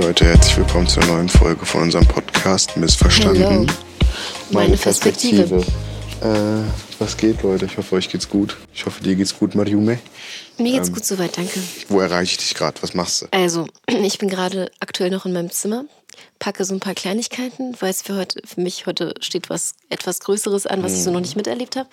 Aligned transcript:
Leute, 0.00 0.24
herzlich 0.24 0.56
willkommen 0.56 0.86
zur 0.88 1.04
neuen 1.04 1.28
Folge 1.28 1.66
von 1.66 1.82
unserem 1.82 2.06
Podcast 2.06 2.74
Missverstanden. 2.74 3.42
Hello. 3.42 3.66
Meine 4.50 4.78
Perspektive. 4.78 5.56
Äh, 6.22 6.62
was 6.98 7.18
geht, 7.18 7.42
Leute? 7.42 7.66
Ich 7.66 7.76
hoffe, 7.76 7.96
euch 7.96 8.08
geht's 8.08 8.26
gut. 8.26 8.56
Ich 8.72 8.86
hoffe, 8.86 9.02
dir 9.02 9.14
geht's 9.14 9.38
gut, 9.38 9.54
Mariume. 9.54 9.98
Mir 10.56 10.72
geht's 10.72 10.90
gut 10.90 11.04
soweit, 11.04 11.36
danke. 11.36 11.60
Wo 11.88 12.00
erreiche 12.00 12.32
ich 12.32 12.38
dich 12.38 12.54
gerade? 12.54 12.82
Was 12.82 12.94
machst 12.94 13.20
du? 13.20 13.26
Also, 13.30 13.66
ich 13.86 14.16
bin 14.16 14.30
gerade 14.30 14.70
aktuell 14.80 15.10
noch 15.10 15.26
in 15.26 15.34
meinem 15.34 15.50
Zimmer, 15.50 15.84
packe 16.38 16.64
so 16.64 16.72
ein 16.72 16.80
paar 16.80 16.94
Kleinigkeiten, 16.94 17.76
weil 17.80 17.90
es 17.90 18.00
für 18.00 18.16
heute, 18.16 18.40
für 18.46 18.62
mich 18.62 18.86
heute 18.86 19.12
steht 19.20 19.50
was 19.50 19.74
etwas 19.90 20.20
Größeres 20.20 20.66
an, 20.66 20.82
was 20.82 20.94
ich 20.94 21.02
so 21.02 21.10
noch 21.10 21.20
nicht 21.20 21.36
miterlebt 21.36 21.76
habe. 21.76 21.90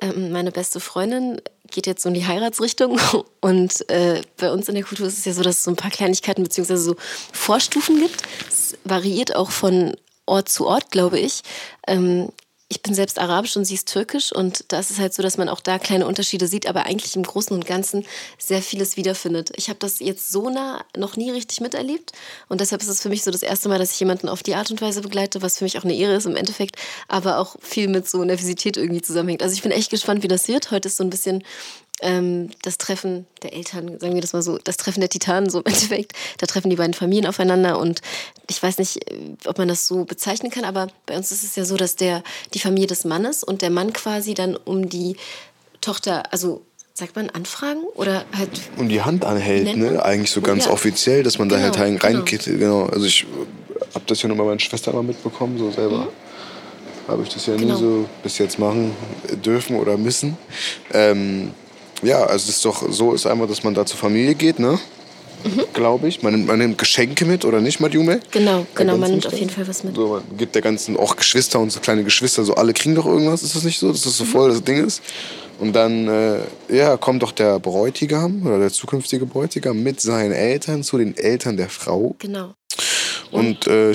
Ähm, 0.00 0.30
meine 0.30 0.52
beste 0.52 0.78
Freundin 0.78 1.42
geht 1.70 1.86
jetzt 1.86 2.02
so 2.02 2.08
in 2.08 2.14
die 2.14 2.26
Heiratsrichtung 2.26 2.98
und 3.40 3.88
äh, 3.90 4.22
bei 4.36 4.50
uns 4.50 4.68
in 4.68 4.74
der 4.74 4.84
Kultur 4.84 5.06
ist 5.06 5.18
es 5.18 5.24
ja 5.24 5.32
so, 5.32 5.42
dass 5.42 5.56
es 5.56 5.64
so 5.64 5.70
ein 5.70 5.76
paar 5.76 5.90
Kleinigkeiten 5.90 6.42
bzw. 6.42 6.76
so 6.76 6.96
Vorstufen 7.32 7.98
gibt. 7.98 8.22
Es 8.48 8.76
variiert 8.84 9.34
auch 9.34 9.50
von 9.50 9.94
Ort 10.26 10.48
zu 10.48 10.66
Ort, 10.66 10.90
glaube 10.90 11.18
ich. 11.18 11.42
Ähm, 11.86 12.28
ich 12.70 12.82
bin 12.82 12.94
selbst 12.94 13.18
arabisch 13.18 13.56
und 13.56 13.64
sie 13.64 13.74
ist 13.74 13.88
türkisch 13.88 14.32
und 14.32 14.64
da 14.68 14.78
ist 14.78 14.92
es 14.92 15.00
halt 15.00 15.12
so, 15.12 15.24
dass 15.24 15.36
man 15.36 15.48
auch 15.48 15.58
da 15.58 15.80
kleine 15.80 16.06
Unterschiede 16.06 16.46
sieht, 16.46 16.66
aber 16.68 16.86
eigentlich 16.86 17.16
im 17.16 17.24
Großen 17.24 17.54
und 17.54 17.66
Ganzen 17.66 18.06
sehr 18.38 18.62
vieles 18.62 18.96
wiederfindet. 18.96 19.50
Ich 19.56 19.68
habe 19.68 19.80
das 19.80 19.98
jetzt 19.98 20.30
so 20.30 20.50
nah 20.50 20.84
noch 20.96 21.16
nie 21.16 21.30
richtig 21.32 21.60
miterlebt 21.60 22.12
und 22.48 22.60
deshalb 22.60 22.80
ist 22.80 22.88
es 22.88 23.02
für 23.02 23.08
mich 23.08 23.24
so 23.24 23.32
das 23.32 23.42
erste 23.42 23.68
Mal, 23.68 23.80
dass 23.80 23.90
ich 23.90 23.98
jemanden 23.98 24.28
auf 24.28 24.44
die 24.44 24.54
Art 24.54 24.70
und 24.70 24.80
Weise 24.80 25.00
begleite, 25.00 25.42
was 25.42 25.58
für 25.58 25.64
mich 25.64 25.78
auch 25.78 25.84
eine 25.84 25.96
Ehre 25.96 26.14
ist 26.14 26.26
im 26.26 26.36
Endeffekt, 26.36 26.76
aber 27.08 27.38
auch 27.38 27.56
viel 27.60 27.88
mit 27.88 28.08
so 28.08 28.22
Nervosität 28.22 28.76
irgendwie 28.76 29.02
zusammenhängt. 29.02 29.42
Also 29.42 29.54
ich 29.54 29.62
bin 29.62 29.72
echt 29.72 29.90
gespannt, 29.90 30.22
wie 30.22 30.28
das 30.28 30.46
wird. 30.46 30.70
Heute 30.70 30.86
ist 30.86 30.96
so 30.96 31.02
ein 31.02 31.10
bisschen 31.10 31.42
ähm, 32.02 32.50
das 32.62 32.78
Treffen 32.78 33.26
der 33.42 33.52
Eltern, 33.52 33.98
sagen 34.00 34.14
wir 34.14 34.20
das 34.20 34.32
mal 34.32 34.42
so, 34.42 34.58
das 34.58 34.76
Treffen 34.76 35.00
der 35.00 35.08
Titanen, 35.08 35.50
so 35.50 35.58
im 35.60 35.66
Endeffekt. 35.66 36.12
Da 36.38 36.46
treffen 36.46 36.70
die 36.70 36.76
beiden 36.76 36.94
Familien 36.94 37.26
aufeinander 37.26 37.78
und 37.78 38.00
ich 38.48 38.62
weiß 38.62 38.78
nicht, 38.78 39.10
äh, 39.10 39.18
ob 39.46 39.58
man 39.58 39.68
das 39.68 39.86
so 39.86 40.04
bezeichnen 40.04 40.50
kann, 40.50 40.64
aber 40.64 40.88
bei 41.06 41.16
uns 41.16 41.30
ist 41.32 41.44
es 41.44 41.56
ja 41.56 41.64
so, 41.64 41.76
dass 41.76 41.96
der, 41.96 42.22
die 42.54 42.58
Familie 42.58 42.86
des 42.86 43.04
Mannes 43.04 43.44
und 43.44 43.62
der 43.62 43.70
Mann 43.70 43.92
quasi 43.92 44.34
dann 44.34 44.56
um 44.56 44.88
die 44.88 45.16
Tochter, 45.80 46.32
also 46.32 46.62
sagt 46.94 47.16
man 47.16 47.30
anfragen 47.30 47.82
oder 47.94 48.24
halt. 48.36 48.50
Und 48.76 48.88
die 48.90 49.00
Hand 49.00 49.24
anhält, 49.24 49.76
man? 49.76 49.94
ne? 49.94 50.04
Eigentlich 50.04 50.30
so 50.30 50.40
ganz 50.42 50.66
Ja. 50.66 50.72
offiziell, 50.72 51.22
dass 51.22 51.38
man 51.38 51.48
da 51.48 51.56
Genau, 51.56 51.68
halt 51.68 51.78
rein, 51.78 51.98
genau. 51.98 52.18
reingeht. 52.18 52.44
Genau. 52.44 52.84
Also 52.86 53.06
ich 53.06 53.24
habe 53.94 54.04
das 54.06 54.20
ja 54.20 54.28
nur 54.28 54.36
bei 54.36 54.44
meiner 54.44 54.60
Schwester 54.60 54.92
mal 54.92 55.02
mitbekommen, 55.02 55.56
so 55.58 55.70
selber. 55.70 56.08
Habe 57.08 57.22
ich 57.22 57.30
das 57.30 57.46
ja 57.46 57.54
Mhm. 57.54 57.58
Genau. 57.60 57.74
nie 57.74 57.80
so 57.80 58.08
bis 58.22 58.36
jetzt 58.38 58.58
machen 58.58 58.94
dürfen 59.44 59.76
oder 59.76 59.96
müssen. 59.96 60.36
Ähm, 60.92 61.52
ja, 62.02 62.22
also 62.22 62.44
es 62.48 62.48
ist 62.56 62.64
doch 62.64 62.84
so 62.90 63.12
ist 63.14 63.26
einmal, 63.26 63.46
dass 63.46 63.62
man 63.62 63.74
da 63.74 63.84
zur 63.86 63.98
Familie 63.98 64.34
geht, 64.34 64.58
ne? 64.58 64.78
Mhm. 65.44 65.64
Glaube 65.72 66.08
ich. 66.08 66.22
Man 66.22 66.34
nimmt, 66.34 66.46
man 66.46 66.58
nimmt 66.58 66.76
Geschenke 66.76 67.24
mit, 67.24 67.44
oder 67.46 67.60
nicht, 67.60 67.80
Madjume? 67.80 68.20
Genau, 68.30 68.66
genau, 68.74 68.96
man 68.98 69.10
nimmt 69.10 69.26
auf 69.26 69.32
jeden 69.38 69.50
Fall 69.50 69.66
was 69.66 69.84
mit. 69.84 69.94
So, 69.96 70.08
man 70.08 70.36
gibt 70.36 70.54
der 70.54 70.60
ganzen, 70.62 70.96
auch 70.98 71.16
Geschwister 71.16 71.58
und 71.60 71.70
so 71.70 71.80
kleine 71.80 72.04
Geschwister, 72.04 72.44
so 72.44 72.54
alle 72.54 72.74
kriegen 72.74 72.94
doch 72.94 73.06
irgendwas, 73.06 73.42
ist 73.42 73.56
das 73.56 73.64
nicht 73.64 73.78
so? 73.78 73.90
Dass 73.90 74.02
das 74.02 74.16
so 74.18 74.24
Mhm. 74.24 74.28
voll 74.28 74.50
das 74.50 74.62
Ding 74.62 74.84
ist? 74.84 75.00
Und 75.58 75.74
dann, 75.74 76.08
äh, 76.08 76.38
ja, 76.70 76.96
kommt 76.96 77.22
doch 77.22 77.32
der 77.32 77.58
Bräutigam 77.58 78.46
oder 78.46 78.58
der 78.58 78.70
zukünftige 78.70 79.26
Bräutigam 79.26 79.82
mit 79.82 80.00
seinen 80.00 80.32
Eltern 80.32 80.82
zu 80.82 80.96
den 80.98 81.16
Eltern 81.16 81.56
der 81.56 81.68
Frau. 81.68 82.16
Genau. 82.18 82.54
Und 83.32 83.66
äh, 83.66 83.92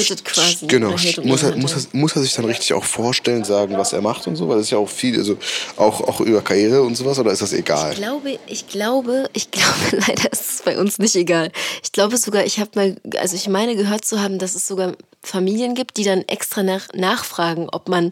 genau, 0.67 0.91
muss, 1.23 1.43
er, 1.43 1.55
muss, 1.57 1.73
er, 1.73 1.81
muss 1.91 2.15
er 2.15 2.21
sich 2.21 2.33
dann 2.33 2.45
richtig 2.45 2.73
auch 2.73 2.83
vorstellen, 2.83 3.43
sagen, 3.43 3.77
was 3.77 3.93
er 3.93 4.01
macht 4.01 4.27
und 4.27 4.35
so? 4.35 4.47
Weil 4.47 4.57
das 4.57 4.65
ist 4.67 4.71
ja 4.71 4.77
auch 4.77 4.89
viel, 4.89 5.17
also 5.17 5.37
auch, 5.77 6.01
auch 6.01 6.21
über 6.21 6.41
Karriere 6.41 6.81
und 6.83 6.95
sowas, 6.95 7.19
oder 7.19 7.31
ist 7.31 7.41
das 7.41 7.53
egal? 7.53 7.91
Ich 7.91 7.97
glaube, 7.97 8.39
ich 8.47 8.67
glaube, 8.67 9.29
ich 9.33 9.51
glaube, 9.51 9.73
leider 10.07 10.31
ist 10.31 10.49
es 10.49 10.61
bei 10.63 10.77
uns 10.77 10.97
nicht 10.99 11.15
egal. 11.15 11.51
Ich 11.83 11.91
glaube 11.91 12.17
sogar, 12.17 12.45
ich 12.45 12.59
habe 12.59 12.71
mal, 12.75 12.95
also 13.17 13.35
ich 13.35 13.47
meine 13.47 13.75
gehört 13.75 14.05
zu 14.05 14.21
haben, 14.21 14.39
dass 14.39 14.55
es 14.55 14.67
sogar 14.67 14.93
Familien 15.23 15.73
gibt, 15.73 15.97
die 15.97 16.03
dann 16.03 16.21
extra 16.27 16.61
nach, 16.61 16.87
nachfragen, 16.93 17.67
ob 17.71 17.89
man 17.89 18.11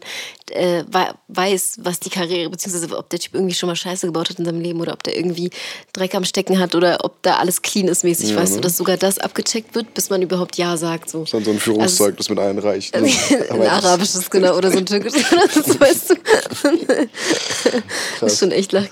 äh, 0.50 0.82
wei- 0.90 1.12
weiß, 1.28 1.78
was 1.82 2.00
die 2.00 2.10
Karriere, 2.10 2.50
beziehungsweise 2.50 2.98
ob 2.98 3.08
der 3.08 3.20
Typ 3.20 3.34
irgendwie 3.34 3.54
schon 3.54 3.68
mal 3.68 3.76
Scheiße 3.76 4.06
gebaut 4.08 4.30
hat 4.30 4.40
in 4.40 4.44
seinem 4.44 4.60
Leben 4.60 4.80
oder 4.80 4.92
ob 4.94 5.02
der 5.04 5.16
irgendwie 5.16 5.50
Dreck 5.92 6.14
am 6.16 6.24
Stecken 6.24 6.58
hat 6.58 6.74
oder 6.74 7.04
ob 7.04 7.22
da 7.22 7.36
alles 7.36 7.62
clean 7.62 7.86
ist 7.86 8.02
mäßig, 8.02 8.30
Ja, 8.30 8.36
weißt 8.36 8.54
ne? 8.54 8.56
du, 8.56 8.62
dass 8.62 8.76
sogar 8.76 8.96
das 8.96 9.18
abgecheckt 9.18 9.76
wird, 9.76 9.94
bis 9.94 10.10
man 10.10 10.22
überhaupt 10.22 10.56
Ja 10.58 10.76
sagt. 10.76 11.08
So. 11.14 11.20
Das 11.20 11.28
ist 11.28 11.34
dann 11.34 11.44
so 11.44 11.50
ein 11.52 11.60
Führungszeugnis 11.60 12.28
mit 12.28 12.40
einreicht. 12.40 12.92
Ne? 12.96 13.02
Ein 13.30 13.50
Aber 13.50 13.64
das- 13.64 13.84
arabisches, 13.84 14.28
genau, 14.30 14.56
oder 14.56 14.72
so 14.72 14.78
ein 14.78 14.86
türkisches, 14.86 15.22
das 15.54 15.80
weißt 15.80 16.10
du. 16.10 16.14
Das 18.20 18.32
ist 18.32 18.38
schon 18.40 18.50
echt 18.50 18.72
lach. 18.72 18.86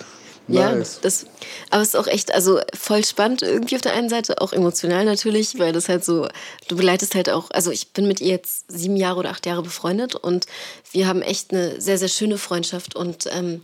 Ja, 0.48 0.72
Nice. 0.72 0.98
das, 1.02 1.26
aber 1.70 1.82
es 1.82 1.88
ist 1.88 1.96
auch 1.96 2.06
echt, 2.08 2.32
also 2.34 2.60
voll 2.74 3.04
spannend 3.04 3.42
irgendwie 3.42 3.76
auf 3.76 3.80
der 3.80 3.94
einen 3.94 4.08
Seite, 4.08 4.40
auch 4.40 4.52
emotional 4.52 5.04
natürlich, 5.04 5.58
weil 5.58 5.72
das 5.72 5.88
halt 5.88 6.04
so, 6.04 6.28
du 6.68 6.76
begleitest 6.76 7.14
halt 7.14 7.30
auch, 7.30 7.50
also 7.52 7.70
ich 7.70 7.92
bin 7.92 8.06
mit 8.08 8.20
ihr 8.20 8.28
jetzt 8.32 8.64
sieben 8.70 8.96
Jahre 8.96 9.20
oder 9.20 9.30
acht 9.30 9.46
Jahre 9.46 9.62
befreundet 9.62 10.14
und 10.16 10.46
wir 10.92 11.06
haben 11.06 11.22
echt 11.22 11.52
eine 11.52 11.80
sehr, 11.80 11.96
sehr 11.96 12.08
schöne 12.08 12.38
Freundschaft 12.38 12.96
und 12.96 13.26
ähm, 13.32 13.62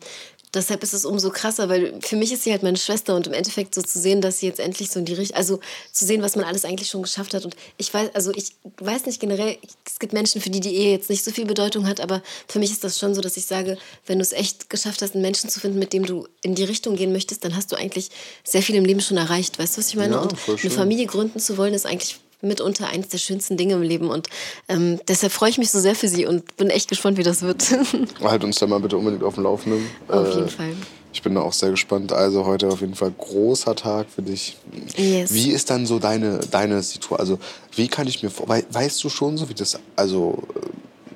deshalb 0.54 0.82
ist 0.82 0.94
es 0.94 1.04
umso 1.04 1.30
krasser, 1.30 1.68
weil 1.68 1.98
für 2.00 2.16
mich 2.16 2.32
ist 2.32 2.44
sie 2.44 2.52
halt 2.52 2.62
meine 2.62 2.76
Schwester 2.76 3.14
und 3.14 3.26
im 3.26 3.32
Endeffekt 3.32 3.74
so 3.74 3.82
zu 3.82 3.98
sehen, 3.98 4.20
dass 4.20 4.38
sie 4.38 4.46
jetzt 4.46 4.60
endlich 4.60 4.90
so 4.90 4.98
in 4.98 5.04
die 5.04 5.14
Richtung, 5.14 5.36
also 5.36 5.60
zu 5.92 6.04
sehen, 6.04 6.22
was 6.22 6.36
man 6.36 6.44
alles 6.44 6.64
eigentlich 6.64 6.88
schon 6.88 7.02
geschafft 7.02 7.34
hat 7.34 7.44
und 7.44 7.56
ich 7.76 7.92
weiß, 7.92 8.10
also 8.14 8.32
ich 8.34 8.52
weiß 8.78 9.06
nicht 9.06 9.20
generell, 9.20 9.58
es 9.86 9.98
gibt 9.98 10.12
Menschen, 10.12 10.40
für 10.40 10.50
die 10.50 10.60
die 10.60 10.74
Ehe 10.74 10.92
jetzt 10.92 11.10
nicht 11.10 11.24
so 11.24 11.30
viel 11.30 11.44
Bedeutung 11.44 11.86
hat, 11.86 12.00
aber 12.00 12.22
für 12.46 12.58
mich 12.58 12.70
ist 12.70 12.84
das 12.84 12.98
schon 12.98 13.14
so, 13.14 13.20
dass 13.20 13.36
ich 13.36 13.46
sage, 13.46 13.78
wenn 14.06 14.18
du 14.18 14.22
es 14.22 14.32
echt 14.32 14.70
geschafft 14.70 15.02
hast, 15.02 15.14
einen 15.14 15.22
Menschen 15.22 15.50
zu 15.50 15.60
finden, 15.60 15.78
mit 15.78 15.92
dem 15.92 16.06
du 16.06 16.26
in 16.42 16.54
die 16.54 16.64
Richtung 16.64 16.96
gehen 16.96 17.12
möchtest, 17.12 17.44
dann 17.44 17.56
hast 17.56 17.72
du 17.72 17.76
eigentlich 17.76 18.10
sehr 18.44 18.62
viel 18.62 18.76
im 18.76 18.84
Leben 18.84 19.00
schon 19.00 19.16
erreicht, 19.16 19.58
weißt 19.58 19.76
du, 19.76 19.80
was 19.80 19.88
ich 19.88 19.96
meine? 19.96 20.14
Ja, 20.14 20.20
und 20.20 20.34
eine. 20.48 20.70
Familie 20.70 21.06
gründen 21.06 21.40
zu 21.40 21.56
wollen, 21.56 21.74
ist 21.74 21.86
eigentlich 21.86 22.18
mitunter 22.40 22.88
eines 22.88 23.08
der 23.08 23.18
schönsten 23.18 23.56
Dinge 23.56 23.74
im 23.74 23.82
Leben 23.82 24.08
und 24.10 24.28
ähm, 24.68 25.00
deshalb 25.08 25.32
freue 25.32 25.50
ich 25.50 25.58
mich 25.58 25.70
so 25.70 25.80
sehr 25.80 25.94
für 25.94 26.08
sie 26.08 26.26
und 26.26 26.56
bin 26.56 26.70
echt 26.70 26.88
gespannt, 26.88 27.18
wie 27.18 27.22
das 27.22 27.42
wird. 27.42 27.64
Halt 28.22 28.44
uns 28.44 28.58
da 28.58 28.66
mal 28.66 28.80
bitte 28.80 28.96
unbedingt 28.96 29.24
auf 29.24 29.34
dem 29.34 29.44
Laufenden. 29.44 29.84
Auf 30.08 30.28
Äh, 30.28 30.34
jeden 30.36 30.48
Fall. 30.48 30.72
Ich 31.12 31.22
bin 31.22 31.34
da 31.34 31.40
auch 31.40 31.54
sehr 31.54 31.70
gespannt. 31.70 32.12
Also 32.12 32.44
heute 32.44 32.68
auf 32.68 32.80
jeden 32.80 32.94
Fall 32.94 33.10
großer 33.16 33.74
Tag 33.74 34.06
für 34.14 34.22
dich. 34.22 34.56
Yes. 34.96 35.32
Wie 35.32 35.50
ist 35.50 35.70
dann 35.70 35.86
so 35.86 35.98
deine, 35.98 36.38
deine 36.50 36.82
Situation? 36.82 37.18
Also 37.18 37.38
wie 37.74 37.88
kann 37.88 38.06
ich 38.06 38.22
mir 38.22 38.30
vor... 38.30 38.46
wei- 38.48 38.64
Weißt 38.70 39.02
du 39.02 39.08
schon 39.08 39.36
so, 39.38 39.48
wie 39.48 39.54
das... 39.54 39.78
Also 39.96 40.42
äh, 40.54 40.60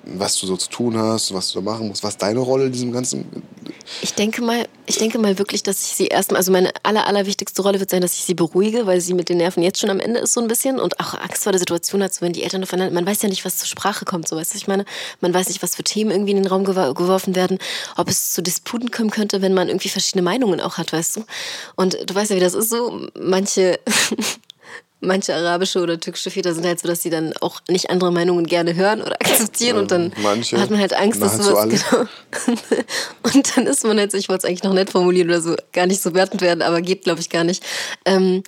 was 0.05 0.39
du 0.39 0.47
so 0.47 0.57
zu 0.57 0.69
tun 0.69 0.97
hast, 0.97 1.33
was 1.33 1.53
du 1.53 1.61
da 1.61 1.71
machen 1.71 1.89
musst, 1.89 2.03
was 2.03 2.17
deine 2.17 2.41
Rolle 2.41 2.67
in 2.67 2.73
diesem 2.73 2.93
ganzen... 2.93 3.25
Ich 4.01 4.15
denke 4.15 4.43
mal, 4.43 4.67
ich 4.87 4.99
denke 4.99 5.19
mal 5.19 5.39
wirklich, 5.39 5.63
dass 5.63 5.81
ich 5.83 5.93
sie 5.93 6.07
erstmal, 6.07 6.39
also 6.39 6.51
meine 6.51 6.73
aller, 6.83 7.07
allerwichtigste 7.07 7.63
Rolle 7.63 7.79
wird 7.79 7.91
sein, 7.91 8.01
dass 8.01 8.15
ich 8.15 8.25
sie 8.25 8.35
beruhige, 8.35 8.87
weil 8.87 9.01
sie 9.01 9.15
mit 9.15 9.29
den 9.29 9.37
Nerven 9.37 9.63
jetzt 9.63 9.79
schon 9.79 9.91
am 9.91 10.01
Ende 10.01 10.21
ist 10.21 10.35
so 10.35 10.41
ein 10.41 10.49
bisschen 10.49 10.81
und 10.81 10.99
auch 10.99 11.15
Angst 11.15 11.45
vor 11.45 11.53
der 11.53 11.61
Situation 11.61 12.03
hat, 12.03 12.13
so 12.13 12.23
wenn 12.23 12.33
die 12.33 12.43
Eltern 12.43 12.63
aufeinander, 12.63 12.93
man 12.93 13.07
weiß 13.07 13.23
ja 13.23 13.29
nicht, 13.29 13.45
was 13.45 13.59
zur 13.59 13.69
Sprache 13.69 14.05
kommt, 14.05 14.29
so 14.29 14.37
weißt 14.37 14.55
du, 14.55 14.59
ich 14.59 14.67
meine, 14.67 14.85
man 15.21 15.33
weiß 15.33 15.49
nicht, 15.49 15.63
was 15.63 15.77
für 15.77 15.85
Themen 15.85 16.11
irgendwie 16.11 16.33
in 16.33 16.39
den 16.39 16.47
Raum 16.47 16.65
geworfen 16.65 17.37
werden, 17.37 17.59
ob 17.97 18.09
es 18.09 18.33
zu 18.33 18.43
Disputen 18.43 18.91
kommen 18.91 19.11
könnte, 19.11 19.41
wenn 19.41 19.55
man 19.55 19.69
irgendwie 19.69 19.89
verschiedene 19.89 20.23
Meinungen 20.23 20.61
auch 20.61 20.79
hat, 20.79 20.93
weißt 20.93 21.17
du. 21.17 21.25
Und 21.77 21.97
du 22.07 22.15
weißt 22.15 22.31
ja, 22.31 22.37
wie 22.37 22.41
das 22.41 22.55
ist 22.55 22.71
so, 22.71 23.07
manche 23.15 23.79
Manche 25.05 25.35
arabische 25.35 25.81
oder 25.81 25.99
türkische 25.99 26.31
Väter 26.31 26.55
sind 26.55 26.65
halt 26.65 26.81
so, 26.81 26.87
dass 26.87 27.03
sie 27.03 27.11
dann 27.11 27.33
auch 27.41 27.61
nicht 27.69 27.91
andere 27.91 28.13
Meinungen 28.13 28.47
gerne 28.47 28.75
hören 28.75 29.03
oder 29.03 29.13
akzeptieren 29.21 29.79
und 29.79 29.91
dann 29.91 30.13
manche, 30.23 30.61
hat 30.61 30.71
man 30.71 30.79
halt 30.79 30.95
Angst, 30.95 31.21
dass 31.21 31.39
sowas 31.39 31.69
genau. 31.69 32.07
Und 33.35 33.57
dann 33.57 33.67
ist 33.67 33.85
man 33.85 33.99
jetzt, 33.99 34.15
ich 34.15 34.29
wollte 34.29 34.47
es 34.47 34.49
eigentlich 34.49 34.63
noch 34.63 34.73
nett 34.73 34.91
formulieren 34.91 35.29
oder 35.29 35.41
so, 35.41 35.57
gar 35.73 35.87
nicht 35.87 36.01
so 36.03 36.15
wertend 36.15 36.41
werden, 36.41 36.63
aber 36.63 36.81
geht, 36.81 37.05
glaube 37.05 37.21
ich, 37.21 37.31
gar 37.31 37.45
nicht. 37.45 37.63
Ähm, 38.05 38.43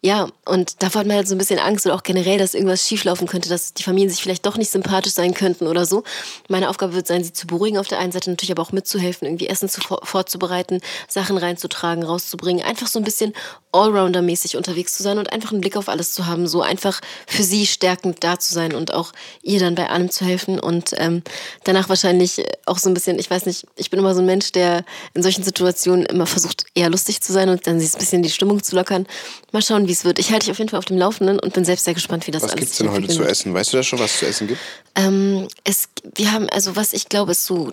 ja, 0.00 0.28
und 0.44 0.80
davor 0.84 1.00
hat 1.00 1.08
man 1.08 1.16
halt 1.16 1.26
so 1.26 1.34
ein 1.34 1.38
bisschen 1.38 1.58
Angst 1.58 1.84
oder 1.84 1.96
auch 1.96 2.04
generell, 2.04 2.38
dass 2.38 2.54
irgendwas 2.54 2.86
schieflaufen 2.86 3.26
könnte, 3.26 3.48
dass 3.48 3.74
die 3.74 3.82
Familien 3.82 4.08
sich 4.08 4.22
vielleicht 4.22 4.46
doch 4.46 4.56
nicht 4.56 4.70
sympathisch 4.70 5.12
sein 5.12 5.34
könnten 5.34 5.66
oder 5.66 5.86
so. 5.86 6.04
Meine 6.48 6.68
Aufgabe 6.68 6.94
wird 6.94 7.08
sein, 7.08 7.24
sie 7.24 7.32
zu 7.32 7.48
beruhigen 7.48 7.78
auf 7.78 7.88
der 7.88 7.98
einen 7.98 8.12
Seite, 8.12 8.30
natürlich 8.30 8.52
aber 8.52 8.62
auch 8.62 8.70
mitzuhelfen, 8.70 9.26
irgendwie 9.26 9.48
Essen 9.48 9.68
zu, 9.68 9.80
vorzubereiten, 10.04 10.80
Sachen 11.08 11.36
reinzutragen, 11.36 12.04
rauszubringen, 12.04 12.64
einfach 12.64 12.86
so 12.86 13.00
ein 13.00 13.04
bisschen 13.04 13.34
Allrounder-mäßig 13.72 14.56
unterwegs 14.56 14.96
zu 14.96 15.02
sein 15.02 15.18
und 15.18 15.32
einfach 15.32 15.50
einen 15.50 15.60
Blick 15.60 15.76
auf 15.76 15.88
alles 15.88 16.14
zu 16.14 16.26
haben, 16.26 16.46
so 16.46 16.62
einfach 16.62 17.00
für 17.26 17.42
sie 17.42 17.66
stärkend 17.66 18.22
da 18.22 18.38
zu 18.38 18.54
sein 18.54 18.76
und 18.76 18.94
auch 18.94 19.12
ihr 19.42 19.58
dann 19.58 19.74
bei 19.74 19.90
allem 19.90 20.10
zu 20.10 20.24
helfen 20.24 20.60
und 20.60 20.94
ähm, 20.96 21.22
danach 21.64 21.88
wahrscheinlich 21.88 22.44
auch 22.66 22.78
so 22.78 22.88
ein 22.88 22.94
bisschen, 22.94 23.18
ich 23.18 23.28
weiß 23.28 23.46
nicht, 23.46 23.66
ich 23.74 23.90
bin 23.90 23.98
immer 23.98 24.14
so 24.14 24.20
ein 24.20 24.26
Mensch, 24.26 24.52
der 24.52 24.84
in 25.14 25.24
solchen 25.24 25.42
Situationen 25.42 26.06
immer 26.06 26.26
versucht, 26.26 26.66
eher 26.74 26.88
lustig 26.88 27.20
zu 27.20 27.32
sein 27.32 27.48
und 27.48 27.66
dann 27.66 27.80
sich 27.80 27.94
ein 27.94 27.98
bisschen 27.98 28.22
die 28.22 28.30
Stimmung 28.30 28.62
zu 28.62 28.76
lockern. 28.76 29.06
Mal 29.50 29.62
schauen, 29.62 29.87
wie 29.88 29.92
es 29.92 30.04
wird. 30.04 30.20
Ich 30.20 30.30
halte 30.30 30.44
dich 30.44 30.52
auf 30.52 30.58
jeden 30.58 30.70
Fall 30.70 30.78
auf 30.78 30.84
dem 30.84 30.98
Laufenden 30.98 31.40
und 31.40 31.52
bin 31.52 31.64
selbst 31.64 31.84
sehr 31.84 31.94
gespannt, 31.94 32.26
wie 32.26 32.30
das 32.30 32.42
Was 32.42 32.52
alles 32.52 32.60
gibt's 32.60 32.78
denn 32.78 32.92
heute 32.92 33.08
zu 33.08 33.24
essen? 33.24 33.52
Weißt 33.52 33.72
du 33.72 33.78
da 33.78 33.82
schon, 33.82 33.98
was 33.98 34.12
es 34.12 34.18
zu 34.20 34.26
essen 34.26 34.46
gibt? 34.46 34.60
Ähm, 34.94 35.48
es, 35.64 35.88
wir 36.14 36.30
haben, 36.30 36.48
also 36.50 36.76
was 36.76 36.92
ich 36.92 37.08
glaube, 37.08 37.32
ist 37.32 37.44
so 37.44 37.72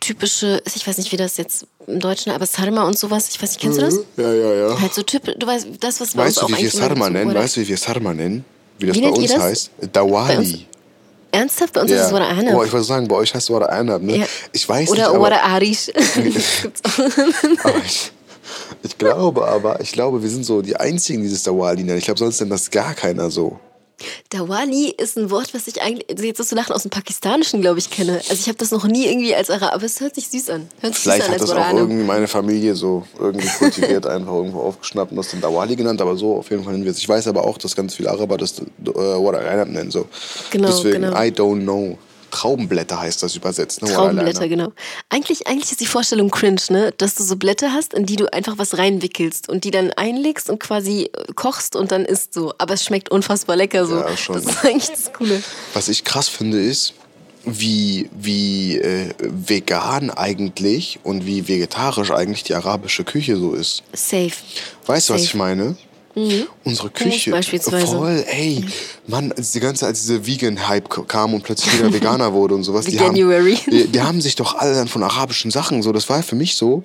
typische, 0.00 0.62
ich 0.74 0.86
weiß 0.86 0.96
nicht, 0.98 1.12
wie 1.12 1.16
das 1.16 1.36
jetzt 1.36 1.66
im 1.86 2.00
Deutschen, 2.00 2.32
aber 2.32 2.46
Sarma 2.46 2.84
und 2.84 2.98
sowas, 2.98 3.28
ich 3.28 3.42
weiß 3.42 3.50
nicht, 3.50 3.60
kennst 3.60 3.78
du 3.78 3.82
das? 3.82 3.98
Ja, 4.16 4.32
ja, 4.32 4.54
ja. 4.68 4.80
Halt 4.80 4.94
so 4.94 5.02
typisch, 5.02 5.34
du 5.36 5.46
weißt, 5.46 5.66
das, 5.80 6.00
was 6.00 6.14
bei 6.14 6.24
Weißt 6.24 6.38
uns 6.38 6.48
du, 6.48 6.54
auch 6.54 6.58
wie 6.58 6.62
wir 6.62 6.70
Sarma 6.70 7.10
nennen? 7.10 7.34
Weißt 7.34 7.56
du, 7.56 7.60
wie 7.60 7.68
wir 7.68 7.76
Sarma 7.76 8.14
nennen? 8.14 8.44
Wie 8.78 8.86
das 8.86 8.96
Wie 8.96 9.00
bei 9.02 9.08
uns 9.08 9.32
das? 9.32 9.42
heißt? 9.42 9.70
Dawali. 9.92 10.66
Ernsthaft? 11.30 11.74
Bei 11.74 11.82
uns 11.82 11.90
ist 11.90 12.00
es 12.00 12.12
Wara 12.12 12.26
Oh, 12.26 12.38
Anab. 12.38 12.64
ich 12.64 12.72
wollte 12.72 12.84
sagen, 12.84 13.08
bei 13.08 13.16
euch 13.16 13.34
heißt 13.34 13.50
es 13.50 13.54
Wara 13.54 13.66
Anab, 13.66 14.02
ne? 14.02 14.18
Ja. 14.18 14.26
Ich 14.52 14.66
weiß 14.66 14.88
Oder 14.90 15.10
nicht, 15.10 15.20
Wara 15.20 15.36
Arish. 15.40 15.90
ich, 18.82 18.98
glaube 18.98 19.46
aber, 19.46 19.80
ich 19.80 19.92
glaube, 19.92 20.22
wir 20.22 20.30
sind 20.30 20.44
so 20.44 20.62
die 20.62 20.76
Einzigen, 20.76 21.22
die 21.22 21.30
das 21.30 21.42
Dawali 21.42 21.82
nennen. 21.82 21.98
Ich 21.98 22.04
glaube, 22.04 22.18
sonst 22.18 22.40
nennt 22.40 22.52
das 22.52 22.70
gar 22.70 22.94
keiner 22.94 23.30
so. 23.30 23.58
Dawali 24.30 24.94
ist 24.96 25.18
ein 25.18 25.30
Wort, 25.30 25.54
was 25.54 25.66
ich 25.66 25.82
eigentlich, 25.82 26.08
also 26.08 26.24
jetzt 26.24 26.38
wirst 26.38 26.52
du 26.52 26.56
lachen, 26.56 26.72
aus 26.72 26.82
dem 26.82 26.90
Pakistanischen, 26.90 27.60
glaube 27.60 27.78
ich, 27.78 27.90
kenne. 27.90 28.14
Also 28.28 28.34
ich 28.34 28.46
habe 28.46 28.58
das 28.58 28.70
noch 28.70 28.86
nie 28.86 29.06
irgendwie 29.06 29.34
als 29.34 29.50
Arab, 29.50 29.74
aber 29.74 29.84
es 29.84 30.00
hört 30.00 30.14
sich 30.14 30.28
süß 30.28 30.50
an. 30.50 30.68
Hört 30.80 30.94
sich 30.94 31.02
Vielleicht 31.02 31.22
süß 31.22 31.28
an 31.28 31.34
hat 31.34 31.42
das 31.42 31.50
auch 31.50 31.72
irgendwie 31.72 32.04
meine 32.04 32.28
Familie 32.28 32.74
so 32.76 33.04
irgendwie 33.18 33.48
kultiviert, 33.48 34.06
einfach 34.06 34.34
irgendwo 34.34 34.60
aufgeschnappt 34.60 35.10
und 35.10 35.16
das 35.16 35.30
dann 35.30 35.40
Dawali 35.40 35.74
genannt, 35.74 36.00
aber 36.00 36.16
so 36.16 36.36
auf 36.36 36.50
jeden 36.50 36.62
Fall 36.62 36.74
nennen 36.74 36.84
wir 36.84 36.92
es. 36.92 36.98
Ich 36.98 37.08
weiß 37.08 37.26
aber 37.26 37.44
auch, 37.44 37.58
dass 37.58 37.74
ganz 37.74 37.94
viele 37.94 38.10
Araber 38.10 38.36
das 38.36 38.60
äh, 38.60 38.64
Wada 38.84 39.64
nennen. 39.64 39.90
So. 39.90 40.06
Genau, 40.50 40.68
Deswegen, 40.68 41.02
genau. 41.02 41.16
I 41.16 41.30
don't 41.30 41.62
know. 41.62 41.98
Traubenblätter 42.30 43.00
heißt 43.00 43.22
das 43.22 43.36
übersetzt. 43.36 43.82
Ne? 43.82 43.92
Traubenblätter, 43.92 44.48
genau. 44.48 44.72
Eigentlich, 45.08 45.46
eigentlich 45.46 45.70
ist 45.70 45.80
die 45.80 45.86
Vorstellung 45.86 46.30
cringe, 46.30 46.60
ne? 46.70 46.92
Dass 46.96 47.14
du 47.14 47.22
so 47.22 47.36
Blätter 47.36 47.72
hast, 47.72 47.94
in 47.94 48.06
die 48.06 48.16
du 48.16 48.32
einfach 48.32 48.58
was 48.58 48.78
reinwickelst 48.78 49.48
und 49.48 49.64
die 49.64 49.70
dann 49.70 49.92
einlegst 49.92 50.50
und 50.50 50.58
quasi 50.60 51.10
äh, 51.12 51.32
kochst 51.34 51.76
und 51.76 51.92
dann 51.92 52.04
isst 52.04 52.34
so. 52.34 52.52
Aber 52.58 52.74
es 52.74 52.84
schmeckt 52.84 53.10
unfassbar 53.10 53.56
lecker 53.56 53.86
so. 53.86 53.96
Ja, 53.96 54.16
schon. 54.16 54.36
Das 54.36 54.46
ist 54.46 54.64
eigentlich 54.64 54.88
das 54.88 55.12
Coole. 55.12 55.42
Was 55.74 55.88
ich 55.88 56.04
krass 56.04 56.28
finde, 56.28 56.60
ist, 56.60 56.94
wie, 57.44 58.08
wie 58.12 58.78
äh, 58.78 59.12
vegan 59.18 60.10
eigentlich 60.10 60.98
und 61.02 61.26
wie 61.26 61.48
vegetarisch 61.48 62.10
eigentlich 62.10 62.42
die 62.42 62.54
arabische 62.54 63.04
Küche 63.04 63.36
so 63.36 63.54
ist. 63.54 63.82
Safe. 63.92 64.32
Weißt 64.86 65.08
du, 65.08 65.14
was 65.14 65.22
ich 65.22 65.34
meine? 65.34 65.76
Unsere 66.64 66.88
Hummus 66.88 66.92
Küche. 66.92 67.30
Voll, 67.98 68.24
ey. 68.28 68.64
Mann, 69.06 69.32
als 69.32 69.52
die 69.52 69.60
ganze, 69.60 69.86
als 69.86 70.00
dieser 70.02 70.26
Vegan-Hype 70.26 71.08
kam 71.08 71.34
und 71.34 71.42
plötzlich 71.42 71.72
jeder 71.74 71.92
Veganer 71.92 72.32
wurde 72.32 72.54
und 72.54 72.64
sowas, 72.64 72.84
die 72.86 72.98
haben, 73.00 73.14
die, 73.70 73.86
die 73.88 74.00
haben 74.02 74.20
sich 74.20 74.36
doch 74.36 74.54
alle 74.56 74.74
dann 74.74 74.88
von 74.88 75.02
arabischen 75.02 75.50
Sachen 75.50 75.82
so. 75.82 75.92
Das 75.92 76.08
war 76.08 76.22
für 76.22 76.36
mich 76.36 76.56
so. 76.56 76.82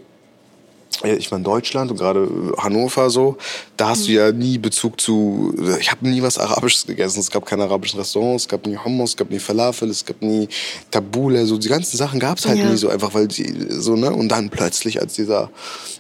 Äh, 1.04 1.16
Ich 1.16 1.32
war 1.32 1.38
in 1.38 1.44
Deutschland 1.44 1.92
und 1.92 1.98
gerade 1.98 2.22
äh, 2.22 2.62
Hannover 2.62 3.10
so, 3.10 3.38
da 3.78 3.90
hast 3.90 4.08
du 4.08 4.12
ja 4.12 4.32
nie 4.32 4.58
Bezug 4.58 5.00
zu, 5.02 5.54
ich 5.80 5.90
habe 5.92 6.08
nie 6.08 6.22
was 6.22 6.38
Arabisches 6.38 6.86
gegessen. 6.86 7.20
Es 7.20 7.32
gab 7.32 7.46
keine 7.46 7.64
arabischen 7.64 8.00
Restaurants, 8.00 8.44
es 8.44 8.48
gab 8.50 8.66
nie 8.66 8.78
Hummus, 8.78 9.12
es 9.12 9.18
gab 9.18 9.30
nie 9.30 9.40
Falafel, 9.40 9.90
es 9.90 10.06
gab 10.06 10.22
nie 10.22 10.48
Tabule, 10.92 11.46
so 11.46 11.58
die 11.58 11.70
ganzen 11.70 11.98
Sachen 11.98 12.20
gab 12.20 12.38
es 12.38 12.46
halt 12.46 12.60
Ja. 12.60 12.70
nie 12.70 12.78
so 12.78 12.90
einfach, 12.90 13.14
weil 13.14 13.28
die 13.28 13.54
so, 13.70 13.96
ne? 13.96 14.12
Und 14.12 14.30
dann 14.30 14.50
plötzlich, 14.50 15.00
als 15.02 15.14
dieser 15.14 15.50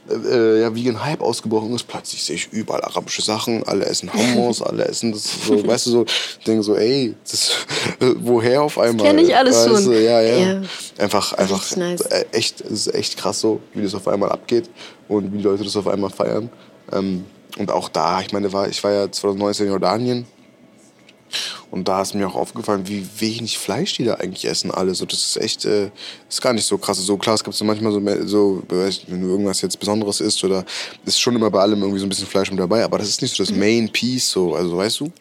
äh, 0.10 0.62
ja, 0.62 0.76
Vegan 0.76 1.04
Hype 1.04 1.22
ausgebrochen 1.22 1.74
ist, 1.76 1.88
plötzlich 1.88 2.24
sehe 2.24 2.36
ich 2.36 2.50
überall 2.52 2.82
arabische 2.82 3.22
Sachen, 3.22 3.64
alle 3.64 3.86
essen 3.86 4.12
Hummus, 4.14 4.62
alle 4.62 4.86
essen 4.86 5.12
das 5.14 5.24
so, 5.48 5.66
weißt 5.66 5.86
du, 5.88 5.90
so, 5.92 6.06
ich 6.06 6.44
denke 6.46 6.62
so, 6.64 6.76
ey, 6.76 7.16
das, 7.30 7.52
äh, 8.02 8.14
woher 8.20 8.62
auf 8.64 8.78
einmal? 8.78 9.06
kenn 9.08 9.20
ich 9.20 9.36
alles 9.36 9.56
weißt 9.56 9.84
schon. 9.86 9.94
Ja, 9.94 10.22
ja, 10.22 10.38
Ja. 10.38 10.62
Einfach, 10.98 11.34
einfach, 11.34 11.76
nice. 11.78 12.02
äh, 12.02 12.26
echt, 12.32 12.62
es 12.62 12.88
ist 12.88 12.94
echt 12.96 13.18
krass 13.18 13.40
so, 13.40 13.60
wie 13.74 13.82
das 13.84 13.96
auf 13.96 14.08
einmal 14.08 14.30
abgeht 14.30 14.70
und 15.08 15.34
wie 15.34 15.38
die 15.38 15.44
Leute 15.44 15.64
das 15.64 15.76
auf 15.76 15.88
einmal 15.88 16.10
feiern. 16.10 16.50
Ähm, 16.92 17.26
und 17.58 17.72
auch 17.72 17.90
da, 17.90 18.22
ich 18.22 18.32
meine, 18.32 18.52
war, 18.52 18.68
ich 18.68 18.84
war 18.84 18.92
ja 18.92 19.12
2019 19.12 19.66
in 19.66 19.72
Jordanien 19.72 20.26
und 21.72 21.88
da 21.88 22.02
ist 22.02 22.14
mir 22.14 22.28
auch 22.28 22.36
aufgefallen, 22.36 22.88
wie 22.88 23.08
wenig 23.18 23.58
Fleisch 23.58 23.96
die 23.96 24.04
da 24.04 24.16
eigentlich 24.16 24.46
essen 24.46 24.72
alle. 24.72 24.94
So, 24.94 25.06
das 25.06 25.20
ist 25.20 25.38
echt, 25.38 25.66
äh, 25.66 25.90
ist 26.30 26.42
gar 26.42 26.54
nicht 26.54 26.66
so 26.66 26.78
krass. 26.78 26.98
So 27.00 27.18
klar, 27.18 27.36
es 27.36 27.44
gibt 27.44 27.56
so 27.56 27.66
manchmal 27.66 27.92
so, 27.92 28.00
so, 28.26 28.64
wenn 28.70 29.22
du 29.22 29.28
irgendwas 29.28 29.62
jetzt 29.62 29.80
Besonderes 29.80 30.22
isst 30.22 30.44
oder 30.44 30.66
ist 31.06 31.20
schon 31.20 31.36
immer 31.36 31.50
bei 31.50 31.60
allem 31.60 31.82
irgendwie 31.82 32.00
so 32.00 32.06
ein 32.06 32.10
bisschen 32.10 32.28
Fleisch 32.28 32.52
mit 32.52 32.60
dabei, 32.60 32.84
aber 32.84 33.00
das 33.00 33.10
ist 33.10 33.22
nicht 33.22 33.36
so 33.36 33.44
das 33.44 33.56
Main 33.56 33.90
Piece, 33.90 34.30
so, 34.30 34.54
also 34.56 34.78
weißt 34.78 35.00
du? 35.00 35.12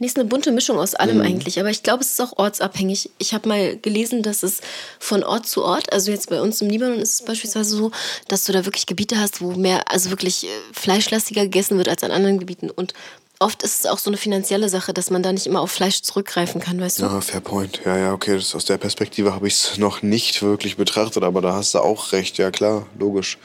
Nee, 0.00 0.06
ist 0.06 0.18
eine 0.18 0.26
bunte 0.28 0.50
Mischung 0.50 0.78
aus 0.78 0.94
allem 0.94 1.18
Mhm. 1.18 1.22
eigentlich. 1.24 1.60
Aber 1.60 1.68
ich 1.68 1.82
glaube, 1.82 2.02
es 2.02 2.08
ist 2.12 2.20
auch 2.22 2.32
ortsabhängig. 2.38 3.10
Ich 3.18 3.34
habe 3.34 3.46
mal 3.48 3.76
gelesen, 3.76 4.22
dass 4.22 4.42
es 4.42 4.60
von 4.98 5.22
Ort 5.22 5.46
zu 5.46 5.62
Ort, 5.62 5.92
also 5.92 6.10
jetzt 6.10 6.30
bei 6.30 6.40
uns 6.40 6.60
im 6.62 6.70
Libanon 6.70 6.98
ist 7.00 7.14
es 7.20 7.22
beispielsweise 7.22 7.76
so, 7.76 7.90
dass 8.26 8.44
du 8.44 8.52
da 8.52 8.64
wirklich 8.64 8.86
Gebiete 8.86 9.20
hast, 9.20 9.42
wo 9.42 9.52
mehr, 9.52 9.90
also 9.92 10.08
wirklich 10.08 10.44
äh, 10.44 10.48
fleischlastiger 10.72 11.42
gegessen 11.42 11.76
wird 11.76 11.90
als 11.90 12.02
an 12.02 12.12
anderen 12.12 12.38
Gebieten. 12.38 12.70
Und 12.70 12.94
oft 13.40 13.62
ist 13.62 13.80
es 13.80 13.86
auch 13.86 13.98
so 13.98 14.08
eine 14.08 14.16
finanzielle 14.16 14.70
Sache, 14.70 14.94
dass 14.94 15.10
man 15.10 15.22
da 15.22 15.32
nicht 15.34 15.46
immer 15.46 15.60
auf 15.60 15.70
Fleisch 15.70 16.00
zurückgreifen 16.00 16.62
kann, 16.62 16.80
weißt 16.80 17.00
du? 17.00 17.02
Ja, 17.02 17.20
fair 17.20 17.40
point. 17.42 17.82
Ja, 17.84 17.98
ja, 17.98 18.12
okay, 18.14 18.36
das, 18.36 18.54
aus 18.54 18.64
der 18.64 18.78
Perspektive 18.78 19.34
habe 19.34 19.48
ich 19.48 19.54
es 19.54 19.76
noch 19.76 20.00
nicht 20.00 20.40
wirklich 20.40 20.78
betrachtet, 20.78 21.22
aber 21.24 21.42
da 21.42 21.52
hast 21.52 21.74
du 21.74 21.78
auch 21.78 22.12
recht, 22.12 22.38
ja 22.38 22.50
klar, 22.50 22.86
logisch. 22.98 23.36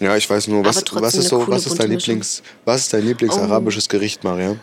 Ja, 0.00 0.16
ich 0.16 0.28
weiß 0.30 0.48
nur, 0.48 0.64
was, 0.64 0.82
was 0.92 1.14
ist 1.14 1.28
so, 1.28 1.46
was 1.46 1.66
ist 1.66 1.78
dein. 1.78 1.90
Lieblings, 1.90 2.42
was 2.64 2.80
ist 2.82 2.92
dein 2.94 3.04
Lieblings-arabisches 3.06 3.90
Gericht, 3.90 4.24
Maria? 4.24 4.56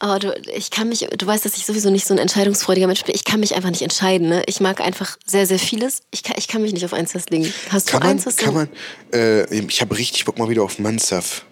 Aber 0.00 0.20
du, 0.20 0.32
ich 0.54 0.70
kann 0.70 0.88
mich, 0.88 1.00
du 1.00 1.26
weißt, 1.26 1.44
dass 1.44 1.56
ich 1.56 1.66
sowieso 1.66 1.90
nicht 1.90 2.06
so 2.06 2.14
ein 2.14 2.18
entscheidungsfreudiger 2.18 2.86
Mensch 2.86 3.02
bin. 3.04 3.14
Ich 3.16 3.24
kann 3.24 3.40
mich 3.40 3.56
einfach 3.56 3.70
nicht 3.70 3.82
entscheiden. 3.82 4.28
Ne? 4.28 4.44
Ich 4.46 4.60
mag 4.60 4.80
einfach 4.80 5.16
sehr, 5.26 5.44
sehr 5.46 5.58
vieles. 5.58 6.02
Ich 6.12 6.22
kann, 6.22 6.36
ich 6.38 6.46
kann 6.46 6.62
mich 6.62 6.72
nicht 6.72 6.84
auf 6.84 6.92
eins 6.92 7.12
festlegen. 7.12 7.52
Hast 7.70 7.88
Kann 7.88 8.00
du 8.00 8.06
man, 8.06 8.16
eins, 8.16 8.26
was 8.26 8.36
kann 8.36 8.54
man, 8.54 8.68
äh, 9.12 9.52
ich 9.56 9.80
habe 9.80 9.96
richtig 9.98 10.24
Bock 10.24 10.38
mal 10.38 10.48
wieder 10.48 10.62
auf 10.62 10.78
Mansaf. 10.78 11.44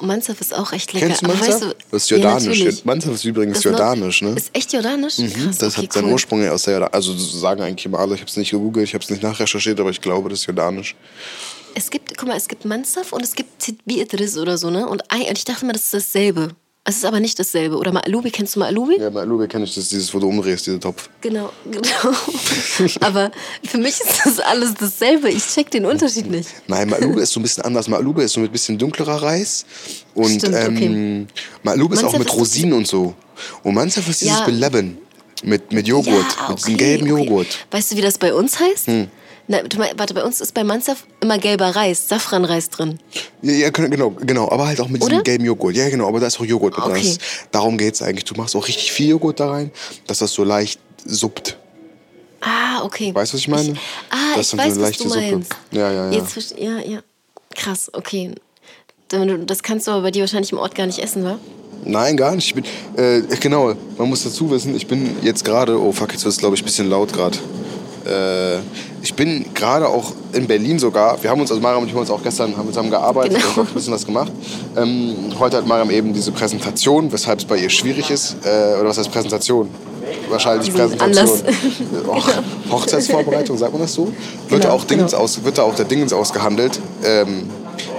Oh, 0.00 0.04
Mansaf 0.04 0.40
ist 0.40 0.54
auch 0.54 0.72
echt 0.72 0.92
lecker. 0.92 1.06
Kennst 1.06 1.22
du 1.22 1.26
Mansaf? 1.26 1.48
weißt 1.48 1.62
du, 1.62 1.74
das 1.90 2.02
ist 2.04 2.10
Ja, 2.10 2.16
jordanisch. 2.18 2.46
natürlich. 2.58 2.84
Mansaf 2.84 3.14
ist 3.14 3.24
übrigens 3.24 3.56
noch- 3.58 3.64
jordanisch, 3.64 4.22
ne? 4.22 4.30
Ist 4.36 4.50
echt 4.52 4.72
jordanisch? 4.72 5.18
Mhm, 5.18 5.32
Krass, 5.32 5.58
das 5.58 5.76
okay, 5.76 5.86
hat 5.86 5.92
seinen 5.94 6.04
cool. 6.04 6.12
Ursprung 6.12 6.48
aus 6.48 6.62
der 6.62 6.74
Jordan 6.74 6.94
Also 6.94 7.16
sagen 7.16 7.62
eigentlich 7.62 7.86
immer 7.86 7.98
alle. 7.98 8.14
Ich 8.14 8.20
habe 8.20 8.30
es 8.30 8.36
nicht 8.36 8.50
gegoogelt, 8.52 8.86
ich 8.86 8.94
habe 8.94 9.02
es 9.02 9.10
nicht 9.10 9.22
nachrecherchiert, 9.24 9.80
aber 9.80 9.90
ich 9.90 10.00
glaube, 10.00 10.28
das 10.28 10.40
ist 10.40 10.46
jordanisch. 10.46 10.94
Es 11.74 11.90
gibt, 11.90 12.16
guck 12.16 12.28
mal, 12.28 12.36
es 12.36 12.46
gibt 12.46 12.64
Mansaf 12.64 13.12
und 13.12 13.22
es 13.24 13.34
gibt 13.34 13.58
Titbi 13.58 14.00
Idris 14.00 14.38
oder 14.38 14.56
so, 14.58 14.70
ne? 14.70 14.86
Und, 14.88 15.02
ich 15.32 15.44
dachte 15.44 15.66
mal, 15.66 15.72
das 15.72 15.82
ist 15.82 15.94
dasselbe. 15.94 16.50
Es 16.84 16.96
ist 16.96 17.04
aber 17.04 17.20
nicht 17.20 17.38
dasselbe. 17.38 17.76
Oder 17.76 17.92
Ma'alubi, 17.92 18.30
kennst 18.30 18.56
du 18.56 18.60
Ma'alubi? 18.60 18.98
Ja, 18.98 19.22
Lube 19.22 19.46
kenne 19.46 19.64
ich 19.64 19.74
das, 19.74 19.90
dieses, 19.90 20.12
wo 20.14 20.18
du 20.18 20.28
umdrehst, 20.28 20.66
dieser 20.66 20.80
Topf. 20.80 21.10
Genau, 21.20 21.52
genau. 21.70 22.16
aber 23.00 23.30
für 23.62 23.76
mich 23.76 24.00
ist 24.00 24.22
das 24.24 24.40
alles 24.40 24.72
dasselbe. 24.74 25.28
Ich 25.28 25.46
check 25.46 25.70
den 25.70 25.84
Unterschied 25.84 26.30
nicht. 26.30 26.48
Nein, 26.66 26.88
Malube 26.88 27.20
ist 27.20 27.32
so 27.32 27.40
ein 27.40 27.42
bisschen 27.42 27.64
anders. 27.64 27.88
Malube 27.88 28.22
ist 28.22 28.32
so 28.32 28.40
mit 28.40 28.52
bisschen 28.52 28.78
dunklerer 28.78 29.22
Reis. 29.22 29.66
Und 30.14 30.38
Stimmt, 30.38 30.54
okay. 30.54 30.84
ähm, 30.86 31.26
Malube 31.62 31.94
ist 31.94 32.04
auch 32.04 32.12
mit 32.16 32.28
ist 32.28 32.34
Rosinen 32.34 32.72
und 32.72 32.86
so. 32.86 33.14
Und 33.62 33.74
Mansaf 33.74 34.08
ist 34.08 34.22
dieses 34.22 34.38
Ja. 34.38 34.44
Beleben. 34.46 34.98
Mit, 35.44 35.72
mit 35.72 35.86
Joghurt. 35.86 36.06
Ja, 36.36 36.48
Mit 36.48 36.58
diesem 36.58 36.74
okay, 36.74 36.84
gelben 36.84 37.12
okay. 37.12 37.22
Joghurt. 37.24 37.66
Weißt 37.70 37.92
du, 37.92 37.96
wie 37.96 38.00
das 38.00 38.18
bei 38.18 38.34
uns 38.34 38.58
heißt? 38.58 38.86
Hm. 38.86 39.08
Na, 39.50 39.58
warte, 39.96 40.12
bei 40.14 40.22
uns 40.22 40.40
ist 40.42 40.52
bei 40.52 40.62
Mansaf 40.62 41.04
immer 41.20 41.38
gelber 41.38 41.74
Reis, 41.74 42.06
Safranreis 42.08 42.68
drin. 42.68 42.98
Ja, 43.40 43.52
ja, 43.52 43.70
genau, 43.70 44.10
genau. 44.10 44.50
Aber 44.50 44.66
halt 44.66 44.78
auch 44.80 44.88
mit 44.88 45.00
Oder? 45.02 45.10
diesem 45.10 45.24
gelben 45.24 45.44
Joghurt. 45.46 45.74
Ja, 45.74 45.88
genau. 45.88 46.06
Aber 46.06 46.20
da 46.20 46.26
ist 46.26 46.38
auch 46.38 46.44
Joghurt 46.44 46.76
mit 46.76 46.84
drin. 46.86 46.92
Okay. 46.96 47.16
Das- 47.18 47.48
Darum 47.50 47.78
geht 47.78 47.94
es 47.94 48.02
eigentlich. 48.02 48.24
Du 48.24 48.34
machst 48.34 48.54
auch 48.54 48.68
richtig 48.68 48.92
viel 48.92 49.08
Joghurt 49.08 49.40
da 49.40 49.50
rein, 49.50 49.70
dass 50.06 50.18
das 50.18 50.32
so 50.32 50.44
leicht 50.44 50.78
suppt. 51.06 51.56
Ah, 52.40 52.82
okay. 52.84 53.14
Weißt 53.14 53.32
du, 53.32 53.36
was 53.36 53.40
ich 53.40 53.48
meine? 53.48 53.74
ah, 54.10 54.16
Das 54.36 54.36
ich 54.36 54.40
ist 54.42 54.50
so 54.50 54.56
weiß, 54.58 54.64
eine 54.66 54.74
was 54.74 54.80
leichte 54.82 55.02
du 55.04 55.08
Suppe. 55.08 55.20
meinst. 55.32 55.50
Ja, 55.72 55.90
ja, 55.92 56.10
ja. 56.10 56.18
Jetzt, 56.18 56.54
ja, 56.58 56.78
ja. 56.78 56.98
Krass, 57.56 57.90
okay. 57.94 58.34
Das 59.08 59.62
kannst 59.62 59.86
du 59.86 59.92
aber 59.92 60.02
bei 60.02 60.10
dir 60.10 60.20
wahrscheinlich 60.20 60.52
im 60.52 60.58
Ort 60.58 60.74
gar 60.74 60.86
nicht 60.86 60.98
essen, 60.98 61.24
wa? 61.24 61.38
Nein, 61.84 62.16
gar 62.18 62.34
nicht. 62.36 62.46
Ich 62.48 62.54
bin, 62.54 62.64
äh, 62.96 63.22
genau, 63.40 63.74
man 63.96 64.08
muss 64.08 64.22
dazu 64.24 64.50
wissen, 64.50 64.76
ich 64.76 64.86
bin 64.86 65.16
jetzt 65.22 65.44
gerade, 65.44 65.80
oh 65.80 65.90
fuck, 65.92 66.12
jetzt 66.12 66.24
wird 66.24 66.34
es 66.34 66.38
glaube 66.38 66.54
ich 66.56 66.62
ein 66.62 66.66
bisschen 66.66 66.90
laut 66.90 67.12
gerade. 67.14 67.38
Äh, 68.06 68.58
ich 69.02 69.14
bin 69.14 69.46
gerade 69.54 69.88
auch 69.88 70.12
in 70.32 70.46
Berlin 70.46 70.78
sogar. 70.78 71.22
Wir 71.22 71.30
haben 71.30 71.40
uns, 71.40 71.50
also 71.50 71.62
Mariam 71.62 71.82
und 71.82 71.88
ich 71.88 71.94
haben 71.94 72.00
uns 72.00 72.10
auch 72.10 72.22
gestern 72.22 72.56
haben 72.56 72.68
zusammen 72.68 72.90
gearbeitet 72.90 73.38
Genau. 73.38 73.48
und 73.56 73.58
auch 73.62 73.68
ein 73.68 73.74
bisschen 73.74 73.92
was 73.92 74.04
gemacht. 74.04 74.32
Ähm, 74.76 75.14
heute 75.38 75.56
hat 75.58 75.66
Mariam 75.66 75.90
eben 75.90 76.12
diese 76.12 76.32
Präsentation, 76.32 77.10
weshalb 77.12 77.38
es 77.40 77.44
bei 77.44 77.56
ihr 77.58 77.70
schwierig 77.70 78.10
ist. 78.10 78.36
Äh, 78.44 78.78
oder 78.80 78.88
was 78.88 78.98
heißt 78.98 79.10
Präsentation? 79.12 79.68
Wahrscheinlich 80.30 80.72
Präsentation. 80.72 81.40
Och, 82.08 82.28
Hochzeitsvorbereitung, 82.70 83.56
sagt 83.58 83.72
man 83.72 83.82
das 83.82 83.94
so? 83.94 84.06
Wird, 84.06 84.14
Genau, 84.48 84.62
da 84.62 84.70
auch 84.72 84.84
Dingens 84.84 85.12
genau. 85.12 85.22
aus, 85.24 85.42
wird 85.44 85.58
da 85.58 85.62
auch 85.62 85.74
der 85.74 85.84
Dingens 85.84 86.12
ausgehandelt? 86.12 86.78
Ähm, 87.04 87.48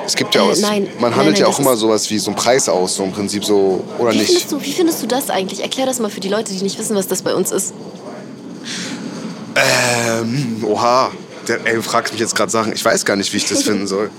es 0.05 0.15
gibt 0.15 0.33
ja 0.35 0.41
Äh, 0.41 0.45
auch, 0.45 0.51
es- 0.51 0.61
nein, 0.61 0.87
man 0.99 1.11
nein, 1.11 1.19
handelt 1.19 1.35
nein, 1.35 1.41
ja 1.41 1.47
das 1.47 1.55
auch 1.55 1.59
immer 1.59 1.75
sowas 1.77 2.09
wie 2.09 2.19
so 2.19 2.31
einen 2.31 2.35
Preis 2.37 2.67
aus, 2.69 2.95
so 2.95 3.03
im 3.03 3.11
Prinzip 3.11 3.45
so, 3.45 3.83
oder 3.99 4.11
Wie 4.11 4.17
nicht? 4.17 4.27
findest, 4.27 4.51
du, 4.51 4.61
wie 4.61 4.71
findest 4.73 5.01
du 5.03 5.07
das 5.07 5.29
eigentlich? 5.29 5.61
Erklär 5.61 5.85
das 5.85 5.99
mal 5.99 6.09
für 6.09 6.19
die 6.19 6.29
Leute, 6.29 6.51
die 6.53 6.61
nicht 6.63 6.77
wissen, 6.79 6.95
was 6.95 7.07
das 7.07 7.21
bei 7.21 7.33
uns 7.35 7.51
ist. 7.51 7.73
Ähm, 9.61 10.63
oha, 10.63 11.11
der, 11.47 11.65
ey, 11.65 11.75
du 11.75 11.81
fragst 11.81 12.13
mich 12.13 12.19
jetzt 12.21 12.35
gerade 12.35 12.51
Sachen. 12.51 12.73
Ich 12.73 12.83
weiß 12.83 13.05
gar 13.05 13.15
nicht, 13.15 13.31
wie 13.33 13.37
ich 13.37 13.45
das 13.45 13.63
finden 13.63 13.87
soll. 13.87 14.09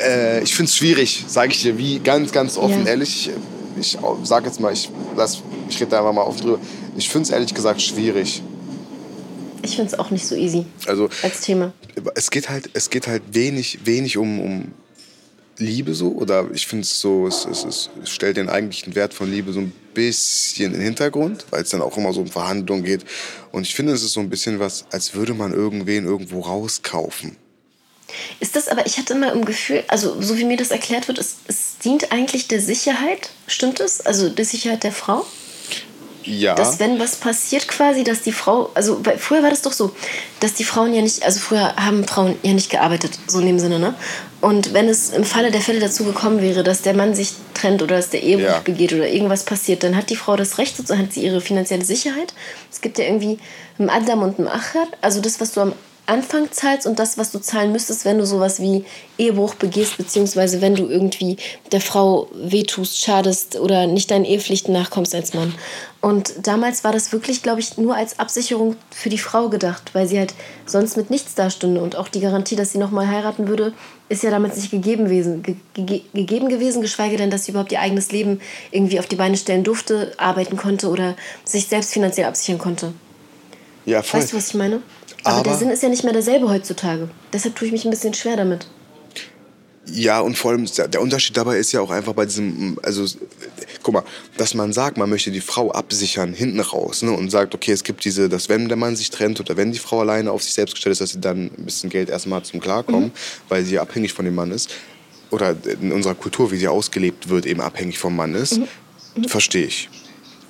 Äh, 0.00 0.42
ich 0.42 0.54
finde 0.54 0.68
es 0.70 0.76
schwierig, 0.76 1.24
sage 1.26 1.52
ich 1.52 1.62
dir, 1.62 1.76
wie 1.78 1.98
ganz, 1.98 2.32
ganz 2.32 2.56
offen, 2.56 2.84
Ja. 2.84 2.90
ehrlich. 2.90 3.30
Ich, 3.78 3.94
ich 3.94 3.98
sag 4.24 4.44
jetzt 4.44 4.60
mal, 4.60 4.72
ich, 4.72 4.90
lass, 5.16 5.42
ich 5.68 5.76
rede 5.80 5.90
da 5.92 5.98
einfach 5.98 6.12
mal 6.12 6.22
offen 6.22 6.40
drüber. 6.42 6.58
Ich 6.96 7.08
finde 7.08 7.24
es 7.26 7.30
ehrlich 7.30 7.54
gesagt 7.54 7.80
schwierig. 7.80 8.42
Ich 9.62 9.76
finde 9.76 9.92
es 9.92 9.98
auch 9.98 10.10
nicht 10.10 10.26
so 10.26 10.34
easy 10.34 10.64
Also 10.86 11.08
als 11.22 11.42
Thema. 11.42 11.72
es 12.14 12.30
geht 12.30 12.48
halt, 12.48 12.70
es 12.72 12.88
geht 12.88 13.06
halt 13.06 13.22
wenig, 13.32 13.80
wenig 13.84 14.16
um, 14.16 14.40
um 14.40 14.68
Liebe 15.60 15.94
so. 15.94 16.08
Oder 16.12 16.48
ich 16.52 16.66
finde 16.66 16.82
es 16.82 17.00
so, 17.00 17.26
es, 17.26 17.44
es, 17.44 17.90
stellt 18.04 18.36
den 18.36 18.48
eigentlichen 18.48 18.94
Wert 18.94 19.14
von 19.14 19.30
Liebe 19.30 19.52
so 19.52 19.60
ein 19.60 19.72
bisschen 19.94 20.66
in 20.66 20.80
den 20.80 20.82
Hintergrund, 20.82 21.46
weil 21.50 21.62
es 21.62 21.70
dann 21.70 21.82
auch 21.82 21.96
immer 21.96 22.12
so 22.12 22.20
um 22.20 22.28
Verhandlungen 22.28 22.84
geht. 22.84 23.04
Und 23.52 23.62
ich 23.62 23.74
finde, 23.74 23.92
es 23.92 24.02
ist 24.02 24.12
so 24.12 24.20
ein 24.20 24.30
bisschen 24.30 24.58
was, 24.58 24.86
als 24.90 25.14
würde 25.14 25.34
man 25.34 25.52
irgendwen 25.52 26.04
irgendwo 26.04 26.40
rauskaufen. 26.40 27.36
Ist 28.40 28.56
das 28.56 28.68
aber, 28.68 28.86
ich 28.86 28.98
hatte 28.98 29.14
immer 29.14 29.32
im 29.32 29.44
Gefühl, 29.44 29.84
also 29.88 30.20
so 30.20 30.36
wie 30.36 30.44
mir 30.44 30.56
das 30.56 30.70
erklärt 30.70 31.06
wird, 31.06 31.18
es, 31.18 31.36
es 31.46 31.78
dient 31.78 32.10
eigentlich 32.10 32.48
der 32.48 32.60
Sicherheit, 32.60 33.30
stimmt 33.46 33.78
es? 33.80 34.00
Also 34.00 34.28
der 34.28 34.44
Sicherheit 34.44 34.82
der 34.82 34.92
Frau? 34.92 35.24
Ja. 36.24 36.54
Dass 36.54 36.78
wenn 36.78 36.98
was 36.98 37.16
passiert 37.16 37.66
quasi, 37.68 38.04
dass 38.04 38.22
die 38.22 38.32
Frau, 38.32 38.70
also 38.74 39.04
weil 39.04 39.18
früher 39.18 39.42
war 39.42 39.50
das 39.50 39.62
doch 39.62 39.72
so, 39.72 39.92
dass 40.40 40.54
die 40.54 40.64
Frauen 40.64 40.92
ja 40.94 41.02
nicht, 41.02 41.22
also 41.24 41.40
früher 41.40 41.74
haben 41.76 42.06
Frauen 42.06 42.36
ja 42.42 42.52
nicht 42.52 42.70
gearbeitet, 42.70 43.18
so 43.26 43.40
in 43.40 43.46
dem 43.46 43.58
Sinne, 43.58 43.78
ne? 43.78 43.94
Und 44.40 44.72
wenn 44.72 44.88
es 44.88 45.10
im 45.10 45.24
Falle 45.24 45.50
der 45.50 45.60
Fälle 45.60 45.80
dazu 45.80 46.04
gekommen 46.04 46.40
wäre, 46.40 46.62
dass 46.62 46.82
der 46.82 46.94
Mann 46.94 47.14
sich 47.14 47.32
trennt 47.54 47.82
oder 47.82 47.96
dass 47.96 48.10
der 48.10 48.22
Ehebruch 48.22 48.46
Ja. 48.46 48.60
begeht 48.60 48.92
oder 48.92 49.08
irgendwas 49.08 49.44
passiert, 49.44 49.82
dann 49.82 49.96
hat 49.96 50.08
die 50.10 50.16
Frau 50.16 50.36
das 50.36 50.58
Recht, 50.58 50.76
sozusagen 50.76 51.02
hat 51.02 51.12
sie 51.12 51.24
ihre 51.24 51.40
finanzielle 51.40 51.84
Sicherheit. 51.84 52.32
Es 52.70 52.80
gibt 52.80 52.98
ja 52.98 53.04
irgendwie 53.04 53.38
einen 53.78 53.90
Adam 53.90 54.22
und 54.22 54.38
einen 54.38 54.48
Achat, 54.48 54.88
also 55.02 55.20
das, 55.20 55.40
was 55.40 55.52
du 55.52 55.60
am 55.60 55.72
Anfang 56.10 56.50
zahlst 56.50 56.88
und 56.88 56.98
das, 56.98 57.18
was 57.18 57.30
du 57.30 57.38
zahlen 57.38 57.70
müsstest, 57.70 58.04
wenn 58.04 58.18
du 58.18 58.26
sowas 58.26 58.60
wie 58.60 58.84
Ehebruch 59.16 59.54
begehst, 59.54 59.96
beziehungsweise 59.96 60.60
wenn 60.60 60.74
du 60.74 60.88
irgendwie 60.88 61.36
der 61.70 61.80
Frau 61.80 62.28
wehtust, 62.34 63.00
schadest 63.00 63.60
oder 63.60 63.86
nicht 63.86 64.10
deinen 64.10 64.24
Ehepflichten 64.24 64.74
nachkommst 64.74 65.14
als 65.14 65.34
Mann. 65.34 65.54
Und 66.00 66.34
damals 66.42 66.82
war 66.82 66.90
das 66.90 67.12
wirklich, 67.12 67.44
glaube 67.44 67.60
ich, 67.60 67.78
nur 67.78 67.94
als 67.94 68.18
Absicherung 68.18 68.74
für 68.90 69.08
die 69.08 69.18
Frau 69.18 69.50
gedacht, 69.50 69.90
weil 69.92 70.08
sie 70.08 70.18
halt 70.18 70.34
sonst 70.66 70.96
mit 70.96 71.10
nichts 71.10 71.36
dastünde. 71.36 71.80
Und 71.80 71.94
auch 71.94 72.08
die 72.08 72.20
Garantie, 72.20 72.56
dass 72.56 72.72
sie 72.72 72.78
nochmal 72.78 73.06
heiraten 73.06 73.46
würde, 73.46 73.72
ist 74.08 74.24
ja 74.24 74.30
damals 74.30 74.56
nicht 74.56 74.72
gegeben 74.72 75.04
gewesen, 75.04 75.44
ge 75.44 75.54
ge 75.74 76.02
gegeben 76.12 76.48
gewesen, 76.48 76.82
geschweige 76.82 77.18
denn, 77.18 77.30
dass 77.30 77.44
sie 77.44 77.52
überhaupt 77.52 77.70
ihr 77.70 77.80
eigenes 77.80 78.10
Leben 78.10 78.40
irgendwie 78.72 78.98
auf 78.98 79.06
die 79.06 79.16
Beine 79.16 79.36
stellen 79.36 79.62
durfte, 79.62 80.12
arbeiten 80.16 80.56
konnte 80.56 80.88
oder 80.88 81.14
sich 81.44 81.68
selbst 81.68 81.92
finanziell 81.92 82.26
absichern 82.26 82.58
konnte. 82.58 82.92
Ja, 83.86 84.02
voll. 84.02 84.20
Weißt 84.20 84.32
du, 84.32 84.36
was 84.38 84.48
ich 84.48 84.54
meine? 84.54 84.82
Aber, 85.24 85.36
Aber- 85.36 85.44
der 85.44 85.58
Sinn 85.58 85.70
ist 85.70 85.82
ja 85.82 85.88
nicht 85.88 86.04
mehr 86.04 86.12
derselbe 86.12 86.48
heutzutage. 86.48 87.08
Deshalb 87.32 87.56
tue 87.56 87.66
ich 87.66 87.72
mich 87.72 87.84
ein 87.84 87.90
bisschen 87.90 88.14
schwer 88.14 88.36
damit. 88.36 88.66
Ja, 89.92 90.20
und 90.20 90.36
vor 90.36 90.52
allem 90.52 90.66
der 90.92 91.00
Unterschied 91.00 91.36
dabei 91.36 91.56
ist 91.58 91.72
ja 91.72 91.80
auch 91.80 91.90
einfach 91.90 92.12
bei 92.12 92.24
diesem, 92.24 92.78
also 92.82 93.04
guck 93.82 93.94
mal, 93.94 94.04
dass 94.36 94.54
man 94.54 94.72
sagt, 94.72 94.98
man 94.98 95.10
möchte 95.10 95.30
die 95.32 95.40
Frau 95.40 95.72
absichern 95.72 96.32
hinten 96.32 96.60
raus 96.60 97.02
ne, 97.02 97.10
und 97.10 97.30
sagt, 97.30 97.54
okay, 97.54 97.72
es 97.72 97.82
gibt 97.82 98.04
diese, 98.04 98.28
dass 98.28 98.48
wenn 98.48 98.68
der 98.68 98.76
Mann 98.76 98.94
sich 98.94 99.10
trennt 99.10 99.40
oder 99.40 99.56
wenn 99.56 99.72
die 99.72 99.78
Frau 99.78 100.00
alleine 100.00 100.30
auf 100.30 100.42
sich 100.42 100.52
selbst 100.52 100.74
gestellt 100.74 100.92
ist, 100.92 101.00
dass 101.00 101.10
sie 101.10 101.20
dann 101.20 101.50
ein 101.56 101.64
bisschen 101.64 101.90
Geld 101.90 102.08
erstmal 102.08 102.42
zum 102.42 102.60
Klarkommen, 102.60 103.10
weil 103.48 103.64
sie 103.64 103.78
abhängig 103.78 104.12
von 104.12 104.24
dem 104.24 104.34
Mann 104.34 104.52
ist 104.52 104.70
oder 105.30 105.56
in 105.80 105.90
unserer 105.92 106.14
Kultur, 106.14 106.52
wie 106.52 106.56
sie 106.58 106.68
ausgelebt 106.68 107.28
wird, 107.28 107.46
eben 107.46 107.60
abhängig 107.60 107.98
vom 107.98 108.14
Mann 108.14 108.34
ist, 108.34 108.60
verstehe 109.26 109.66
ich. 109.66 109.88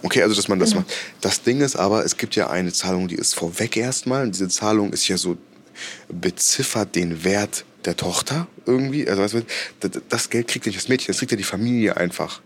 Okay, 0.02 0.22
also 0.22 0.34
dass 0.34 0.48
man 0.48 0.58
das 0.58 0.74
macht. 0.74 0.86
Das 1.20 1.42
Ding 1.42 1.60
ist 1.60 1.76
aber, 1.76 2.04
es 2.04 2.16
gibt 2.16 2.34
ja 2.36 2.48
eine 2.48 2.72
Zahlung, 2.72 3.08
die 3.08 3.16
ist 3.16 3.34
vorweg 3.34 3.76
erstmal. 3.76 4.22
Und 4.24 4.34
diese 4.34 4.48
Zahlung 4.48 4.92
ist 4.92 5.06
ja 5.08 5.16
so, 5.18 5.36
beziffert 6.08 6.94
den 6.94 7.24
Wert 7.24 7.64
der 7.84 7.96
Tochter 7.96 8.46
irgendwie. 8.66 9.08
Also 9.08 9.42
das, 10.08 10.30
Geld 10.30 10.48
kriegt 10.48 10.66
nicht 10.66 10.78
das 10.78 10.88
Mädchen, 10.88 11.08
das 11.08 11.18
kriegt 11.18 11.32
ja 11.32 11.36
die 11.36 11.44
Familie 11.44 11.96
einfach. 11.96 12.40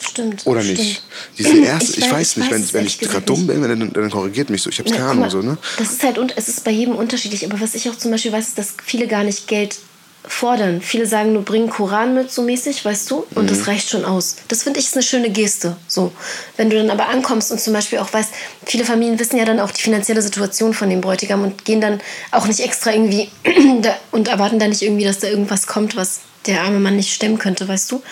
Stimmt. 0.00 0.46
Oder 0.46 0.62
stimmt. 0.62 0.78
nicht? 0.78 1.02
Diese 1.38 1.58
erste, 1.64 1.92
ich, 1.92 1.98
Ich 1.98 2.04
weiß- 2.06 2.12
weiß 2.12 2.30
ich 2.30 2.36
nicht, 2.38 2.50
wenn, 2.50 2.72
wenn 2.72 2.86
ich 2.86 2.98
gerade 2.98 3.24
dumm 3.24 3.46
bin, 3.46 3.62
dann, 3.62 3.92
dann 3.92 4.10
korrigiert 4.10 4.50
mich 4.50 4.62
so. 4.62 4.70
Ich 4.70 4.78
habe 4.78 4.90
keine 4.90 5.04
Ahnung 5.04 5.30
so, 5.30 5.40
ne? 5.40 5.56
Das 5.78 5.92
ist 5.92 6.02
halt 6.02 6.18
und 6.18 6.36
es 6.36 6.48
ist 6.48 6.64
bei 6.64 6.70
jedem 6.70 6.96
unterschiedlich. 6.96 7.44
Aber 7.44 7.60
was 7.60 7.74
ich 7.74 7.88
auch 7.88 7.96
zum 7.96 8.10
Beispiel 8.10 8.32
weiß, 8.32 8.48
ist, 8.48 8.58
dass 8.58 8.74
viele 8.84 9.06
gar 9.06 9.24
nicht 9.24 9.46
Geld 9.46 9.78
fordern. 10.26 10.80
Viele 10.80 11.06
sagen 11.06 11.32
nur, 11.34 11.42
bring 11.42 11.68
Koran 11.68 12.14
mit, 12.14 12.30
so 12.32 12.42
mäßig, 12.42 12.84
weißt 12.84 13.10
du? 13.10 13.26
Und 13.34 13.44
Mhm. 13.44 13.48
das 13.48 13.66
reicht 13.66 13.90
schon 13.90 14.04
aus. 14.04 14.36
Das 14.48 14.62
finde 14.62 14.80
ich 14.80 14.86
ist 14.86 14.94
eine 14.94 15.02
schöne 15.02 15.30
Geste. 15.30 15.76
So. 15.86 16.12
Wenn 16.56 16.70
du 16.70 16.76
dann 16.76 16.90
aber 16.90 17.08
ankommst 17.08 17.52
und 17.52 17.60
zum 17.60 17.72
Beispiel 17.74 17.98
auch 17.98 18.12
weißt, 18.12 18.30
viele 18.64 18.84
Familien 18.84 19.18
wissen 19.18 19.36
ja 19.36 19.44
dann 19.44 19.60
auch 19.60 19.70
die 19.70 19.82
finanzielle 19.82 20.22
Situation 20.22 20.72
von 20.72 20.88
dem 20.88 21.00
Bräutigam 21.00 21.42
und 21.42 21.64
gehen 21.64 21.80
dann 21.80 22.00
auch 22.30 22.46
nicht 22.46 22.60
extra 22.60 22.92
irgendwie 22.92 23.28
und 24.12 24.28
erwarten 24.28 24.58
dann 24.58 24.70
nicht 24.70 24.82
irgendwie, 24.82 25.04
dass 25.04 25.18
da 25.18 25.28
irgendwas 25.28 25.66
kommt, 25.66 25.94
was 25.96 26.20
der 26.46 26.62
arme 26.62 26.80
Mann 26.80 26.96
nicht 26.96 27.12
stemmen 27.14 27.38
könnte, 27.38 27.68
weißt 27.68 27.90
du? 27.92 28.02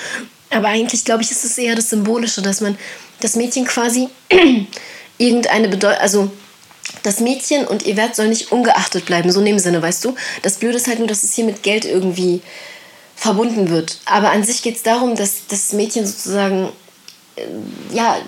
Aber 0.50 0.68
eigentlich, 0.68 1.04
glaube 1.04 1.22
ich, 1.22 1.30
ist 1.30 1.44
es 1.44 1.56
eher 1.56 1.74
das 1.76 1.90
Symbolische, 1.90 2.42
dass 2.42 2.60
man 2.60 2.76
das 3.20 3.36
Mädchen 3.36 3.64
quasi 3.66 4.08
irgendeine 5.18 5.68
Bedeutung, 5.68 6.00
also 6.00 6.30
das 7.02 7.20
Mädchen 7.20 7.66
und 7.66 7.84
ihr 7.84 7.96
Wert 7.96 8.16
soll 8.16 8.28
nicht 8.28 8.52
ungeachtet 8.52 9.06
bleiben, 9.06 9.30
so 9.32 9.40
in 9.40 9.46
dem 9.46 9.58
Sinne, 9.58 9.82
weißt 9.82 10.04
du? 10.04 10.14
Das 10.42 10.56
Blöde 10.56 10.76
ist 10.76 10.86
halt 10.86 10.98
nur, 10.98 11.08
dass 11.08 11.22
es 11.22 11.34
hier 11.34 11.44
mit 11.44 11.62
Geld 11.62 11.84
irgendwie 11.84 12.42
verbunden 13.16 13.70
wird. 13.70 13.98
Aber 14.04 14.30
an 14.30 14.44
sich 14.44 14.62
geht 14.62 14.76
es 14.76 14.82
darum, 14.82 15.14
dass 15.14 15.46
das 15.48 15.72
Mädchen 15.72 16.06
sozusagen 16.06 16.70
äh, 17.36 17.42
ja, 17.92 18.18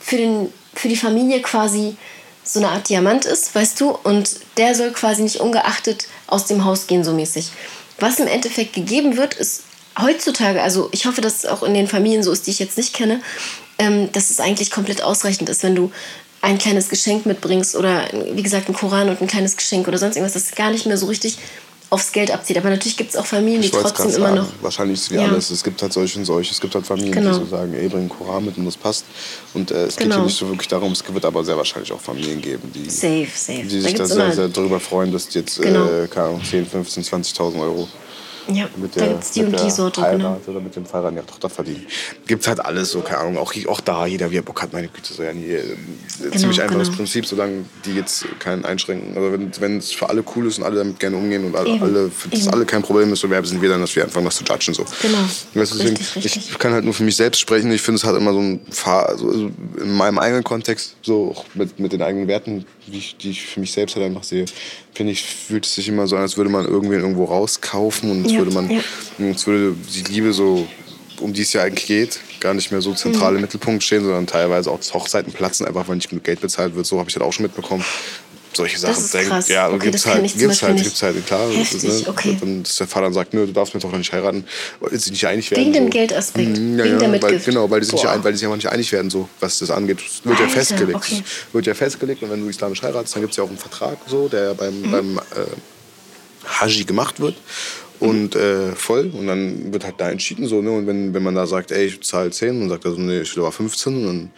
für, 0.00 0.16
den, 0.16 0.52
für 0.74 0.88
die 0.88 0.96
Familie 0.96 1.40
quasi 1.42 1.96
so 2.44 2.58
eine 2.58 2.70
Art 2.70 2.88
Diamant 2.88 3.24
ist, 3.24 3.54
weißt 3.54 3.80
du? 3.80 3.90
Und 3.90 4.40
der 4.56 4.74
soll 4.74 4.90
quasi 4.90 5.22
nicht 5.22 5.40
ungeachtet 5.40 6.06
aus 6.26 6.46
dem 6.46 6.64
Haus 6.64 6.86
gehen, 6.86 7.04
so 7.04 7.12
mäßig. 7.12 7.50
Was 7.98 8.18
im 8.18 8.26
Endeffekt 8.26 8.72
gegeben 8.72 9.16
wird, 9.16 9.34
ist 9.34 9.62
heutzutage, 10.00 10.62
also 10.62 10.88
ich 10.92 11.06
hoffe, 11.06 11.20
dass 11.20 11.38
es 11.38 11.46
auch 11.46 11.62
in 11.62 11.74
den 11.74 11.86
Familien 11.86 12.22
so 12.22 12.32
ist, 12.32 12.46
die 12.46 12.50
ich 12.50 12.58
jetzt 12.58 12.76
nicht 12.76 12.94
kenne, 12.94 13.20
ähm, 13.78 14.10
dass 14.12 14.30
es 14.30 14.40
eigentlich 14.40 14.70
komplett 14.70 15.02
ausreichend 15.02 15.48
ist, 15.48 15.62
wenn 15.62 15.74
du 15.74 15.92
ein 16.42 16.58
kleines 16.58 16.88
Geschenk 16.88 17.24
mitbringst 17.24 17.74
oder 17.76 18.08
wie 18.34 18.42
gesagt 18.42 18.68
ein 18.68 18.74
Koran 18.74 19.08
und 19.08 19.20
ein 19.22 19.26
kleines 19.28 19.56
Geschenk 19.56 19.88
oder 19.88 19.96
sonst 19.98 20.16
irgendwas, 20.16 20.34
das 20.34 20.54
gar 20.54 20.70
nicht 20.70 20.84
mehr 20.86 20.98
so 20.98 21.06
richtig 21.06 21.38
aufs 21.88 22.10
Geld 22.10 22.30
abzieht. 22.30 22.56
Aber 22.56 22.70
natürlich 22.70 22.96
gibt 22.96 23.10
es 23.10 23.16
auch 23.16 23.26
Familien, 23.26 23.60
die 23.62 23.70
trotzdem 23.70 24.06
immer 24.06 24.28
sagen, 24.28 24.36
noch. 24.36 24.48
wahrscheinlich 24.62 24.98
ist 24.98 25.10
wie 25.10 25.16
Ja. 25.16 25.24
alles. 25.26 25.50
Es 25.50 25.62
gibt 25.62 25.80
halt 25.82 25.92
solche 25.92 26.18
und 26.18 26.24
solche. 26.24 26.50
Es 26.52 26.60
gibt 26.60 26.74
halt 26.74 26.86
Familien, 26.86 27.12
Genau. 27.12 27.38
die 27.38 27.44
so 27.44 27.50
sagen, 27.50 27.74
ey, 27.74 27.86
bring 27.88 28.00
einen 28.00 28.08
Koran 28.08 28.44
mit 28.46 28.56
und 28.56 28.64
das 28.64 28.76
passt. 28.78 29.04
Und 29.54 29.70
äh, 29.70 29.84
es 29.84 29.96
geht 29.96 30.04
Genau. 30.04 30.16
hier 30.16 30.24
nicht 30.24 30.38
so 30.38 30.48
wirklich 30.48 30.68
darum, 30.68 30.92
es 30.92 31.04
wird 31.06 31.24
aber 31.24 31.44
sehr 31.44 31.56
wahrscheinlich 31.56 31.92
auch 31.92 32.00
Familien 32.00 32.40
geben, 32.40 32.72
die, 32.74 32.88
Safe, 32.90 33.28
safe. 33.34 33.62
die 33.64 33.80
sich 33.80 33.94
da 33.94 34.06
sehr, 34.06 34.32
sehr 34.32 34.48
darüber 34.48 34.80
freuen, 34.80 35.12
dass 35.12 35.28
die 35.28 35.40
jetzt, 35.40 35.60
Genau. 35.60 35.86
äh, 35.86 36.08
keine 36.08 36.28
Ahnung, 36.28 36.40
10, 36.42 36.66
15, 36.66 37.04
20.000 37.04 37.60
Euro 37.60 37.86
Ja, 38.48 38.68
mit 38.76 38.96
da 38.96 39.00
der, 39.00 39.08
gibt 39.10 39.22
es 39.22 39.30
die 39.30 39.40
mit 39.40 39.48
und 39.50 39.58
der 39.58 39.64
die 39.64 39.70
Sorte, 39.70 40.02
Heirat 40.02 40.16
genau. 40.18 40.40
oder 40.46 40.60
mit 40.60 40.74
dem 40.74 40.84
Verheiraten 40.84 41.16
ihrer 41.16 41.26
Tochter 41.26 41.48
verdienen. 41.48 41.86
Gibt's 42.26 42.48
halt 42.48 42.64
alles 42.64 42.90
so, 42.90 43.00
keine 43.00 43.18
Ahnung. 43.18 43.38
Auch, 43.38 43.54
auch 43.68 43.80
da, 43.80 44.06
jeder 44.06 44.30
wie 44.30 44.38
er 44.38 44.42
Bock 44.42 44.62
hat, 44.62 44.72
meine 44.72 44.88
Güte. 44.88 45.12
So, 45.12 45.22
ja, 45.22 45.32
nie, 45.32 45.46
äh, 45.46 45.76
ziemlich 46.34 46.60
einfaches 46.60 46.88
genau. 46.88 46.96
Prinzip, 46.98 47.26
solange 47.26 47.64
die 47.84 47.94
jetzt 47.94 48.26
keinen 48.38 48.64
einschränken. 48.64 49.16
Also 49.16 49.32
wenn 49.60 49.78
es 49.78 49.92
für 49.92 50.08
alle 50.08 50.24
cool 50.34 50.46
ist 50.46 50.58
und 50.58 50.64
alle 50.64 50.76
damit 50.76 50.98
gerne 50.98 51.16
umgehen 51.16 51.44
und 51.44 51.56
alle, 51.56 51.70
Eben, 51.70 51.82
alle 51.82 52.10
für 52.10 52.28
das 52.28 52.40
eben. 52.40 52.50
alle 52.52 52.64
kein 52.64 52.82
Problem 52.82 53.12
ist, 53.12 53.20
so 53.20 53.30
wer 53.30 53.44
sind 53.44 53.62
wir 53.62 53.68
dann, 53.68 53.80
dass 53.80 53.94
wir 53.94 54.04
anfangen, 54.04 54.26
das 54.26 54.36
zu 54.36 54.44
judgen. 54.44 54.74
So. 54.74 54.84
Genau. 55.02 55.18
Weißt 55.54 55.74
deswegen, 55.74 55.96
Richtig, 55.96 56.24
richtig. 56.24 56.50
Ich 56.50 56.58
kann 56.58 56.72
halt 56.72 56.84
nur 56.84 56.94
für 56.94 57.04
mich 57.04 57.16
selbst 57.16 57.40
sprechen. 57.40 57.70
Ich 57.72 57.82
finde, 57.82 57.96
es 57.96 58.04
hat 58.04 58.16
immer 58.16 58.32
so 58.32 58.40
ein 58.40 58.60
Fahr 58.70 59.08
also, 59.08 59.28
also 59.28 59.50
in 59.80 59.92
meinem 59.96 60.18
eigenen 60.18 60.44
Kontext, 60.44 60.96
so 61.02 61.30
auch 61.30 61.44
mit, 61.54 61.78
mit 61.78 61.92
den 61.92 62.02
eigenen 62.02 62.28
Werten, 62.28 62.64
wie 62.92 62.98
ich, 62.98 63.16
die 63.16 63.30
ich 63.30 63.42
für 63.46 63.60
mich 63.60 63.72
selbst 63.72 63.96
halt 63.96 64.04
einfach 64.06 64.22
sehe, 64.22 64.44
finde 64.94 65.12
ich, 65.12 65.22
fühlt 65.24 65.64
es 65.66 65.74
sich 65.74 65.88
immer 65.88 66.06
so 66.06 66.16
an, 66.16 66.22
als 66.22 66.36
würde 66.36 66.50
man 66.50 66.64
irgendwen 66.66 67.00
irgendwo 67.00 67.24
rauskaufen 67.24 68.10
und 68.10 68.22
als 68.24 68.32
Ja, 68.32 68.38
würde 68.38 68.52
man, 68.52 68.70
ja. 68.70 68.80
als 69.28 69.46
würde 69.46 69.74
die 69.94 70.12
Liebe 70.12 70.32
so, 70.32 70.66
um 71.20 71.32
die 71.32 71.42
es 71.42 71.52
ja 71.52 71.62
eigentlich 71.62 71.86
geht, 71.86 72.20
gar 72.40 72.54
nicht 72.54 72.70
mehr 72.70 72.80
so 72.82 72.92
zentral 72.94 73.30
Mhm. 73.32 73.36
im 73.36 73.42
Mittelpunkt 73.42 73.82
stehen, 73.82 74.02
sondern 74.02 74.26
teilweise 74.26 74.70
auch 74.70 74.78
das 74.78 74.92
Hochzeiten 74.94 75.32
platzen, 75.32 75.66
einfach 75.66 75.88
weil 75.88 75.96
nicht 75.96 76.10
genug 76.10 76.24
Geld 76.24 76.40
bezahlt 76.40 76.74
wird. 76.74 76.86
So 76.86 76.98
habe 76.98 77.08
ich 77.08 77.16
halt 77.16 77.24
auch 77.24 77.32
schon 77.32 77.44
mitbekommen. 77.44 77.84
Solche 78.54 78.78
Sachen. 78.78 79.02
ist 79.02 79.14
denk- 79.14 79.28
krass. 79.28 79.48
Ja, 79.48 79.68
Okay, 79.68 79.78
gibt's 79.86 80.02
das 80.02 80.12
halt, 80.14 80.36
gibt's 80.36 80.62
halt, 80.62 80.76
gibt's 80.82 81.02
halt, 81.02 81.26
klar. 81.26 81.48
das 81.48 81.72
ist, 81.72 81.82
Heftig, 81.84 82.08
okay. 82.08 82.36
Dann, 82.40 82.62
dass 82.62 82.76
der 82.76 82.86
Vater 82.86 83.06
dann 83.06 83.14
sagt, 83.14 83.32
nö, 83.34 83.46
du 83.46 83.52
darfst 83.52 83.72
mir 83.74 83.80
doch 83.80 83.90
nicht 83.92 84.12
heiraten, 84.12 84.44
weil 84.80 84.98
sie 84.98 85.10
nicht 85.10 85.26
einig 85.26 85.50
werden. 85.50 85.60
Wegen 85.62 85.72
dem 85.72 85.84
so. 85.84 85.90
Geldaspekt, 85.90 86.58
Mhm, 86.58 86.78
ja, 86.78 86.84
wegen 86.84 86.94
ja, 86.94 86.98
der 87.00 87.12
weil, 87.12 87.20
Mitgift. 87.20 87.44
Genau, 87.46 87.70
weil 87.70 87.80
die, 87.80 87.86
Boah. 87.90 88.10
ein, 88.10 88.22
weil 88.24 88.32
die 88.32 88.38
sich 88.38 88.46
einfach 88.46 88.56
nicht 88.56 88.68
einig 88.70 88.92
werden, 88.92 89.10
so, 89.10 89.28
was 89.40 89.58
das 89.60 89.70
angeht. 89.70 89.98
Es 90.06 90.24
wird 90.24 90.38
ja 90.38 90.44
Alter, 90.44 90.56
festgelegt. 90.56 90.96
okay. 90.96 91.22
Wird 91.52 91.66
ja 91.66 91.74
festgelegt 91.74 92.22
und 92.22 92.30
wenn 92.30 92.40
du 92.42 92.48
islamisch 92.48 92.82
heiratest, 92.82 93.14
dann 93.14 93.22
gibt 93.22 93.32
es 93.32 93.36
ja 93.38 93.44
auch 93.44 93.48
einen 93.48 93.58
Vertrag, 93.58 93.96
so, 94.06 94.28
der 94.28 94.44
ja 94.48 94.52
beim, 94.54 94.82
Mhm. 94.82 94.90
beim 94.90 95.18
äh, 95.18 96.50
Haji 96.60 96.84
gemacht 96.84 97.20
wird. 97.20 97.36
Und 98.00 98.34
äh, 98.34 98.72
voll. 98.74 99.12
Und 99.16 99.28
dann 99.28 99.72
wird 99.72 99.84
halt 99.84 99.94
da 99.98 100.10
entschieden. 100.10 100.48
So, 100.48 100.60
ne? 100.60 100.72
Und 100.72 100.88
wenn, 100.88 101.14
wenn 101.14 101.22
man 101.22 101.36
da 101.36 101.46
sagt, 101.46 101.70
ey, 101.70 101.86
ich 101.86 102.00
zahle 102.02 102.30
10, 102.32 102.58
dann 102.58 102.68
sagt 102.68 102.84
er 102.84 102.90
so, 102.90 102.98
nee, 102.98 103.20
ich 103.20 103.36
will 103.36 103.44
aber 103.44 103.52
15. 103.52 103.94
Und 103.96 104.04
dann 104.06 104.30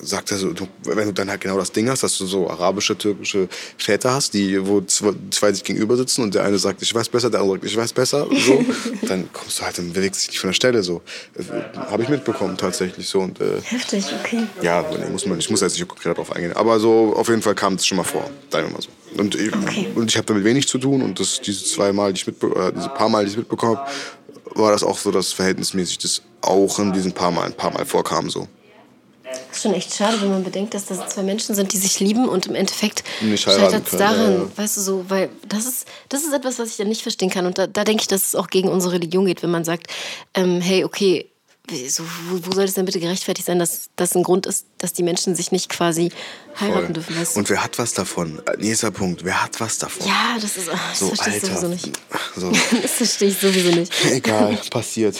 sagt 0.00 0.30
er 0.30 0.38
so, 0.38 0.52
du, 0.52 0.66
wenn 0.84 1.06
du 1.06 1.12
dann 1.12 1.28
halt 1.30 1.40
genau 1.40 1.56
das 1.58 1.72
Ding 1.72 1.88
hast, 1.88 2.02
dass 2.02 2.16
du 2.18 2.26
so 2.26 2.48
arabische, 2.48 2.96
türkische 2.96 3.48
Väter 3.76 4.12
hast, 4.12 4.34
die, 4.34 4.66
wo 4.66 4.80
zwei, 4.82 5.12
zwei 5.30 5.52
sich 5.52 5.64
gegenüber 5.64 5.96
sitzen 5.96 6.22
und 6.22 6.34
der 6.34 6.44
eine 6.44 6.58
sagt, 6.58 6.82
ich 6.82 6.94
weiß 6.94 7.08
besser, 7.08 7.30
der 7.30 7.40
andere 7.40 7.56
sagt, 7.56 7.64
ich 7.64 7.76
weiß 7.76 7.92
besser, 7.92 8.26
so, 8.30 8.64
dann 9.08 9.32
kommst 9.32 9.58
du 9.58 9.64
halt, 9.64 9.78
du 9.78 9.82
dich 9.82 10.02
nicht 10.02 10.38
von 10.38 10.48
der 10.48 10.54
Stelle, 10.54 10.82
so. 10.82 11.02
Habe 11.74 12.02
ich 12.02 12.08
mitbekommen, 12.08 12.56
tatsächlich, 12.56 13.08
so. 13.08 13.20
Und, 13.20 13.40
äh, 13.40 13.60
Heftig, 13.62 14.04
okay. 14.20 14.44
ja, 14.62 14.84
nee, 14.90 15.10
muss 15.10 15.26
man, 15.26 15.38
ich 15.38 15.50
muss 15.50 15.60
jetzt 15.60 15.78
nicht 15.78 15.88
konkret 15.88 16.12
darauf 16.16 16.32
eingehen. 16.32 16.52
Aber 16.54 16.78
so, 16.78 17.14
auf 17.16 17.28
jeden 17.28 17.42
Fall 17.42 17.54
kam 17.54 17.74
es 17.74 17.86
schon 17.86 17.96
mal 17.96 18.04
vor, 18.04 18.30
sagen 18.50 18.68
wir 18.68 18.74
mal 18.74 18.82
so. 18.82 18.88
Und 19.20 19.34
ich, 19.34 19.52
Okay. 19.54 19.88
und 19.94 20.10
ich 20.10 20.16
habe 20.16 20.26
damit 20.26 20.44
wenig 20.44 20.68
zu 20.68 20.78
tun 20.78 21.02
und 21.02 21.18
das, 21.18 21.40
diese 21.40 21.64
zwei 21.64 21.92
Mal, 21.92 22.12
die 22.12 22.20
ich 22.20 22.26
mitbe 22.26 22.46
äh, 22.48 22.72
diese 22.72 22.88
paar 22.90 23.08
Mal, 23.08 23.24
die 23.24 23.30
ich 23.32 23.36
mitbekommen 23.36 23.76
habe, 23.76 23.90
war 24.54 24.72
das 24.72 24.82
auch 24.82 24.98
so, 24.98 25.10
dass 25.10 25.32
verhältnismäßig 25.32 25.98
das 25.98 26.22
auch 26.40 26.78
in 26.78 26.92
diesen 26.92 27.12
paar 27.12 27.30
Mal, 27.30 27.46
ein 27.46 27.52
paar 27.54 27.72
Mal 27.72 27.84
vorkam, 27.84 28.30
so. 28.30 28.46
Das 29.58 29.64
ist 29.64 29.70
schon 29.72 29.74
echt 29.74 29.92
schade, 29.96 30.22
wenn 30.22 30.30
man 30.30 30.44
bedenkt, 30.44 30.72
dass 30.72 30.84
das 30.86 31.08
zwei 31.08 31.24
Menschen 31.24 31.52
sind, 31.56 31.72
die 31.72 31.78
sich 31.78 31.98
lieben 31.98 32.28
und 32.28 32.46
im 32.46 32.54
Endeffekt 32.54 33.02
scheitert 33.34 33.88
es 33.92 33.98
daran, 33.98 34.32
ja, 34.32 34.38
ja. 34.38 34.48
weißt 34.54 34.76
du 34.76 34.80
so, 34.80 35.04
weil 35.08 35.30
das 35.48 35.66
ist, 35.66 35.88
das 36.10 36.22
ist 36.22 36.32
etwas, 36.32 36.60
was 36.60 36.68
ich 36.70 36.76
dann 36.76 36.86
nicht 36.86 37.02
verstehen 37.02 37.28
kann. 37.28 37.44
Und 37.44 37.58
da, 37.58 37.66
da 37.66 37.82
denke 37.82 38.02
ich, 38.02 38.06
dass 38.06 38.22
es 38.28 38.34
auch 38.36 38.50
gegen 38.50 38.68
unsere 38.68 38.92
Religion 38.92 39.26
geht, 39.26 39.42
wenn 39.42 39.50
man 39.50 39.64
sagt, 39.64 39.88
ähm, 40.34 40.60
hey, 40.60 40.84
okay, 40.84 41.26
so, 41.88 42.04
wo, 42.30 42.38
wo 42.46 42.52
soll 42.52 42.66
das 42.66 42.74
denn 42.74 42.84
bitte 42.84 43.00
gerechtfertigt 43.00 43.46
sein, 43.46 43.58
dass 43.58 43.90
das 43.96 44.14
ein 44.14 44.22
Grund 44.22 44.46
ist, 44.46 44.66
dass 44.78 44.92
die 44.92 45.02
Menschen 45.02 45.34
sich 45.34 45.50
nicht 45.50 45.68
quasi 45.68 46.12
heiraten 46.60 46.84
Voll. 46.86 46.92
dürfen, 46.94 47.18
weißt 47.18 47.34
du? 47.34 47.40
Und 47.40 47.50
wer 47.50 47.64
hat 47.64 47.78
was 47.80 47.92
davon? 47.94 48.40
Äh, 48.46 48.56
Nächster 48.58 48.92
Punkt, 48.92 49.24
wer 49.24 49.42
hat 49.42 49.58
was 49.60 49.76
davon? 49.78 50.06
ja, 50.06 50.36
das 50.40 50.56
ist, 50.56 50.68
das 50.68 50.98
so, 51.00 51.08
verstehe 51.08 51.36
ich 51.36 51.42
Alter. 51.42 51.60
sowieso 51.60 51.68
nicht. 51.68 51.98
So, 52.36 52.52
Das 52.82 52.92
verstehe 52.92 53.28
ich 53.30 53.38
sowieso 53.38 53.70
nicht. 53.70 53.92
egal, 54.12 54.56
passiert. 54.70 55.16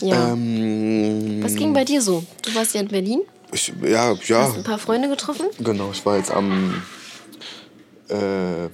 Ja. 0.00 0.32
Ähm, 0.32 1.40
Was 1.42 1.54
ging 1.54 1.74
bei 1.74 1.84
dir 1.84 2.00
so? 2.00 2.24
Du 2.40 2.54
warst 2.54 2.74
ja 2.74 2.80
in 2.80 2.88
Berlin. 2.88 3.20
Ich, 3.56 3.72
ja, 3.82 4.12
ja. 4.12 4.42
Hast 4.42 4.56
ein 4.56 4.64
paar 4.64 4.78
Freunde 4.78 5.08
getroffen? 5.08 5.46
Genau, 5.58 5.90
ich 5.90 6.04
war 6.04 6.18
jetzt 6.18 6.30
am. 6.30 6.82
Äh, 8.08 8.14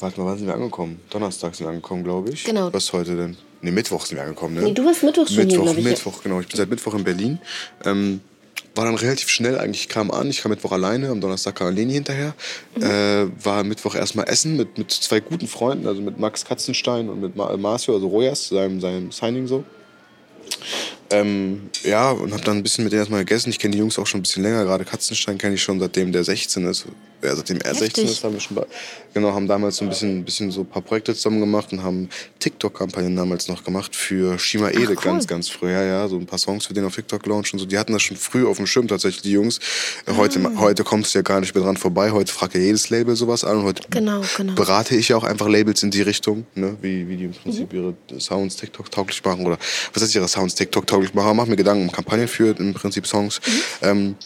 warte 0.01 0.21
mal, 0.21 0.27
wann 0.27 0.39
sind 0.39 0.49
wir 0.49 0.55
angekommen? 0.55 1.01
Donnerstag 1.09 1.55
sind 1.55 1.67
wir 1.67 1.71
angekommen, 1.71 2.03
glaube 2.03 2.31
ich. 2.31 2.43
Genau. 2.43 2.73
Was 2.73 2.85
ist 2.85 2.93
heute 2.93 3.17
denn? 3.17 3.37
Ne, 3.63 3.71
Mittwoch 3.71 4.05
sind 4.05 4.17
wir 4.17 4.25
angekommen, 4.25 4.57
ne? 4.57 4.63
Nee, 4.63 4.73
du 4.73 4.85
warst 4.85 5.05
Mittwoch 5.05 5.29
schon 5.29 5.37
hier, 5.37 5.45
Mittwoch, 5.45 5.65
glaub 5.65 5.79
ich. 5.79 5.85
Mittwoch, 5.85 6.23
genau. 6.23 6.41
Ich 6.41 6.49
bin 6.49 6.57
seit 6.57 6.69
Mittwoch 6.69 6.95
in 6.95 7.05
Berlin. 7.05 7.39
Ähm, 7.85 8.21
war 8.75 8.87
dann 8.87 8.97
relativ 8.97 9.29
schnell 9.29 9.57
eigentlich. 9.57 9.83
Ich 9.83 9.89
kam 9.89 10.11
an, 10.11 10.29
ich 10.29 10.43
kam 10.43 10.51
Mittwoch 10.51 10.73
alleine, 10.73 11.11
am 11.11 11.21
Donnerstag 11.21 11.55
kam 11.55 11.73
Leni 11.73 11.93
hinterher. 11.93 12.35
Mhm. 12.75 12.83
Äh, 12.83 13.45
war 13.45 13.63
Mittwoch 13.63 13.95
erstmal 13.95 14.29
essen 14.29 14.57
mit, 14.57 14.79
mit 14.79 14.91
zwei 14.91 15.21
guten 15.21 15.47
Freunden, 15.47 15.87
also 15.87 16.01
mit 16.03 16.19
Max 16.19 16.45
Katzenstein 16.45 17.09
und 17.09 17.21
mit 17.21 17.37
Ma 17.37 17.57
Marcio, 17.57 17.95
also 17.95 18.09
Rojas, 18.09 18.49
seinem, 18.49 18.81
seinem 18.81 19.13
Signing 19.13 19.47
so. 19.47 19.63
Ähm, 21.13 21.71
ja, 21.85 22.11
und 22.11 22.33
habe 22.33 22.43
dann 22.45 22.57
ein 22.59 22.63
bisschen 22.63 22.85
mit 22.85 22.93
denen 22.93 23.01
erstmal 23.01 23.21
gegessen. 23.25 23.51
Ich 23.51 23.59
kenne 23.59 23.73
die 23.73 23.79
Jungs 23.79 23.99
auch 23.99 24.07
schon 24.07 24.21
ein 24.21 24.23
bisschen 24.23 24.43
länger. 24.43 24.65
Gerade 24.65 24.85
Katzenstein 24.85 25.39
kenne 25.39 25.55
ich 25.55 25.63
schon 25.63 25.79
seitdem 25.81 26.13
der 26.13 26.25
16 26.25 26.65
ist. 26.67 26.87
Ja, 27.23 27.37
seitdem 27.37 27.61
er 27.61 27.75
16 27.75 28.05
ist, 28.07 28.25
haben 28.25 28.33
wir 28.35 28.41
schon. 28.41 28.57
bei- 28.57 28.67
Genau, 29.15 29.33
haben 29.33 29.47
damals 29.47 29.77
so 29.77 29.85
ein 29.85 29.91
bisschen, 29.91 30.25
bisschen 30.25 30.51
so 30.51 30.61
ein 30.63 30.67
paar 30.67 30.83
Projekte 30.83 31.15
zusammen 31.15 31.39
gemacht 31.39 31.71
und 31.73 31.83
haben 31.83 32.09
TikTok-Kampagnen 32.41 33.15
damals 33.15 33.47
noch 33.47 33.63
gemacht 33.63 33.95
für 33.95 34.39
Shima 34.39 34.71
Ede 34.71 34.89
cool. 34.89 34.97
ganz, 34.97 35.27
ganz 35.27 35.49
früh. 35.49 35.71
Ja, 35.71 35.83
ja, 35.85 36.09
so 36.09 36.17
ein 36.17 36.27
paar 36.27 36.39
Songs 36.39 36.67
für 36.67 36.75
den 36.75 36.85
auf 36.85 36.95
TikTok 36.97 37.25
launchen 37.27 37.59
und 37.59 37.61
so. 37.61 37.67
Die 37.67 37.79
hatten 37.79 37.93
das 37.93 38.03
schon 38.03 38.17
früh 38.17 38.45
auf 38.47 38.57
dem 38.57 38.67
Schirm 38.67 38.89
tatsächlich, 38.89 39.23
die 39.23 39.33
Jungs. 39.33 39.61
Heute, 40.17 40.41
Ah. 40.45 40.53
heute 40.61 40.83
kommst 40.83 41.15
du 41.15 41.19
ja 41.19 41.23
gar 41.23 41.41
nicht 41.41 41.55
mehr 41.55 41.63
dran 41.63 41.77
vorbei. 41.77 42.11
Heute 42.11 42.33
fragt 42.33 42.55
ja 42.55 42.61
jedes 42.61 42.91
Label 42.91 43.15
sowas 43.15 43.45
an 43.45 43.59
und 43.59 43.65
heute 43.65 43.83
Genau, 43.91 44.23
genau. 44.37 44.55
berate 44.55 44.97
ich 44.97 45.09
ja 45.11 45.17
auch 45.17 45.25
einfach 45.25 45.49
Labels 45.49 45.83
in 45.83 45.91
die 45.93 46.03
Richtung, 46.03 46.47
ne? 46.55 46.77
wie, 46.81 47.07
wie 47.09 47.17
die 47.17 47.25
im 47.25 47.33
Prinzip 47.33 47.73
Mhm. 47.73 47.95
ihre 48.11 48.21
Sounds 48.21 48.57
TikTok 48.57 48.91
tauglich 48.91 49.23
machen 49.25 49.47
oder 49.47 49.59
was 49.93 50.03
heißt 50.03 50.15
ihre 50.15 50.27
Sounds 50.27 50.55
TikTok 50.55 50.87
tauglich 51.03 51.15
machen. 51.15 51.37
Mach 51.37 51.47
mir 51.47 51.57
Gedanken 51.57 51.85
um 51.89 51.93
Kampagnen 51.93 52.29
für 52.29 52.57
im 52.59 52.75
Prinzip 52.75 53.07
Songs. 53.07 53.41
Mhm. 53.41 53.89
Ähm, 53.89 54.17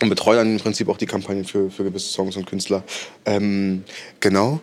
und 0.00 0.10
betreue 0.10 0.36
dann 0.36 0.52
im 0.52 0.60
Prinzip 0.60 0.88
auch 0.88 0.96
die 0.96 1.06
Kampagnen 1.06 1.44
für, 1.44 1.70
für 1.70 1.82
gewisse 1.82 2.08
Songs 2.12 2.36
und 2.36 2.46
Künstler. 2.46 2.84
Ähm, 3.24 3.84
genau. 4.20 4.60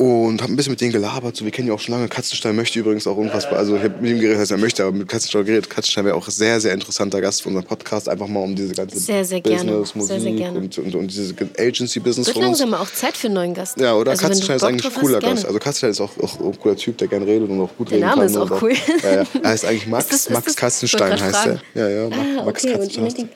Und 0.00 0.40
habe 0.40 0.50
ein 0.50 0.56
bisschen 0.56 0.72
mit 0.72 0.80
denen 0.80 0.92
gelabert. 0.92 1.36
So, 1.36 1.44
wir 1.44 1.52
kennen 1.52 1.68
ja 1.68 1.74
auch 1.74 1.78
schon 1.78 1.92
lange. 1.94 2.08
Katzenstein 2.08 2.56
möchte 2.56 2.78
übrigens 2.78 3.06
auch 3.06 3.18
irgendwas. 3.18 3.44
Also 3.44 3.76
ich 3.76 3.82
habe 3.82 4.00
mit 4.00 4.12
ihm 4.12 4.18
geredet, 4.18 4.40
dass 4.40 4.50
er 4.50 4.56
möchte, 4.56 4.82
aber 4.82 4.96
mit 4.96 5.06
Katzenstein 5.06 5.44
geredet. 5.44 5.68
Katzenstein 5.68 6.06
wäre 6.06 6.14
auch 6.16 6.26
ein 6.26 6.30
sehr, 6.30 6.58
sehr 6.58 6.72
interessanter 6.72 7.20
Gast 7.20 7.42
für 7.42 7.48
unseren 7.50 7.66
Podcast. 7.66 8.08
Einfach 8.08 8.26
mal 8.26 8.40
um 8.40 8.56
diese 8.56 8.72
ganze 8.72 8.98
Sehr, 8.98 9.26
sehr 9.26 9.42
gerne. 9.42 9.72
Business, 9.72 9.94
Musik 9.94 10.12
Sehr, 10.12 10.20
sehr 10.22 10.32
gerne. 10.32 10.58
Und, 10.58 10.78
und, 10.78 10.94
und 10.94 11.06
diese 11.08 11.34
Agency-Business 11.58 12.28
Wird 12.28 12.36
langsam 12.38 12.70
mal 12.70 12.80
auch 12.80 12.90
Zeit 12.90 13.14
für 13.14 13.26
einen 13.26 13.34
neuen 13.34 13.52
Gast. 13.52 13.78
Ja, 13.78 13.94
oder? 13.94 14.12
Also, 14.12 14.22
Katzenstein 14.26 14.56
ist 14.56 14.62
eigentlich 14.64 14.86
ein 14.86 14.94
cooler 15.02 15.16
hast. 15.18 15.22
Gast. 15.34 15.44
Also 15.44 15.58
Katzenstein 15.58 15.90
ist 15.90 16.00
auch, 16.00 16.16
auch 16.18 16.40
ein 16.40 16.58
cooler 16.58 16.76
Typ, 16.76 16.96
der 16.96 17.08
gerne 17.08 17.26
redet 17.26 17.50
und 17.50 17.60
auch 17.60 17.76
gut 17.76 17.90
Der 17.90 17.98
reden 17.98 18.06
Name 18.08 18.22
kann. 18.22 18.26
ist 18.30 18.36
auch 18.38 18.62
cool. 18.62 18.72
Ja, 19.02 19.14
ja. 19.16 19.24
Er 19.42 19.50
heißt 19.50 19.66
eigentlich 19.66 19.86
Max, 19.86 20.08
das- 20.08 20.30
Max 20.30 20.56
Katzenstein 20.56 21.20
heißt 21.20 21.46
er. 21.46 21.60
Ja, 21.74 21.88
ja, 21.90 22.06
Ah, 22.06 22.44
Max 22.46 22.64
okay, 22.64 22.72
Katzenstein. 22.72 23.28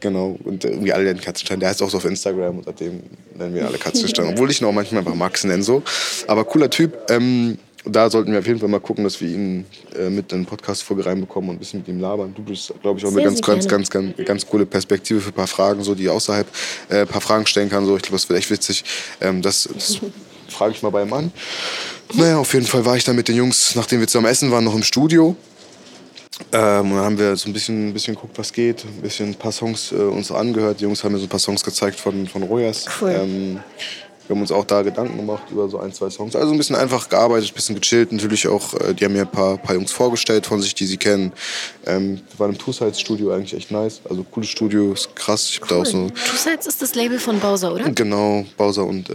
Genau, 0.00 0.36
und 0.44 0.64
äh, 0.64 0.70
irgendwie 0.70 0.92
alle 0.92 1.04
nennen 1.04 1.20
Katzenstein. 1.20 1.60
Der 1.60 1.70
heißt 1.70 1.80
auch 1.82 1.88
so 1.88 1.96
auf 1.96 2.04
Instagram 2.04 2.58
und 2.58 2.64
seitdem 2.64 3.02
nennen 3.38 3.54
wir 3.54 3.66
alle 3.66 3.78
Katzenstein. 3.78 4.26
Obwohl 4.30 4.50
ich 4.50 4.60
ihn 4.60 4.66
auch 4.66 4.72
manchmal 4.72 4.98
einfach 5.00 5.14
Max 5.14 5.44
nenne 5.44 5.62
so. 5.62 5.82
Aber 6.26 6.44
cooler 6.44 6.70
Typ. 6.70 7.10
Ähm, 7.10 7.58
da 7.84 8.08
sollten 8.10 8.30
wir 8.30 8.38
auf 8.38 8.46
jeden 8.46 8.60
Fall 8.60 8.68
mal 8.68 8.80
gucken, 8.80 9.02
dass 9.02 9.20
wir 9.20 9.28
ihn 9.28 9.64
äh, 9.98 10.08
mit 10.08 10.32
in 10.32 10.40
den 10.40 10.46
Podcast-Folge 10.46 11.04
reinbekommen 11.04 11.50
und 11.50 11.56
ein 11.56 11.58
bisschen 11.58 11.80
mit 11.80 11.88
ihm 11.88 12.00
labern. 12.00 12.32
Du 12.34 12.42
bist, 12.42 12.72
glaube 12.80 13.00
ich, 13.00 13.04
auch 13.04 13.10
eine 13.10 13.22
ganz, 13.24 13.42
ganz, 13.42 13.66
ganz, 13.66 13.90
ganz, 13.90 14.14
ganz 14.24 14.46
coole 14.46 14.66
Perspektive 14.66 15.20
für 15.20 15.30
ein 15.30 15.34
paar 15.34 15.48
Fragen, 15.48 15.82
so 15.82 15.94
die 15.94 16.08
außerhalb 16.08 16.46
äh, 16.88 17.00
ein 17.00 17.08
paar 17.08 17.20
Fragen 17.20 17.46
stellen 17.46 17.68
kann. 17.68 17.84
So, 17.84 17.96
ich 17.96 18.02
glaube, 18.02 18.16
das 18.16 18.28
wird 18.28 18.38
echt 18.38 18.50
witzig. 18.50 18.84
Ähm, 19.20 19.42
das 19.42 19.68
das 19.74 19.98
frage 20.48 20.72
ich 20.72 20.82
mal 20.82 20.90
bei 20.90 21.02
ihm 21.02 21.12
an. 21.12 21.32
Naja, 22.14 22.38
auf 22.38 22.52
jeden 22.54 22.66
Fall 22.66 22.84
war 22.84 22.96
ich 22.96 23.04
dann 23.04 23.16
mit 23.16 23.26
den 23.26 23.36
Jungs, 23.36 23.74
nachdem 23.74 24.00
wir 24.00 24.06
zusammen 24.06 24.28
essen 24.28 24.50
waren, 24.50 24.64
noch 24.64 24.74
im 24.74 24.82
Studio. 24.82 25.34
Ähm, 26.52 26.90
und 26.90 26.96
dann 26.96 27.04
haben 27.04 27.18
wir 27.18 27.36
so 27.36 27.48
ein 27.48 27.52
bisschen, 27.52 27.88
ein 27.88 27.92
bisschen 27.92 28.14
geguckt, 28.14 28.38
was 28.38 28.52
geht, 28.52 28.84
ein 28.84 29.02
bisschen 29.02 29.30
ein 29.30 29.34
paar 29.34 29.52
Songs 29.52 29.92
äh, 29.92 29.96
uns 29.96 30.30
angehört. 30.30 30.80
Die 30.80 30.84
Jungs 30.84 31.02
haben 31.02 31.12
mir 31.12 31.18
so 31.18 31.26
ein 31.26 31.28
paar 31.28 31.40
Songs 31.40 31.64
gezeigt 31.64 31.98
von, 31.98 32.26
von 32.26 32.42
Rojas. 32.42 32.86
Cool. 33.00 33.10
Ähm, 33.10 33.60
wir 34.26 34.36
haben 34.36 34.40
uns 34.40 34.52
auch 34.52 34.64
da 34.64 34.82
Gedanken 34.82 35.16
gemacht 35.16 35.44
über 35.50 35.68
so 35.68 35.78
ein, 35.78 35.92
zwei 35.92 36.10
Songs. 36.10 36.36
Also 36.36 36.52
ein 36.52 36.58
bisschen 36.58 36.76
einfach 36.76 37.08
gearbeitet, 37.08 37.50
ein 37.50 37.54
bisschen 37.54 37.74
gechillt. 37.80 38.12
Natürlich 38.12 38.46
auch, 38.48 38.74
äh, 38.74 38.94
die 38.94 39.04
haben 39.04 39.12
mir 39.12 39.22
ein 39.22 39.30
paar, 39.30 39.58
paar 39.58 39.74
Jungs 39.74 39.92
vorgestellt 39.92 40.46
von 40.46 40.60
sich, 40.60 40.74
die 40.74 40.86
sie 40.86 40.96
kennen. 40.96 41.32
Ähm, 41.86 42.20
wir 42.30 42.38
waren 42.38 42.50
im 42.52 42.58
Two-Sides-Studio 42.58 43.32
eigentlich 43.32 43.54
echt 43.54 43.70
nice. 43.70 44.00
Also 44.08 44.22
cooles 44.24 44.48
Studio, 44.48 44.92
ist 44.92 45.14
krass. 45.16 45.48
Ich 45.50 45.60
hab 45.60 45.68
da 45.68 45.76
auch 45.76 45.86
so 45.86 46.08
Two 46.08 46.36
Sides 46.36 46.66
ist 46.66 46.82
das 46.82 46.94
Label 46.94 47.18
von 47.18 47.40
Bowser, 47.40 47.74
oder? 47.74 47.90
Genau, 47.90 48.44
Bowser 48.56 48.84
und 48.86 49.10
äh, 49.10 49.14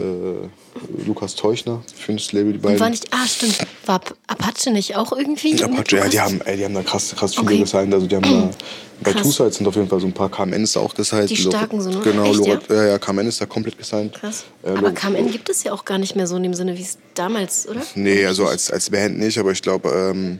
Lukas 1.06 1.36
Teuchner, 1.36 1.82
für 1.96 2.14
das 2.14 2.32
Label, 2.32 2.54
die 2.54 2.60
beiden. 2.60 2.80
War 2.80 2.90
nicht, 2.90 3.08
ah, 3.12 3.26
stimmt. 3.28 3.58
War 3.86 4.02
Apache 4.28 4.72
nicht 4.72 4.96
auch 4.96 5.12
irgendwie? 5.12 5.62
Apache, 5.64 5.98
ja, 5.98 6.08
die 6.08 6.20
haben, 6.20 6.42
ey, 6.42 6.58
die 6.58 6.66
haben 6.66 6.74
da 6.74 6.84
krass, 6.84 7.14
krass 7.16 7.34
viele 7.36 7.48
Okay. 7.48 7.60
gesigned. 7.60 7.94
Also 7.94 8.08
die 8.08 8.16
haben 8.16 8.24
da, 8.24 8.50
bei. 9.04 9.14
Two 9.14 9.32
Sides 9.32 9.56
sind 9.58 9.68
auf 9.68 9.76
jeden 9.76 9.88
Fall 9.88 10.00
so 10.00 10.08
ein 10.08 10.14
paar 10.14 10.30
KMNs 10.30 10.74
da 10.74 10.80
auch 10.80 10.94
gesigned. 10.94 11.30
Die 11.30 11.38
starken 11.38 11.82
so, 11.82 11.90
ne? 11.90 12.00
Genau, 12.04 12.26
Echt, 12.26 12.36
Lorette, 12.38 12.74
ja? 12.74 12.86
ja, 12.88 13.00
KMN 13.00 13.28
ist 13.28 13.40
da 13.42 13.46
komplett 13.46 13.78
gesigned. 13.78 14.14
Krass. 14.14 14.46
Äh, 14.64 14.70
Aber 14.70 14.92
KMN 14.92 15.32
gibt 15.32 15.50
es 15.50 15.64
ja 15.64 15.72
auch 15.74 15.86
gar 15.86 15.98
nicht 15.98 16.16
mehr 16.16 16.28
so 16.28 16.36
in 16.38 16.44
dem 16.44 16.54
Sinne, 16.54 16.78
wie 16.78 16.82
es 16.84 16.98
damals, 17.14 17.68
oder? 17.68 17.82
Nee, 17.96 18.26
also 18.26 18.48
als, 18.48 18.72
als 18.72 18.90
Band 18.90 19.18
nicht, 19.20 19.38
aber 19.38 19.52
ich 19.52 19.62
glaube, 19.62 19.90
ähm, 19.90 20.40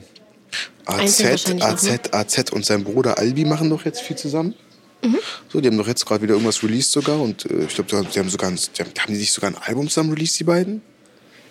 AZ, 0.86 1.22
AZ? 1.60 1.90
AZ 2.12 2.50
und 2.52 2.64
sein 2.64 2.82
Bruder 2.82 3.18
Albi 3.18 3.44
machen 3.44 3.68
doch 3.70 3.84
jetzt 3.84 4.00
viel 4.00 4.16
zusammen. 4.16 4.54
Mhm. 5.02 5.18
So, 5.52 5.60
die 5.60 5.68
haben 5.68 5.78
doch 5.78 5.86
jetzt 5.86 6.04
gerade 6.06 6.22
wieder 6.22 6.34
irgendwas 6.34 6.62
released 6.62 6.92
sogar 6.92 7.20
und 7.20 7.44
äh, 7.50 7.64
ich 7.68 7.74
glaube, 7.74 8.04
die 8.12 8.18
haben 8.18 8.28
sogar, 8.30 8.50
ein, 8.50 8.56
die 8.56 8.82
haben, 8.82 8.90
haben 8.98 9.12
die 9.12 9.18
nicht 9.20 9.32
sogar 9.32 9.50
ein 9.50 9.56
Album 9.58 9.88
zusammen 9.88 10.12
released, 10.12 10.38
die 10.40 10.44
beiden? 10.44 10.82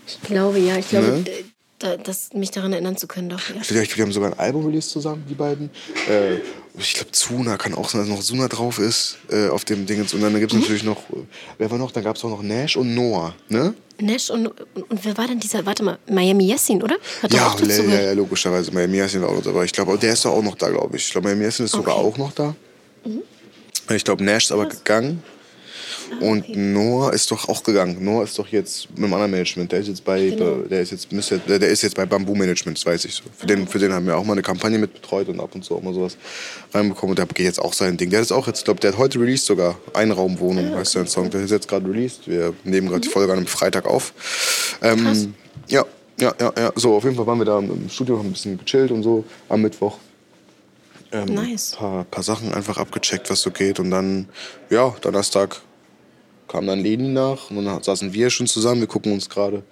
Ich 0.05 0.21
glaube, 0.21 0.60
ja. 0.60 0.77
Ich 0.77 0.89
glaube, 0.89 1.07
Ne? 1.07 1.23
d- 1.23 1.45
da, 1.79 1.95
das, 1.95 2.33
mich 2.33 2.49
daran 2.51 2.73
erinnern 2.73 2.97
zu 2.97 3.07
können, 3.07 3.29
doch. 3.29 3.39
Ja. 3.49 3.62
Ich 3.62 3.67
glaube, 3.67 3.86
die 3.88 4.01
haben 4.01 4.12
sogar 4.12 4.31
ein 4.33 4.39
Album 4.39 4.65
released 4.65 4.89
zusammen, 4.89 5.23
die 5.29 5.36
beiden. 5.36 5.69
Äh, 6.10 6.38
ich 6.79 6.93
glaube, 6.93 7.12
Zuna 7.12 7.57
kann 7.57 7.73
auch 7.75 7.88
sein, 7.89 8.01
dass 8.01 8.10
noch 8.10 8.21
Zuna 8.21 8.47
drauf 8.47 8.79
ist 8.79 9.17
äh, 9.29 9.47
auf 9.49 9.63
dem 9.65 9.86
Ding. 9.86 10.01
Und 10.01 10.21
dann 10.21 10.39
gibt 10.39 10.51
es 10.51 10.55
Mhm. 10.55 10.62
natürlich 10.62 10.83
noch, 10.83 10.97
äh, 11.12 11.23
wer 11.57 11.69
war 11.71 11.77
noch? 11.77 11.91
Dann 11.91 12.03
gab 12.03 12.15
es 12.15 12.23
auch 12.25 12.29
noch 12.29 12.41
Nash 12.43 12.77
und 12.77 12.93
Noah, 12.95 13.36
ne? 13.49 13.73
Nash 13.99 14.29
und, 14.29 14.47
und, 14.47 14.89
und 14.91 15.05
wer 15.05 15.17
war 15.17 15.27
denn 15.27 15.39
dieser, 15.39 15.65
warte 15.65 15.83
mal, 15.83 15.97
Miami 16.10 16.47
Yassin, 16.47 16.81
oder? 16.83 16.97
Hat 17.21 17.33
Ja, 17.33 17.47
auch 17.47 17.60
ja, 17.62 17.67
ja, 17.67 18.01
ja, 18.01 18.12
logischerweise. 18.13 18.71
Miami 18.71 18.97
Yassin 18.97 19.21
war 19.21 19.29
auch 19.29 19.36
noch 19.36 19.43
dabei. 19.43 19.65
Ich 19.65 19.71
glaube, 19.73 19.97
der 19.97 20.13
ist 20.13 20.25
doch 20.25 20.31
auch 20.31 20.43
noch 20.43 20.55
da, 20.55 20.69
glaube 20.69 20.97
ich. 20.97 21.05
Ich 21.05 21.12
glaube, 21.12 21.27
Miami 21.29 21.43
Yassin 21.45 21.65
ist 21.65 21.71
sogar 21.71 21.95
Okay. 21.97 22.03
Mhm. 22.05 22.12
auch 22.13 22.17
noch 22.17 22.31
da. 22.33 22.55
Ich 23.89 24.04
glaube, 24.04 24.23
Nash 24.23 24.45
ist 24.45 24.52
aber 24.52 24.67
gegangen. 24.67 25.23
Ah, 25.23 26.23
Und 26.23 26.56
Noah 26.56 27.13
ist 27.13 27.32
doch 27.32 27.50
auch 27.50 27.63
gegangen. 27.63 28.04
Noah 28.04 28.23
ist 28.23 28.38
doch 28.39 28.47
jetzt 28.47 28.89
mit 28.91 29.00
einem 29.04 29.13
anderen 29.13 29.32
Management. 29.32 29.71
Der 29.71 29.80
ist 29.80 29.88
jetzt 29.88 30.04
bei, 30.06 30.30
Genau. 30.30 30.58
der 30.69 30.82
ist 30.82 30.91
jetzt, 30.91 31.12
müsste, 31.12 31.38
der 31.39 31.62
ist 31.67 31.82
jetzt 31.82 31.95
bei 31.95 32.06
Bamboo 32.06 32.34
Management, 32.36 32.78
das 32.78 32.86
weiß 32.86 33.06
ich 33.06 33.15
so. 33.15 33.23
Für 33.38 33.45
den, 33.45 33.67
für 33.67 33.80
den 33.80 33.91
haben 33.93 34.06
wir 34.06 34.17
auch 34.17 34.23
mal 34.23 34.34
eine 34.34 34.41
Kampagne 34.41 34.78
mit 34.78 34.93
betreut 34.93 35.28
und 35.30 35.39
ab 35.39 35.54
und 35.54 35.63
zu 35.65 35.76
auch 35.76 35.82
mal 35.82 35.93
sowas 35.93 36.17
reinbekommen. 36.73 37.12
Und 37.12 37.19
der 37.19 37.26
geht 37.26 37.45
jetzt 37.45 37.60
auch 37.60 37.73
sein 37.73 37.97
Ding. 37.97 38.10
Der 38.10 38.21
ist 38.21 38.32
auch 38.32 38.47
jetzt, 38.47 38.65
glaube 38.65 38.80
der 38.80 38.91
hat 38.91 38.97
heute 38.97 39.19
released 39.19 39.45
sogar. 39.45 39.78
Einraumwohnung 39.93 40.76
heißt 40.76 40.93
sein 40.93 41.08
Song. 41.08 41.30
Der 41.30 41.41
ist 41.41 41.52
jetzt 41.52 41.67
gerade 41.67 41.86
released. 41.89 42.28
Wir 42.28 42.54
nehmen 42.63 42.88
gerade 42.88 43.02
die 43.02 43.10
Folge 43.10 43.32
an 43.34 43.39
einem 43.39 43.47
Freitag 43.47 43.86
auf. 43.86 44.13
Ähm, 44.82 45.34
ja, 45.67 45.86
ja, 46.19 46.34
ja, 46.39 46.54
ja. 46.58 46.71
So, 46.76 46.95
auf 46.95 47.04
jeden 47.04 47.15
Fall 47.15 47.28
waren 47.28 47.38
wir 47.39 47.45
da 47.45 47.60
im 47.60 47.89
Studio, 47.89 48.17
haben 48.17 48.28
ein 48.28 48.34
bisschen 48.34 48.58
gechillt 48.58 48.91
und 48.91 49.04
so 49.04 49.23
am 49.50 49.62
Mittwoch. 49.62 49.97
Ähm, 51.17 51.34
Nice. 51.34 51.75
Paar, 51.77 52.03
paar 52.06 52.23
Sachen 52.23 52.53
einfach 52.53 52.77
abgecheckt, 52.77 53.30
was 53.30 53.41
so 53.41 53.51
geht. 53.51 53.80
Und 53.80 53.91
dann, 53.91 54.30
ja, 54.69 54.93
Donnerstag 55.01 55.62
kam 56.47 56.67
dann 56.67 56.80
Leni 56.80 57.10
nach 57.10 57.49
und 57.49 57.65
dann 57.65 57.84
saßen 57.84 58.13
wir 58.13 58.30
schon 58.30 58.47
zusammen. 58.47 58.82
Wir 58.82 58.88
gucken 58.88 59.12
uns 59.12 59.30
gerade 59.30 59.63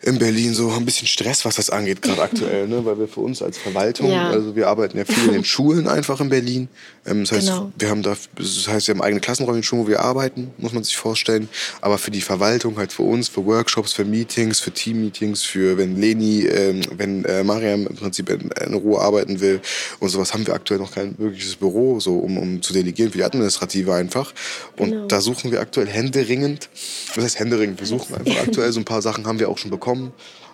in 0.00 0.18
Berlin 0.18 0.54
so 0.54 0.70
ein 0.70 0.84
bisschen 0.84 1.08
Stress, 1.08 1.44
was 1.44 1.56
das 1.56 1.70
angeht, 1.70 2.02
gerade 2.02 2.22
aktuell, 2.22 2.68
ne? 2.68 2.84
weil 2.84 2.98
wir 3.00 3.08
für 3.08 3.20
uns 3.20 3.42
als 3.42 3.58
Verwaltung, 3.58 4.10
Ja. 4.10 4.30
also 4.30 4.54
wir 4.54 4.68
arbeiten 4.68 4.96
ja 4.96 5.04
viel 5.04 5.26
in 5.26 5.32
den 5.32 5.44
Schulen 5.44 5.88
einfach 5.88 6.20
in 6.20 6.28
Berlin. 6.28 6.68
Ähm, 7.04 7.24
das 7.24 7.32
heißt, 7.32 7.46
Genau. 7.48 7.72
wir 7.76 7.88
haben 7.90 8.02
da, 8.02 8.16
das 8.36 8.68
heißt, 8.68 8.86
wir 8.86 8.94
haben 8.94 9.02
eigene 9.02 9.20
Klassenräume 9.20 9.56
in 9.56 9.62
den 9.62 9.64
Schulen, 9.66 9.82
wo 9.82 9.88
wir 9.88 10.00
arbeiten, 10.00 10.52
muss 10.58 10.72
man 10.72 10.84
sich 10.84 10.96
vorstellen. 10.96 11.48
Aber 11.80 11.98
für 11.98 12.12
die 12.12 12.20
Verwaltung 12.20 12.76
halt 12.78 12.92
für 12.92 13.02
uns, 13.02 13.26
für 13.28 13.44
Workshops, 13.44 13.92
für 13.92 14.04
Meetings, 14.04 14.60
für 14.60 14.70
Teammeetings, 14.70 15.42
für 15.42 15.76
wenn 15.78 16.00
Leni, 16.00 16.42
ähm, 16.46 16.80
wenn 16.96 17.24
äh, 17.24 17.42
Mariam 17.42 17.88
im 17.88 17.96
Prinzip 17.96 18.30
in, 18.30 18.50
in 18.64 18.74
Ruhe 18.74 19.00
arbeiten 19.00 19.40
will 19.40 19.60
und 19.98 20.10
sowas, 20.10 20.32
haben 20.32 20.46
wir 20.46 20.54
aktuell 20.54 20.78
noch 20.78 20.92
kein 20.94 21.18
wirkliches 21.18 21.56
Büro, 21.56 21.98
so 21.98 22.18
um, 22.18 22.38
um 22.38 22.62
zu 22.62 22.72
delegieren 22.72 23.10
für 23.10 23.18
die 23.18 23.24
Administrative 23.24 23.92
einfach. 23.94 24.32
Und 24.76 24.90
Genau. 24.90 25.06
da 25.06 25.20
suchen 25.20 25.50
wir 25.50 25.60
aktuell 25.60 25.88
händeringend, 25.88 26.68
was 27.16 27.24
heißt 27.24 27.40
händeringend? 27.40 27.80
Wir 27.80 27.86
suchen 27.88 28.14
einfach 28.14 28.40
aktuell 28.42 28.70
so 28.72 28.78
ein 28.78 28.84
paar 28.84 29.02
Sachen 29.02 29.26
haben 29.26 29.40
wir 29.40 29.48
auch 29.48 29.58
schon 29.58 29.70
bekommen. 29.72 29.87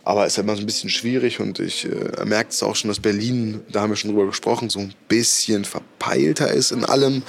Aber 0.07 0.27
es 0.27 0.35
ist 0.35 0.39
immer 0.39 0.55
so 0.55 0.61
ein 0.61 0.67
bisschen 0.67 0.91
schwierig 0.91 1.41
und 1.41 1.59
ich 1.61 1.87
äh, 1.87 2.25
merke 2.27 2.51
es 2.51 2.63
auch 2.63 2.77
schon, 2.77 2.89
dass 2.89 3.01
Berlin, 3.01 3.63
da 3.73 3.81
haben 3.81 3.89
wir 3.89 3.97
schon 3.97 4.11
drüber 4.11 4.27
gesprochen, 4.27 4.69
so 4.69 4.81
ein 4.81 4.93
bisschen 5.09 5.65
verpeilter 5.65 6.53
ist 6.53 6.73
in 6.73 6.85
allem. 6.85 7.23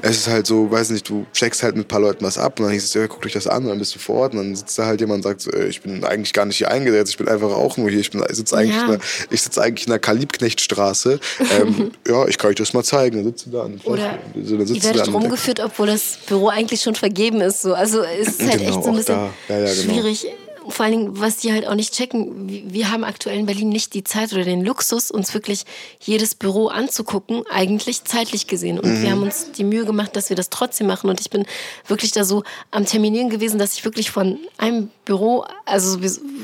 Es 0.00 0.16
ist 0.16 0.28
halt 0.28 0.46
so, 0.46 0.70
weiß 0.70 0.88
nicht, 0.90 1.06
du 1.10 1.26
checkst 1.34 1.62
halt 1.62 1.76
mit 1.76 1.84
ein 1.84 1.88
paar 1.88 2.00
Leuten 2.00 2.24
was 2.24 2.38
ab 2.38 2.58
und 2.58 2.64
dann 2.64 2.72
hieß 2.72 2.84
es, 2.84 2.94
ja, 2.94 3.06
guckt 3.06 3.26
euch 3.26 3.34
das 3.34 3.46
an 3.46 3.64
und 3.64 3.68
dann 3.68 3.78
bist 3.78 3.94
du 3.94 3.98
vor 3.98 4.14
Ort 4.20 4.32
und 4.32 4.38
dann 4.38 4.56
sitzt 4.56 4.78
da 4.78 4.86
halt 4.86 5.00
jemand 5.02 5.18
und 5.18 5.22
sagt, 5.24 5.42
so, 5.42 5.50
äh, 5.50 5.66
ich 5.68 5.82
bin 5.82 6.04
eigentlich 6.04 6.32
gar 6.32 6.46
nicht 6.46 6.56
hier 6.56 6.70
eingesetzt, 6.70 7.10
ich 7.10 7.18
bin 7.18 7.28
einfach 7.28 7.50
auch 7.50 7.76
nur 7.76 7.90
hier, 7.90 8.00
ich, 8.00 8.10
bin- 8.10 8.24
ich 8.26 8.34
sitze 8.36 8.56
eigentlich, 8.56 8.76
Ja. 8.76 8.94
in 8.94 9.00
ich 9.30 9.42
sitz 9.42 9.58
eigentlich 9.58 9.86
in 9.86 9.90
der 9.90 9.98
Kalibknechtstraße. 9.98 11.20
ähm, 11.60 11.90
ja, 12.08 12.26
ich 12.28 12.38
kann 12.38 12.48
euch 12.48 12.56
das 12.56 12.72
mal 12.72 12.82
zeigen. 12.82 13.16
Dann 13.16 13.24
sitzt 13.26 13.44
du 13.44 13.50
da 13.50 13.64
und 13.64 13.84
Oder 13.86 14.18
so, 14.42 14.56
dann 14.56 14.66
sitzt 14.66 14.84
ihr 14.86 14.94
werdet 14.94 15.12
rumgeführt, 15.12 15.60
obwohl 15.60 15.88
das 15.88 16.16
Büro 16.26 16.48
eigentlich 16.48 16.80
schon 16.80 16.94
vergeben 16.94 17.42
ist. 17.42 17.60
So. 17.60 17.74
Also 17.74 18.02
es 18.04 18.28
ist 18.28 18.40
halt 18.42 18.58
Genau, 18.60 18.70
echt 18.70 18.84
so 18.84 18.88
ein 18.90 18.96
bisschen 18.96 19.14
da. 19.16 19.30
Ja, 19.54 19.58
ja, 19.66 19.74
genau. 19.74 19.92
schwierig. 19.92 20.26
Vor 20.68 20.84
allen 20.84 20.92
Dingen, 20.92 21.20
was 21.20 21.38
die 21.38 21.52
halt 21.52 21.66
auch 21.66 21.74
nicht 21.74 21.94
checken, 21.94 22.48
wir 22.48 22.90
haben 22.90 23.04
aktuell 23.04 23.38
in 23.38 23.46
Berlin 23.46 23.68
nicht 23.68 23.94
die 23.94 24.04
Zeit 24.04 24.32
oder 24.32 24.44
den 24.44 24.64
Luxus, 24.64 25.10
uns 25.10 25.34
wirklich 25.34 25.64
jedes 26.00 26.34
Büro 26.34 26.68
anzugucken, 26.68 27.44
eigentlich 27.50 28.04
zeitlich 28.04 28.46
gesehen. 28.46 28.78
Und 28.78 28.98
mhm. 28.98 29.02
wir 29.02 29.10
haben 29.10 29.22
uns 29.22 29.52
die 29.52 29.64
Mühe 29.64 29.84
gemacht, 29.84 30.16
dass 30.16 30.28
wir 30.28 30.36
das 30.36 30.50
trotzdem 30.50 30.86
machen. 30.86 31.10
Und 31.10 31.20
ich 31.20 31.30
bin 31.30 31.44
wirklich 31.86 32.12
da 32.12 32.24
so 32.24 32.44
am 32.70 32.86
Terminieren 32.86 33.30
gewesen, 33.30 33.58
dass 33.58 33.74
ich 33.74 33.84
wirklich 33.84 34.10
von 34.10 34.38
einem 34.58 34.90
Büro, 35.04 35.44
also 35.64 35.98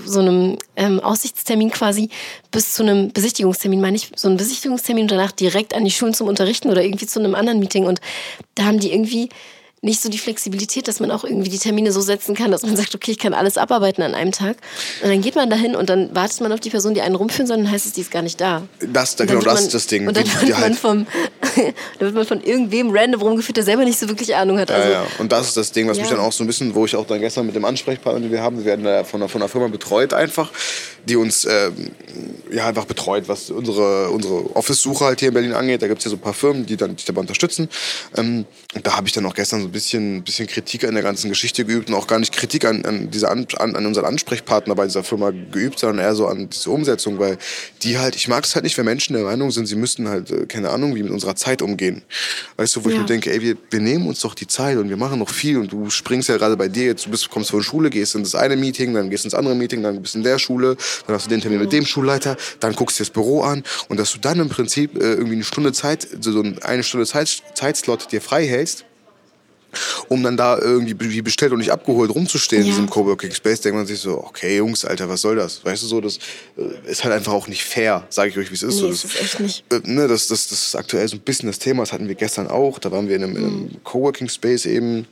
so 0.04 0.20
einem 0.20 0.58
ähm, 0.76 1.00
Aussichtstermin 1.00 1.70
quasi, 1.70 2.10
bis 2.50 2.74
zu 2.74 2.82
einem 2.82 3.12
Besichtigungstermin, 3.12 3.80
meine 3.80 3.96
ich, 3.96 4.10
so 4.16 4.28
einen 4.28 4.36
Besichtigungstermin 4.36 5.02
und 5.02 5.10
danach 5.10 5.32
direkt 5.32 5.74
an 5.74 5.84
die 5.84 5.90
Schulen 5.90 6.14
zum 6.14 6.28
Unterrichten 6.28 6.70
oder 6.70 6.82
irgendwie 6.82 7.06
zu 7.06 7.20
einem 7.20 7.34
anderen 7.34 7.60
Meeting. 7.60 7.86
Und 7.86 8.00
da 8.54 8.64
haben 8.64 8.80
die 8.80 8.92
irgendwie 8.92 9.28
nicht 9.80 10.00
so 10.00 10.08
die 10.08 10.18
Flexibilität, 10.18 10.88
dass 10.88 10.98
man 11.00 11.10
auch 11.10 11.24
irgendwie 11.24 11.50
die 11.50 11.58
Termine 11.58 11.92
so 11.92 12.00
setzen 12.00 12.34
kann, 12.34 12.50
dass 12.50 12.62
man 12.62 12.76
sagt, 12.76 12.94
okay, 12.94 13.12
ich 13.12 13.18
kann 13.18 13.32
alles 13.32 13.56
abarbeiten 13.56 14.02
an 14.02 14.14
einem 14.14 14.32
Tag. 14.32 14.56
Und 15.02 15.10
dann 15.10 15.20
geht 15.20 15.36
man 15.36 15.48
dahin 15.50 15.76
und 15.76 15.88
dann 15.88 16.14
wartet 16.14 16.40
man 16.40 16.52
auf 16.52 16.60
die 16.60 16.70
Person, 16.70 16.94
die 16.94 17.00
einen 17.00 17.14
rumführen 17.14 17.46
soll, 17.46 17.58
dann 17.58 17.70
heißt 17.70 17.86
es, 17.86 17.92
die 17.92 18.00
ist 18.00 18.10
gar 18.10 18.22
nicht 18.22 18.40
da. 18.40 18.62
Das, 18.80 19.14
da, 19.16 19.24
genau, 19.24 19.40
das 19.40 19.62
ist 19.62 19.74
das 19.74 19.86
Ding. 19.86 20.08
Und 20.08 20.16
dann 20.16 20.26
wird, 20.26 20.50
man 20.50 20.58
halt 20.58 20.76
vom, 20.76 21.06
dann 21.56 21.74
wird 22.00 22.14
man 22.14 22.26
von 22.26 22.42
irgendwem 22.42 22.90
random 22.90 23.22
rumgeführt, 23.22 23.56
der 23.56 23.64
selber 23.64 23.84
nicht 23.84 23.98
so 23.98 24.08
wirklich 24.08 24.34
Ahnung 24.34 24.58
hat. 24.58 24.70
Also, 24.70 24.88
ja, 24.88 25.02
ja. 25.02 25.06
Und 25.18 25.30
das 25.30 25.48
ist 25.48 25.56
das 25.56 25.70
Ding, 25.70 25.88
was 25.88 25.96
ja. 25.96 26.02
mich 26.02 26.10
dann 26.10 26.20
auch 26.20 26.32
so 26.32 26.42
ein 26.42 26.48
bisschen, 26.48 26.74
wo 26.74 26.84
ich 26.84 26.96
auch 26.96 27.06
dann 27.06 27.20
gestern 27.20 27.46
mit 27.46 27.54
dem 27.54 27.64
Ansprechpartner, 27.64 28.20
den 28.20 28.32
wir 28.32 28.42
haben, 28.42 28.58
wir 28.58 28.64
werden 28.64 28.84
da 28.84 29.04
von 29.04 29.20
einer, 29.20 29.28
von 29.28 29.40
einer 29.40 29.48
Firma 29.48 29.68
betreut 29.68 30.12
einfach, 30.12 30.50
die 31.06 31.16
uns 31.16 31.44
äh, 31.44 31.70
ja 32.50 32.66
einfach 32.66 32.84
betreut, 32.84 33.28
was 33.28 33.50
unsere, 33.50 34.10
unsere 34.10 34.56
Office-Suche 34.56 35.04
halt 35.04 35.20
hier 35.20 35.28
in 35.28 35.34
Berlin 35.34 35.52
angeht. 35.52 35.82
Da 35.82 35.86
gibt 35.86 35.98
es 35.98 36.04
ja 36.04 36.10
so 36.10 36.16
ein 36.16 36.20
paar 36.20 36.34
Firmen, 36.34 36.66
die 36.66 36.76
dann 36.76 36.96
dich 36.96 37.04
dabei 37.04 37.20
unterstützen. 37.20 37.68
Ähm, 38.16 38.44
und 38.74 38.86
da 38.86 38.96
habe 38.96 39.06
ich 39.06 39.12
dann 39.12 39.24
auch 39.26 39.34
gestern 39.34 39.62
so 39.62 39.67
ein 39.68 39.72
bisschen, 39.72 40.22
bisschen 40.22 40.46
Kritik 40.46 40.84
an 40.84 40.94
der 40.94 41.02
ganzen 41.02 41.28
Geschichte 41.28 41.64
geübt 41.64 41.88
und 41.88 41.94
auch 41.94 42.06
gar 42.06 42.18
nicht 42.18 42.34
Kritik 42.34 42.64
an, 42.64 42.84
an, 42.84 43.10
diese 43.10 43.28
an, 43.28 43.46
an, 43.58 43.86
unseren 43.86 44.04
Ansprechpartner 44.06 44.74
bei 44.74 44.86
dieser 44.86 45.04
Firma 45.04 45.30
geübt, 45.30 45.78
sondern 45.78 46.04
eher 46.04 46.14
so 46.14 46.26
an 46.26 46.48
diese 46.48 46.70
Umsetzung, 46.70 47.18
weil 47.18 47.38
die 47.82 47.98
halt, 47.98 48.16
ich 48.16 48.28
mag 48.28 48.44
es 48.44 48.54
halt 48.54 48.64
nicht, 48.64 48.76
wenn 48.78 48.86
Menschen 48.86 49.14
der 49.14 49.24
Meinung 49.24 49.50
sind, 49.50 49.66
sie 49.66 49.76
müssten 49.76 50.08
halt, 50.08 50.30
äh, 50.30 50.46
keine 50.46 50.70
Ahnung, 50.70 50.94
wie 50.94 51.02
mit 51.02 51.12
unserer 51.12 51.36
Zeit 51.36 51.62
umgehen. 51.62 52.02
Weißt 52.56 52.76
du, 52.76 52.84
wo 52.84 52.88
ja. 52.88 52.96
ich 52.96 53.00
mir 53.02 53.06
denke, 53.06 53.32
ey, 53.32 53.40
wir, 53.40 53.56
wir 53.70 53.80
nehmen 53.80 54.06
uns 54.06 54.20
doch 54.20 54.34
die 54.34 54.46
Zeit 54.46 54.78
und 54.78 54.88
wir 54.88 54.96
machen 54.96 55.18
noch 55.18 55.30
viel 55.30 55.58
und 55.58 55.70
du 55.70 55.90
springst 55.90 56.28
ja 56.28 56.36
gerade 56.36 56.56
bei 56.56 56.68
dir 56.68 56.86
jetzt, 56.86 57.06
du 57.06 57.10
bist, 57.10 57.30
kommst 57.30 57.50
von 57.50 57.60
der 57.60 57.64
Schule, 57.64 57.90
gehst 57.90 58.14
in 58.14 58.22
das 58.22 58.34
eine 58.34 58.56
Meeting, 58.56 58.94
dann 58.94 59.10
gehst 59.10 59.24
ins 59.24 59.34
andere 59.34 59.54
Meeting, 59.54 59.82
dann 59.82 60.02
bist 60.02 60.14
in 60.14 60.22
der 60.22 60.38
Schule, 60.38 60.76
dann 61.06 61.14
hast 61.14 61.26
du 61.26 61.30
den 61.30 61.40
Termin 61.40 61.60
mit 61.60 61.72
dem 61.72 61.84
Schulleiter, 61.84 62.36
dann 62.60 62.74
guckst 62.74 62.98
du 62.98 63.04
das 63.04 63.10
Büro 63.10 63.42
an 63.42 63.62
und 63.88 64.00
dass 64.00 64.12
du 64.12 64.18
dann 64.18 64.40
im 64.40 64.48
Prinzip 64.48 64.96
äh, 64.96 65.14
irgendwie 65.14 65.34
eine 65.34 65.44
Stunde 65.44 65.72
Zeit, 65.72 66.08
so 66.20 66.42
eine 66.62 66.82
Stunde 66.82 67.06
Zeit, 67.06 67.42
Zeitslot 67.54 68.12
dir 68.12 68.20
frei 68.20 68.46
hältst, 68.46 68.84
um 70.08 70.22
dann 70.22 70.36
da 70.36 70.58
irgendwie 70.58 70.94
wie 70.98 71.22
bestellt 71.22 71.52
und 71.52 71.58
nicht 71.58 71.72
abgeholt 71.72 72.14
rumzustehen 72.14 72.62
ja. 72.62 72.68
in 72.68 72.72
diesem 72.72 72.90
Coworking 72.90 73.32
Space, 73.32 73.60
denkt 73.60 73.76
man 73.76 73.86
sich 73.86 74.00
so, 74.00 74.18
okay, 74.24 74.56
Jungs, 74.56 74.84
Alter, 74.84 75.08
was 75.08 75.20
soll 75.20 75.36
das? 75.36 75.64
Weißt 75.64 75.82
du 75.82 75.86
so, 75.86 76.00
das 76.00 76.18
äh, 76.56 76.90
ist 76.90 77.04
halt 77.04 77.14
einfach 77.14 77.32
auch 77.32 77.48
nicht 77.48 77.64
fair, 77.64 78.06
sage 78.08 78.30
ich 78.30 78.38
euch, 78.38 78.50
wie 78.50 78.54
es 78.54 78.62
ist. 78.62 78.76
Nee, 78.76 78.80
so, 78.80 78.88
das, 78.88 79.04
ist 79.04 79.20
echt 79.20 79.40
nicht. 79.40 79.64
Äh, 79.72 79.80
ne, 79.84 80.08
das, 80.08 80.28
das, 80.28 80.48
das 80.48 80.68
ist 80.68 80.76
aktuell 80.76 81.06
so 81.08 81.16
ein 81.16 81.20
bisschen 81.20 81.48
das 81.48 81.58
Thema, 81.58 81.82
das 81.82 81.92
hatten 81.92 82.08
wir 82.08 82.14
gestern 82.14 82.48
auch, 82.48 82.78
da 82.78 82.90
waren 82.90 83.08
wir 83.08 83.16
in 83.16 83.24
einem, 83.24 83.36
in 83.36 83.44
einem 83.44 83.60
mhm. 83.62 83.84
Coworking 83.84 84.28
Space 84.28 84.66
eben 84.66 85.06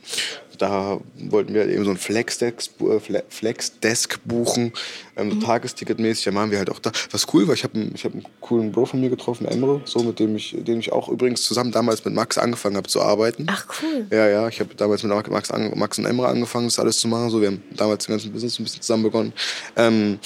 da 0.57 0.99
wollten 1.15 1.53
wir 1.53 1.67
eben 1.67 1.85
so 1.85 1.91
ein 1.91 1.97
Flexdesk, 1.97 2.71
äh, 2.81 3.21
Flexdesk 3.29 4.19
buchen, 4.25 4.73
ähm, 5.15 5.29
mhm. 5.29 5.41
Tagesticketmäßig. 5.41 6.25
Da 6.25 6.33
waren 6.33 6.51
wir 6.51 6.57
halt 6.57 6.69
auch 6.69 6.79
da. 6.79 6.91
Was 7.11 7.25
cool 7.33 7.47
war, 7.47 7.53
ich 7.53 7.63
habe 7.63 7.79
ich 7.93 8.05
hab 8.05 8.13
einen 8.13 8.25
coolen 8.41 8.71
Bro 8.71 8.87
von 8.87 8.99
mir 8.99 9.09
getroffen, 9.09 9.47
Emre, 9.47 9.81
so 9.85 10.03
mit 10.03 10.19
dem 10.19 10.35
ich, 10.35 10.55
den 10.59 10.79
ich 10.79 10.91
auch 10.91 11.09
übrigens 11.09 11.43
zusammen 11.43 11.71
damals 11.71 12.03
mit 12.05 12.13
Max 12.13 12.37
angefangen 12.37 12.77
habe 12.77 12.87
zu 12.87 13.01
arbeiten. 13.01 13.45
Ach 13.49 13.65
cool. 13.81 14.07
Ja, 14.11 14.27
ja, 14.27 14.47
ich 14.47 14.59
habe 14.59 14.75
damals 14.75 15.03
mit 15.03 15.11
Max, 15.11 15.51
Max 15.75 15.99
und 15.99 16.05
Emre 16.05 16.27
angefangen, 16.27 16.67
das 16.67 16.79
alles 16.79 16.99
zu 16.99 17.07
machen. 17.07 17.29
So, 17.29 17.41
wir 17.41 17.47
haben 17.47 17.63
damals 17.75 18.05
den 18.05 18.13
ganzen 18.13 18.31
Business 18.31 18.59
ein 18.59 18.63
bisschen 18.63 18.81
zusammen 18.81 19.03
begonnen. 19.03 19.33
Ähm, 19.75 20.19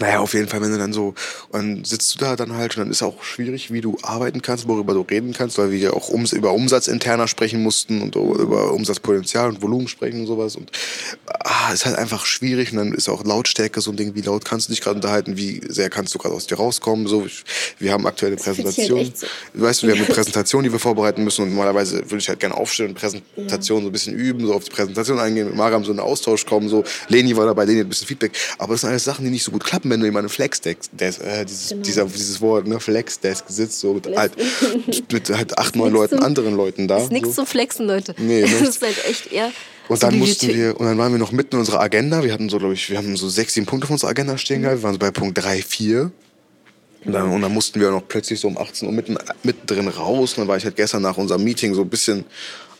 naja, 0.00 0.18
auf 0.18 0.34
jeden 0.34 0.48
Fall, 0.48 0.60
wenn 0.60 0.72
du 0.72 0.78
dann 0.78 0.92
so, 0.92 1.14
und 1.50 1.86
sitzt 1.86 2.14
du 2.14 2.18
da 2.18 2.34
dann 2.34 2.54
halt 2.54 2.76
und 2.76 2.84
dann 2.84 2.90
ist 2.90 3.02
auch 3.02 3.22
schwierig, 3.22 3.72
wie 3.72 3.80
du 3.80 3.96
arbeiten 4.02 4.42
kannst, 4.42 4.66
worüber 4.66 4.92
du 4.92 5.02
reden 5.02 5.32
kannst, 5.32 5.56
weil 5.56 5.70
wir 5.70 5.78
ja 5.78 5.92
auch 5.92 6.08
ums, 6.08 6.32
über 6.32 6.52
Umsatz 6.52 6.88
interner 6.88 7.28
sprechen 7.28 7.62
mussten 7.62 8.02
und 8.02 8.16
über 8.16 8.72
Umsatzpotenzial 8.72 9.50
und 9.50 9.62
Volumen 9.62 9.86
sprechen 9.86 10.20
und 10.20 10.26
sowas 10.26 10.56
und 10.56 10.72
ah, 11.26 11.72
ist 11.72 11.86
halt 11.86 11.96
einfach 11.96 12.26
schwierig 12.26 12.72
und 12.72 12.78
dann 12.78 12.92
ist 12.92 13.08
auch 13.08 13.24
Lautstärke 13.24 13.80
so 13.80 13.92
ein 13.92 13.96
Ding, 13.96 14.16
wie 14.16 14.22
laut 14.22 14.44
kannst 14.44 14.68
du 14.68 14.72
dich 14.72 14.80
gerade 14.80 14.96
unterhalten, 14.96 15.36
wie 15.36 15.60
sehr 15.68 15.90
kannst 15.90 16.12
du 16.14 16.18
gerade 16.18 16.34
aus 16.34 16.46
dir 16.46 16.56
rauskommen, 16.56 17.06
so, 17.06 17.26
wir 17.78 17.92
haben 17.92 18.06
aktuelle 18.06 18.36
Präsentation, 18.36 18.98
halt 18.98 19.18
so. 19.18 19.26
weißt 19.54 19.82
du, 19.82 19.86
wir 19.86 19.94
haben 19.94 20.04
eine 20.04 20.12
Präsentation, 20.12 20.64
die 20.64 20.72
wir 20.72 20.80
vorbereiten 20.80 21.22
müssen 21.22 21.42
und 21.42 21.50
normalerweise 21.50 21.98
würde 21.98 22.18
ich 22.18 22.28
halt 22.28 22.40
gerne 22.40 22.56
aufstehen 22.56 22.88
und 22.88 22.94
Präsentation 22.94 23.78
ja. 23.78 23.82
so 23.82 23.88
ein 23.88 23.92
bisschen 23.92 24.14
üben, 24.14 24.44
so 24.46 24.54
auf 24.54 24.64
die 24.64 24.70
Präsentation 24.70 25.20
eingehen, 25.20 25.46
mit 25.46 25.56
Mariam 25.56 25.84
so 25.84 25.92
in 25.92 26.00
einen 26.00 26.08
Austausch 26.08 26.46
kommen, 26.46 26.68
so, 26.68 26.82
Leni 27.08 27.36
war 27.36 27.46
dabei, 27.46 27.64
Leni 27.64 27.78
hat 27.78 27.86
ein 27.86 27.90
bisschen 27.90 28.08
Feedback, 28.08 28.32
aber 28.58 28.74
das 28.74 28.80
sind 28.80 28.90
alles 28.90 29.04
Sachen, 29.04 29.24
die 29.24 29.30
nicht 29.30 29.44
so 29.44 29.52
gut 29.52 29.62
klappen 29.62 29.83
wenn 29.90 30.00
du 30.00 30.06
in 30.06 30.16
einem 30.16 30.28
Flexdesk, 30.28 30.90
äh, 30.98 31.44
dieses, 31.44 31.68
genau. 31.70 31.82
dieser, 31.82 32.04
dieses 32.06 32.40
Wort, 32.40 32.66
ne, 32.66 32.80
Flexdesk 32.80 33.44
sitzt, 33.48 33.80
so 33.80 33.94
mit, 33.94 34.16
halt, 34.16 34.32
mit 35.12 35.30
halt 35.30 35.58
acht, 35.58 35.76
neun 35.76 35.92
Leuten, 35.92 36.16
zum, 36.16 36.24
anderen 36.24 36.56
Leuten 36.56 36.88
da. 36.88 36.98
Ist 36.98 37.12
nichts 37.12 37.30
so. 37.30 37.34
zum 37.36 37.46
Flexen, 37.46 37.86
Leute. 37.86 38.14
Nee, 38.18 38.42
ne? 38.42 38.48
Das 38.60 38.68
ist 38.68 38.82
halt 38.82 39.04
echt 39.08 39.32
eher. 39.32 39.50
Und 39.88 40.02
dann 40.02 40.18
mussten 40.18 40.48
wir, 40.48 40.80
und 40.80 40.86
dann 40.86 40.96
waren 40.96 41.12
wir 41.12 41.18
noch 41.18 41.32
mitten 41.32 41.56
in 41.56 41.60
unserer 41.60 41.80
Agenda. 41.80 42.22
Wir 42.24 42.32
hatten 42.32 42.48
so, 42.48 42.58
glaube 42.58 42.74
ich, 42.74 42.88
wir 42.88 42.96
haben 42.96 43.16
so 43.16 43.28
sechs, 43.28 43.54
sieben 43.54 43.66
Punkte 43.66 43.84
auf 43.84 43.90
unserer 43.90 44.10
Agenda 44.10 44.38
stehen 44.38 44.62
gehabt. 44.62 44.78
Wir 44.78 44.82
waren 44.82 44.94
so 44.94 44.98
bei 44.98 45.10
Punkt 45.10 45.36
drei, 45.36 45.60
vier. 45.60 46.10
Und 47.04 47.12
dann, 47.12 47.30
und 47.30 47.42
dann 47.42 47.52
mussten 47.52 47.80
wir 47.80 47.90
noch 47.90 48.08
plötzlich 48.08 48.40
so 48.40 48.48
um 48.48 48.56
18 48.56 48.88
Uhr 48.88 48.94
mitten, 48.94 49.18
mittendrin 49.42 49.88
raus. 49.88 50.32
Und 50.32 50.38
dann 50.38 50.48
war 50.48 50.56
ich 50.56 50.64
halt 50.64 50.76
gestern 50.76 51.02
nach 51.02 51.18
unserem 51.18 51.44
Meeting 51.44 51.74
so 51.74 51.82
ein 51.82 51.88
bisschen 51.90 52.24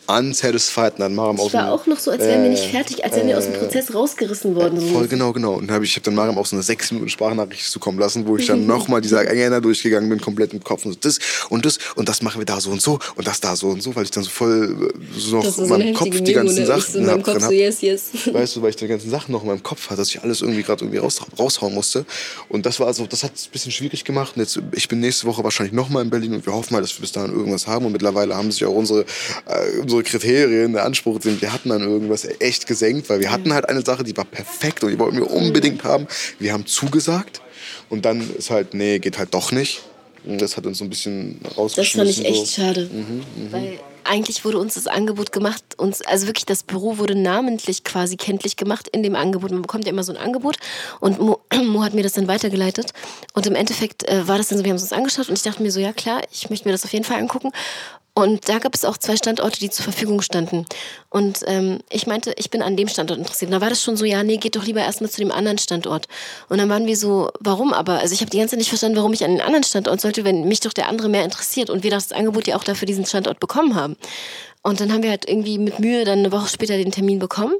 unsatisfied. 0.07 0.93
Und 0.93 0.99
dann 1.01 1.15
Mariam 1.15 1.37
ich 1.45 1.53
war 1.53 1.71
auch 1.71 1.85
noch 1.85 1.99
so, 1.99 2.11
als 2.11 2.21
wären 2.21 2.43
wir 2.43 2.49
nicht 2.49 2.65
fertig, 2.65 3.03
als 3.03 3.15
wären 3.15 3.27
wir 3.27 3.37
aus 3.37 3.45
dem 3.45 3.53
Prozess 3.53 3.93
rausgerissen 3.93 4.55
worden. 4.55 4.77
Äh, 4.77 4.91
voll 4.91 5.07
genau, 5.07 5.33
genau. 5.33 5.53
Und 5.53 5.67
dann 5.67 5.75
habe 5.75 5.85
ich, 5.85 5.91
ich 5.91 5.95
habe 5.97 6.05
dann 6.05 6.15
Mariam 6.15 6.37
auch 6.37 6.45
so 6.45 6.55
eine 6.55 6.63
sechs 6.63 6.91
Minuten 6.91 7.09
Sprachnachricht 7.09 7.65
zukommen 7.65 7.99
lassen, 7.99 8.27
wo 8.27 8.37
ich 8.37 8.47
dann 8.47 8.65
nochmal 8.65 9.01
diese 9.01 9.17
Agenda 9.17 9.59
durchgegangen 9.59 10.09
bin, 10.09 10.19
komplett 10.19 10.53
im 10.53 10.63
Kopf. 10.63 10.85
Und 10.85 10.93
so 10.93 10.99
das 11.01 11.19
und 11.49 11.65
das 11.65 11.79
und 11.95 12.09
das 12.09 12.21
machen 12.21 12.39
wir 12.39 12.45
da 12.45 12.59
so 12.59 12.71
und 12.71 12.81
so 12.81 12.99
und 13.15 13.27
das 13.27 13.39
da 13.39 13.55
so 13.55 13.67
und 13.67 13.81
so, 13.81 13.95
weil 13.95 14.03
ich 14.03 14.11
dann 14.11 14.23
so 14.23 14.29
voll 14.29 14.91
äh, 14.93 15.19
so 15.19 15.37
noch 15.37 15.57
in 15.57 15.69
meinem 15.69 15.93
Kopf 15.93 16.21
die 16.21 16.33
ganzen 16.33 16.65
Sachen 16.65 17.05
so 17.05 17.11
hab, 17.11 17.23
Kopf 17.23 17.41
so, 17.41 17.51
yes, 17.51 17.81
yes. 17.81 18.11
Weißt 18.33 18.55
du, 18.55 18.61
weil 18.61 18.69
ich 18.69 18.75
die 18.75 18.87
ganzen 18.87 19.09
Sachen 19.09 19.31
noch 19.31 19.41
in 19.41 19.47
meinem 19.47 19.63
Kopf 19.63 19.89
hatte, 19.89 19.97
dass 20.01 20.09
ich 20.09 20.21
alles 20.21 20.41
irgendwie 20.41 20.63
gerade 20.63 20.83
irgendwie 20.83 20.99
raus, 20.99 21.21
raushauen 21.37 21.73
musste. 21.73 22.05
Und 22.49 22.65
das 22.65 22.79
war 22.79 22.87
also, 22.87 23.05
das 23.05 23.23
hat 23.23 23.31
es 23.35 23.47
ein 23.47 23.51
bisschen 23.51 23.71
schwierig 23.71 24.03
gemacht. 24.03 24.33
Und 24.35 24.41
jetzt, 24.41 24.59
ich 24.73 24.87
bin 24.87 24.99
nächste 24.99 25.27
Woche 25.27 25.43
wahrscheinlich 25.43 25.73
nochmal 25.73 26.03
in 26.03 26.09
Berlin 26.09 26.33
und 26.33 26.45
wir 26.45 26.53
hoffen 26.53 26.73
mal, 26.73 26.81
dass 26.81 26.95
wir 26.95 27.01
bis 27.01 27.11
dahin 27.11 27.31
irgendwas 27.31 27.67
haben. 27.67 27.85
Und 27.85 27.91
mittlerweile 27.91 28.35
haben 28.35 28.51
sich 28.51 28.65
auch 28.65 28.73
unsere, 28.73 29.01
äh, 29.47 29.79
unsere 29.81 29.94
Kriterien 30.03 30.73
der 30.73 30.85
Anspruch 30.85 31.21
sind, 31.21 31.41
wir 31.41 31.53
hatten 31.53 31.69
dann 31.69 31.81
irgendwas 31.81 32.27
echt 32.39 32.67
gesenkt, 32.67 33.09
weil 33.09 33.19
wir 33.19 33.31
hatten 33.31 33.53
halt 33.53 33.69
eine 33.69 33.83
Sache, 33.83 34.03
die 34.03 34.15
war 34.15 34.25
perfekt 34.25 34.83
und 34.83 34.91
die 34.91 34.99
wollten 34.99 35.17
wir 35.17 35.29
unbedingt 35.31 35.83
haben. 35.83 36.07
Wir 36.39 36.53
haben 36.53 36.65
zugesagt 36.65 37.41
und 37.89 38.05
dann 38.05 38.29
ist 38.35 38.49
halt, 38.49 38.73
nee, 38.73 38.99
geht 38.99 39.17
halt 39.17 39.33
doch 39.33 39.51
nicht. 39.51 39.83
Und 40.25 40.41
das 40.41 40.57
hat 40.57 40.65
uns 40.65 40.79
so 40.79 40.83
ein 40.83 40.89
bisschen 40.89 41.39
rausgeschmissen. 41.57 42.07
Das 42.07 42.15
fand 42.15 42.27
ich 42.27 42.33
echt 42.33 42.47
so. 42.47 42.61
schade. 42.61 42.89
Mhm, 42.91 43.19
mh. 43.19 43.51
Weil 43.51 43.79
eigentlich 44.05 44.45
wurde 44.45 44.59
uns 44.59 44.75
das 44.75 44.87
Angebot 44.87 45.31
gemacht, 45.31 45.63
uns, 45.77 46.01
also 46.01 46.27
wirklich 46.27 46.45
das 46.45 46.63
Büro 46.63 46.97
wurde 46.97 47.15
namentlich 47.15 47.83
quasi 47.83 48.15
kenntlich 48.15 48.55
gemacht 48.55 48.87
in 48.87 49.03
dem 49.03 49.15
Angebot. 49.15 49.51
Man 49.51 49.61
bekommt 49.61 49.85
ja 49.85 49.91
immer 49.91 50.03
so 50.03 50.13
ein 50.13 50.17
Angebot 50.17 50.57
und 50.99 51.19
Mo, 51.19 51.41
Mo 51.63 51.83
hat 51.83 51.93
mir 51.93 52.03
das 52.03 52.13
dann 52.13 52.27
weitergeleitet. 52.27 52.91
Und 53.33 53.45
im 53.47 53.55
Endeffekt 53.55 54.07
äh, 54.07 54.27
war 54.27 54.37
das 54.37 54.47
dann 54.47 54.57
so, 54.57 54.63
wir 54.63 54.69
haben 54.69 54.77
es 54.77 54.83
uns 54.83 54.93
angeschaut 54.93 55.29
und 55.29 55.35
ich 55.35 55.43
dachte 55.43 55.61
mir 55.61 55.71
so, 55.71 55.79
ja 55.79 55.93
klar, 55.93 56.21
ich 56.31 56.49
möchte 56.49 56.67
mir 56.67 56.71
das 56.71 56.85
auf 56.85 56.93
jeden 56.93 57.05
Fall 57.05 57.19
angucken. 57.19 57.51
Und 58.17 58.47
da 58.47 58.59
gab 58.59 58.73
es 58.73 58.85
auch 58.85 58.97
zwei 58.97 59.17
Standorte, 59.17 59.59
die 59.59 59.69
zur 59.69 59.83
Verfügung 59.83 60.21
standen. 60.21 60.65
Und 61.09 61.41
ähm, 61.47 61.79
ich 61.89 62.07
meinte, 62.07 62.33
ich 62.37 62.49
bin 62.49 62.61
an 62.61 62.77
dem 62.77 62.87
Standort 62.87 63.19
interessiert. 63.19 63.49
Und 63.49 63.55
da 63.55 63.61
war 63.61 63.69
das 63.69 63.83
schon 63.83 63.97
so, 63.97 64.05
ja, 64.05 64.23
nee, 64.23 64.37
geht 64.37 64.55
doch 64.55 64.63
lieber 64.63 64.79
erstmal 64.79 65.09
zu 65.09 65.19
dem 65.19 65.33
anderen 65.33 65.57
Standort. 65.57 66.07
Und 66.47 66.57
dann 66.57 66.69
waren 66.69 66.85
wir 66.85 66.95
so, 66.95 67.29
warum 67.41 67.73
aber? 67.73 67.99
Also 67.99 68.13
ich 68.13 68.21
habe 68.21 68.31
die 68.31 68.37
ganze 68.37 68.51
Zeit 68.51 68.59
nicht 68.59 68.69
verstanden, 68.69 68.95
warum 68.95 69.11
ich 69.11 69.25
an 69.25 69.31
den 69.31 69.41
anderen 69.41 69.65
Standort 69.65 69.99
sollte, 69.99 70.23
wenn 70.23 70.47
mich 70.47 70.61
doch 70.61 70.71
der 70.71 70.87
andere 70.87 71.09
mehr 71.09 71.25
interessiert 71.25 71.69
und 71.69 71.83
wir 71.83 71.91
das 71.91 72.13
Angebot 72.13 72.47
ja 72.47 72.55
auch 72.55 72.63
dafür 72.63 72.85
diesen 72.85 73.05
Standort 73.05 73.41
bekommen 73.41 73.75
haben. 73.75 73.97
Und 74.61 74.79
dann 74.79 74.93
haben 74.93 75.03
wir 75.03 75.09
halt 75.09 75.29
irgendwie 75.29 75.59
mit 75.59 75.79
Mühe 75.79 76.05
dann 76.05 76.19
eine 76.19 76.31
Woche 76.31 76.47
später 76.47 76.77
den 76.77 76.91
Termin 76.91 77.19
bekommen. 77.19 77.53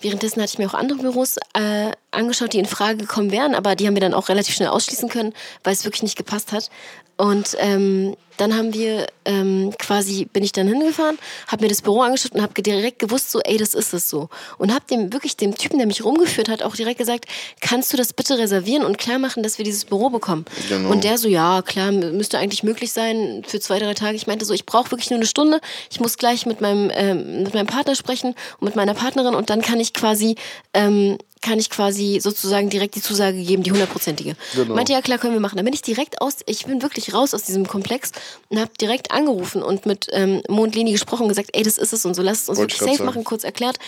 Währenddessen 0.00 0.40
hatte 0.40 0.52
ich 0.52 0.58
mir 0.58 0.68
auch 0.68 0.74
andere 0.74 1.00
Büros 1.00 1.36
äh, 1.52 1.90
angeschaut, 2.12 2.52
die 2.52 2.58
in 2.60 2.64
Frage 2.64 2.96
gekommen 2.96 3.30
wären, 3.30 3.54
aber 3.54 3.74
die 3.74 3.86
haben 3.86 3.94
wir 3.94 4.00
dann 4.00 4.14
auch 4.14 4.30
relativ 4.30 4.54
schnell 4.54 4.68
ausschließen 4.68 5.08
können, 5.08 5.34
weil 5.64 5.74
es 5.74 5.84
wirklich 5.84 6.04
nicht 6.04 6.16
gepasst 6.16 6.52
hat. 6.52 6.70
Und 7.18 7.56
ähm, 7.58 8.16
dann 8.36 8.56
haben 8.56 8.72
wir 8.74 9.06
ähm, 9.24 9.72
quasi, 9.78 10.26
bin 10.26 10.44
ich 10.44 10.52
dann 10.52 10.68
hingefahren, 10.68 11.18
habe 11.48 11.64
mir 11.64 11.68
das 11.68 11.82
Büro 11.82 12.02
angeschaut 12.02 12.32
und 12.32 12.42
habe 12.42 12.60
direkt 12.62 12.98
gewusst, 12.98 13.30
so, 13.30 13.40
ey, 13.40 13.56
das 13.56 13.74
ist 13.74 13.92
es 13.92 14.08
so. 14.08 14.28
Und 14.58 14.72
habe 14.72 14.84
dem 14.90 15.12
wirklich 15.12 15.36
dem 15.36 15.56
Typen, 15.56 15.78
der 15.78 15.86
mich 15.86 16.04
rumgeführt 16.04 16.48
hat, 16.48 16.62
auch 16.62 16.76
direkt 16.76 16.98
gesagt, 16.98 17.26
kannst 17.60 17.92
du 17.92 17.96
das 17.96 18.12
bitte 18.12 18.38
reservieren 18.38 18.84
und 18.84 18.98
klar 18.98 19.18
machen, 19.18 19.42
dass 19.42 19.58
wir 19.58 19.64
dieses 19.64 19.84
Büro 19.84 20.10
bekommen? 20.10 20.44
Genau. 20.68 20.90
Und 20.90 21.04
der 21.04 21.18
so, 21.18 21.28
ja, 21.28 21.62
klar, 21.62 21.92
müsste 21.92 22.38
eigentlich 22.38 22.62
möglich 22.62 22.92
sein 22.92 23.42
für 23.46 23.60
zwei, 23.60 23.78
drei 23.78 23.94
Tage. 23.94 24.16
Ich 24.16 24.26
meinte 24.26 24.44
so, 24.44 24.54
ich 24.54 24.66
brauche 24.66 24.90
wirklich 24.90 25.10
nur 25.10 25.18
eine 25.18 25.26
Stunde. 25.26 25.60
Ich 25.90 26.00
muss 26.00 26.16
gleich 26.16 26.46
mit 26.46 26.60
meinem, 26.60 26.90
ähm, 26.94 27.42
mit 27.42 27.54
meinem 27.54 27.66
Partner 27.66 27.94
sprechen 27.94 28.34
und 28.58 28.66
mit 28.66 28.76
meiner 28.76 28.94
Partnerin 28.94 29.34
und 29.34 29.50
dann 29.50 29.62
kann 29.62 29.80
ich 29.80 29.92
quasi 29.92 30.36
ähm, 30.74 31.18
kann 31.42 31.58
ich 31.60 31.70
quasi 31.70 32.18
sozusagen 32.20 32.70
direkt 32.70 32.96
die 32.96 33.02
Zusage 33.02 33.40
geben, 33.40 33.62
die 33.62 33.70
hundertprozentige. 33.70 34.36
Genau. 34.54 34.74
Meinte, 34.74 34.92
ja 34.92 35.00
klar, 35.00 35.18
können 35.18 35.32
wir 35.34 35.40
machen. 35.40 35.56
Dann 35.56 35.64
bin 35.64 35.74
ich 35.74 35.82
direkt 35.82 36.20
aus, 36.20 36.38
ich 36.46 36.66
bin 36.66 36.82
wirklich 36.82 37.14
raus 37.14 37.34
aus 37.34 37.44
diesem 37.44 37.68
Komplex 37.68 38.10
und 38.48 38.60
habe 38.60 38.70
direkt 38.80 39.10
angerufen 39.10 39.62
und 39.62 39.86
mit 39.86 40.08
ähm, 40.12 40.42
Mondlini 40.48 40.92
gesprochen 40.92 41.22
und 41.22 41.28
gesagt, 41.28 41.50
ey, 41.52 41.62
das 41.62 41.78
ist 41.78 41.92
es 41.92 42.04
und 42.04 42.14
so, 42.14 42.22
lass 42.22 42.42
es 42.42 42.48
uns 42.48 42.58
wirklich 42.58 42.80
safe 42.80 43.02
machen, 43.02 43.24
kurz 43.24 43.44
erklärt. 43.44 43.78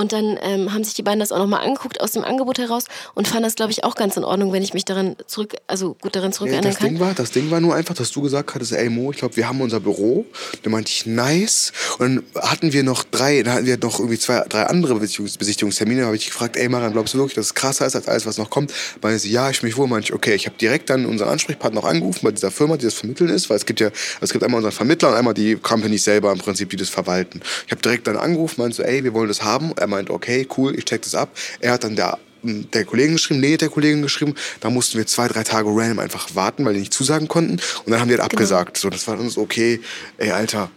Und 0.00 0.14
dann 0.14 0.38
ähm, 0.40 0.72
haben 0.72 0.82
sich 0.82 0.94
die 0.94 1.02
beiden 1.02 1.20
das 1.20 1.30
auch 1.30 1.36
nochmal 1.36 1.62
angeguckt 1.62 2.00
aus 2.00 2.12
dem 2.12 2.24
Angebot 2.24 2.58
heraus 2.58 2.84
und 3.14 3.28
fanden 3.28 3.42
das, 3.42 3.54
glaube 3.54 3.70
ich, 3.70 3.84
auch 3.84 3.94
ganz 3.94 4.16
in 4.16 4.24
Ordnung, 4.24 4.50
wenn 4.50 4.62
ich 4.62 4.72
mich 4.72 4.86
daran 4.86 5.14
zurück, 5.26 5.56
also 5.66 5.94
gut 6.00 6.16
daran 6.16 6.32
zurück 6.32 6.50
Nee, 6.50 6.62
das, 6.62 6.76
kann. 6.76 6.88
Ding 6.88 7.00
war, 7.00 7.12
das 7.12 7.32
Ding 7.32 7.50
war 7.50 7.60
nur 7.60 7.74
einfach, 7.74 7.94
dass 7.94 8.10
du 8.10 8.22
gesagt 8.22 8.54
hattest, 8.54 8.72
ey 8.72 8.88
Mo, 8.88 9.10
ich 9.10 9.18
glaube, 9.18 9.36
wir 9.36 9.46
haben 9.46 9.60
unser 9.60 9.78
Büro. 9.78 10.24
Dann 10.62 10.72
meinte 10.72 10.90
ich, 10.90 11.04
nice. 11.04 11.74
Und 11.98 12.24
dann 12.34 12.42
hatten 12.42 12.72
wir 12.72 12.82
noch 12.82 13.04
drei, 13.04 13.42
dann 13.42 13.52
hatten 13.52 13.66
wir 13.66 13.76
noch 13.76 13.98
irgendwie 13.98 14.18
zwei, 14.18 14.42
drei 14.48 14.62
andere 14.68 14.94
Besichtigungs 14.94 15.36
Besichtigungstermine. 15.36 16.00
Da 16.00 16.06
habe 16.06 16.16
ich 16.16 16.28
gefragt, 16.28 16.56
ey 16.56 16.70
Marian, 16.70 16.92
glaubst 16.92 17.12
du 17.12 17.18
wirklich, 17.18 17.34
dass 17.34 17.46
es 17.46 17.54
krasser 17.54 17.84
ist 17.84 17.94
als 17.94 18.08
alles, 18.08 18.24
was 18.24 18.38
noch 18.38 18.48
kommt? 18.48 18.72
Meinte 19.02 19.18
sie, 19.18 19.30
ja, 19.30 19.50
ich 19.50 19.62
mich 19.62 19.76
wohl. 19.76 19.86
Meinte 19.86 20.06
ich, 20.06 20.14
okay, 20.14 20.34
ich 20.34 20.46
habe 20.46 20.56
direkt 20.56 20.88
dann 20.88 21.04
unseren 21.04 21.28
Ansprechpartner 21.28 21.82
noch 21.82 21.86
angerufen 21.86 22.20
bei 22.22 22.30
dieser 22.30 22.50
Firma, 22.50 22.78
die 22.78 22.86
das 22.86 22.94
vermitteln 22.94 23.28
ist, 23.28 23.50
weil 23.50 23.58
es 23.58 23.66
gibt 23.66 23.80
ja, 23.80 23.90
es 24.22 24.32
gibt 24.32 24.42
einmal 24.44 24.60
unseren 24.60 24.72
Vermittler 24.72 25.10
und 25.10 25.16
einmal 25.16 25.34
die 25.34 25.56
Companies 25.56 26.04
selber 26.04 26.32
im 26.32 26.38
Prinzip, 26.38 26.70
die 26.70 26.76
das 26.76 26.88
verwalten. 26.88 27.42
Ich 27.66 27.72
habe 27.72 27.82
direkt 27.82 28.06
dann 28.06 28.16
angerufen, 28.16 28.62
meinte 28.62 28.76
so, 28.76 28.82
ey, 28.82 29.04
wir 29.04 29.12
wollen 29.12 29.28
das 29.28 29.42
haben. 29.42 29.72
Er 29.76 29.89
meinte, 29.90 30.12
okay, 30.12 30.46
cool, 30.56 30.74
ich 30.76 30.84
check 30.84 31.02
das 31.02 31.14
ab. 31.14 31.30
Er 31.60 31.72
hat 31.72 31.84
dann 31.84 31.96
der 31.96 32.18
der 32.42 32.84
Kollegin 32.84 33.12
geschrieben, 33.12 33.40
nee, 33.40 33.56
der 33.56 33.68
Kollegin 33.68 34.02
geschrieben. 34.02 34.34
Da 34.60 34.70
mussten 34.70 34.98
wir 34.98 35.06
zwei, 35.06 35.28
drei 35.28 35.42
Tage 35.42 35.68
random 35.70 35.98
einfach 35.98 36.34
warten, 36.34 36.64
weil 36.64 36.74
die 36.74 36.80
nicht 36.80 36.94
zusagen 36.94 37.28
konnten. 37.28 37.60
Und 37.84 37.90
dann 37.90 38.00
haben 38.00 38.08
die 38.08 38.14
halt 38.14 38.24
abgesagt. 38.24 38.76
So, 38.76 38.90
das 38.90 39.06
war 39.06 39.16
dann 39.16 39.28
so, 39.28 39.40
okay, 39.42 39.80
ey, 40.18 40.30
Alter. 40.30 40.70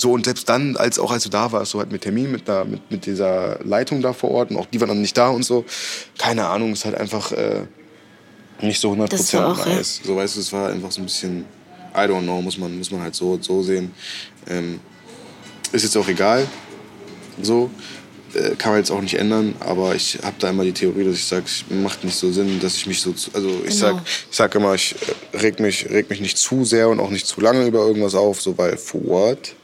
So, 0.00 0.12
und 0.12 0.26
selbst 0.26 0.48
dann, 0.48 0.76
als 0.76 0.98
auch 0.98 1.10
als 1.10 1.24
du 1.24 1.30
da 1.30 1.50
warst, 1.50 1.72
so 1.72 1.78
halt 1.78 1.90
mit 1.90 2.02
Termin, 2.02 2.30
mit, 2.30 2.46
der, 2.46 2.64
mit, 2.64 2.90
mit 2.90 3.06
dieser 3.06 3.58
Leitung 3.64 4.02
da 4.02 4.12
vor 4.12 4.30
Ort 4.30 4.50
und 4.50 4.56
auch 4.58 4.66
die 4.66 4.80
waren 4.80 4.88
dann 4.88 5.00
nicht 5.00 5.16
da 5.16 5.28
und 5.28 5.44
so. 5.44 5.64
Keine 6.18 6.46
Ahnung, 6.46 6.72
ist 6.72 6.84
halt 6.84 6.94
einfach 6.94 7.32
äh, 7.32 7.62
nicht 8.60 8.80
so 8.80 8.92
100% 8.92 9.08
Das 9.08 9.34
war 9.34 9.52
auch, 9.52 9.66
ja. 9.66 9.74
nice. 9.74 10.00
So, 10.04 10.14
weißt 10.14 10.36
du, 10.36 10.40
es 10.40 10.52
war 10.52 10.70
einfach 10.70 10.92
so 10.92 11.00
ein 11.00 11.04
bisschen, 11.04 11.46
I 11.94 12.00
don't 12.00 12.22
know, 12.22 12.40
muss 12.42 12.58
man, 12.58 12.76
muss 12.76 12.90
man 12.90 13.00
halt 13.00 13.14
so, 13.14 13.38
so 13.40 13.62
sehen. 13.62 13.92
Ähm, 14.46 14.78
ist 15.72 15.82
jetzt 15.82 15.96
auch 15.96 16.08
egal. 16.08 16.46
So 17.42 17.70
kann 18.58 18.72
man 18.72 18.80
jetzt 18.80 18.90
auch 18.90 19.00
nicht 19.00 19.14
ändern, 19.14 19.54
aber 19.60 19.94
ich 19.94 20.18
habe 20.22 20.36
da 20.38 20.50
immer 20.50 20.64
die 20.64 20.72
Theorie, 20.72 21.04
dass 21.04 21.14
ich 21.14 21.24
sage, 21.24 21.44
es 21.46 21.64
macht 21.70 22.04
nicht 22.04 22.16
so 22.16 22.30
Sinn, 22.30 22.60
dass 22.60 22.76
ich 22.76 22.86
mich 22.86 23.00
so, 23.00 23.12
zu, 23.12 23.30
also 23.32 23.48
ich 23.66 23.78
Genau. 23.78 23.96
sag, 23.96 24.02
ich 24.06 24.36
sag 24.36 24.54
immer, 24.54 24.74
ich 24.74 24.94
äh, 25.32 25.36
reg 25.38 25.60
mich, 25.60 25.88
reg 25.88 26.10
mich 26.10 26.20
nicht 26.20 26.36
zu 26.38 26.64
sehr 26.64 26.88
und 26.88 27.00
auch 27.00 27.10
nicht 27.10 27.26
zu 27.26 27.40
lange 27.40 27.66
über 27.66 27.80
irgendwas 27.86 28.14
auf, 28.14 28.40
so 28.40 28.56
weil 28.58 28.76
for 28.76 29.04
what, 29.06 29.54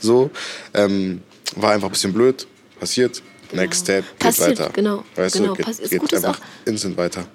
so 0.00 0.30
ähm, 0.72 1.22
war 1.56 1.72
einfach 1.72 1.88
ein 1.88 1.92
bisschen 1.92 2.12
blöd, 2.12 2.46
passiert, 2.80 3.22
next 3.52 3.82
step, 3.84 4.04
geht 4.12 4.18
Passiert, 4.20 4.58
weiter, 4.58 4.70
genau, 4.72 5.04
weißt 5.16 5.36
genau, 5.36 5.48
du, 5.48 5.54
geht, 5.56 5.66
pass- 5.66 5.78
ist 5.78 5.90
geht 5.90 6.14
einfach 6.14 6.40
instant 6.64 6.96
weiter. 6.96 7.26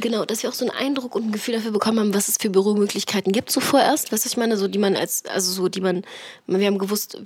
Genau, 0.00 0.24
dass 0.24 0.42
wir 0.42 0.50
auch 0.50 0.54
so 0.54 0.66
einen 0.68 0.76
Eindruck 0.76 1.14
und 1.14 1.26
ein 1.26 1.30
Gefühl 1.32 1.54
dafür 1.54 1.70
bekommen 1.70 2.00
haben, 2.00 2.14
was 2.14 2.26
es 2.26 2.36
für 2.40 2.50
Büromöglichkeiten 2.50 3.30
gibt, 3.30 3.52
so 3.52 3.60
vorerst, 3.60 4.10
weißt 4.10 4.24
du, 4.24 4.28
ich 4.28 4.36
meine, 4.36 4.56
so 4.56 4.66
die 4.66 4.80
man 4.80 4.96
als, 4.96 5.22
also 5.26 5.52
so 5.52 5.68
die 5.68 5.80
man, 5.80 6.02
wir 6.48 6.66
haben 6.66 6.78
gewusst, 6.78 7.16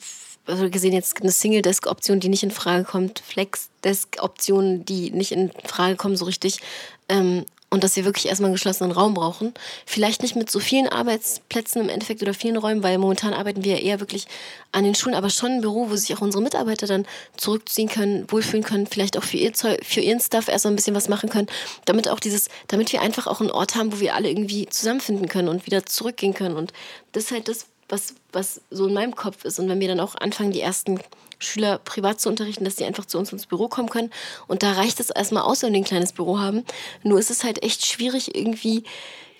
also 0.48 0.70
gesehen, 0.70 0.92
jetzt 0.92 1.20
eine 1.20 1.30
Single-Desk-Option, 1.30 2.20
die 2.20 2.28
nicht 2.28 2.42
in 2.42 2.50
Frage 2.50 2.84
kommt, 2.84 3.20
Flex-Desk-Optionen, 3.20 4.84
die 4.84 5.10
nicht 5.10 5.32
in 5.32 5.50
Frage 5.64 5.96
kommen 5.96 6.16
so 6.16 6.24
richtig, 6.24 6.60
ähm, 7.08 7.44
und 7.70 7.84
dass 7.84 7.96
wir 7.96 8.04
wirklich 8.04 8.28
erstmal 8.28 8.46
einen 8.46 8.54
geschlossenen 8.54 8.92
Raum 8.92 9.14
brauchen. 9.14 9.52
Vielleicht 9.84 10.22
nicht 10.22 10.36
mit 10.36 10.50
so 10.50 10.58
vielen 10.58 10.88
Arbeitsplätzen 10.88 11.82
im 11.82 11.88
Endeffekt 11.90 12.22
oder 12.22 12.32
vielen 12.32 12.56
Räumen, 12.56 12.82
weil 12.82 12.96
momentan 12.96 13.34
arbeiten 13.34 13.62
wir 13.62 13.82
eher 13.82 14.00
wirklich 14.00 14.26
an 14.72 14.84
den 14.84 14.94
Schulen, 14.94 15.14
aber 15.14 15.28
schon 15.28 15.52
ein 15.52 15.60
Büro, 15.60 15.90
wo 15.90 15.96
sich 15.96 16.14
auch 16.16 16.22
unsere 16.22 16.42
Mitarbeiter 16.42 16.86
dann 16.86 17.06
zurückziehen 17.36 17.88
können, 17.88 18.30
wohlfühlen 18.30 18.64
können, 18.64 18.86
vielleicht 18.86 19.18
auch 19.18 19.22
für, 19.22 19.36
ihr 19.36 19.52
Zeug, 19.52 19.84
für 19.84 20.00
ihren 20.00 20.20
Stuff 20.20 20.48
erstmal 20.48 20.72
ein 20.72 20.76
bisschen 20.76 20.94
was 20.94 21.08
machen 21.08 21.28
können, 21.28 21.48
damit 21.84 22.08
auch 22.08 22.20
dieses, 22.20 22.48
damit 22.68 22.92
wir 22.92 23.02
einfach 23.02 23.26
auch 23.26 23.40
einen 23.40 23.50
Ort 23.50 23.74
haben, 23.74 23.92
wo 23.92 24.00
wir 24.00 24.14
alle 24.14 24.30
irgendwie 24.30 24.66
zusammenfinden 24.66 25.28
können 25.28 25.48
und 25.48 25.66
wieder 25.66 25.84
zurückgehen 25.84 26.32
können. 26.32 26.56
Und 26.56 26.72
das 27.12 27.24
ist 27.24 27.30
halt 27.32 27.48
das, 27.48 27.66
was, 27.88 28.14
was 28.32 28.60
so 28.70 28.86
in 28.86 28.94
meinem 28.94 29.14
Kopf 29.14 29.44
ist. 29.44 29.58
Und 29.58 29.68
wenn 29.68 29.80
wir 29.80 29.88
dann 29.88 30.00
auch 30.00 30.14
anfangen, 30.14 30.52
die 30.52 30.60
ersten 30.60 31.00
Schüler 31.38 31.78
privat 31.78 32.20
zu 32.20 32.28
unterrichten, 32.28 32.64
dass 32.64 32.76
die 32.76 32.84
einfach 32.84 33.06
zu 33.06 33.18
uns 33.18 33.32
ins 33.32 33.46
Büro 33.46 33.68
kommen 33.68 33.88
können. 33.88 34.10
Und 34.46 34.62
da 34.62 34.72
reicht 34.72 35.00
es 35.00 35.10
erstmal 35.10 35.44
aus, 35.44 35.62
wenn 35.62 35.72
wir 35.72 35.80
ein 35.80 35.84
kleines 35.84 36.12
Büro 36.12 36.38
haben. 36.38 36.64
Nur 37.02 37.18
ist 37.18 37.30
es 37.30 37.44
halt 37.44 37.62
echt 37.62 37.86
schwierig, 37.86 38.34
irgendwie, 38.34 38.84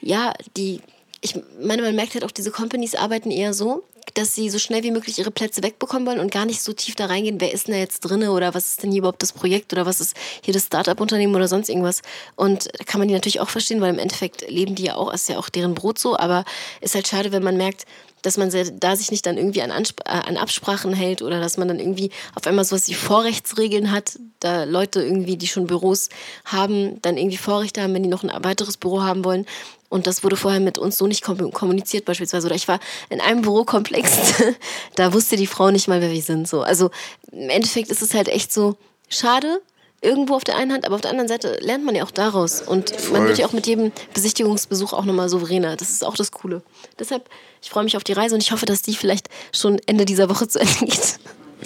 ja, 0.01 0.33
die, 0.57 0.81
ich 1.21 1.39
meine, 1.61 1.83
man 1.83 1.97
merkt 1.97 2.15
halt 2.15 2.25
auch, 2.25 2.31
diese 2.31 2.51
Companies 2.51 2.95
arbeiten 2.95 3.31
eher 3.31 3.53
so, 3.53 3.85
dass 4.15 4.35
sie 4.35 4.51
so 4.51 4.59
schnell 4.59 4.83
wie 4.83 4.91
möglich 4.91 5.19
ihre 5.19 5.31
Plätze 5.31 5.63
wegbekommen 5.63 6.07
wollen 6.07 6.21
und 6.21 6.31
gar 6.31 6.47
nicht 6.47 6.63
so 6.63 6.73
tief 6.73 6.95
da 6.95 7.07
reingehen, 7.07 7.41
wer 7.41 7.53
ist 7.53 7.69
denn 7.69 7.75
da 7.75 7.81
jetzt 7.81 8.01
drinne 8.01 8.33
oder 8.33 8.55
was 8.55 8.71
ist 8.71 8.83
denn 8.83 8.91
hier 8.91 9.01
überhaupt 9.01 9.23
das 9.23 9.33
Projekt 9.33 9.73
oder 9.73 9.87
was 9.87 10.01
ist 10.01 10.17
hier 10.43 10.55
das 10.55 10.67
Startup-Unternehmen 10.67 11.35
oder 11.35 11.49
sonst 11.49 11.69
irgendwas. 11.69 12.03
Und 12.37 12.69
da 12.79 12.85
kann 12.85 12.99
man 12.99 13.09
die 13.09 13.15
natürlich 13.15 13.41
auch 13.41 13.51
verstehen, 13.51 13.81
weil 13.81 13.91
im 13.91 13.99
Endeffekt 13.99 14.49
leben 14.51 14.75
die 14.75 14.85
ja 14.85 14.97
auch, 14.97 15.13
ist 15.13 15.29
ja 15.29 15.39
auch 15.39 15.49
deren 15.49 15.75
Brot 15.75 15.99
so, 15.99 16.19
aber 16.19 16.45
ist 16.81 16.95
halt 16.95 17.09
schade, 17.09 17.33
wenn 17.33 17.43
man 17.43 17.57
merkt, 17.57 17.85
dass 18.23 18.37
man 18.37 18.51
da 18.81 18.97
sich 18.97 19.11
nicht 19.11 19.27
dann 19.27 19.37
irgendwie 19.37 19.63
an, 19.63 19.71
Ansp 19.71 20.01
äh, 20.05 20.11
an 20.11 20.37
Absprachen 20.37 20.93
hält 20.93 21.23
oder 21.23 21.41
dass 21.41 21.57
man 21.57 21.69
dann 21.69 21.79
irgendwie 21.79 22.11
auf 22.35 22.47
einmal 22.47 22.65
sowas 22.65 22.89
wie 22.89 22.95
Vorrechtsregeln 22.95 23.93
hat, 23.93 24.19
da 24.41 24.65
Leute 24.65 25.03
irgendwie, 25.03 25.37
die 25.37 25.47
schon 25.47 25.67
Büros 25.67 26.09
haben, 26.45 27.01
dann 27.03 27.17
irgendwie 27.17 27.37
Vorrechte 27.37 27.83
haben, 27.83 27.95
wenn 27.95 28.03
die 28.03 28.09
noch 28.09 28.25
ein 28.25 28.45
weiteres 28.45 28.77
Büro 28.77 29.03
haben 29.03 29.25
wollen. 29.25 29.47
Und 29.91 30.07
das 30.07 30.23
wurde 30.23 30.37
vorher 30.37 30.61
mit 30.61 30.77
uns 30.79 30.99
so 30.99 31.07
nicht 31.07 31.25
kom- 31.25 31.51
kommuniziert 31.53 32.05
beispielsweise. 32.05 32.47
Oder 32.47 32.57
ich 32.57 32.69
war 32.69 32.79
in 33.09 33.21
einem 33.21 33.43
Bürokomplex, 33.43 34.11
da 34.97 35.13
wusste 35.15 35.37
die 35.37 35.47
Frau 35.47 35.71
nicht 35.71 35.89
mal, 35.89 36.01
wer 36.01 36.11
wir 36.11 36.23
sind. 36.23 36.47
So. 36.47 36.63
Also 36.63 36.91
im 37.33 37.49
Endeffekt 37.49 37.91
ist 37.91 38.03
es 38.03 38.13
halt 38.15 38.29
echt 38.29 38.53
so 38.53 38.77
schade, 39.09 39.61
irgendwo 40.03 40.35
auf 40.37 40.45
der 40.45 40.57
einen 40.57 40.73
Hand, 40.73 40.85
aber 40.85 40.95
auf 40.95 41.01
der 41.01 41.11
anderen 41.11 41.29
Seite 41.29 41.57
lernt 41.61 41.85
man 41.85 41.95
ja 41.97 42.05
auch 42.05 42.11
daraus. 42.11 42.61
Und 42.63 42.91
man 43.11 43.23
Voll. 43.23 43.29
wird 43.29 43.39
ja 43.39 43.47
auch 43.47 43.53
mit 43.53 43.67
jedem 43.67 43.91
Besichtigungsbesuch 44.15 44.93
auch 44.93 45.05
nochmal 45.05 45.29
souveräner. 45.29 45.77
Das 45.77 45.89
ist 45.91 46.05
auch 46.05 46.15
das 46.17 46.31
Coole. 46.33 46.63
Deshalb, 46.99 47.29
ich 47.63 47.71
freue 47.71 47.85
mich 47.85 47.97
auf 47.97 48.05
die 48.05 48.13
Reise 48.13 48.35
und 48.35 48.43
ich 48.43 48.53
hoffe, 48.53 48.67
dass 48.67 48.83
die 48.83 48.95
vielleicht 48.95 49.29
schon 49.53 49.79
Ende 49.87 50.05
dieser 50.05 50.29
Woche 50.29 50.47
zu 50.49 50.61
Ende 50.61 50.85
geht. 50.85 51.19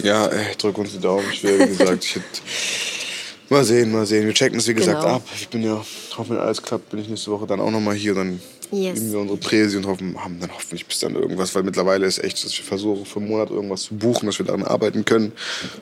Ja, 0.03 0.27
ey, 0.29 0.55
drück 0.57 0.79
uns 0.79 0.93
die 0.93 1.01
Daumen. 1.01 1.27
Ich 1.33 1.43
wie 1.43 1.59
gesagt, 1.59 2.05
ich 2.05 2.15
hätte. 2.15 2.27
Mal 3.49 3.65
sehen, 3.65 3.93
mal 3.93 4.07
sehen. 4.07 4.27
Wir 4.27 4.35
checken 4.35 4.59
es, 4.59 4.67
wie 4.69 4.75
gesagt, 4.75 5.03
Genau. 5.03 5.17
ab. 5.17 5.23
Ich 5.35 5.49
bin 5.49 5.63
ja, 5.63 5.83
hoffe, 6.17 6.31
wenn 6.31 6.39
alles 6.39 6.63
klappt, 6.63 6.91
bin 6.91 7.01
ich 7.01 7.09
nächste 7.09 7.31
Woche 7.31 7.47
dann 7.47 7.61
auch 7.61 7.71
nochmal 7.71 7.95
hier. 7.95 8.15
Dann 8.15 8.41
Yes. 8.71 8.99
üben 8.99 9.13
wir 9.13 9.19
unsere 9.21 9.39
Präsi 9.39 9.77
und 9.77 9.87
hoffen, 9.87 10.17
haben 10.25 10.41
dann 10.41 10.51
hoffentlich 10.51 10.87
bis 10.87 11.01
dann 11.01 11.15
irgendwas, 11.15 11.55
weil 11.55 11.63
mittlerweile 11.63 12.07
ist 12.07 12.19
echt, 12.25 12.43
dass 12.43 12.57
wir 12.57 12.65
versuchen, 12.65 13.05
für 13.05 13.21
einen 13.21 13.29
Monat 13.29 13.51
irgendwas 13.51 13.83
zu 13.83 13.95
buchen, 13.95 14.27
dass 14.27 14.39
wir 14.39 14.47
daran 14.47 14.63
arbeiten 14.63 15.05
können. 15.05 15.33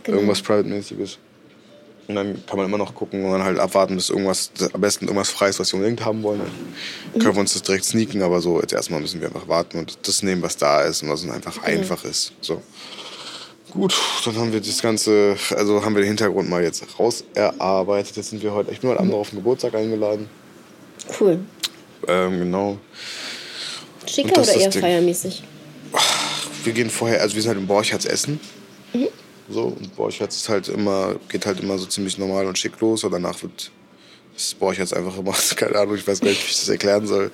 Genau. 0.03 0.17
Irgendwas 0.19 0.43
Private-mäßiges. 0.43 1.19
Und 2.09 2.17
dann 2.17 2.45
kann 2.45 2.57
man 2.57 2.67
immer 2.67 2.79
noch 2.79 2.93
gucken 2.97 3.25
und 3.25 3.31
dann 3.31 3.45
halt 3.45 3.61
abwarten, 3.61 3.95
bis 3.95 4.11
irgendwas, 4.11 4.51
am 4.73 4.81
besten 4.81 5.05
irgendwas 5.05 5.31
frei 5.31 5.49
ist, 5.51 5.61
was 5.61 5.71
wir 5.73 5.77
unbedingt 5.77 6.05
haben 6.05 6.25
wollen. 6.25 6.41
Dann 7.13 7.23
können 7.23 7.37
wir 7.37 7.41
uns 7.41 7.53
das 7.53 7.63
direkt 7.63 7.85
sneaken, 7.85 8.23
aber 8.23 8.41
so, 8.41 8.61
jetzt 8.61 8.73
erstmal 8.73 8.99
müssen 9.01 9.21
wir 9.21 9.29
einfach 9.29 9.47
warten 9.47 9.79
und 9.79 9.97
das 10.09 10.25
nehmen, 10.25 10.43
was 10.43 10.57
da 10.57 10.83
ist 10.83 11.05
und 11.05 11.11
was 11.11 11.25
einfach 11.29 11.63
einfach 11.63 12.05
ist. 12.05 12.33
So. 12.41 12.61
Gut, 13.71 13.95
dann 14.25 14.37
haben 14.37 14.53
wir 14.53 14.61
das 14.61 14.83
Ganze, 14.83 15.37
also 15.57 15.85
haben 15.85 15.95
wir 15.95 16.03
den 16.03 16.09
Hintergrund 16.09 16.49
mal 16.49 16.63
jetzt 16.63 16.85
raus 16.99 17.25
erarbeitet. 17.35 18.17
Jetzt 18.17 18.31
sind 18.31 18.43
wir 18.43 18.53
heute, 18.53 18.73
ich 18.73 18.81
bin 18.81 18.91
heute 18.91 19.01
Abend 19.01 19.13
noch 19.13 19.21
auf 19.21 19.31
den 19.31 19.37
Geburtstag 19.37 19.75
eingeladen. 19.75 20.29
Cool. 21.21 21.39
Ähm, 22.09 22.39
genau. 22.41 22.79
Schicker 24.07 24.41
oder 24.41 24.55
eher 24.55 24.71
Ding. 24.71 24.83
feiermäßig? 24.83 25.45
Wir 26.65 26.73
gehen 26.73 26.91
vorher, 26.91 27.21
also 27.23 27.35
wir 27.35 27.43
sind 27.43 27.51
halt 27.51 27.59
im 27.59 27.67
Borchards 27.67 28.07
essen. 28.07 28.41
So, 29.51 29.65
und 29.65 29.97
Borchards 29.97 30.37
ist 30.37 30.49
halt 30.49 30.69
immer, 30.69 31.17
geht 31.29 31.45
halt 31.45 31.59
immer 31.61 31.77
so 31.77 31.87
ziemlich 31.87 32.17
normal 32.19 32.47
und 32.47 32.57
schick 32.57 32.81
los. 32.81 33.03
Und 33.03 33.11
danach 33.11 33.43
wird 33.43 33.73
das 34.35 34.55
Borchards 34.55 34.93
einfach 34.93 35.19
immer, 35.19 35.35
keine 35.57 35.77
Ahnung, 35.77 35.97
ich 35.97 36.07
weiß 36.07 36.21
gar 36.21 36.29
nicht, 36.29 36.43
wie 36.47 36.51
ich 36.51 36.59
das 36.59 36.69
erklären 36.69 37.07
soll, 37.07 37.33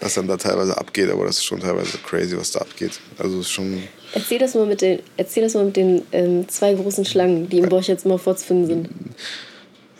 was 0.00 0.14
dann 0.14 0.28
da 0.28 0.36
teilweise 0.36 0.78
abgeht. 0.78 1.10
Aber 1.10 1.24
das 1.24 1.38
ist 1.38 1.44
schon 1.44 1.60
teilweise 1.60 1.98
crazy, 1.98 2.36
was 2.36 2.52
da 2.52 2.60
abgeht. 2.60 3.00
Also 3.18 3.40
es 3.40 3.46
ist 3.46 3.52
schon, 3.52 3.82
Erzähl 4.16 4.38
das 4.38 4.54
mal 4.54 4.64
mit 4.64 4.80
den, 4.80 5.00
erzähl 5.18 5.42
das 5.42 5.52
mal 5.52 5.66
mit 5.66 5.76
den 5.76 6.00
ähm, 6.10 6.48
zwei 6.48 6.72
großen 6.72 7.04
Schlangen, 7.04 7.50
die 7.50 7.58
im 7.58 7.68
Borch 7.68 7.86
jetzt 7.86 8.06
mal 8.06 8.16
vorzufinden 8.16 8.66
sind. 8.66 8.88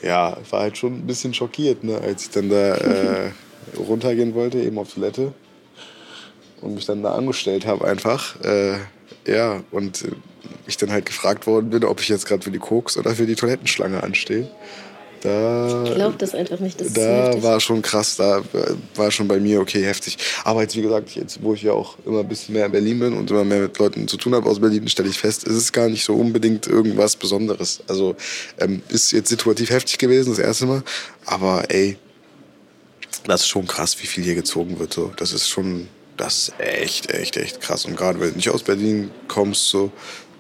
ja, 0.03 0.39
ich 0.43 0.51
war 0.51 0.63
halt 0.63 0.79
schon 0.79 0.95
ein 0.95 1.07
bisschen 1.07 1.35
schockiert, 1.35 1.85
ne, 1.85 2.01
als 2.01 2.23
ich 2.23 2.31
dann 2.31 2.49
da 2.49 2.77
äh, 2.77 3.31
runtergehen 3.79 4.35
wollte, 4.35 4.59
eben 4.59 4.79
auf 4.79 4.95
Toilette. 4.95 5.35
Und 6.63 6.77
mich 6.77 6.87
dann 6.87 7.03
da 7.03 7.15
angestellt 7.15 7.67
habe 7.67 7.87
einfach. 7.87 8.43
Äh, 8.43 8.79
ja, 9.27 9.63
und 9.71 10.07
äh, 10.07 10.13
ich 10.67 10.79
dann 10.79 10.91
halt 10.91 11.05
gefragt 11.05 11.47
worden 11.47 11.69
bin, 11.69 11.85
ob 11.85 12.01
ich 12.01 12.09
jetzt 12.09 12.27
gerade 12.27 12.43
für 12.43 12.51
die 12.51 12.59
Koks 12.59 12.97
oder 12.97 13.15
für 13.15 13.27
die 13.27 13.35
Toilettenschlange 13.35 14.03
anstehe. 14.03 14.49
Da, 15.23 15.85
Ich 15.85 15.95
glaube 15.95 16.17
das 16.19 16.35
einfach 16.35 16.61
nicht. 16.61 16.81
Das 16.81 16.93
da 16.93 17.43
war 17.43 17.61
schon 17.61 17.83
krass, 17.83 18.17
da 18.17 18.43
war 18.95 19.11
schon 19.11 19.29
bei 19.29 19.41
mir 19.41 19.61
okay 19.61 19.83
heftig. 19.85 20.19
Aber 20.45 20.63
jetzt, 20.63 20.77
wie 20.77 20.83
gesagt, 20.83 21.11
jetzt, 21.15 21.43
wo 21.43 21.55
ich 21.55 21.63
ja 21.63 21.73
auch 21.73 21.97
immer 22.05 22.21
ein 22.21 22.29
bisschen 22.29 22.55
mehr 22.55 22.67
in 22.67 22.73
Berlin 22.73 22.99
bin 22.99 23.13
und 23.15 23.31
immer 23.31 23.45
mehr 23.45 23.61
mit 23.61 23.79
Leuten 23.79 24.07
zu 24.09 24.17
tun 24.17 24.35
habe 24.35 24.49
aus 24.49 24.61
Berlin, 24.61 24.87
stelle 24.89 25.09
ich 25.09 25.19
fest, 25.19 25.47
es 25.47 25.55
ist 25.55 25.73
gar 25.73 25.89
nicht 25.89 26.05
so 26.05 26.15
unbedingt 26.15 26.67
irgendwas 26.67 27.17
Besonderes. 27.17 27.81
Also 27.89 28.17
ähm, 28.59 28.83
ist 28.89 29.13
jetzt 29.13 29.29
situativ 29.29 29.71
heftig 29.71 29.99
gewesen, 29.99 30.31
das 30.31 30.39
erste 30.39 30.67
Mal. 30.67 30.83
Aber 31.25 31.65
ey, 31.69 31.97
das 33.25 33.43
ist 33.43 33.49
schon 33.49 33.67
krass, 33.67 33.97
wie 34.01 34.07
viel 34.07 34.25
hier 34.25 34.35
gezogen 34.35 34.79
wird. 34.79 34.93
So. 34.95 35.13
Das 35.17 35.33
ist 35.33 35.49
schon, 35.49 35.89
das 36.17 36.49
ist 36.49 36.61
echt, 36.61 37.11
echt, 37.11 37.37
echt 37.37 37.61
krass. 37.61 37.85
Und 37.85 37.97
gerade 37.97 38.21
wenn 38.21 38.31
du 38.31 38.37
nicht 38.37 38.51
aus 38.51 38.63
Berlin 38.63 39.11
kommst, 39.29 39.69
so, 39.69 39.91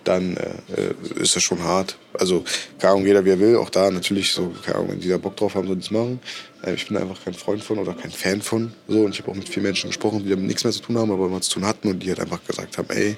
dann 0.06 0.36
äh, 0.36 0.50
äh, 0.76 1.22
ist 1.22 1.36
das 1.36 1.42
schon 1.42 1.62
hart. 1.62 1.96
Also, 2.14 2.44
keine 2.78 2.94
Ahnung, 2.94 3.06
jeder 3.06 3.24
wie 3.24 3.30
er 3.30 3.40
will, 3.40 3.56
auch 3.56 3.70
da 3.70 3.90
natürlich 3.90 4.32
so, 4.32 4.52
keine 4.64 4.76
Ahnung, 4.76 4.92
wenn 4.92 5.00
die 5.00 5.08
da 5.08 5.18
Bock 5.18 5.36
drauf 5.36 5.54
haben, 5.54 5.66
sollen 5.66 5.80
die 5.80 5.84
es 5.84 5.90
machen. 5.90 6.20
Äh, 6.62 6.74
ich 6.74 6.86
bin 6.86 6.96
einfach 6.96 7.22
kein 7.24 7.34
Freund 7.34 7.62
von 7.62 7.78
oder 7.78 7.94
kein 7.94 8.10
Fan 8.10 8.40
von. 8.40 8.72
So, 8.88 9.00
und 9.00 9.14
ich 9.14 9.20
habe 9.20 9.30
auch 9.30 9.34
mit 9.34 9.48
vielen 9.48 9.64
Menschen 9.64 9.90
gesprochen, 9.90 10.22
die 10.24 10.30
damit 10.30 10.46
nichts 10.46 10.64
mehr 10.64 10.72
zu 10.72 10.80
tun 10.80 10.98
haben, 10.98 11.10
aber 11.10 11.26
immer 11.26 11.40
zu 11.40 11.50
tun 11.50 11.66
hatten 11.66 11.88
und 11.88 12.02
die 12.02 12.08
halt 12.08 12.20
einfach 12.20 12.44
gesagt 12.44 12.78
haben, 12.78 12.88
ey, 12.90 13.16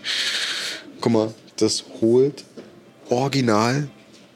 guck 1.01 1.13
mal, 1.13 1.35
das 1.57 1.85
holt 2.01 2.45
original 3.09 3.89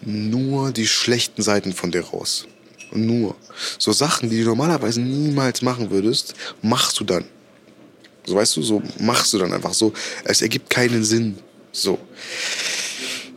nur 0.04 0.72
die 0.72 0.86
schlechten 0.86 1.42
Seiten 1.42 1.72
von 1.72 1.90
dir 1.90 2.04
raus. 2.04 2.46
Nur. 2.92 3.36
So 3.78 3.92
Sachen, 3.92 4.28
die 4.28 4.40
du 4.40 4.48
normalerweise 4.48 5.00
niemals 5.00 5.62
machen 5.62 5.90
würdest, 5.90 6.34
machst 6.60 7.00
du 7.00 7.04
dann. 7.04 7.24
So 8.26 8.34
weißt 8.34 8.56
du, 8.56 8.62
so 8.62 8.82
machst 9.00 9.32
du 9.32 9.38
dann 9.38 9.52
einfach 9.52 9.74
so. 9.74 9.92
Es 10.24 10.42
ergibt 10.42 10.70
keinen 10.70 11.04
Sinn. 11.04 11.38
So. 11.72 11.98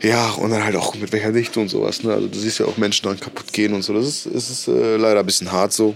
Ja, 0.01 0.31
und 0.31 0.51
dann 0.51 0.63
halt 0.63 0.75
auch 0.75 0.93
mit 0.95 1.11
welcher 1.11 1.31
Dichte 1.31 1.59
und 1.59 1.69
sowas. 1.69 2.03
Ne? 2.03 2.13
Also 2.13 2.27
du 2.27 2.37
siehst 2.37 2.59
ja 2.59 2.65
auch 2.65 2.77
Menschen 2.77 3.07
dann 3.07 3.19
kaputt 3.19 3.51
gehen 3.51 3.73
und 3.73 3.81
so. 3.81 3.93
Das 3.93 4.05
ist, 4.05 4.25
ist, 4.27 4.67
äh, 4.67 4.97
leider 4.97 5.21
ein 5.21 5.25
bisschen 5.25 5.51
hart 5.51 5.73
so. 5.73 5.95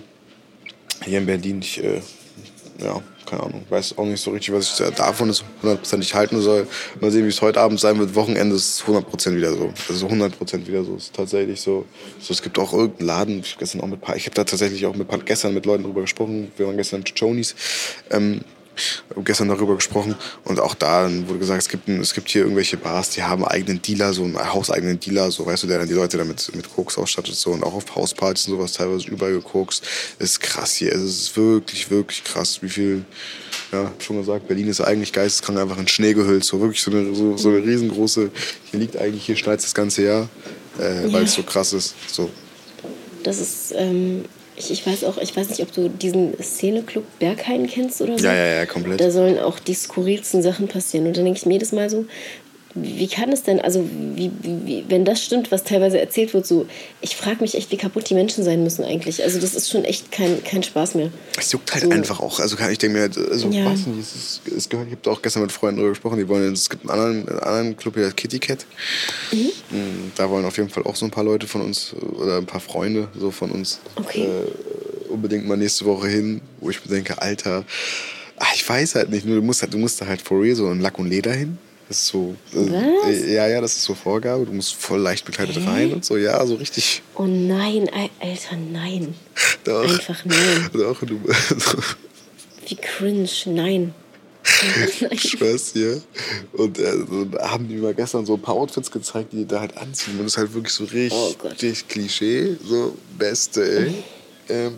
Hier 1.04 1.20
in 1.20 1.26
Berlin, 1.26 1.60
ich, 1.62 1.84
äh, 1.84 2.02
ja, 2.82 3.02
keine 3.30 3.44
Ahnung, 3.44 3.64
weiß 3.70 3.98
auch 3.98 4.06
nicht 4.06 4.22
so 4.22 4.32
richtig, 4.32 4.54
was 4.54 4.80
ich 4.80 4.96
davon 4.96 5.34
hundertprozentig 5.62 6.16
halten 6.16 6.42
soll. 6.42 6.68
Mal 7.00 7.12
sehen, 7.12 7.26
wie 7.26 7.30
es 7.30 7.42
heute 7.42 7.62
Abend 7.62 7.80
sein 7.80 8.00
wird. 8.00 8.16
Wochenende 8.16 8.56
ist 8.56 8.82
100% 8.82 9.36
wieder 9.36 9.54
so. 9.54 9.72
Also 9.88 10.08
100% 10.08 10.66
wieder 10.66 10.84
so. 10.84 10.96
Es 10.96 11.04
ist 11.04 11.16
tatsächlich 11.16 11.62
so. 11.62 11.86
so. 12.20 12.34
Es 12.34 12.42
gibt 12.42 12.58
auch 12.58 12.74
irgendeinen 12.74 13.08
Laden, 13.08 13.40
ich 13.42 13.52
habe 13.52 13.60
gestern 13.60 13.82
auch 13.82 13.88
mit 13.88 14.00
ich 14.16 14.26
habe 14.26 14.36
da 14.36 14.44
tatsächlich 14.44 14.86
auch 14.86 14.96
mit, 14.96 15.08
gestern 15.26 15.54
mit 15.54 15.66
Leuten 15.66 15.84
drüber 15.84 16.02
gesprochen. 16.02 16.52
Wir 16.58 16.66
waren 16.66 16.78
gestern 16.78 17.02
mit 17.02 17.18
Chonies. 17.20 17.54
Ähm, 18.10 18.42
gestern 19.24 19.48
darüber 19.48 19.76
gesprochen 19.76 20.16
und 20.44 20.60
auch 20.60 20.76
da 20.76 21.10
wurde 21.28 21.40
gesagt, 21.40 21.62
es 21.62 21.70
gibt, 21.70 21.88
es 21.90 22.14
gibt 22.14 22.30
hier 22.30 22.44
irgendwelche 22.44 22.78
Bars, 22.78 23.12
die 23.12 23.24
haben 23.24 23.46
eigenen 23.46 23.82
Dealer, 23.82 24.14
so 24.14 24.24
einen 24.24 24.38
hauseigenen 24.38 25.00
Dealer, 25.00 25.32
so 25.32 25.46
weißt 25.46 25.64
du, 25.64 25.68
der 25.68 25.80
dann 25.80 25.88
die 25.88 25.94
Leute 25.94 26.18
damit 26.18 26.52
mit 26.56 26.74
Koks 26.74 26.98
ausstattet 26.98 27.36
so 27.36 27.52
und 27.52 27.64
auch 27.64 27.74
auf 27.74 27.96
Hauspartys 27.96 28.48
und 28.48 28.56
sowas 28.56 28.74
teilweise 28.74 29.08
überall 29.10 29.34
gekokst. 29.34 29.84
Ist 30.20 30.40
krass 30.42 30.76
hier, 30.76 30.94
es 30.94 31.02
ist 31.02 31.38
wirklich, 31.38 31.90
wirklich 31.90 32.24
krass, 32.24 32.62
wie 32.62 32.70
viel, 32.70 33.06
ja, 33.72 33.92
schon 34.00 34.18
gesagt, 34.18 34.48
Berlin 34.48 34.68
ist 34.68 34.82
eigentlich 34.82 35.14
geisteskrank 35.14 35.60
einfach 35.60 35.78
in 35.78 35.88
Schnee 35.88 36.14
gehüllt, 36.14 36.44
so 36.44 36.60
wirklich 36.60 36.82
so 36.82 36.92
eine, 36.92 37.14
so, 37.14 37.38
so 37.38 37.50
eine 37.50 37.64
riesengroße, 37.64 38.32
hier 38.72 38.80
liegt 38.80 38.98
eigentlich, 38.98 39.26
hier 39.26 39.36
schneit 39.36 39.64
das 39.64 39.74
ganze 39.74 40.04
Jahr, 40.04 40.30
äh, 40.80 41.06
ja. 41.06 41.14
weil 41.14 41.24
es 41.24 41.34
so 41.34 41.44
krass 41.44 41.74
ist, 41.74 41.96
so. 42.08 42.30
Das 43.24 43.40
ist, 43.40 43.74
ähm, 43.76 44.24
ich, 44.60 44.72
ich, 44.72 44.86
weiß 44.86 45.06
auch, 45.06 45.18
ich 45.18 45.36
weiß 45.36 45.50
nicht, 45.50 45.62
ob 45.62 45.72
du 45.72 45.90
diesen 45.90 46.34
Szeneclub 46.42 47.06
Berghain 47.18 47.68
kennst 47.68 48.02
oder 48.02 48.20
so. 48.20 48.26
Ja, 48.26 48.34
ja, 48.34 48.56
ja, 48.56 48.66
komplett. 48.66 49.00
Da 49.00 49.10
sollen 49.10 49.40
auch 49.40 49.58
die 49.58 49.74
skurrilsten 49.74 50.42
Sachen 50.42 50.68
passieren. 50.68 51.08
Und 51.08 51.18
dann 51.18 51.24
denke 51.24 51.40
ich 51.40 51.46
mir 51.46 51.54
jedes 51.54 51.72
Mal 51.72 51.90
so, 51.90 52.06
wie 52.82 53.08
kann 53.08 53.32
es 53.32 53.44
denn, 53.44 53.60
also 53.60 53.88
wie, 54.16 54.32
wie, 54.42 54.86
wenn 54.88 55.06
das 55.06 55.24
stimmt, 55.24 55.52
was 55.52 55.64
teilweise 55.64 56.00
erzählt 56.00 56.34
wird, 56.34 56.46
so, 56.46 56.66
ich 57.02 57.16
frage 57.16 57.42
mich 57.42 57.56
echt, 57.56 57.72
wie 57.72 57.78
kaputt 57.78 58.10
die 58.10 58.14
Menschen 58.14 58.44
sein 58.44 58.64
müssen 58.64 58.84
eigentlich. 58.84 59.24
Also 59.24 59.40
das 59.40 59.56
ist 59.56 59.70
schon 59.70 59.86
echt 59.86 60.12
kein, 60.12 60.44
kein 60.44 60.64
Spaß 60.64 60.96
mehr. 60.96 61.12
Es 61.38 61.52
juckt 61.52 61.74
halt 61.74 61.84
so. 61.84 61.90
einfach 61.90 62.20
auch. 62.20 62.40
Also 62.40 62.58
ich 62.70 62.78
denke 62.78 62.98
mir, 62.98 63.04
also 63.30 63.50
ja. 63.50 63.66
weiß 63.66 63.88
nicht, 63.88 64.00
es, 64.00 64.16
ist, 64.16 64.42
es 64.48 64.70
gehört, 64.70 64.88
ich 64.88 64.98
habe 64.98 65.12
auch 65.12 65.22
gestern 65.22 65.44
mit 65.44 65.52
Freunden 65.52 65.78
darüber 65.78 65.92
gesprochen, 65.92 66.18
die 66.18 66.28
wollen, 66.28 66.54
es 66.54 66.70
gibt 66.70 66.90
einen 66.90 67.00
anderen, 67.00 67.30
einen 67.30 67.40
anderen 67.40 67.78
Club 67.78 67.96
hier, 67.96 68.12
Kitty 68.12 68.40
Cat. 68.40 68.66
Mhm. 69.32 69.52
Mm, 69.70 70.12
da 70.16 70.30
wollen 70.30 70.46
auf 70.46 70.58
jeden 70.58 70.70
Fall 70.70 70.84
auch 70.84 70.96
so 70.96 71.06
ein 71.06 71.12
paar 71.12 71.24
Leute 71.24 71.48
von 71.48 71.62
uns, 71.62 71.94
oder 71.94 72.38
ein 72.38 72.46
paar 72.46 72.62
Freunde 72.62 73.08
so 73.18 73.32
von 73.32 73.52
uns 73.52 73.80
okay. 73.96 74.24
äh, 74.24 75.10
unbedingt 75.10 75.48
mal 75.48 75.58
nächste 75.58 75.86
Woche 75.86 76.08
hin, 76.08 76.42
wo 76.60 76.70
ich 76.70 76.84
mir 76.86 76.92
denke, 76.92 77.22
Alter, 77.22 77.66
ach, 78.38 78.54
ich 78.56 78.68
weiß 78.68 78.96
halt 78.96 79.10
nicht, 79.10 79.26
nur 79.26 79.36
du 79.36 79.42
musst 79.42 79.62
halt, 79.62 79.74
du 79.74 79.78
musst 79.78 80.02
da 80.02 80.08
halt 80.08 80.22
for 80.22 80.42
real 80.42 80.56
so 80.56 80.72
in 80.72 80.80
Lack 80.80 80.98
und 81.00 81.10
Leder 81.10 81.34
hin. 81.34 81.58
Das 81.90 81.98
ist 81.98 82.08
so. 82.08 82.36
Äh, 82.54 83.34
ja, 83.34 83.48
ja, 83.48 83.62
das 83.62 83.76
ist 83.76 83.84
so 83.84 83.96
Vorgabe. 83.96 84.46
Du 84.46 84.54
musst 84.54 84.76
voll 84.76 85.00
leicht 85.00 85.26
bekleidet 85.26 85.58
Hä? 85.58 85.66
rein 85.68 85.94
und 85.94 86.06
so. 86.06 86.18
Ja, 86.18 86.46
so 86.46 86.54
richtig. 86.56 87.02
Oh 87.16 87.26
nein, 87.26 87.90
Alter, 88.20 88.58
nein. 88.72 89.16
Doch. 89.64 89.90
Einfach 89.90 90.24
nein. 90.24 90.70
Doch, 90.72 91.04
du. 91.04 91.20
Wie 92.68 92.76
cringe, 92.76 93.28
nein. 93.46 93.96
ich 95.12 95.32
schwör's 95.32 95.74
dir. 95.74 96.02
Und 96.54 96.78
äh, 96.78 96.92
so, 97.10 97.28
haben 97.40 97.68
die 97.68 97.76
mir 97.76 97.96
gestern 97.96 98.26
so 98.26 98.36
ein 98.36 98.42
paar 98.42 98.56
Outfits 98.56 98.92
gezeigt, 98.92 99.34
die 99.34 99.38
die 99.38 99.48
da 99.48 99.60
halt 99.60 99.76
anziehen. 99.78 100.14
Und 100.20 100.26
das 100.26 100.34
ist 100.34 100.38
halt 100.38 100.54
wirklich 100.54 100.74
so 100.74 100.84
richtig, 100.84 101.12
oh 101.44 101.88
Klischee. 101.88 102.56
So, 102.64 102.96
beste, 103.18 103.64
ey. 103.64 103.90
Mhm. 103.90 103.96
Ähm, 104.50 104.74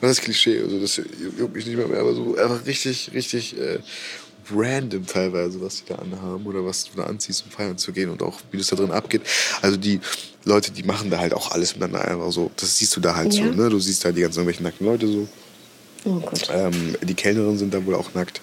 was 0.00 0.12
ist 0.12 0.22
Klischee? 0.22 0.60
Also, 0.60 0.78
das 0.78 0.96
juckt 0.96 1.54
mich 1.54 1.66
nicht 1.66 1.76
mehr, 1.76 1.88
mehr 1.88 2.00
aber 2.00 2.14
so 2.14 2.36
einfach 2.36 2.64
richtig, 2.66 3.10
richtig 3.12 3.58
äh, 3.58 3.78
random 4.52 5.06
teilweise, 5.06 5.60
was 5.60 5.76
die 5.76 5.92
da 5.92 5.96
anhaben 5.96 6.44
oder 6.46 6.64
was 6.64 6.84
du 6.84 6.96
da 6.96 7.04
anziehst, 7.04 7.44
um 7.44 7.50
feiern 7.50 7.78
zu 7.78 7.92
gehen 7.92 8.10
und 8.10 8.22
auch 8.22 8.40
wie 8.50 8.58
das 8.58 8.68
da 8.68 8.76
drin 8.76 8.90
abgeht. 8.90 9.22
Also 9.62 9.76
die 9.76 10.00
Leute, 10.44 10.72
die 10.72 10.82
machen 10.82 11.10
da 11.10 11.18
halt 11.18 11.34
auch 11.34 11.52
alles 11.52 11.74
miteinander 11.74 12.06
einfach 12.06 12.30
so. 12.32 12.50
Das 12.56 12.78
siehst 12.78 12.96
du 12.96 13.00
da 13.00 13.14
halt 13.16 13.32
ja. 13.34 13.46
so, 13.46 13.52
ne? 13.52 13.70
Du 13.70 13.78
siehst 13.78 14.04
da 14.04 14.12
die 14.12 14.20
ganzen 14.20 14.40
irgendwelchen 14.40 14.64
nackten 14.64 14.86
Leute 14.86 15.06
so. 15.06 15.28
Oh 16.04 16.20
Gott. 16.20 16.48
Ähm, 16.52 16.96
die 17.02 17.14
Kellnerinnen 17.14 17.58
sind 17.58 17.72
da 17.72 17.84
wohl 17.86 17.94
auch 17.94 18.12
nackt. 18.14 18.42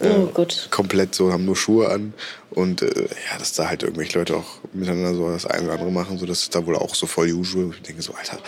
Äh, 0.00 0.08
oh 0.08 0.26
Gott. 0.26 0.68
Komplett 0.70 1.14
so, 1.14 1.32
haben 1.32 1.44
nur 1.44 1.56
Schuhe 1.56 1.88
an. 1.88 2.12
Und 2.50 2.82
äh, 2.82 2.86
ja, 3.30 3.38
dass 3.38 3.52
da 3.52 3.68
halt 3.68 3.82
irgendwelche 3.82 4.18
Leute 4.18 4.36
auch 4.36 4.46
miteinander 4.72 5.14
so 5.14 5.28
das 5.30 5.46
eine 5.46 5.64
oder 5.64 5.72
andere 5.74 5.90
machen, 5.90 6.18
so 6.18 6.26
das 6.26 6.42
ist 6.42 6.54
da 6.54 6.64
wohl 6.64 6.76
auch 6.76 6.94
so 6.94 7.06
voll 7.06 7.30
usual. 7.30 7.70
Ich 7.74 7.82
denke 7.82 8.02
so, 8.02 8.14
Alter, 8.14 8.38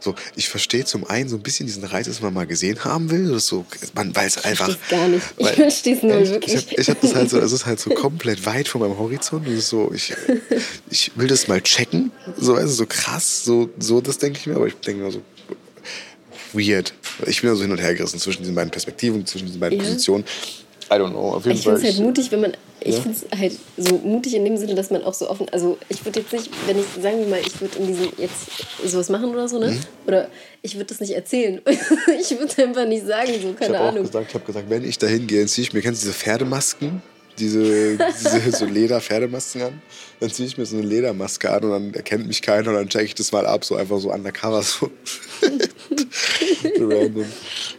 so, 0.00 0.14
ich 0.36 0.48
verstehe 0.48 0.84
zum 0.84 1.06
einen 1.06 1.28
so 1.28 1.36
ein 1.36 1.42
bisschen 1.42 1.66
diesen 1.66 1.84
Reiz, 1.84 2.06
dass 2.06 2.20
man 2.20 2.34
mal 2.34 2.46
gesehen 2.46 2.84
haben 2.84 3.10
will. 3.10 3.30
Das 3.30 3.46
so, 3.46 3.64
man, 3.94 4.14
weil 4.14 4.26
es 4.26 4.44
einfach. 4.44 4.68
Ich 4.68 4.88
gar 4.88 5.08
nicht. 5.08 5.24
Weil, 5.38 5.50
ich 5.50 5.56
verstehe 5.56 5.96
es 5.96 6.02
nur 6.02 6.20
ich, 6.20 6.30
wirklich. 6.30 6.54
Ich, 6.54 6.78
ich 6.78 6.90
hab 6.90 7.00
das 7.00 7.14
halt 7.14 7.30
so, 7.30 7.38
es 7.38 7.52
ist 7.52 7.66
halt 7.66 7.80
so 7.80 7.90
komplett 7.90 8.44
weit 8.46 8.68
von 8.68 8.80
meinem 8.80 8.98
Horizont. 8.98 9.46
Ist 9.48 9.68
so, 9.68 9.90
ich, 9.94 10.14
ich 10.90 11.12
will 11.16 11.28
das 11.28 11.48
mal 11.48 11.60
checken. 11.60 12.12
So, 12.36 12.54
also 12.54 12.72
so 12.72 12.86
krass, 12.86 13.44
so, 13.44 13.70
so 13.78 14.00
das 14.00 14.18
denke 14.18 14.38
ich 14.38 14.46
mir, 14.46 14.56
aber 14.56 14.66
ich 14.66 14.74
denke 14.74 15.02
mir 15.02 15.10
so, 15.10 15.22
weird. 16.52 16.92
Ich 17.26 17.40
bin 17.40 17.50
da 17.50 17.56
so 17.56 17.62
hin 17.62 17.72
und 17.72 17.80
her 17.80 17.94
gerissen 17.94 18.18
zwischen 18.20 18.42
diesen 18.42 18.54
beiden 18.54 18.70
Perspektiven, 18.70 19.26
zwischen 19.26 19.46
diesen 19.46 19.60
beiden 19.60 19.78
ja. 19.78 19.84
Positionen. 19.84 20.24
I 20.90 20.94
don't 20.94 21.10
know. 21.10 21.34
Auf 21.34 21.44
jeden 21.44 21.56
ich 21.56 21.64
finde 21.64 21.78
es 21.78 21.84
halt 21.84 21.98
mutig, 21.98 22.30
wenn 22.30 22.40
man. 22.40 22.56
Ich 22.80 22.94
ja? 22.94 23.00
finde 23.00 23.18
es 23.18 23.38
halt 23.38 23.58
so 23.76 23.96
mutig 23.98 24.34
in 24.34 24.44
dem 24.44 24.56
Sinne, 24.56 24.74
dass 24.74 24.90
man 24.90 25.02
auch 25.02 25.14
so 25.14 25.28
offen. 25.28 25.48
Also, 25.50 25.78
ich 25.88 26.04
würde 26.04 26.20
jetzt 26.20 26.32
nicht, 26.32 26.50
wenn 26.66 26.78
ich, 26.78 26.84
sagen 27.02 27.18
wir 27.18 27.26
mal, 27.26 27.40
ich 27.40 27.60
würde 27.60 27.78
in 27.78 27.88
diesem 27.88 28.12
jetzt 28.18 28.46
sowas 28.84 29.08
machen 29.08 29.30
oder 29.30 29.48
so, 29.48 29.58
ne? 29.58 29.72
Mhm. 29.72 29.80
Oder 30.06 30.28
ich 30.62 30.74
würde 30.74 30.86
das 30.86 31.00
nicht 31.00 31.12
erzählen. 31.12 31.60
ich 32.20 32.30
würde 32.38 32.62
einfach 32.62 32.86
nicht 32.86 33.06
sagen, 33.06 33.32
so, 33.42 33.52
keine 33.54 33.74
ich 33.74 33.80
Ahnung. 33.80 34.04
Auch 34.04 34.06
gesagt, 34.06 34.26
ich 34.28 34.34
habe 34.34 34.44
gesagt, 34.44 34.70
wenn 34.70 34.84
ich 34.84 34.98
da 34.98 35.08
hingehe, 35.08 35.44
ziehe 35.46 35.66
ich 35.66 35.72
mir, 35.72 35.82
kennst 35.82 36.02
du 36.02 36.06
diese 36.06 36.18
Pferdemasken? 36.18 37.02
Diese, 37.38 37.98
diese 37.98 38.52
so 38.52 38.64
Leder-Pferdemasken 38.64 39.62
an? 39.62 39.82
Dann 40.20 40.30
ziehe 40.30 40.48
ich 40.48 40.56
mir 40.56 40.64
so 40.64 40.76
eine 40.76 40.86
Ledermaske 40.86 41.50
an 41.50 41.64
und 41.64 41.70
dann 41.70 41.94
erkennt 41.94 42.26
mich 42.26 42.40
keiner 42.40 42.68
und 42.70 42.74
dann 42.76 42.88
check 42.88 43.04
ich 43.04 43.14
das 43.14 43.32
mal 43.32 43.44
ab, 43.44 43.64
so 43.64 43.76
einfach 43.76 43.98
so 43.98 44.10
undercover, 44.10 44.62
so. 44.62 44.90
Random. 46.80 47.26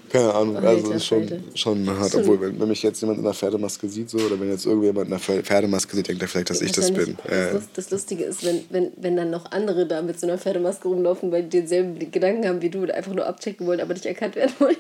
Keine 0.10 0.34
Ahnung, 0.34 0.56
Alter, 0.56 0.70
also 0.70 0.91
ist 0.93 1.06
schon, 1.06 1.43
schon 1.54 1.89
hart. 1.89 2.15
Obwohl, 2.15 2.39
wenn, 2.39 2.60
wenn 2.60 2.67
mich 2.67 2.82
jetzt 2.82 3.02
jemand 3.02 3.20
in 3.20 3.26
einer 3.26 3.34
Pferdemaske 3.34 3.89
sieht, 3.89 4.10
so, 4.10 4.17
oder 4.17 4.39
wenn 4.39 4.50
jetzt 4.50 4.65
irgendjemand 4.65 5.08
in 5.08 5.13
einer 5.13 5.43
Pferdemaske 5.43 5.96
sieht, 5.96 6.08
denkt 6.08 6.22
er 6.22 6.28
vielleicht, 6.28 6.50
dass 6.50 6.62
ich 6.62 6.72
das 6.72 6.91
bin. 6.91 7.17
Das, 7.28 7.63
das 7.74 7.91
Lustige 7.91 8.24
ist, 8.24 8.46
wenn, 8.46 8.63
wenn, 8.70 8.91
wenn 8.98 9.17
dann 9.17 9.30
noch 9.30 9.52
andere 9.52 9.86
da 9.86 10.02
mit 10.02 10.20
so 10.20 10.28
einer 10.28 10.38
Pferdemaske 10.38 10.88
rumlaufen, 10.88 11.32
weil 11.32 11.43
die 11.43 11.60
denselben 11.60 12.12
Gedanken 12.12 12.48
haben 12.48 12.62
wie 12.62 12.70
du 12.70 12.84
und 12.84 12.91
einfach 12.91 13.13
nur 13.13 13.26
abchecken 13.26 13.67
wollen, 13.67 13.82
aber 13.82 13.93
nicht 13.93 14.06
erkannt 14.06 14.36
werden 14.36 14.54
wollen. 14.60 14.78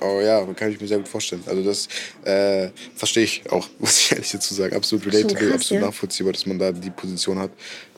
Oh 0.00 0.20
ja, 0.20 0.44
kann 0.54 0.72
ich 0.72 0.80
mir 0.80 0.86
sehr 0.86 0.98
gut 0.98 1.08
vorstellen. 1.08 1.42
Also 1.46 1.62
das 1.62 1.88
äh, 2.24 2.70
verstehe 2.94 3.24
ich 3.24 3.42
auch, 3.50 3.66
muss 3.78 3.98
ich 3.98 4.12
ehrlich 4.12 4.30
dazu 4.30 4.54
sagen. 4.54 4.76
Absolut 4.76 5.06
relatable, 5.06 5.34
krass, 5.34 5.54
absolut 5.54 5.82
ja. 5.82 5.88
nachvollziehbar, 5.88 6.32
dass 6.32 6.46
man 6.46 6.58
da 6.58 6.72
die 6.72 6.90
Position 6.90 7.38
hat, 7.38 7.50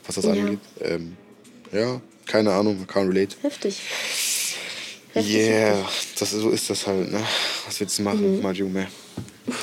was 0.06 0.16
das 0.16 0.24
ja. 0.24 0.32
angeht. 0.32 0.58
Ähm, 0.80 1.16
ja, 1.72 2.00
keine 2.26 2.52
Ahnung, 2.52 2.86
can't 2.86 3.08
relate. 3.08 3.36
Heftig. 3.42 3.80
Heftig 5.12 5.34
yeah, 5.34 5.88
das, 6.18 6.30
so 6.30 6.50
ist 6.50 6.70
das 6.70 6.86
halt, 6.86 7.10
ne? 7.10 7.20
Was 7.66 7.80
willst 7.80 7.98
du 7.98 8.02
machen, 8.02 8.36
mhm. 8.36 8.42
Majume? 8.42 8.86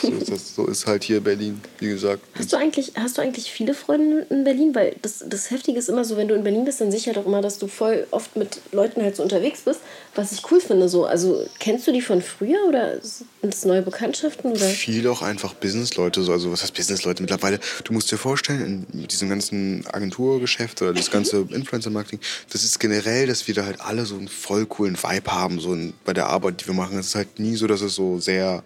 So 0.02 0.08
ist, 0.10 0.32
das, 0.32 0.56
so 0.56 0.66
ist 0.68 0.88
halt 0.88 1.04
hier 1.04 1.22
Berlin, 1.22 1.62
wie 1.80 1.88
gesagt. 1.88 2.24
Hast 2.36 2.54
du 2.54 2.58
eigentlich, 2.58 2.94
hast 2.96 3.18
du 3.18 3.22
eigentlich 3.22 3.52
viele 3.52 3.74
Freunde 3.74 4.26
in 4.30 4.44
Berlin? 4.44 4.74
Weil 4.76 4.96
das, 5.02 5.24
das 5.28 5.52
Heftige 5.52 5.80
ist 5.80 5.90
immer 5.90 6.06
so, 6.06 6.18
wenn 6.18 6.28
du 6.28 6.36
in 6.36 6.44
Berlin 6.44 6.66
bist, 6.66 6.82
dann 6.82 6.92
sicher 6.92 7.14
doch 7.14 7.26
immer, 7.26 7.42
dass 7.42 7.58
du 7.60 7.68
voll 7.68 8.08
oft 8.12 8.36
mit 8.36 8.60
Leuten 8.72 9.02
halt 9.02 9.16
so 9.16 9.24
unterwegs 9.24 9.62
bist, 9.62 9.82
was 10.16 10.32
ich 10.32 10.42
cool 10.52 10.60
finde. 10.60 10.90
So. 10.90 11.06
Also 11.06 11.46
kennst 11.60 11.88
du 11.88 11.92
die 11.92 12.02
von 12.02 12.22
früher 12.22 12.60
oder 12.68 13.00
sind 13.02 13.28
das 13.42 13.66
neue 13.66 13.82
Bekanntschaften? 13.82 14.52
Oder? 14.52 14.66
Viel 14.66 15.08
auch 15.08 15.22
einfach 15.22 15.54
Businessleute. 15.54 16.24
So. 16.24 16.32
Also 16.32 16.52
was 16.52 16.64
heißt 16.64 16.74
Businessleute? 16.74 17.22
Mittlerweile, 17.24 17.60
du 17.84 17.94
musst 17.94 18.12
dir 18.12 18.18
vorstellen, 18.18 18.86
in 18.94 19.08
diesem 19.08 19.30
ganzen 19.30 19.86
Agenturgeschäft 19.88 20.82
oder 20.82 20.94
das 20.94 21.12
ganze 21.12 21.38
Influencer-Marketing, 21.50 22.20
das 22.52 22.64
ist 22.64 22.80
generell, 22.80 23.28
dass 23.28 23.48
wir 23.48 23.56
da 23.56 23.66
halt 23.66 23.82
alle 23.82 24.06
so 24.06 24.16
einen 24.16 24.28
voll 24.28 24.66
coolen 24.66 24.98
Vibe 24.98 25.32
haben, 25.32 25.60
so 25.60 25.78
bei 26.06 26.14
der 26.14 26.28
Arbeit, 26.28 26.62
die 26.62 26.68
wir 26.68 26.74
machen. 26.74 26.98
Es 26.98 27.08
ist 27.08 27.16
halt 27.16 27.40
nie 27.40 27.56
so, 27.56 27.68
dass 27.68 27.82
es 27.82 27.96
so 27.96 28.20
sehr 28.20 28.64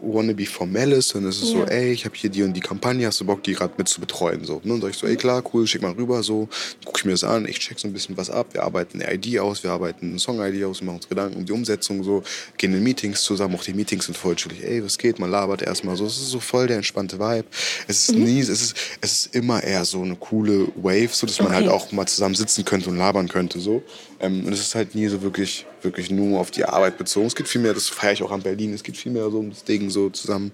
wannabe 0.00 0.46
formell 0.46 0.92
ist, 0.92 1.14
es 1.14 1.42
ist 1.42 1.52
ja. 1.52 1.58
so, 1.58 1.64
ey, 1.64 1.92
ich 1.92 2.04
habe 2.04 2.14
hier 2.14 2.30
die 2.30 2.42
und 2.42 2.54
die 2.54 2.60
Kampagne, 2.60 3.06
hast 3.06 3.20
du 3.20 3.24
Bock, 3.24 3.42
die 3.42 3.54
gerade 3.54 3.74
mit 3.76 3.88
zu 3.88 4.00
betreuen? 4.00 4.44
So, 4.44 4.60
ne? 4.64 4.74
Und 4.74 4.80
sag 4.80 4.90
ich 4.90 4.96
so, 4.96 5.06
ey, 5.06 5.16
klar, 5.16 5.42
cool, 5.52 5.66
schick 5.66 5.82
mal 5.82 5.92
rüber, 5.92 6.22
so, 6.22 6.48
guck 6.84 6.98
ich 6.98 7.04
mir 7.04 7.12
das 7.12 7.24
an, 7.24 7.46
ich 7.46 7.58
check 7.58 7.78
so 7.78 7.88
ein 7.88 7.92
bisschen 7.92 8.16
was 8.16 8.30
ab, 8.30 8.46
wir 8.52 8.62
arbeiten 8.62 9.02
eine 9.02 9.12
ID 9.14 9.38
aus, 9.40 9.62
wir 9.64 9.70
arbeiten 9.70 10.10
eine 10.10 10.18
Song-ID 10.18 10.64
aus, 10.64 10.80
wir 10.80 10.86
machen 10.86 10.96
uns 10.96 11.08
Gedanken 11.08 11.36
um 11.36 11.44
die 11.44 11.52
Umsetzung, 11.52 12.04
so, 12.04 12.22
gehen 12.56 12.72
in 12.74 12.82
Meetings 12.82 13.22
zusammen, 13.22 13.56
auch 13.56 13.64
die 13.64 13.74
Meetings 13.74 14.06
sind 14.06 14.16
voll 14.16 14.36
chillig, 14.36 14.62
ey, 14.62 14.84
was 14.84 14.98
geht, 14.98 15.18
man 15.18 15.30
labert 15.30 15.62
erstmal 15.62 15.96
so, 15.96 16.06
es 16.06 16.16
ist 16.16 16.30
so 16.30 16.40
voll 16.40 16.68
der 16.68 16.76
entspannte 16.76 17.18
Vibe. 17.18 17.46
Es 17.86 18.08
ist 18.08 18.14
mhm. 18.14 18.24
nie, 18.24 18.40
es 18.40 18.48
ist, 18.48 18.76
es 19.00 19.12
ist 19.12 19.34
immer 19.34 19.62
eher 19.62 19.84
so 19.84 20.02
eine 20.02 20.16
coole 20.16 20.68
Wave, 20.76 21.10
so, 21.12 21.26
dass 21.26 21.38
man 21.38 21.48
okay. 21.48 21.56
halt 21.56 21.68
auch 21.68 21.90
mal 21.92 22.06
zusammen 22.06 22.34
sitzen 22.34 22.64
könnte 22.64 22.88
und 22.90 22.96
labern 22.96 23.28
könnte, 23.28 23.58
so. 23.58 23.82
Ähm, 24.20 24.44
und 24.44 24.52
es 24.52 24.60
ist 24.60 24.74
halt 24.74 24.94
nie 24.94 25.08
so 25.08 25.22
wirklich, 25.22 25.66
wirklich 25.82 26.10
nur 26.10 26.40
auf 26.40 26.50
die 26.50 26.64
Arbeit 26.64 26.98
bezogen. 26.98 27.26
Es 27.26 27.36
geht 27.36 27.48
vielmehr, 27.48 27.74
das 27.74 27.88
feiere 27.88 28.12
ich 28.12 28.22
auch 28.22 28.32
an 28.32 28.42
Berlin, 28.42 28.74
es 28.74 28.82
geht 28.82 28.96
vielmehr 28.96 29.30
so 29.30 29.38
um 29.38 29.50
das 29.50 29.64
Ding 29.64 29.90
so 29.90 30.10
zusammen 30.10 30.52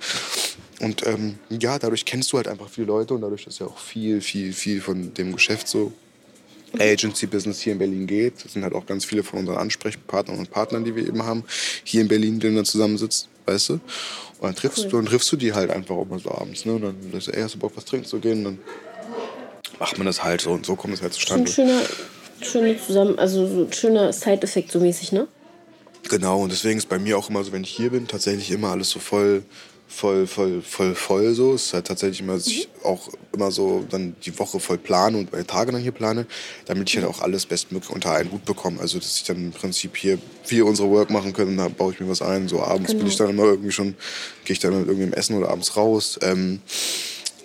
Und 0.80 1.06
ähm, 1.06 1.38
ja, 1.48 1.78
dadurch 1.78 2.04
kennst 2.04 2.32
du 2.32 2.36
halt 2.36 2.48
einfach 2.48 2.68
viele 2.68 2.88
Leute 2.88 3.14
und 3.14 3.20
dadurch 3.20 3.46
ist 3.46 3.60
ja 3.60 3.66
auch 3.66 3.78
viel, 3.78 4.20
viel, 4.20 4.52
viel 4.52 4.80
von 4.80 5.14
dem 5.14 5.32
Geschäft 5.32 5.68
so 5.68 5.92
Agency-Business 6.78 7.60
hier 7.60 7.72
in 7.72 7.78
Berlin 7.78 8.06
geht. 8.06 8.44
Das 8.44 8.52
sind 8.52 8.64
halt 8.64 8.74
auch 8.74 8.84
ganz 8.84 9.04
viele 9.04 9.22
von 9.22 9.38
unseren 9.38 9.58
Ansprechpartnern 9.58 10.38
und 10.38 10.50
Partnern, 10.50 10.84
die 10.84 10.96
wir 10.96 11.06
eben 11.06 11.22
haben, 11.22 11.44
hier 11.84 12.00
in 12.00 12.08
Berlin, 12.08 12.40
denen 12.40 12.56
dann 12.56 12.64
zusammensitzt, 12.64 13.28
weißt 13.46 13.68
du? 13.70 13.72
Und 13.74 13.82
dann 14.42 14.54
triffst, 14.56 14.84
cool. 14.84 14.90
du, 14.90 14.96
dann 14.96 15.06
triffst 15.06 15.30
du 15.30 15.36
die 15.36 15.52
halt 15.52 15.70
einfach 15.70 15.94
auch 15.94 16.06
mal 16.06 16.18
so 16.18 16.32
abends, 16.32 16.64
ne? 16.64 16.74
Und 16.74 16.82
dann 16.82 16.96
sagst 17.12 17.28
du, 17.28 17.32
ey, 17.32 17.42
hast 17.42 17.54
du 17.54 17.58
Bock, 17.58 17.72
was 17.76 17.84
trinken 17.84 18.06
zu 18.06 18.18
gehen? 18.18 18.38
Und 18.38 18.44
dann 18.44 18.58
macht 19.78 19.96
man 19.98 20.06
das 20.06 20.24
halt 20.24 20.40
so 20.40 20.50
und 20.50 20.66
so 20.66 20.74
kommt 20.74 20.94
es 20.94 21.02
halt 21.02 21.12
zustande. 21.12 21.50
So 21.50 21.62
ein 21.62 21.68
schöner, 21.68 21.82
schöner 22.44 22.78
zusammen, 22.78 23.18
also 23.18 23.46
so 23.46 23.64
ein 23.64 23.72
schöner 23.72 24.12
Side-Effekt 24.12 24.72
so 24.72 24.80
mäßig, 24.80 25.12
ne? 25.12 25.26
Genau, 26.08 26.42
und 26.42 26.52
deswegen 26.52 26.78
ist 26.78 26.88
bei 26.88 26.98
mir 26.98 27.16
auch 27.16 27.30
immer 27.30 27.42
so, 27.42 27.52
wenn 27.52 27.64
ich 27.64 27.70
hier 27.70 27.90
bin, 27.90 28.06
tatsächlich 28.06 28.50
immer 28.50 28.68
alles 28.68 28.90
so 28.90 28.98
voll 28.98 29.42
voll, 29.94 30.26
voll, 30.26 30.60
voll, 30.62 30.94
voll 30.94 31.34
so. 31.34 31.54
Es 31.54 31.66
ist 31.66 31.74
halt 31.74 31.86
tatsächlich 31.86 32.20
immer, 32.20 32.34
dass 32.34 32.46
ich 32.46 32.68
mhm. 32.68 32.86
auch 32.86 33.08
immer 33.32 33.50
so 33.50 33.84
dann 33.88 34.16
die 34.24 34.36
Woche 34.38 34.58
voll 34.58 34.78
plane 34.78 35.16
und 35.16 35.32
meine 35.32 35.46
Tage 35.46 35.72
dann 35.72 35.80
hier 35.80 35.92
plane, 35.92 36.26
damit 36.66 36.88
ich 36.88 36.96
halt 36.96 37.06
auch 37.06 37.20
alles 37.20 37.46
bestmöglich 37.46 37.90
unter 37.90 38.12
einen 38.12 38.32
Hut 38.32 38.44
bekomme. 38.44 38.80
Also, 38.80 38.98
dass 38.98 39.16
ich 39.16 39.24
dann 39.24 39.36
im 39.36 39.52
Prinzip 39.52 39.96
hier 39.96 40.18
viel 40.42 40.64
unsere 40.64 40.90
Work 40.90 41.10
machen 41.10 41.32
kann 41.32 41.48
und 41.48 41.56
da 41.56 41.68
baue 41.68 41.92
ich 41.92 42.00
mir 42.00 42.08
was 42.08 42.22
ein. 42.22 42.48
So 42.48 42.62
abends 42.62 42.88
genau. 42.88 43.00
bin 43.00 43.08
ich 43.08 43.16
dann 43.16 43.30
immer 43.30 43.44
irgendwie 43.44 43.72
schon, 43.72 43.94
gehe 44.44 44.54
ich 44.54 44.58
dann 44.58 44.78
mit 44.78 44.88
irgendwem 44.88 45.12
essen 45.12 45.36
oder 45.36 45.50
abends 45.50 45.76
raus. 45.76 46.18
Ähm, 46.22 46.60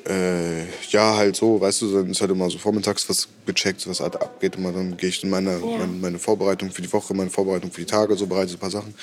äh, 0.07 0.63
ja, 0.89 1.15
halt 1.15 1.35
so, 1.35 1.61
weißt 1.61 1.83
du, 1.83 1.93
dann 1.93 2.09
ist 2.09 2.21
halt 2.21 2.31
immer 2.31 2.49
so 2.49 2.57
vormittags 2.57 3.07
was 3.09 3.27
gecheckt, 3.53 3.87
was 3.87 3.99
halt 3.99 4.15
abgeht. 4.15 4.55
Und 4.57 4.63
dann 4.63 4.97
gehe 4.97 5.09
ich 5.09 5.23
in 5.23 5.29
meine, 5.29 5.51
ja. 5.51 5.59
meine, 5.59 5.93
meine, 5.93 6.19
Vorbereitung 6.19 6.71
für 6.71 6.81
die 6.81 6.91
Woche, 6.91 7.13
meine 7.13 7.29
Vorbereitung 7.29 7.71
für 7.71 7.81
die 7.81 7.87
Tage, 7.87 8.15
so 8.15 8.27
bereite 8.27 8.53
ein 8.53 8.59
paar 8.59 8.71
Sachen. 8.71 8.93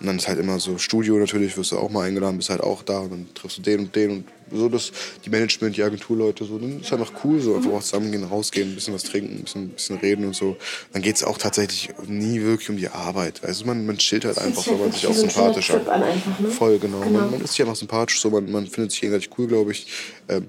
Und 0.00 0.06
dann 0.06 0.16
ist 0.16 0.28
halt 0.28 0.38
immer 0.38 0.60
so 0.60 0.78
Studio 0.78 1.16
natürlich, 1.16 1.56
wirst 1.56 1.72
du 1.72 1.78
auch 1.78 1.90
mal 1.90 2.06
eingeladen, 2.06 2.36
bist 2.36 2.50
halt 2.50 2.60
auch 2.60 2.82
da 2.82 3.00
und 3.00 3.10
dann 3.10 3.26
triffst 3.34 3.58
du 3.58 3.62
den 3.62 3.80
und 3.80 3.96
den 3.96 4.10
und 4.10 4.24
so 4.52 4.68
das, 4.68 4.92
die 5.24 5.30
Management, 5.30 5.76
die 5.76 5.82
Agenturleute, 5.82 6.44
so, 6.44 6.58
dann 6.58 6.80
ist 6.80 6.92
einfach 6.92 7.12
cool, 7.24 7.40
so 7.40 7.56
einfach 7.56 7.72
auch 7.72 7.82
zusammengehen, 7.82 8.22
rausgehen, 8.22 8.70
ein 8.70 8.74
bisschen 8.76 8.94
was 8.94 9.02
trinken, 9.02 9.38
ein 9.38 9.42
bisschen, 9.42 9.62
ein 9.64 9.70
bisschen 9.70 9.96
reden 9.98 10.24
und 10.24 10.36
so. 10.36 10.56
Dann 10.92 11.02
geht 11.02 11.16
es 11.16 11.24
auch 11.24 11.38
tatsächlich 11.38 11.90
nie 12.06 12.40
wirklich 12.42 12.70
um 12.70 12.76
die 12.76 12.88
Arbeit. 12.88 13.42
Also 13.42 13.64
man, 13.64 13.86
man 13.86 13.98
chillt 13.98 14.24
halt 14.24 14.38
einfach, 14.38 14.66
weil 14.68 14.76
man 14.76 14.92
sich 14.92 15.06
auch 15.06 15.14
sympathisch 15.14 15.70
hat. 15.70 15.86
Ne? 15.86 16.48
Voll, 16.48 16.78
genau. 16.78 17.00
genau. 17.00 17.20
Man, 17.20 17.30
man, 17.32 17.40
ist 17.40 17.52
sich 17.52 17.62
einfach 17.62 17.76
sympathisch, 17.76 18.20
so, 18.20 18.30
man, 18.30 18.50
man 18.50 18.66
findet 18.66 18.92
sich 18.92 19.00
gegenseitig 19.00 19.30
cool, 19.36 19.48
glaube 19.48 19.72
ich. 19.72 19.88
Ähm, 20.28 20.46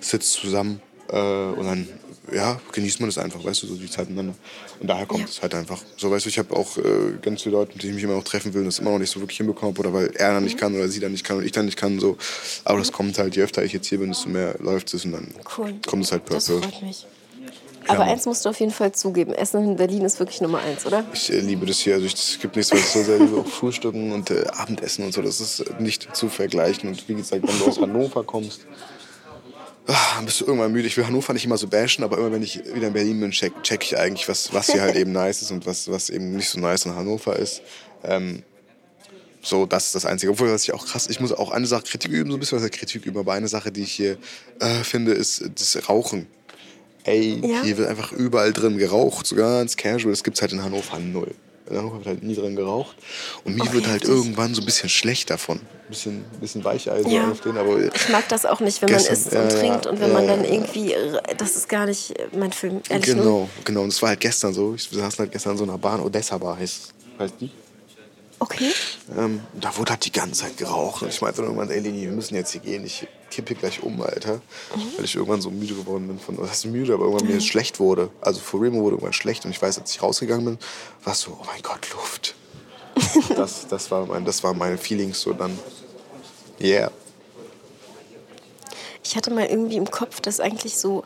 sitzt 0.00 0.32
zusammen 0.32 0.80
äh, 1.08 1.16
und 1.16 1.64
dann 1.64 1.88
ja, 2.30 2.60
genießt 2.72 3.00
man 3.00 3.08
das 3.08 3.18
einfach, 3.18 3.44
weißt 3.44 3.62
du, 3.62 3.66
so 3.66 3.74
die 3.74 3.90
Zeit 3.90 4.08
miteinander. 4.08 4.34
Und 4.80 4.88
daher 4.88 5.06
kommt 5.06 5.22
ja. 5.22 5.28
es 5.28 5.42
halt 5.42 5.54
einfach. 5.54 5.80
So, 5.96 6.10
weißt 6.10 6.24
du, 6.24 6.28
ich 6.28 6.38
habe 6.38 6.54
auch 6.54 6.76
äh, 6.78 7.18
ganz 7.20 7.42
viele 7.42 7.56
Leute, 7.56 7.72
mit 7.72 7.82
denen 7.82 7.90
ich 7.90 7.94
mich 7.96 8.04
immer 8.04 8.14
noch 8.14 8.24
treffen 8.24 8.54
will, 8.54 8.64
das 8.64 8.78
immer 8.78 8.92
noch 8.92 8.98
nicht 8.98 9.10
so 9.10 9.20
wirklich 9.20 9.38
hinbekommen 9.38 9.76
oder 9.76 9.92
weil 9.92 10.10
er 10.14 10.34
dann 10.34 10.44
nicht 10.44 10.56
mhm. 10.56 10.60
kann 10.60 10.74
oder 10.74 10.88
sie 10.88 11.00
dann 11.00 11.12
nicht 11.12 11.24
kann 11.24 11.38
und 11.38 11.44
ich 11.44 11.52
dann 11.52 11.64
nicht 11.64 11.76
kann. 11.76 11.98
So. 11.98 12.16
Aber 12.64 12.78
das 12.78 12.92
kommt 12.92 13.18
halt, 13.18 13.34
je 13.34 13.42
öfter 13.42 13.64
ich 13.64 13.72
jetzt 13.72 13.88
hier 13.88 13.98
bin, 13.98 14.08
desto 14.08 14.28
mehr 14.28 14.56
läuft 14.60 14.94
es 14.94 15.04
und 15.04 15.12
dann 15.12 15.34
cool. 15.58 15.74
kommt 15.86 16.04
es 16.04 16.12
halt 16.12 16.24
per 16.24 16.36
Das 16.36 16.46
freut 16.46 16.82
mich. 16.82 17.06
Aber 17.88 18.04
eins 18.04 18.26
musst 18.26 18.44
du 18.44 18.48
auf 18.48 18.60
jeden 18.60 18.72
Fall 18.72 18.92
zugeben. 18.92 19.32
Essen 19.32 19.64
in 19.64 19.76
Berlin 19.76 20.04
ist 20.04 20.18
wirklich 20.18 20.40
Nummer 20.40 20.60
eins, 20.60 20.86
oder? 20.86 21.04
Ich 21.12 21.32
äh, 21.32 21.40
liebe 21.40 21.66
das 21.66 21.78
hier. 21.80 21.94
Also 21.94 22.06
es 22.06 22.38
gibt 22.40 22.56
nichts, 22.56 22.70
was 22.72 22.80
ich 22.80 22.86
so 22.86 23.02
sehr 23.02 23.18
liebe. 23.18 23.40
Auch 23.40 23.46
Frühstücken 23.46 24.12
und 24.12 24.30
äh, 24.30 24.44
Abendessen 24.52 25.04
und 25.04 25.12
so. 25.12 25.22
Das 25.22 25.40
ist 25.40 25.64
nicht 25.80 26.14
zu 26.14 26.28
vergleichen. 26.28 26.88
Und 26.90 27.08
wie 27.08 27.14
gesagt, 27.14 27.42
wenn 27.46 27.58
du 27.58 27.66
aus 27.66 27.80
Hannover 27.80 28.22
kommst, 28.24 28.66
ach, 29.86 30.22
bist 30.22 30.40
du 30.40 30.46
irgendwann 30.46 30.72
müde. 30.72 30.86
Ich 30.86 30.96
will 30.96 31.06
Hannover 31.06 31.32
nicht 31.32 31.44
immer 31.44 31.58
so 31.58 31.66
bashen, 31.66 32.04
aber 32.04 32.18
immer 32.18 32.32
wenn 32.32 32.42
ich 32.42 32.62
wieder 32.74 32.88
in 32.88 32.92
Berlin 32.92 33.20
bin, 33.20 33.30
check, 33.30 33.52
check 33.62 33.82
ich 33.82 33.98
eigentlich, 33.98 34.28
was, 34.28 34.52
was 34.52 34.66
hier 34.66 34.82
halt 34.82 34.96
eben 34.96 35.12
nice 35.12 35.42
ist 35.42 35.50
und 35.50 35.66
was, 35.66 35.90
was 35.90 36.10
eben 36.10 36.36
nicht 36.36 36.48
so 36.48 36.60
nice 36.60 36.86
in 36.86 36.94
Hannover 36.94 37.36
ist. 37.36 37.62
Ähm, 38.04 38.42
so, 39.42 39.66
das 39.66 39.86
ist 39.86 39.94
das 39.96 40.06
Einzige. 40.06 40.30
Obwohl, 40.32 40.52
was 40.52 40.62
ich 40.62 40.72
auch 40.72 40.86
krass, 40.86 41.08
ich 41.08 41.20
muss 41.20 41.32
auch 41.32 41.50
eine 41.50 41.66
Sache 41.66 41.82
Kritik 41.82 42.12
üben, 42.12 42.30
so 42.30 42.36
ein 42.36 42.40
bisschen 42.40 42.62
was 42.62 42.70
Kritik 42.70 43.04
üben, 43.04 43.18
aber 43.18 43.32
eine 43.32 43.48
Sache, 43.48 43.72
die 43.72 43.82
ich 43.82 43.92
hier 43.92 44.16
äh, 44.60 44.84
finde, 44.84 45.12
ist 45.12 45.44
das 45.56 45.88
Rauchen. 45.88 46.26
Ey, 47.04 47.40
ja. 47.44 47.62
hier 47.64 47.78
wird 47.78 47.88
einfach 47.88 48.12
überall 48.12 48.52
drin 48.52 48.78
geraucht, 48.78 49.26
so 49.26 49.34
ganz 49.34 49.76
casual. 49.76 50.12
Das 50.12 50.22
gibt's 50.22 50.40
halt 50.40 50.52
in 50.52 50.62
Hannover 50.62 51.00
null. 51.00 51.34
In 51.68 51.76
Hannover 51.76 51.98
wird 51.98 52.06
halt 52.06 52.22
nie 52.22 52.34
drin 52.34 52.56
geraucht. 52.56 52.96
Und 53.44 53.54
mir 53.54 53.62
okay, 53.62 53.72
wird 53.74 53.86
halt 53.86 54.04
irgendwann 54.04 54.54
so 54.54 54.62
ein 54.62 54.64
bisschen 54.64 54.88
schlecht 54.88 55.30
davon. 55.30 55.58
Ein 55.58 55.88
bisschen, 55.88 56.24
bisschen 56.40 56.64
Weicheisen 56.64 57.10
ja. 57.10 57.30
auf 57.30 57.40
den. 57.40 57.56
Aber 57.56 57.78
ich 57.78 58.08
mag 58.08 58.28
das 58.28 58.44
auch 58.46 58.60
nicht, 58.60 58.82
wenn 58.82 58.88
gestern, 58.88 59.34
man 59.34 59.46
isst 59.48 59.54
und 59.54 59.60
trinkt 59.60 59.86
und 59.86 60.00
wenn 60.00 60.08
ja, 60.08 60.14
man 60.14 60.26
dann 60.26 60.44
irgendwie. 60.44 60.94
Das 61.38 61.56
ist 61.56 61.68
gar 61.68 61.86
nicht 61.86 62.14
mein 62.36 62.52
Film, 62.52 62.82
ehrlich 62.88 63.06
Genau, 63.06 63.22
nur. 63.22 63.48
genau. 63.64 63.82
Und 63.82 63.88
es 63.88 64.02
war 64.02 64.10
halt 64.10 64.20
gestern 64.20 64.52
so. 64.52 64.72
Wir 64.72 65.00
saßen 65.00 65.20
halt 65.20 65.32
gestern 65.32 65.52
in 65.52 65.58
so 65.58 65.64
einer 65.64 65.78
Bahn. 65.78 66.00
Odessa 66.00 66.36
Bar 66.38 66.58
heißt, 66.58 66.92
heißt 67.18 67.34
die. 67.40 67.50
Okay. 68.42 68.72
Ähm, 69.16 69.40
da 69.52 69.76
wurde 69.76 69.92
halt 69.92 70.04
die 70.04 70.10
ganze 70.10 70.40
Zeit 70.40 70.56
geraucht. 70.56 71.02
Und 71.02 71.10
ich 71.10 71.20
meinte 71.20 71.42
dann 71.42 71.50
irgendwann, 71.52 71.70
ey 71.70 71.78
Leni, 71.78 72.02
wir 72.02 72.10
müssen 72.10 72.34
jetzt 72.34 72.50
hier 72.50 72.60
gehen. 72.60 72.84
Ich 72.84 73.06
kippe 73.30 73.54
gleich 73.54 73.84
um, 73.84 74.02
Alter. 74.02 74.38
Mhm. 74.74 74.96
Weil 74.96 75.04
ich 75.04 75.14
irgendwann 75.14 75.40
so 75.40 75.48
müde 75.50 75.74
geworden 75.74 76.08
bin. 76.08 76.18
Von, 76.18 76.38
was 76.38 76.50
heißt 76.50 76.66
müde, 76.66 76.92
aber 76.94 77.04
irgendwann 77.04 77.28
mhm. 77.28 77.34
mir 77.34 77.40
schlecht 77.40 77.78
wurde. 77.78 78.10
Also 78.20 78.40
for 78.40 78.60
real 78.60 78.72
wurde 78.72 78.96
irgendwann 78.96 79.12
schlecht. 79.12 79.44
Und 79.44 79.52
ich 79.52 79.62
weiß, 79.62 79.78
als 79.78 79.92
ich 79.92 80.02
rausgegangen 80.02 80.44
bin, 80.44 80.58
war 81.04 81.12
es 81.12 81.20
so, 81.20 81.38
oh 81.40 81.44
mein 81.46 81.62
Gott, 81.62 81.88
Luft. 81.92 82.34
das, 83.36 83.68
das, 83.68 83.92
war 83.92 84.06
mein, 84.06 84.24
das 84.24 84.42
war 84.42 84.54
meine 84.54 84.76
Feelings 84.76 85.20
so 85.20 85.32
dann. 85.32 85.56
Yeah. 86.60 86.90
Ich 89.04 89.14
hatte 89.14 89.30
mal 89.32 89.46
irgendwie 89.46 89.76
im 89.76 89.88
Kopf, 89.88 90.20
dass 90.20 90.40
eigentlich 90.40 90.76
so, 90.76 91.04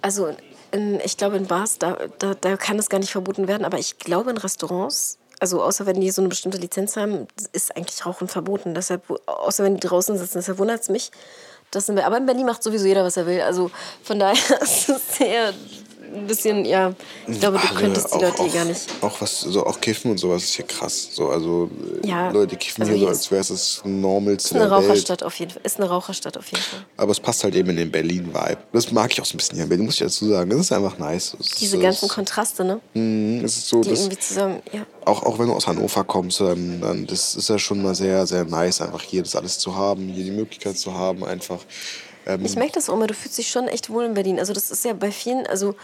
also 0.00 0.34
in, 0.72 0.98
ich 1.04 1.18
glaube 1.18 1.36
in 1.36 1.46
Bars, 1.46 1.78
da, 1.78 1.98
da, 2.18 2.34
da 2.34 2.56
kann 2.56 2.78
es 2.78 2.88
gar 2.88 3.00
nicht 3.00 3.12
verboten 3.12 3.48
werden, 3.48 3.66
aber 3.66 3.78
ich 3.78 3.98
glaube 3.98 4.30
in 4.30 4.38
Restaurants 4.38 5.18
also 5.44 5.62
außer 5.62 5.84
wenn 5.84 6.00
die 6.00 6.10
so 6.10 6.22
eine 6.22 6.30
bestimmte 6.30 6.56
Lizenz 6.56 6.96
haben, 6.96 7.28
ist 7.52 7.76
eigentlich 7.76 8.06
Rauchen 8.06 8.28
verboten. 8.28 8.72
Deshalb, 8.72 9.02
außer 9.26 9.62
wenn 9.62 9.74
die 9.74 9.86
draußen 9.86 10.16
sitzen, 10.16 10.38
deshalb 10.38 10.56
wundert 10.56 10.80
es 10.80 10.88
mich. 10.88 11.10
Dass 11.70 11.86
in, 11.90 11.98
aber 11.98 12.16
in 12.16 12.24
Berlin 12.24 12.46
macht 12.46 12.62
sowieso 12.62 12.86
jeder, 12.86 13.04
was 13.04 13.18
er 13.18 13.26
will. 13.26 13.42
Also 13.42 13.70
von 14.02 14.18
daher 14.18 14.32
ist 14.62 14.88
es 14.88 15.16
sehr 15.18 15.52
ein 16.14 16.26
bisschen, 16.26 16.64
ja, 16.64 16.94
ich 17.26 17.40
glaube, 17.40 17.58
du 17.58 17.74
könntest 17.74 18.14
die 18.14 18.18
Leute 18.18 18.44
hier 18.44 18.52
gar 18.52 18.64
nicht. 18.64 18.86
Auch 19.00 19.20
was, 19.20 19.40
so 19.40 19.66
auch 19.66 19.80
Kiffen 19.80 20.10
und 20.10 20.18
sowas 20.18 20.44
ist 20.44 20.54
hier 20.54 20.66
krass. 20.66 21.08
So, 21.12 21.28
also 21.28 21.70
ja, 22.04 22.30
Leute 22.30 22.56
kiffen 22.56 22.82
also 22.82 22.94
hier 22.94 23.02
so, 23.02 23.08
als 23.08 23.30
wäre 23.30 23.40
es 23.40 23.48
das 23.48 23.82
Normalste. 23.84 24.54
Ist 24.54 24.60
eine 24.60 24.70
Raucherstadt 24.70 25.22
auf 25.22 25.38
jeden 25.38 25.50
Fall. 25.52 25.62
Ist 25.64 25.78
eine 25.78 25.88
Raucherstadt 25.88 26.38
auf 26.38 26.46
jeden 26.50 26.62
Fall. 26.62 26.84
Aber 26.96 27.12
es 27.12 27.20
passt 27.20 27.44
halt 27.44 27.54
eben 27.54 27.70
in 27.70 27.76
den 27.76 27.90
Berlin-Vibe. 27.90 28.58
Das 28.72 28.92
mag 28.92 29.12
ich 29.12 29.20
auch 29.20 29.26
so 29.26 29.34
ein 29.34 29.38
bisschen 29.38 29.56
hier 29.56 29.64
in 29.64 29.68
Berlin, 29.68 29.86
muss 29.86 29.94
ich 29.94 30.00
dazu 30.00 30.28
sagen. 30.28 30.50
Das 30.50 30.60
ist 30.60 30.72
einfach 30.72 30.98
nice. 30.98 31.34
Das 31.36 31.50
Diese 31.50 31.78
ganzen 31.78 32.08
Kontraste, 32.08 32.64
ne? 32.64 32.80
Mhm, 32.94 33.44
es 33.44 33.56
ist 33.56 33.68
so, 33.68 33.80
die 33.80 33.90
irgendwie 33.90 34.18
zusammen, 34.18 34.62
ja. 34.72 34.86
Auch, 35.04 35.22
auch 35.22 35.38
wenn 35.38 35.48
du 35.48 35.54
aus 35.54 35.66
Hannover 35.66 36.04
kommst, 36.04 36.40
ähm, 36.40 36.80
dann 36.80 37.06
das 37.06 37.34
ist 37.34 37.48
ja 37.48 37.58
schon 37.58 37.82
mal 37.82 37.94
sehr, 37.94 38.26
sehr 38.26 38.44
nice, 38.44 38.80
einfach 38.80 39.02
hier 39.02 39.22
das 39.22 39.36
alles 39.36 39.58
zu 39.58 39.74
haben, 39.74 40.08
hier 40.08 40.24
die 40.24 40.30
Möglichkeit 40.30 40.78
zu 40.78 40.94
haben, 40.94 41.24
einfach. 41.24 41.58
Ähm, 42.26 42.44
ich 42.44 42.56
merke 42.56 42.72
das 42.72 42.88
auch 42.88 42.94
immer, 42.94 43.06
du 43.06 43.14
fühlst 43.14 43.38
dich 43.38 43.50
schon 43.50 43.68
echt 43.68 43.90
wohl 43.90 44.04
in 44.04 44.14
Berlin. 44.14 44.38
Also 44.38 44.52
das 44.52 44.70
ist 44.70 44.84
ja 44.84 44.92
bei 44.92 45.10
vielen, 45.10 45.46
also 45.46 45.74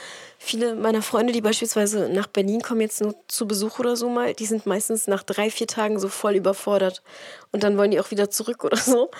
Viele 0.43 0.75
meiner 0.75 1.03
Freunde, 1.03 1.35
die 1.35 1.43
beispielsweise 1.43 2.09
nach 2.09 2.27
Berlin 2.27 2.63
kommen, 2.63 2.81
jetzt 2.81 3.03
nur 3.03 3.15
zu 3.29 3.47
Besuch 3.47 3.79
oder 3.79 3.95
so 3.95 4.09
mal, 4.09 4.33
die 4.33 4.47
sind 4.47 4.65
meistens 4.65 5.07
nach 5.07 5.23
drei, 5.23 5.51
vier 5.51 5.67
Tagen 5.67 6.01
so 6.01 6.09
voll 6.09 6.35
überfordert. 6.35 7.03
Und 7.53 7.63
dann 7.63 7.77
wollen 7.77 7.91
die 7.91 8.01
auch 8.01 8.11
wieder 8.11 8.31
zurück 8.31 8.65
oder 8.65 8.79
so. 8.79 9.11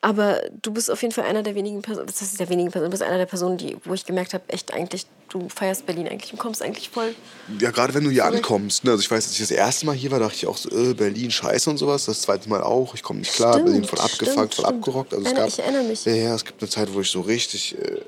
Aber 0.00 0.40
du 0.62 0.72
bist 0.72 0.90
auf 0.90 1.02
jeden 1.02 1.12
Fall 1.12 1.24
einer 1.24 1.42
der 1.42 1.54
wenigen 1.54 1.82
Personen, 1.82 2.06
das 2.06 2.22
ist 2.22 2.40
der 2.40 2.48
wenigen 2.48 2.70
Personen, 2.70 2.90
du 2.90 2.92
bist 2.92 3.02
einer 3.02 3.18
der 3.18 3.26
Personen, 3.26 3.58
die, 3.58 3.76
wo 3.84 3.92
ich 3.92 4.06
gemerkt 4.06 4.32
habe, 4.32 4.42
echt 4.48 4.72
eigentlich, 4.72 5.04
du 5.28 5.50
feierst 5.50 5.84
Berlin 5.84 6.08
eigentlich 6.08 6.32
und 6.32 6.38
kommst 6.38 6.62
eigentlich 6.62 6.88
voll. 6.88 7.14
Ja, 7.60 7.70
gerade 7.70 7.92
wenn 7.92 8.04
du 8.04 8.10
hier 8.10 8.24
ankommst. 8.24 8.82
Ne? 8.84 8.92
Also 8.92 9.02
ich 9.02 9.10
weiß, 9.10 9.26
als 9.26 9.34
ich 9.34 9.40
das 9.40 9.50
erste 9.50 9.84
Mal 9.84 9.94
hier 9.94 10.10
war, 10.10 10.18
dachte 10.18 10.36
ich 10.36 10.46
auch 10.46 10.56
so, 10.56 10.70
äh, 10.70 10.94
Berlin 10.94 11.30
scheiße 11.30 11.68
und 11.68 11.76
sowas. 11.76 12.06
Das 12.06 12.22
zweite 12.22 12.48
Mal 12.48 12.62
auch, 12.62 12.94
ich 12.94 13.02
komme 13.02 13.18
nicht 13.18 13.34
klar, 13.34 13.52
stimmt, 13.52 13.66
Berlin 13.66 13.84
voll 13.84 14.00
abgefuckt, 14.00 14.54
voll 14.54 14.64
abgerockt. 14.64 15.12
Also 15.12 15.26
es 15.26 15.34
gab, 15.34 15.46
ich 15.46 15.58
erinnere 15.58 15.82
mich. 15.82 16.06
Ja, 16.06 16.14
ja, 16.14 16.34
es 16.34 16.46
gibt 16.46 16.62
eine 16.62 16.70
Zeit, 16.70 16.94
wo 16.94 17.02
ich 17.02 17.10
so 17.10 17.20
richtig. 17.20 17.76
Äh, 17.78 18.00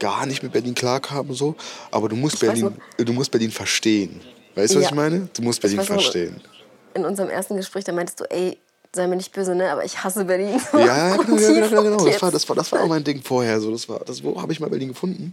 gar 0.00 0.26
nicht 0.26 0.42
mit 0.42 0.52
Berlin 0.52 0.74
klarkam 0.74 1.32
so, 1.32 1.54
aber 1.92 2.08
du 2.08 2.16
musst 2.16 2.40
Berlin, 2.40 2.74
du 2.96 3.12
musst 3.12 3.30
Berlin 3.30 3.52
verstehen. 3.52 4.20
Weißt 4.56 4.74
du, 4.74 4.78
ja. 4.78 4.84
was 4.84 4.90
ich 4.90 4.96
meine? 4.96 5.28
Du 5.32 5.42
musst 5.42 5.60
Berlin 5.60 5.82
verstehen. 5.82 6.40
In 6.94 7.04
unserem 7.04 7.30
ersten 7.30 7.56
Gespräch, 7.56 7.84
da 7.84 7.92
meintest 7.92 8.18
du, 8.18 8.24
ey, 8.24 8.58
sei 8.92 9.06
mir 9.06 9.16
nicht 9.16 9.32
böse, 9.32 9.54
ne? 9.54 9.70
aber 9.70 9.84
ich 9.84 10.02
hasse 10.02 10.24
Berlin. 10.24 10.60
Ja, 10.72 10.80
ja, 10.80 11.16
genau, 11.22 11.36
ja, 11.36 11.68
genau, 11.68 11.82
genau. 11.82 12.04
Das 12.04 12.20
war, 12.20 12.30
das, 12.32 12.48
war, 12.48 12.56
das 12.56 12.72
war 12.72 12.82
auch 12.82 12.88
mein 12.88 13.04
Ding 13.04 13.22
vorher. 13.22 13.60
So. 13.60 13.70
Das 13.70 13.88
war, 13.88 14.00
das, 14.00 14.24
wo 14.24 14.40
habe 14.40 14.52
ich 14.52 14.58
mal 14.58 14.68
Berlin 14.68 14.88
gefunden? 14.88 15.32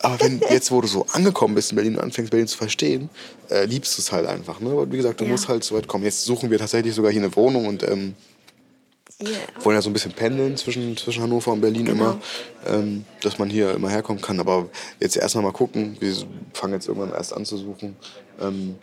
Aber 0.00 0.20
wenn 0.20 0.40
jetzt, 0.50 0.72
wo 0.72 0.80
du 0.80 0.88
so 0.88 1.06
angekommen 1.12 1.54
bist 1.54 1.70
in 1.70 1.76
Berlin 1.76 1.96
und 1.96 2.02
anfängst, 2.02 2.30
Berlin 2.30 2.48
zu 2.48 2.58
verstehen, 2.58 3.08
äh, 3.50 3.66
liebst 3.66 3.96
du 3.96 4.02
es 4.02 4.10
halt 4.10 4.26
einfach. 4.26 4.58
Ne? 4.60 4.70
Aber 4.70 4.90
wie 4.90 4.96
gesagt, 4.96 5.20
du 5.20 5.24
ja. 5.24 5.30
musst 5.30 5.48
halt 5.48 5.62
so 5.62 5.76
weit 5.76 5.86
kommen. 5.86 6.04
Jetzt 6.04 6.24
suchen 6.24 6.50
wir 6.50 6.58
tatsächlich 6.58 6.94
sogar 6.94 7.12
hier 7.12 7.22
eine 7.22 7.34
Wohnung 7.36 7.66
und 7.66 7.84
ähm, 7.84 8.14
Yeah. 9.20 9.30
Wollen 9.64 9.74
ja 9.74 9.82
so 9.82 9.90
ein 9.90 9.92
bisschen 9.92 10.12
pendeln 10.12 10.56
zwischen, 10.56 10.96
zwischen 10.96 11.24
Hannover 11.24 11.52
und 11.52 11.60
Berlin 11.60 11.86
genau. 11.86 12.10
immer, 12.10 12.20
ähm, 12.66 13.04
dass 13.20 13.38
man 13.38 13.50
hier 13.50 13.72
immer 13.72 13.90
herkommen 13.90 14.22
kann. 14.22 14.38
Aber 14.38 14.68
jetzt 15.00 15.16
erstmal 15.16 15.42
mal 15.42 15.52
gucken. 15.52 15.96
Wir 15.98 16.14
fangen 16.52 16.74
jetzt 16.74 16.86
irgendwann 16.86 17.12
erst 17.12 17.32
an 17.32 17.44
zu 17.44 17.56
suchen. 17.56 17.96
Ähm, 18.40 18.76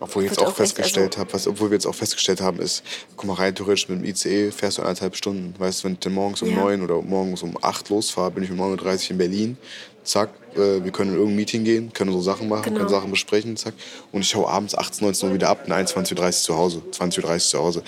obwohl 0.00 0.24
ich 0.24 0.30
jetzt 0.30 0.40
auch, 0.40 0.48
auch 0.48 0.54
festgestellt 0.54 1.16
also 1.18 1.32
habe, 1.32 1.50
obwohl 1.50 1.70
wir 1.70 1.76
jetzt 1.76 1.86
auch 1.86 1.94
festgestellt 1.94 2.40
haben, 2.40 2.58
ist, 2.58 2.82
guck 3.16 3.26
mal 3.26 3.34
rein 3.34 3.54
theoretisch 3.54 3.88
mit 3.88 4.00
dem 4.00 4.04
ICE 4.04 4.50
fährst 4.50 4.78
du 4.78 4.82
eineinhalb 4.82 5.16
Stunden. 5.16 5.54
Weißt 5.58 5.80
du, 5.80 5.88
wenn 5.88 5.98
ich 6.00 6.10
morgens 6.10 6.42
um 6.42 6.52
neun 6.52 6.80
ja. 6.80 6.84
oder 6.84 7.02
morgens 7.02 7.42
um 7.42 7.56
acht 7.62 7.88
losfahre, 7.88 8.32
bin 8.32 8.44
ich 8.44 8.50
um 8.50 8.60
9.30 8.60 9.04
Uhr 9.04 9.10
in 9.12 9.18
Berlin. 9.18 9.58
Zack, 10.04 10.30
äh, 10.54 10.84
wir 10.84 10.92
können 10.92 11.10
in 11.10 11.16
irgendein 11.16 11.36
Meeting 11.36 11.64
gehen, 11.64 11.92
können 11.92 12.12
so 12.12 12.20
Sachen 12.20 12.48
machen, 12.48 12.64
genau. 12.64 12.78
können 12.78 12.88
Sachen 12.88 13.10
besprechen, 13.10 13.56
zack. 13.56 13.74
Und 14.12 14.22
ich 14.22 14.34
hau 14.34 14.46
abends 14.46 14.76
18, 14.76 15.04
19 15.04 15.28
Uhr 15.28 15.34
wieder 15.34 15.48
ab, 15.48 15.64
und 15.66 15.72
21.30 15.72 16.24
Uhr 16.24 16.32
zu 16.32 16.56
Hause, 16.56 16.82
20.30 16.92 17.32
Uhr 17.32 17.38
zu 17.38 17.58
Hause 17.58 17.82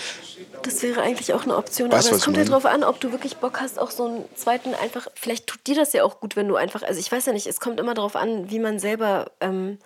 Das 0.63 0.81
wäre 0.83 1.01
eigentlich 1.01 1.33
auch 1.33 1.43
eine 1.43 1.55
Option. 1.55 1.91
Weißt, 1.91 2.07
aber 2.07 2.17
es 2.17 2.23
kommt 2.23 2.37
halt 2.37 2.49
drauf 2.49 2.65
an, 2.65 2.83
ob 2.83 2.99
du 2.99 3.11
wirklich 3.11 3.37
Bock 3.37 3.61
hast, 3.61 3.79
auch 3.79 3.91
so 3.91 4.05
einen 4.05 4.25
zweiten 4.35 4.73
einfach. 4.73 5.07
Vielleicht 5.15 5.47
tut 5.47 5.65
dir 5.67 5.75
das 5.75 5.93
ja 5.93 6.03
auch 6.03 6.19
gut, 6.19 6.35
wenn 6.35 6.47
du 6.47 6.55
einfach. 6.55 6.83
Also 6.83 6.99
ich 6.99 7.11
weiß 7.11 7.25
ja 7.25 7.33
nicht, 7.33 7.47
es 7.47 7.59
kommt 7.59 7.79
immer 7.79 7.93
darauf 7.93 8.15
an, 8.15 8.49
wie 8.49 8.59
man 8.59 8.79
selber. 8.79 9.31
Ähm, 9.39 9.79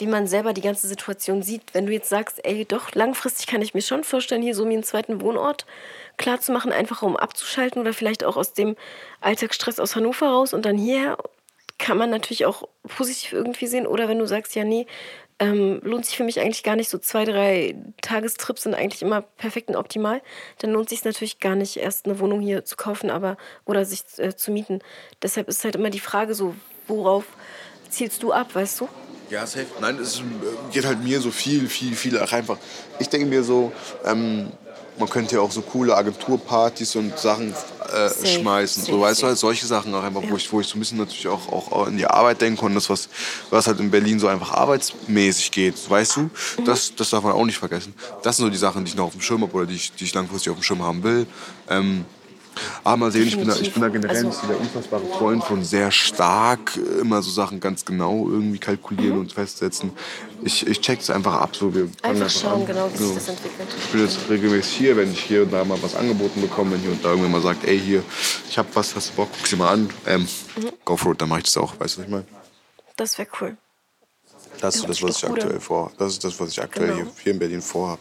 wie 0.00 0.06
man 0.06 0.26
selber 0.26 0.54
die 0.54 0.62
ganze 0.62 0.88
Situation 0.88 1.42
sieht. 1.42 1.74
Wenn 1.74 1.84
du 1.84 1.92
jetzt 1.92 2.08
sagst, 2.08 2.42
ey, 2.44 2.64
doch, 2.64 2.94
langfristig 2.94 3.46
kann 3.46 3.60
ich 3.60 3.74
mir 3.74 3.82
schon 3.82 4.02
vorstellen, 4.02 4.40
hier 4.40 4.54
so 4.54 4.64
mir 4.64 4.72
einen 4.72 4.82
zweiten 4.82 5.20
Wohnort 5.20 5.66
klar 6.16 6.40
zu 6.40 6.52
machen, 6.52 6.72
einfach 6.72 7.02
um 7.02 7.18
abzuschalten 7.18 7.80
oder 7.82 7.92
vielleicht 7.92 8.24
auch 8.24 8.38
aus 8.38 8.54
dem 8.54 8.76
Alltagsstress 9.20 9.78
aus 9.78 9.96
Hannover 9.96 10.28
raus 10.28 10.54
und 10.54 10.64
dann 10.64 10.78
hierher, 10.78 11.18
kann 11.78 11.96
man 11.96 12.10
natürlich 12.10 12.46
auch 12.46 12.68
positiv 12.88 13.32
irgendwie 13.32 13.66
sehen. 13.66 13.86
Oder 13.86 14.08
wenn 14.08 14.18
du 14.18 14.26
sagst, 14.26 14.54
ja, 14.54 14.64
nee, 14.64 14.86
ähm, 15.40 15.80
lohnt 15.82 16.04
sich 16.04 16.16
für 16.16 16.24
mich 16.24 16.38
eigentlich 16.38 16.62
gar 16.62 16.76
nicht. 16.76 16.90
So 16.90 16.98
zwei, 16.98 17.24
drei 17.24 17.74
Tagestrips 18.02 18.62
sind 18.62 18.74
eigentlich 18.74 19.02
immer 19.02 19.22
perfekt 19.22 19.70
und 19.70 19.76
optimal. 19.76 20.20
Dann 20.58 20.70
lohnt 20.70 20.90
sich 20.90 21.02
natürlich 21.04 21.40
gar 21.40 21.56
nicht, 21.56 21.78
erst 21.78 22.06
eine 22.06 22.20
Wohnung 22.20 22.40
hier 22.40 22.64
zu 22.64 22.76
kaufen, 22.76 23.10
aber 23.10 23.38
oder 23.64 23.84
sich 23.86 24.02
äh, 24.18 24.36
zu 24.36 24.52
mieten. 24.52 24.80
Deshalb 25.22 25.48
ist 25.48 25.64
halt 25.64 25.76
immer 25.76 25.90
die 25.90 25.98
Frage 25.98 26.34
so, 26.34 26.54
worauf 26.86 27.24
zielst 27.88 28.22
du 28.22 28.32
ab, 28.32 28.54
weißt 28.54 28.80
du? 28.80 28.88
Ja, 29.30 29.46
safe. 29.46 29.66
Nein, 29.80 29.96
es 29.98 30.18
äh, 30.18 30.22
geht 30.72 30.84
halt 30.84 31.02
mir 31.02 31.20
so 31.20 31.30
viel, 31.30 31.68
viel, 31.68 31.96
viel 31.96 32.18
einfach. 32.18 32.58
Ich 32.98 33.08
denke 33.08 33.26
mir 33.26 33.42
so, 33.42 33.72
ähm, 34.04 34.52
man 35.00 35.08
könnte 35.08 35.36
ja 35.36 35.40
auch 35.40 35.50
so 35.50 35.62
coole 35.62 35.96
Agenturpartys 35.96 36.94
und 36.94 37.18
Sachen 37.18 37.52
äh, 37.92 38.26
schmeißen. 38.26 38.84
Safe, 38.84 38.92
so, 38.92 39.00
weißt 39.00 39.22
du, 39.22 39.26
halt 39.26 39.38
solche 39.38 39.66
Sachen 39.66 39.94
auch 39.94 40.02
einfach, 40.02 40.22
ja. 40.22 40.30
wo, 40.30 40.36
ich, 40.36 40.52
wo 40.52 40.60
ich 40.60 40.66
so 40.66 40.76
ein 40.76 40.80
bisschen 40.80 40.98
natürlich 40.98 41.26
auch, 41.26 41.50
auch 41.50 41.88
in 41.88 41.96
die 41.96 42.06
Arbeit 42.06 42.40
denke 42.40 42.64
und 42.64 42.74
das, 42.74 42.88
was, 42.88 43.08
was 43.48 43.66
halt 43.66 43.80
in 43.80 43.90
Berlin 43.90 44.20
so 44.20 44.28
einfach 44.28 44.52
arbeitsmäßig 44.52 45.50
geht, 45.50 45.90
weißt 45.90 46.16
du, 46.16 46.20
mhm. 46.20 46.30
das, 46.64 46.94
das 46.94 47.10
darf 47.10 47.24
man 47.24 47.32
auch 47.32 47.44
nicht 47.44 47.58
vergessen. 47.58 47.94
Das 48.22 48.36
sind 48.36 48.44
so 48.44 48.50
die 48.50 48.58
Sachen, 48.58 48.84
die 48.84 48.90
ich 48.90 48.96
noch 48.96 49.06
auf 49.06 49.12
dem 49.12 49.22
Schirm 49.22 49.42
habe 49.42 49.52
oder 49.54 49.66
die 49.66 49.74
ich, 49.74 49.92
die 49.92 50.04
ich 50.04 50.14
langfristig 50.14 50.50
auf 50.52 50.58
dem 50.58 50.62
Schirm 50.62 50.82
haben 50.82 51.02
will. 51.02 51.26
Ähm, 51.68 52.04
aber 52.84 52.96
mal 52.96 53.12
sehen, 53.12 53.26
ich 53.26 53.36
bin, 53.36 53.48
da, 53.48 53.56
ich 53.56 53.72
bin 53.72 53.82
da 53.82 53.88
generell 53.88 54.26
also, 54.26 54.46
der 54.46 54.58
unfassbare 54.58 55.04
Freund 55.18 55.44
von 55.44 55.64
sehr 55.64 55.90
stark 55.90 56.76
äh, 56.76 57.00
immer 57.00 57.22
so 57.22 57.30
Sachen 57.30 57.60
ganz 57.60 57.84
genau 57.84 58.28
irgendwie 58.28 58.58
kalkulieren 58.58 59.14
mhm. 59.14 59.20
und 59.20 59.32
festsetzen. 59.32 59.92
Ich, 60.42 60.66
ich 60.66 60.80
check 60.80 61.00
es 61.00 61.10
einfach 61.10 61.34
ab. 61.34 61.54
So, 61.54 61.74
wir 61.74 61.82
einfach, 61.82 62.08
einfach 62.08 62.30
schauen, 62.30 62.62
an. 62.62 62.66
genau, 62.66 62.90
wie 62.92 62.98
so. 62.98 63.06
sich 63.06 63.14
das 63.14 63.28
entwickelt. 63.28 63.68
Ich 63.78 63.90
bin 63.90 64.00
jetzt 64.02 64.18
regelmäßig 64.28 64.72
hier, 64.72 64.96
wenn 64.96 65.12
ich 65.12 65.20
hier 65.20 65.42
und 65.42 65.52
da 65.52 65.64
mal 65.64 65.80
was 65.82 65.94
angeboten 65.94 66.40
bekomme, 66.40 66.72
wenn 66.72 66.80
hier 66.80 66.90
und 66.90 67.04
da 67.04 67.10
irgendwer 67.10 67.30
mal 67.30 67.42
sagt, 67.42 67.64
ey, 67.66 67.78
hier, 67.78 68.02
ich 68.48 68.58
hab 68.58 68.74
was, 68.74 68.94
hast 68.94 69.10
du 69.10 69.14
Bock, 69.14 69.28
guck 69.36 69.46
sie 69.46 69.56
mal 69.56 69.72
an. 69.72 69.90
Ähm, 70.06 70.22
mhm. 70.22 70.70
Go 70.84 70.96
for 70.96 71.12
it, 71.12 71.20
dann 71.20 71.28
mach 71.28 71.38
ich 71.38 71.44
das 71.44 71.56
auch, 71.56 71.78
weißt 71.78 71.96
du, 71.96 72.00
was 72.00 72.06
ich 72.06 72.10
meine? 72.10 72.24
Das 72.96 73.18
wäre 73.18 73.28
cool. 73.40 73.56
Das 74.60 74.76
ist 74.76 74.88
das, 74.88 75.02
was 75.02 75.16
ich 75.16 75.24
aktuell 75.24 75.60
vor. 75.60 75.90
Das 75.96 76.12
ist 76.12 76.24
das, 76.24 76.38
was 76.38 76.50
ich 76.50 76.62
aktuell 76.62 76.88
genau. 76.88 77.02
hier, 77.02 77.12
hier 77.22 77.32
in 77.32 77.38
Berlin 77.38 77.62
vorhabe. 77.62 78.00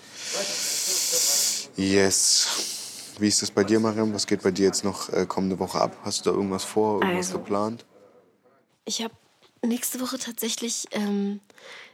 Yes. 1.77 2.78
Wie 3.19 3.27
ist 3.27 3.41
das 3.41 3.51
bei 3.51 3.63
dir, 3.63 3.79
Mariam? 3.79 4.13
Was 4.13 4.27
geht 4.27 4.43
bei 4.43 4.51
dir 4.51 4.65
jetzt 4.65 4.83
noch 4.83 5.09
äh, 5.09 5.25
kommende 5.25 5.59
Woche 5.59 5.79
ab? 5.79 5.97
Hast 6.03 6.25
du 6.25 6.29
da 6.29 6.35
irgendwas 6.35 6.63
vor, 6.63 7.01
irgendwas 7.01 7.27
also, 7.27 7.39
geplant? 7.39 7.85
Ich 8.85 9.03
habe 9.03 9.13
nächste 9.61 9.99
Woche 9.99 10.17
tatsächlich 10.17 10.85
ähm, 10.91 11.41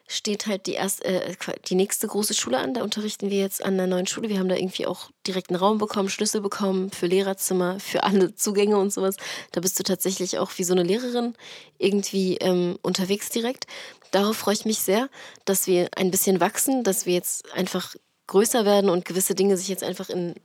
steht 0.08 0.46
halt 0.46 0.68
die 0.68 0.74
erste, 0.74 1.06
äh, 1.06 1.36
die 1.68 1.76
nächste 1.76 2.08
große 2.08 2.36
Schule 2.36 2.60
an. 2.60 2.76
Da 2.76 2.84
unterrichten 2.84 3.32
wir 3.32 3.40
jetzt 3.40 3.66
an 3.66 3.78
der 3.78 3.88
neuen 3.88 4.06
Schule. 4.06 4.30
Wir 4.30 4.38
haben 4.38 4.50
da 4.50 4.56
irgendwie 4.56 4.86
auch 4.86 5.10
direkt 5.26 5.50
einen 5.50 5.60
Raum 5.60 5.80
bekommen, 5.80 6.10
Schlüssel 6.10 6.42
bekommen 6.42 6.92
für 6.92 7.08
Lehrerzimmer, 7.08 7.80
für 7.80 8.04
alle 8.04 8.36
Zugänge 8.36 8.78
und 8.78 8.94
sowas. 8.94 9.16
Da 9.52 9.62
bist 9.62 9.80
du 9.80 9.84
tatsächlich 9.84 10.38
auch 10.38 10.52
wie 10.58 10.64
so 10.64 10.74
eine 10.74 10.84
Lehrerin 10.84 11.34
irgendwie 11.80 12.38
ähm, 12.38 12.78
unterwegs 12.84 13.30
direkt. 13.30 13.66
Darauf 14.12 14.38
freue 14.38 14.54
ich 14.54 14.66
mich 14.66 14.80
sehr, 14.80 15.10
dass 15.46 15.66
wir 15.66 15.90
ein 15.96 16.12
bisschen 16.12 16.40
wachsen, 16.40 16.84
dass 16.84 17.06
wir 17.08 17.14
jetzt 17.14 17.52
einfach 17.54 17.96
größer 18.28 18.66
werden 18.66 18.90
und 18.90 19.06
gewisse 19.06 19.34
Dinge 19.34 19.58
sich 19.58 19.68
jetzt 19.68 19.84
einfach 19.84 20.10
in 20.10 20.36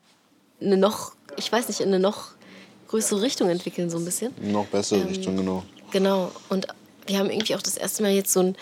eine 0.60 0.76
noch, 0.76 1.12
ich 1.36 1.50
weiß 1.50 1.68
nicht, 1.68 1.80
in 1.80 1.88
eine 1.88 1.98
noch 1.98 2.28
größere 2.88 3.22
Richtung 3.22 3.48
entwickeln, 3.48 3.90
so 3.90 3.98
ein 3.98 4.04
bisschen. 4.04 4.32
Noch 4.40 4.66
bessere 4.66 5.00
ähm, 5.00 5.06
Richtung, 5.08 5.36
genau. 5.36 5.64
Genau. 5.90 6.32
Und 6.48 6.66
wir 7.06 7.18
haben 7.18 7.30
irgendwie 7.30 7.54
auch 7.54 7.62
das 7.62 7.76
erste 7.76 8.02
Mal 8.02 8.12
jetzt 8.12 8.32
so 8.32 8.40
ein, 8.40 8.56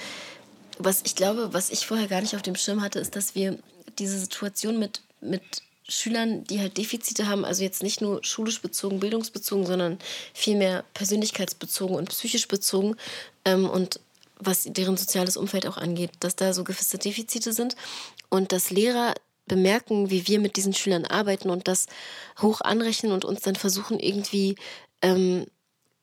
was 0.79 1.03
ich 1.05 1.15
glaube, 1.15 1.53
was 1.53 1.71
ich 1.71 1.87
vorher 1.87 2.09
gar 2.09 2.21
nicht 2.21 2.35
auf 2.35 2.43
dem 2.43 2.55
Schirm 2.55 2.83
hatte, 2.83 2.99
ist, 2.99 3.17
dass 3.17 3.35
wir 3.35 3.59
diese 3.99 4.19
Situation 4.19 4.79
mit, 4.79 5.01
mit 5.21 5.43
Schülern, 5.89 6.45
die 6.45 6.61
halt 6.61 6.77
Defizite 6.77 7.27
haben, 7.27 7.45
also 7.45 7.63
jetzt 7.63 7.83
nicht 7.83 8.01
nur 8.01 8.23
schulisch 8.23 8.61
bezogen, 8.61 9.01
bildungsbezogen, 9.01 9.67
sondern 9.67 9.99
vielmehr 10.35 10.85
persönlichkeitsbezogen 10.93 11.97
und 11.97 12.11
psychisch 12.11 12.47
bezogen 12.47 12.97
ähm, 13.45 13.69
und 13.69 14.01
was 14.39 14.65
deren 14.67 14.97
soziales 14.97 15.37
Umfeld 15.37 15.67
auch 15.67 15.79
angeht, 15.79 16.11
dass 16.21 16.37
da 16.37 16.53
so 16.53 16.63
gewisse 16.63 16.99
Defizite 16.99 17.53
sind 17.53 17.75
und 18.29 18.53
dass 18.53 18.71
Lehrer 18.71 19.15
bemerken, 19.49 20.11
wie 20.11 20.27
wir 20.29 20.41
mit 20.41 20.57
diesen 20.57 20.75
Schülern 20.75 21.05
arbeiten 21.05 21.51
und 21.51 21.67
das 21.67 21.87
hoch 22.41 22.61
anrechnen 22.61 23.13
und 23.13 23.25
uns 23.25 23.41
dann 23.41 23.57
versuchen, 23.57 23.99
irgendwie 23.99 24.57
ähm, 25.03 25.47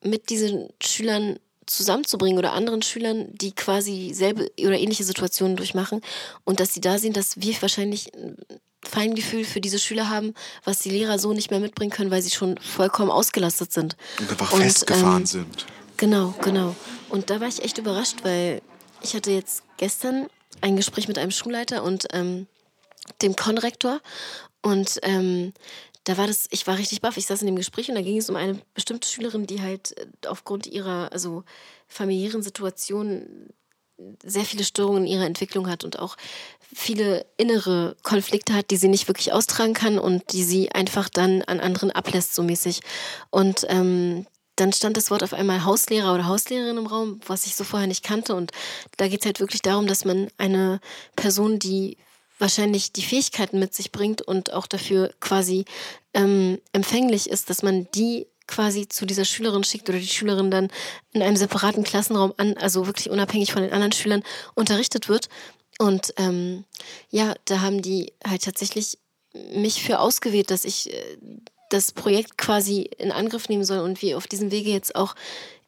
mit 0.04 0.30
diesen 0.30 0.70
Schülern 0.84 1.39
zusammenzubringen 1.66 2.38
oder 2.38 2.54
anderen 2.54 2.82
Schülern, 2.82 3.28
die 3.32 3.52
quasi 3.52 4.12
selbe 4.14 4.52
oder 4.60 4.78
ähnliche 4.78 5.04
Situationen 5.04 5.56
durchmachen 5.56 6.02
und 6.43 6.60
dass 6.60 6.74
sie 6.74 6.82
da 6.82 7.00
sehen, 7.00 7.14
dass 7.14 7.41
wir 7.41 7.60
wahrscheinlich 7.62 8.14
ein 8.14 8.38
Feingefühl 8.84 9.46
für 9.46 9.62
diese 9.62 9.80
Schüler 9.80 10.10
haben, 10.10 10.34
was 10.64 10.80
die 10.80 10.91
Lehrer 10.91 11.18
so 11.18 11.34
nicht 11.34 11.50
mehr 11.50 11.60
mitbringen 11.60 11.91
können, 11.91 12.12
weil 12.12 12.22
sie 12.22 12.30
schon 12.30 12.58
vollkommen 12.60 13.10
ausgelastet 13.10 13.72
sind. 13.72 13.98
Und 14.20 14.30
einfach 14.30 14.54
und, 14.54 14.62
festgefahren 14.62 15.22
ähm, 15.22 15.26
sind. 15.26 15.66
Genau, 15.98 16.36
genau. 16.41 16.76
Und 17.10 17.30
da 17.30 17.39
war 17.39 17.48
ich 17.48 17.64
echt 17.64 17.78
überrascht, 17.78 18.18
weil 18.24 18.62
ich 19.02 19.16
hatte 19.16 19.32
jetzt 19.32 19.64
gestern 19.78 20.28
ein 20.62 20.76
Gespräch 20.76 21.08
mit 21.08 21.18
einem 21.18 21.32
Schulleiter 21.32 21.84
und 21.84 22.06
ähm, 22.14 22.48
dem 23.22 23.36
Konrektor. 23.36 24.01
Und 24.62 24.99
ähm, 25.03 25.53
da 26.06 26.18
war 26.18 26.28
das, 26.28 26.47
ich 26.51 26.66
war 26.68 26.78
richtig 26.78 27.01
baff. 27.01 27.18
Ich 27.18 27.26
saß 27.26 27.41
in 27.41 27.47
dem 27.47 27.56
Gespräch 27.56 27.89
und 27.89 27.95
da 27.95 28.01
ging 28.01 28.18
es 28.18 28.30
um 28.30 28.36
eine 28.36 28.60
bestimmte 28.74 29.08
Schülerin, 29.08 29.47
die 29.47 29.62
halt 29.62 29.97
äh, 29.97 30.08
aufgrund 30.28 30.68
ihrer, 30.68 31.12
also 31.12 31.43
familiären 31.88 32.43
Situation 32.43 33.49
sehr 34.24 34.43
viele 34.43 34.64
Störungen 34.64 35.03
in 35.06 35.14
ihrer 35.14 35.26
Entwicklung 35.26 35.70
hat 35.70 35.84
und 35.84 35.99
auch 35.99 36.18
viele 36.74 37.26
innere 37.38 37.95
Konflikte 38.03 38.53
hat, 38.53 38.70
die 38.70 38.78
sie 38.78 38.89
nicht 38.89 39.08
wirklich 39.08 39.32
austragen 39.32 39.74
kann 39.74 39.97
und 39.97 40.34
die 40.34 40.43
sie 40.43 40.72
einfach 40.72 41.10
dann 41.10 41.41
an 41.43 41.60
anderen 41.60 41.91
ablässt, 41.91 42.36
so 42.36 42.43
mäßig. 42.43 42.82
Und 43.30 43.66
ähm, 43.70 44.28
dann 44.58 44.74
stand 44.74 44.97
das 44.97 45.12
Wort 45.12 45.24
auf 45.24 45.34
einmal 45.34 45.64
Hauslehrer 45.64 46.14
oder 46.14 46.28
Hauslehrerin 46.28 46.78
im 46.78 46.88
Raum, 46.88 47.20
was 47.26 47.45
ich 47.45 47.56
so 47.56 47.64
vorher 47.64 47.88
nicht 47.88 48.03
kannte. 48.03 48.36
Und 48.36 48.51
da 48.97 49.08
geht 49.08 49.22
es 49.22 49.26
halt 49.26 49.39
wirklich 49.39 49.62
darum, 49.62 49.88
dass 49.88 50.06
man 50.06 50.30
eine 50.38 50.80
Person, 51.16 51.60
die 51.60 51.97
wahrscheinlich 52.39 52.91
die 52.91 53.01
Fähigkeiten 53.01 53.59
mit 53.59 53.73
sich 53.73 53.91
bringt 53.91 54.21
und 54.21 54.53
auch 54.53 54.67
dafür 54.67 55.13
quasi 55.19 55.65
ähm, 56.13 56.59
empfänglich 56.73 57.29
ist, 57.29 57.49
dass 57.49 57.63
man 57.63 57.88
die 57.95 58.27
quasi 58.47 58.88
zu 58.88 59.05
dieser 59.05 59.25
Schülerin 59.25 59.63
schickt 59.63 59.89
oder 59.89 59.97
die 59.97 60.07
Schülerin 60.07 60.51
dann 60.51 60.69
in 61.13 61.21
einem 61.21 61.36
separaten 61.36 61.83
Klassenraum 61.83 62.33
an, 62.38 62.55
also 62.57 62.86
wirklich 62.86 63.09
unabhängig 63.09 63.51
von 63.51 63.63
den 63.63 63.73
anderen 63.73 63.91
Schülern 63.91 64.23
unterrichtet 64.53 65.09
wird. 65.09 65.29
Und 65.79 66.13
ähm, 66.17 66.63
ja, 67.09 67.33
da 67.45 67.61
haben 67.61 67.81
die 67.81 68.13
halt 68.25 68.43
tatsächlich 68.43 68.97
mich 69.53 69.83
für 69.83 69.99
ausgewählt, 69.99 70.51
dass 70.51 70.63
ich 70.63 70.93
äh, 70.93 71.17
das 71.69 71.91
Projekt 71.91 72.38
quasi 72.38 72.89
in 72.97 73.11
Angriff 73.11 73.49
nehmen 73.49 73.65
soll 73.65 73.79
und 73.79 74.01
wir 74.01 74.17
auf 74.17 74.27
diesem 74.27 74.51
Wege 74.51 74.69
jetzt 74.69 74.95
auch 74.95 75.15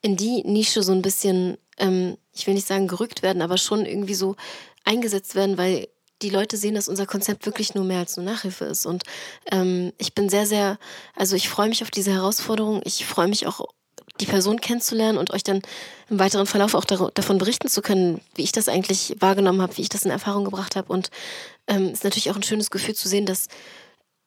in 0.02 0.16
die 0.16 0.44
Nische 0.44 0.84
so 0.84 0.92
ein 0.92 1.02
bisschen, 1.02 1.58
ähm, 1.78 2.18
ich 2.34 2.48
will 2.48 2.54
nicht 2.54 2.68
sagen 2.68 2.88
gerückt 2.88 3.24
werden, 3.24 3.42
aber 3.42 3.58
schon 3.58 3.86
irgendwie 3.86 4.14
so 4.14 4.36
eingesetzt 4.86 5.36
werden, 5.36 5.58
weil 5.58 5.88
die 6.22 6.30
Leute 6.30 6.58
sehen, 6.58 6.76
dass 6.76 6.88
unser 6.88 7.06
Konzept 7.06 7.46
wirklich 7.46 7.76
nur 7.76 7.84
mehr 7.84 8.00
als 8.00 8.18
nur 8.18 8.26
Nachhilfe 8.26 8.66
ist. 8.66 8.86
Und 8.86 9.04
ähm, 9.52 9.94
ich 9.98 10.14
bin 10.14 10.30
sehr, 10.30 10.46
sehr, 10.46 10.80
also 11.16 11.36
ich 11.36 11.50
freue 11.50 11.70
mich 11.70 11.84
auf 11.84 11.92
diese 11.92 12.12
Herausforderung. 12.12 12.82
Ich 12.86 13.06
freue 13.06 13.28
mich 13.28 13.48
auch, 13.48 13.68
die 14.20 14.26
Person 14.26 14.60
kennenzulernen 14.60 15.18
und 15.18 15.32
euch 15.32 15.44
dann 15.44 15.62
im 16.10 16.20
weiteren 16.20 16.48
Verlauf 16.48 16.74
auch 16.74 16.86
davon 16.86 17.38
berichten 17.38 17.68
zu 17.68 17.82
können, 17.82 18.22
wie 18.36 18.44
ich 18.44 18.52
das 18.52 18.68
eigentlich 18.68 19.16
wahrgenommen 19.20 19.62
habe, 19.62 19.78
wie 19.78 19.84
ich 19.84 19.90
das 19.90 20.06
in 20.06 20.12
Erfahrung 20.12 20.44
gebracht 20.44 20.76
habe. 20.76 20.92
Und 20.92 21.10
es 21.68 21.76
ähm, 21.76 21.90
ist 21.92 22.04
natürlich 22.04 22.32
auch 22.32 22.36
ein 22.36 22.44
schönes 22.44 22.72
Gefühl 22.72 22.96
zu 22.96 23.08
sehen, 23.08 23.26
dass 23.26 23.48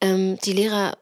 ähm, 0.00 0.38
die 0.44 0.52
Lehrer 0.52 0.96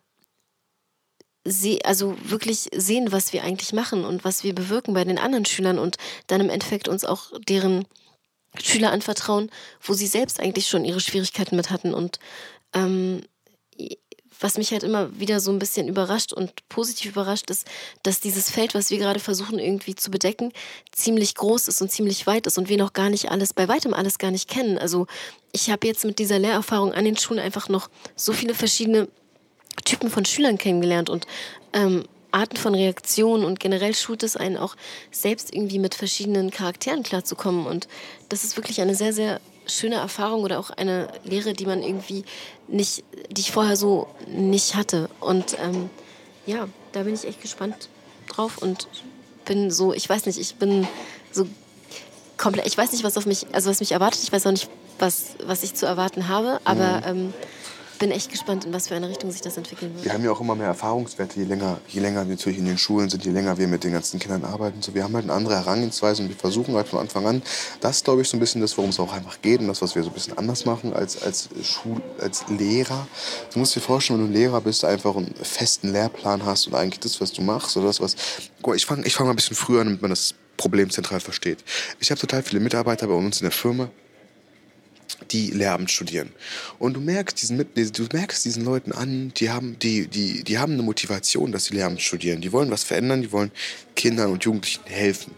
sie, 1.45 1.85
also 1.85 2.17
wirklich 2.23 2.69
sehen, 2.75 3.13
was 3.13 3.33
wir 3.33 3.43
eigentlich 3.43 3.73
machen 3.73 4.05
und 4.05 4.25
was 4.25 4.45
wir 4.45 4.55
bewirken 4.55 4.95
bei 4.95 5.05
den 5.05 5.19
anderen 5.19 5.45
Schülern 5.45 5.79
und 5.79 5.97
dann 6.27 6.41
im 6.41 6.51
Endeffekt 6.51 6.89
uns 6.89 7.05
auch 7.05 7.33
deren 7.49 7.87
Schüler 8.63 8.93
anvertrauen, 8.93 9.51
wo 9.83 9.93
sie 9.93 10.07
selbst 10.07 10.41
eigentlich 10.41 10.67
schon 10.67 10.85
ihre 10.85 11.01
Schwierigkeiten 11.01 11.57
mit 11.57 11.71
hatten. 11.71 11.95
Und 11.95 12.19
ähm, 12.75 13.23
was 14.41 14.57
mich 14.57 14.71
halt 14.73 14.83
immer 14.83 15.19
wieder 15.19 15.41
so 15.41 15.51
ein 15.51 15.59
bisschen 15.59 15.89
überrascht 15.89 16.33
und 16.33 16.69
positiv 16.69 17.13
überrascht 17.13 17.51
ist, 17.51 17.67
dass 18.03 18.21
dieses 18.21 18.51
Feld, 18.51 18.75
was 18.75 18.91
wir 18.91 18.99
gerade 18.99 19.21
versuchen 19.21 19.59
irgendwie 19.59 19.95
zu 19.95 20.11
bedecken, 20.11 20.53
ziemlich 20.93 21.35
groß 21.35 21.69
ist 21.69 21.83
und 21.83 21.91
ziemlich 21.91 22.27
weit 22.27 22.47
ist 22.47 22.59
und 22.59 22.69
wir 22.69 22.77
noch 22.77 22.93
gar 22.93 23.11
nicht 23.11 23.31
alles, 23.31 23.53
bei 23.53 23.69
weitem 23.69 23.95
alles 23.95 24.19
gar 24.19 24.31
nicht 24.31 24.49
kennen. 24.49 24.79
Also 24.79 25.07
ich 25.53 25.71
habe 25.71 25.87
jetzt 25.87 26.05
mit 26.05 26.19
dieser 26.19 26.39
Lehrerfahrung 26.39 26.93
an 26.93 27.05
den 27.05 27.17
Schulen 27.17 27.41
einfach 27.41 27.69
noch 27.69 27.91
so 28.15 28.33
viele 28.33 28.55
verschiedene 28.55 29.09
Typen 29.85 30.11
von 30.11 30.25
Schülern 30.25 30.59
kennengelernt 30.59 31.11
und 31.11 31.27
ähm, 31.73 32.05
Arten 32.31 32.57
von 32.57 32.75
Reaktionen 32.75 33.45
und 33.45 33.61
generell 33.61 33.95
schult 33.95 34.23
es 34.23 34.37
einen 34.37 34.57
auch 34.57 34.77
selbst 35.11 35.55
irgendwie 35.55 35.79
mit 35.79 35.95
verschiedenen 35.95 36.51
Charakteren 36.51 37.03
klarzukommen. 37.03 37.67
Und 37.67 37.89
das 38.29 38.45
ist 38.45 38.57
wirklich 38.57 38.81
eine 38.81 38.95
sehr, 38.95 39.13
sehr 39.13 39.41
schöne 39.67 39.97
Erfahrung 39.97 40.43
oder 40.43 40.59
auch 40.59 40.71
eine 40.71 41.09
Lehre, 41.25 41.53
die 41.53 41.67
man 41.67 41.83
irgendwie 41.83 42.25
nicht, 42.67 43.05
die 43.31 43.41
ich 43.41 43.53
vorher 43.53 43.77
so 43.77 44.09
nicht 44.27 44.75
hatte. 44.75 45.09
Und 45.21 45.57
ähm, 45.63 45.91
ja, 46.47 46.69
da 46.93 47.03
bin 47.03 47.15
ich 47.15 47.25
echt 47.25 47.41
gespannt 47.41 47.89
drauf 48.29 48.59
und 48.59 48.89
bin 49.45 49.71
so, 49.71 49.93
ich 49.93 50.09
weiß 50.09 50.27
nicht, 50.27 50.39
ich 50.39 50.57
bin 50.57 50.87
so 51.33 51.47
komplett, 52.37 52.67
ich 52.67 52.77
weiß 52.77 52.93
nicht, 52.93 53.05
was 53.05 53.17
auf 53.17 53.27
mich, 53.27 53.47
also 53.53 53.71
was 53.71 53.81
mich 53.81 53.93
erwartet, 53.93 54.23
ich 54.23 54.33
weiß 54.33 54.47
auch 54.47 54.53
nicht, 54.53 54.69
was, 54.99 55.37
was 55.45 55.63
ich 55.63 55.75
zu 55.75 55.87
erwarten 55.87 56.29
habe, 56.29 56.61
aber 56.65 57.13
mhm. 57.13 57.19
ähm, 57.19 57.35
bin 57.99 58.11
echt 58.11 58.31
gespannt, 58.31 58.65
in 58.65 58.73
was 58.73 58.89
für 58.89 58.95
eine 58.95 59.09
Richtung 59.09 59.31
sich 59.31 59.41
das 59.41 59.57
entwickeln 59.57 59.95
wird. 59.95 60.05
Wir 60.05 60.13
haben 60.13 60.25
ja 60.25 60.31
auch 60.31 60.41
immer 60.41 60.55
mehr 60.55 60.67
Erfahrungswerte, 60.69 61.39
je 61.39 61.47
länger, 61.47 61.79
je 61.89 62.01
länger 62.01 62.27
wir 62.27 62.37
natürlich 62.37 62.59
in 62.59 62.65
den 62.65 62.79
Schulen 62.79 63.09
sind, 63.09 63.25
je 63.25 63.31
länger 63.31 63.59
wir 63.59 63.69
mit 63.69 63.85
den 63.85 63.93
ganzen 63.93 64.19
Kindern 64.19 64.45
arbeiten. 64.45 64.83
So, 64.83 64.95
wir 64.95 65.05
haben 65.05 65.15
halt 65.15 65.25
eine 65.25 65.33
andere 65.33 65.57
Herangehensweise 65.57 66.23
und 66.23 66.29
wir 66.29 66.37
versuchen 66.37 66.75
halt 66.75 66.89
von 66.89 67.01
Anfang 67.01 67.27
an, 67.27 67.43
das 67.81 68.05
glaube 68.05 68.23
ich, 68.23 68.29
so 68.29 68.37
ein 68.37 68.41
bisschen 68.41 68.61
das, 68.61 68.77
worum 68.77 68.91
es 68.91 69.01
auch 69.01 69.13
einfach 69.13 69.41
geht 69.43 69.61
und 69.61 69.69
das, 69.69 69.83
was 69.83 69.95
wir 69.95 70.03
so 70.03 70.11
ein 70.11 70.15
bisschen 70.15 70.39
anders 70.39 70.65
machen 70.65 70.93
als, 70.93 71.23
als, 71.23 71.49
Schul, 71.63 72.01
als 72.21 72.45
Lehrer. 72.49 73.07
Du 73.53 73.59
musst 73.59 73.75
dir 73.75 73.81
vorstellen, 73.81 74.21
wenn 74.21 74.33
du 74.33 74.39
Lehrer 74.39 74.61
bist, 74.61 74.85
einfach 74.85 75.17
einen 75.17 75.35
festen 75.43 75.93
Lehrplan 75.93 76.45
hast 76.45 76.67
und 76.67 76.75
eigentlich 76.75 77.01
das, 77.01 77.21
was 77.21 77.33
du 77.33 77.43
machst 77.43 77.77
oder 77.77 77.87
das, 77.87 78.01
was... 78.01 78.17
Ich 78.75 78.87
fange 78.87 79.07
ich 79.07 79.15
fang 79.15 79.27
mal 79.27 79.33
ein 79.33 79.37
bisschen 79.37 79.57
früher 79.57 79.81
an, 79.81 79.87
damit 79.87 80.03
man 80.03 80.11
das 80.11 80.35
Problem 80.57 80.91
zentral 80.91 81.21
versteht. 81.21 81.65
Ich 82.01 82.11
habe 82.11 82.21
total 82.21 82.43
viele 82.43 82.61
Mitarbeiter 82.61 83.07
bei 83.07 83.15
uns 83.15 83.41
in 83.41 83.45
der 83.45 83.53
Firma, 83.53 83.89
die 85.31 85.51
Lehramt 85.51 85.91
studieren. 85.91 86.31
Und 86.79 86.95
du 86.95 87.01
merkst 87.01 87.41
diesen, 87.41 87.59
du 87.59 88.07
merkst 88.13 88.45
diesen 88.45 88.65
Leuten 88.65 88.93
an, 88.93 89.33
die 89.37 89.51
haben, 89.51 89.79
die, 89.79 90.07
die, 90.07 90.45
die 90.45 90.59
haben 90.59 90.75
eine 90.75 90.83
Motivation, 90.83 91.53
dass 91.53 91.67
sie 91.67 91.75
Lehramt 91.75 92.01
studieren. 92.01 92.41
Die 92.41 92.53
wollen 92.53 92.71
was 92.71 92.85
verändern, 92.85 93.23
die 93.23 93.33
wollen 93.33 93.51
Kindern 93.95 94.33
und 94.33 94.45
Jugendlichen 94.45 94.85
helfen. 94.87 95.35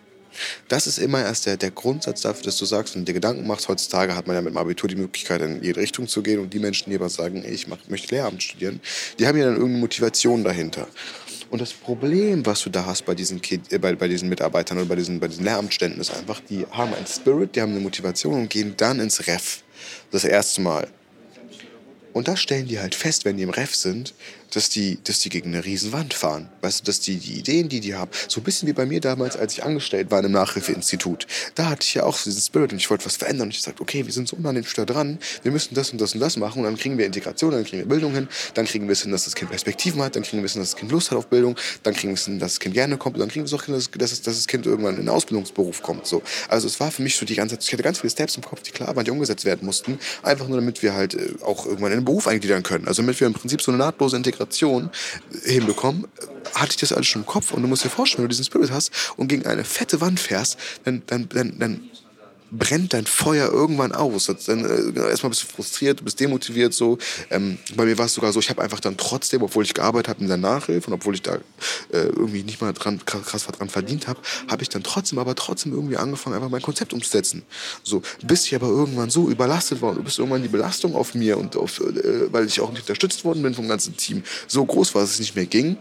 Das 0.69 0.87
ist 0.87 0.99
immer 0.99 1.21
erst 1.23 1.47
der, 1.47 1.57
der 1.57 1.71
Grundsatz 1.71 2.23
dafür, 2.23 2.45
dass 2.45 2.57
du 2.57 2.65
sagst 2.65 2.97
und 2.97 3.07
dir 3.07 3.13
Gedanken 3.13 3.47
machst. 3.47 3.69
Heutzutage 3.69 4.15
hat 4.15 4.27
man 4.27 4.37
ja 4.37 4.43
mit 4.43 4.55
dem 4.55 4.57
Abitur 4.57 4.89
die 4.89 4.97
Möglichkeit, 4.97 5.43
in 5.43 5.63
jede 5.63 5.81
Richtung 5.81 6.09
zu 6.09 6.23
gehen. 6.23 6.41
Und 6.41 6.53
die 6.55 6.59
Menschen, 6.59 6.91
die 6.91 6.97
aber 6.97 7.09
sagen, 7.09 7.45
ich 7.47 7.67
mach, 7.67 7.79
möchte 7.89 8.15
Lehramt 8.15 8.43
studieren, 8.43 8.81
die 9.19 9.27
haben 9.27 9.37
ja 9.39 9.45
dann 9.45 9.55
irgendeine 9.55 9.81
Motivation 9.81 10.45
dahinter. 10.45 10.87
Und 11.51 11.61
das 11.61 11.73
Problem, 11.73 12.47
was 12.47 12.63
du 12.63 12.71
da 12.71 12.87
hast 12.87 13.05
bei 13.05 13.15
diesen, 13.15 13.43
Kind, 13.43 13.73
äh, 13.73 13.79
bei, 13.79 13.95
bei 13.97 14.07
diesen 14.07 14.29
Mitarbeitern 14.29 14.79
oder 14.79 14.87
bei 14.87 14.95
diesen, 14.95 15.19
bei 15.19 15.27
diesen 15.27 15.45
Lehramtsständen, 15.45 16.01
ist 16.01 16.15
einfach, 16.15 16.41
die 16.49 16.65
haben 16.71 16.95
einen 16.95 17.07
Spirit, 17.07 17.57
die 17.57 17.61
haben 17.61 17.73
eine 17.73 17.81
Motivation 17.81 18.35
und 18.35 18.51
gehen 18.51 18.75
dann 18.77 19.01
ins 19.01 19.27
Ref. 19.27 19.63
Das 20.11 20.25
erste 20.25 20.61
Mal. 20.61 20.89
Und 22.13 22.29
da 22.29 22.37
stellen 22.37 22.67
die 22.67 22.81
halt 22.81 22.95
fest, 22.95 23.25
wenn 23.25 23.37
die 23.37 23.45
im 23.45 23.51
Ref 23.51 23.75
sind, 23.75 24.15
dass 24.51 24.69
die, 24.69 24.99
dass 25.05 25.21
die 25.21 25.29
gegen 25.29 25.55
eine 25.55 25.65
Riesenwand 25.65 26.15
fahren. 26.15 26.49
Weißt 26.61 26.81
du, 26.81 26.85
dass 26.85 27.01
die, 27.01 27.17
die 27.17 27.39
Ideen, 27.39 27.69
die 27.69 27.81
die 27.81 27.95
haben, 27.95 28.11
so 28.29 28.41
ein 28.41 28.45
bisschen 28.45 28.69
wie 28.69 28.73
bei 28.73 28.87
mir 28.87 29.01
damals, 29.01 29.37
als 29.37 29.55
ich 29.55 29.65
angestellt 29.65 30.11
war 30.11 30.23
im 30.23 30.33
Nachhilfeinstitut. 30.33 31.27
Da 31.55 31.71
hatte 31.71 31.85
ich 31.85 31.95
ja 31.95 32.05
auch 32.05 32.21
diesen 32.21 32.41
Spirit 32.41 32.73
und 32.73 32.79
ich 32.79 32.91
wollte 32.91 33.07
was 33.07 33.17
verändern. 33.17 33.49
Und 33.49 33.55
ich 33.55 33.63
sagte, 33.63 33.83
okay, 33.83 34.05
wir 34.05 34.13
sind 34.13 34.29
so 34.29 34.37
nah 34.39 34.51
an 34.51 34.55
den 34.57 34.65
Stör 34.65 34.87
dran, 34.87 35.19
wir 35.43 35.53
müssen 35.53 35.75
das 35.75 35.91
und 35.91 36.01
das 36.01 36.15
und 36.15 36.21
das 36.21 36.37
machen 36.37 36.61
und 36.61 36.65
dann 36.65 36.77
kriegen 36.77 36.99
wir 36.99 37.07
Integration, 37.07 37.53
dann 37.53 37.65
kriegen 37.65 37.79
wir 37.79 37.89
Bildung 37.89 38.13
hin, 38.13 38.29
dann 38.55 38.67
kriegen 38.67 38.87
wir 38.87 38.93
es 38.93 39.03
hin, 39.03 39.13
dass 39.13 39.25
das 39.25 39.35
Kind 39.35 39.51
Perspektiven 39.51 40.03
hat, 40.03 40.17
dann 40.17 40.23
kriegen 40.23 40.43
wir 40.43 40.47
es 40.47 40.53
hin, 40.53 40.63
dass 40.63 40.73
das 40.73 40.79
Kind 40.79 40.93
Lust 40.93 41.11
hat 41.11 41.19
auf 41.19 41.29
Bildung, 41.29 41.57
dann 41.83 41.95
kriegen 41.95 42.11
wir 42.11 42.15
es 42.15 42.25
hin, 42.25 42.39
dass 42.39 42.53
das 42.53 42.61
Kind 42.61 42.75
gerne 42.75 42.97
kommt 42.97 43.17
und 43.17 43.21
dann 43.21 43.29
kriegen 43.29 43.45
wir 43.45 43.47
es 43.47 43.55
auch 43.55 43.65
hin, 43.65 43.75
dass, 43.75 43.91
dass, 43.91 44.23
dass 44.23 44.37
das 44.37 44.47
Kind 44.47 44.67
irgendwann 44.67 44.95
in 44.97 45.03
den 45.03 45.09
Ausbildungsberuf 45.09 45.83
kommt. 45.83 46.07
So. 46.07 46.23
Also 46.49 46.67
es 46.67 46.81
war 46.81 46.91
für 46.91 47.03
mich 47.03 47.17
so 47.17 47.25
die 47.25 47.35
ganze 47.35 47.57
Zeit, 47.59 47.65
ich 47.65 47.73
hatte 47.73 47.83
ganz 47.83 48.01
viele 48.01 48.11
Steps 48.11 48.37
im 48.37 48.43
Kopf, 48.43 48.63
die 48.63 48.71
klar 48.71 48.95
waren, 48.97 49.05
die 49.05 49.11
umgesetzt 49.11 49.45
werden 49.45 49.65
mussten, 49.65 49.99
einfach 50.23 50.49
nur 50.49 50.59
damit 50.59 50.83
wir 50.83 50.95
halt 50.95 51.15
äh, 51.15 51.35
auch 51.43 51.67
irgendwann 51.67 51.93
in 51.93 51.99
den 51.99 52.05
Beruf 52.05 52.27
eingliedern 52.27 52.63
können. 52.63 52.87
Also 52.89 53.03
damit 53.03 53.21
wir 53.21 53.27
im 53.27 53.35
Prinzip 53.35 53.63
so 53.63 53.71
eine 53.71 53.79
nahtlose 53.79 54.17
Integration 54.17 54.40
hinbekommen, 55.45 56.07
hatte 56.55 56.71
ich 56.71 56.77
das 56.77 56.93
alles 56.93 57.07
schon 57.07 57.23
im 57.23 57.27
Kopf. 57.27 57.53
Und 57.53 57.63
du 57.63 57.69
musst 57.69 57.85
dir 57.85 57.91
vorstellen, 57.91 58.23
wenn 58.23 58.29
du 58.29 58.35
diesen 58.35 58.45
Spirit 58.45 58.71
hast 58.71 58.93
und 59.17 59.29
gegen 59.29 59.47
eine 59.47 59.65
fette 59.65 60.01
Wand 60.01 60.21
fährst, 60.21 60.59
dann, 60.85 61.03
dann, 61.07 61.29
dann, 61.29 61.59
dann 61.59 61.91
brennt 62.51 62.93
dein 62.93 63.07
Feuer 63.07 63.51
irgendwann 63.51 63.93
aus. 63.93 64.27
Dann 64.47 64.65
äh, 64.65 65.09
erstmal 65.09 65.31
bist 65.31 65.43
du 65.43 65.47
frustriert, 65.47 66.05
bist 66.05 66.21
demotiviert 66.21 66.75
so. 66.75 66.99
Ähm, 67.31 67.59
bei 67.75 67.85
mir 67.85 67.99
war 67.99 68.07
es 68.07 68.15
sogar 68.15 68.33
so, 68.33 68.41
ich 68.41 68.51
habe 68.51 68.63
einfach 68.63 68.81
dann 68.81 68.97
trotzdem, 68.97 69.43
obwohl 69.43 69.65
ich 69.65 69.75
gearbeitet 69.75 70.09
habe 70.09 70.21
in 70.21 70.29
der 70.29 70.37
Nachhilfe 70.37 70.89
und 70.89 70.95
obwohl 70.95 71.15
ich 71.15 71.23
da 71.23 71.37
äh, 71.93 72.07
irgendwie 72.07 72.43
nicht 72.43 72.61
mal 72.61 72.73
dran, 72.73 73.05
krass 73.05 73.47
dran 73.47 73.69
verdient 73.69 74.09
habe, 74.09 74.21
habe 74.49 74.63
ich 74.63 74.69
dann 74.69 74.83
trotzdem, 74.83 75.19
aber 75.19 75.35
trotzdem 75.35 75.73
irgendwie 75.73 75.97
angefangen, 75.97 76.37
einfach 76.37 76.51
mein 76.51 76.63
Konzept 76.63 76.93
umzusetzen. 76.93 77.43
So, 77.83 78.03
bis 78.23 78.47
ich 78.47 78.55
aber 78.55 78.69
irgendwann 78.69 79.11
so 79.11 79.29
überlastet 79.29 79.83
war 79.83 79.91
und 79.91 80.05
bis 80.05 80.19
irgendwann 80.19 80.43
die 80.43 80.49
Belastung 80.49 80.95
auf 80.95 81.15
mir 81.15 81.39
und 81.39 81.57
auf, 81.57 81.81
äh, 81.81 82.33
weil 82.33 82.47
ich 82.47 82.61
auch 82.61 82.71
nicht 82.71 82.83
unterstützt 82.83 83.25
worden 83.25 83.43
bin 83.43 83.55
vom 83.55 83.69
ganzen 83.69 83.97
Team, 83.97 84.23
so 84.47 84.65
groß 84.65 84.95
war, 84.95 85.03
dass 85.03 85.13
es 85.13 85.21
nicht 85.21 85.37
mehr 85.37 85.47
ging 85.47 85.77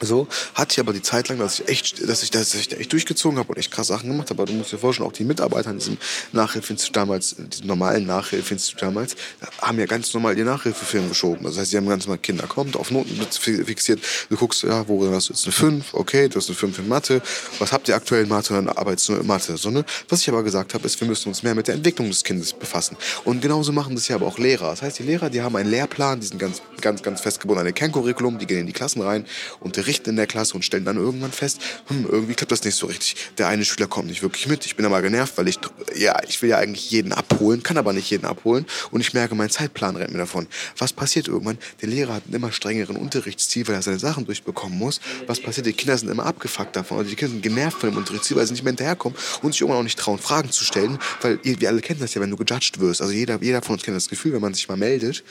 so, 0.00 0.28
hatte 0.54 0.72
ich 0.72 0.80
aber 0.80 0.92
die 0.92 1.02
Zeit 1.02 1.28
lang, 1.28 1.38
dass 1.38 1.60
ich 1.60 1.68
echt, 1.68 2.08
dass 2.08 2.22
ich, 2.22 2.30
dass 2.30 2.54
ich 2.54 2.72
echt 2.78 2.92
durchgezogen 2.92 3.38
habe 3.38 3.50
und 3.50 3.58
echt 3.58 3.70
krass 3.70 3.88
Sachen 3.88 4.08
gemacht 4.08 4.30
habe. 4.30 4.42
Aber 4.42 4.50
du 4.50 4.56
musst 4.56 4.72
dir 4.72 4.78
vorstellen, 4.78 5.08
auch 5.08 5.12
die 5.12 5.24
Mitarbeiter 5.24 5.70
in 5.70 5.78
diesem 5.78 5.98
Nachhilfeinstitut 6.32 6.96
damals, 6.96 7.36
diesem 7.38 7.66
normalen 7.66 8.06
Nachhilfeinstitut 8.06 8.82
damals, 8.82 9.16
haben 9.60 9.78
ja 9.78 9.86
ganz 9.86 10.12
normal 10.14 10.34
die 10.34 10.44
Nachhilfefilme 10.44 11.08
geschoben. 11.08 11.44
Das 11.44 11.58
heißt, 11.58 11.70
sie 11.70 11.76
haben 11.76 11.88
ganz 11.88 12.06
normal 12.06 12.18
Kinder 12.18 12.46
kommt, 12.46 12.76
auf 12.76 12.90
Noten 12.90 13.18
fixiert. 13.40 14.00
Du 14.28 14.36
guckst, 14.36 14.62
ja, 14.62 14.86
worin 14.88 15.12
hast 15.12 15.28
du 15.28 15.32
jetzt 15.32 15.44
eine 15.44 15.52
5? 15.52 15.94
Okay, 15.94 16.28
du 16.28 16.36
hast 16.36 16.48
eine 16.48 16.56
5 16.56 16.78
in 16.78 16.88
Mathe. 16.88 17.22
Was 17.58 17.72
habt 17.72 17.88
ihr 17.88 17.96
aktuell 17.96 18.22
in 18.22 18.28
Mathe? 18.28 18.54
Dann 18.54 18.68
arbeitest 18.68 19.08
du 19.08 19.14
in 19.14 19.26
Mathe. 19.26 19.56
So, 19.56 19.70
ne? 19.70 19.84
Was 20.08 20.22
ich 20.22 20.28
aber 20.28 20.42
gesagt 20.42 20.74
habe, 20.74 20.86
ist, 20.86 21.00
wir 21.00 21.08
müssen 21.08 21.28
uns 21.28 21.42
mehr 21.42 21.54
mit 21.54 21.68
der 21.68 21.74
Entwicklung 21.74 22.08
des 22.08 22.22
Kindes 22.22 22.52
befassen. 22.52 22.96
Und 23.24 23.42
genauso 23.42 23.72
machen 23.72 23.94
das 23.94 24.08
ja 24.08 24.16
aber 24.16 24.26
auch 24.26 24.38
Lehrer. 24.38 24.70
Das 24.70 24.82
heißt, 24.82 24.98
die 24.98 25.02
Lehrer, 25.02 25.30
die 25.30 25.42
haben 25.42 25.56
einen 25.56 25.70
Lehrplan, 25.70 26.20
die 26.20 26.26
sind 26.26 26.38
ganz, 26.38 26.62
ganz, 26.80 27.02
ganz 27.02 27.20
festgebunden 27.20 27.62
an 27.62 27.66
ein 27.66 27.74
Kerncurriculum, 27.74 28.38
die 28.38 28.46
gehen 28.46 28.60
in 28.60 28.66
die 28.66 28.72
Klassen 28.72 29.02
rein 29.02 29.26
und 29.60 29.76
unterrichten 29.88 30.10
in 30.10 30.16
der 30.16 30.26
Klasse 30.26 30.54
und 30.54 30.64
stellen 30.64 30.84
dann 30.84 30.96
irgendwann 30.96 31.32
fest, 31.32 31.60
hm, 31.86 32.06
irgendwie 32.10 32.34
klappt 32.34 32.52
das 32.52 32.62
nicht 32.62 32.74
so 32.74 32.86
richtig. 32.86 33.16
Der 33.38 33.48
eine 33.48 33.64
Schüler 33.64 33.86
kommt 33.86 34.08
nicht 34.08 34.22
wirklich 34.22 34.46
mit. 34.46 34.66
Ich 34.66 34.76
bin 34.76 34.84
aber 34.84 35.00
genervt, 35.00 35.38
weil 35.38 35.48
ich, 35.48 35.58
ja, 35.96 36.14
ich 36.28 36.42
will 36.42 36.50
ja 36.50 36.58
eigentlich 36.58 36.90
jeden 36.90 37.12
abholen, 37.12 37.62
kann 37.62 37.78
aber 37.78 37.94
nicht 37.94 38.10
jeden 38.10 38.26
abholen 38.26 38.66
und 38.90 39.00
ich 39.00 39.14
merke, 39.14 39.34
mein 39.34 39.48
Zeitplan 39.48 39.96
rennt 39.96 40.12
mir 40.12 40.18
davon. 40.18 40.46
Was 40.76 40.92
passiert 40.92 41.28
irgendwann? 41.28 41.58
Der 41.80 41.88
Lehrer 41.88 42.14
hat 42.14 42.24
einen 42.26 42.34
immer 42.34 42.52
strengeren 42.52 42.96
Unterrichtsstil, 42.96 43.66
weil 43.66 43.76
er 43.76 43.82
seine 43.82 43.98
Sachen 43.98 44.26
durchbekommen 44.26 44.76
muss. 44.78 45.00
Was 45.26 45.40
passiert? 45.40 45.66
Die 45.66 45.72
Kinder 45.72 45.96
sind 45.96 46.10
immer 46.10 46.26
abgefuckt 46.26 46.76
davon. 46.76 46.98
Also 46.98 47.08
die 47.08 47.16
Kinder 47.16 47.32
sind 47.32 47.42
genervt 47.42 47.80
von 47.80 47.90
dem 47.90 47.96
Unterrichtsstil, 47.96 48.36
weil 48.36 48.46
sie 48.46 48.52
nicht 48.52 48.64
mehr 48.64 48.72
hinterherkommen 48.72 49.18
und 49.40 49.52
sich 49.52 49.62
irgendwann 49.62 49.80
auch 49.80 49.84
nicht 49.84 49.98
trauen, 49.98 50.18
Fragen 50.18 50.50
zu 50.50 50.64
stellen, 50.64 50.98
weil 51.22 51.38
wir 51.42 51.68
alle 51.68 51.80
kennen 51.80 52.00
das 52.00 52.12
ja, 52.12 52.20
wenn 52.20 52.30
du 52.30 52.36
gejudged 52.36 52.78
wirst. 52.80 53.00
Also 53.00 53.14
jeder, 53.14 53.38
jeder 53.42 53.62
von 53.62 53.74
uns 53.74 53.82
kennt 53.82 53.96
das 53.96 54.08
Gefühl, 54.08 54.34
wenn 54.34 54.42
man 54.42 54.52
sich 54.52 54.68
mal 54.68 54.76
meldet 54.76 55.24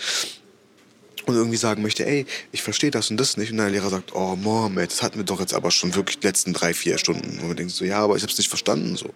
und 1.28 1.36
irgendwie 1.36 1.58
sagen 1.58 1.82
möchte, 1.82 2.06
ey, 2.06 2.26
ich 2.54 2.64
verstehe 2.64 2.90
das 2.90 3.12
und 3.12 3.18
das 3.18 3.36
nicht. 3.36 3.52
Und 3.52 3.58
der 3.58 3.70
Lehrer 3.70 3.90
sagt, 3.90 4.16
oh 4.16 4.36
Mohammed, 4.36 4.92
das 4.92 5.04
hatten 5.04 5.18
wir 5.18 5.26
doch 5.26 5.42
jetzt 5.42 5.54
aber 5.54 5.72
schon 5.72 5.94
wirklich 5.94 6.20
die 6.20 6.28
letzten 6.28 6.54
drei, 6.54 6.74
vier 6.74 6.98
Stunden. 6.98 7.38
Und 7.40 7.48
man 7.48 7.58
denkt 7.58 7.74
so, 7.74 7.84
ja, 7.84 8.00
aber 8.00 8.16
ich 8.16 8.24
habe 8.24 8.32
es 8.32 8.38
nicht 8.38 8.48
verstanden. 8.50 8.96
So. 8.96 9.10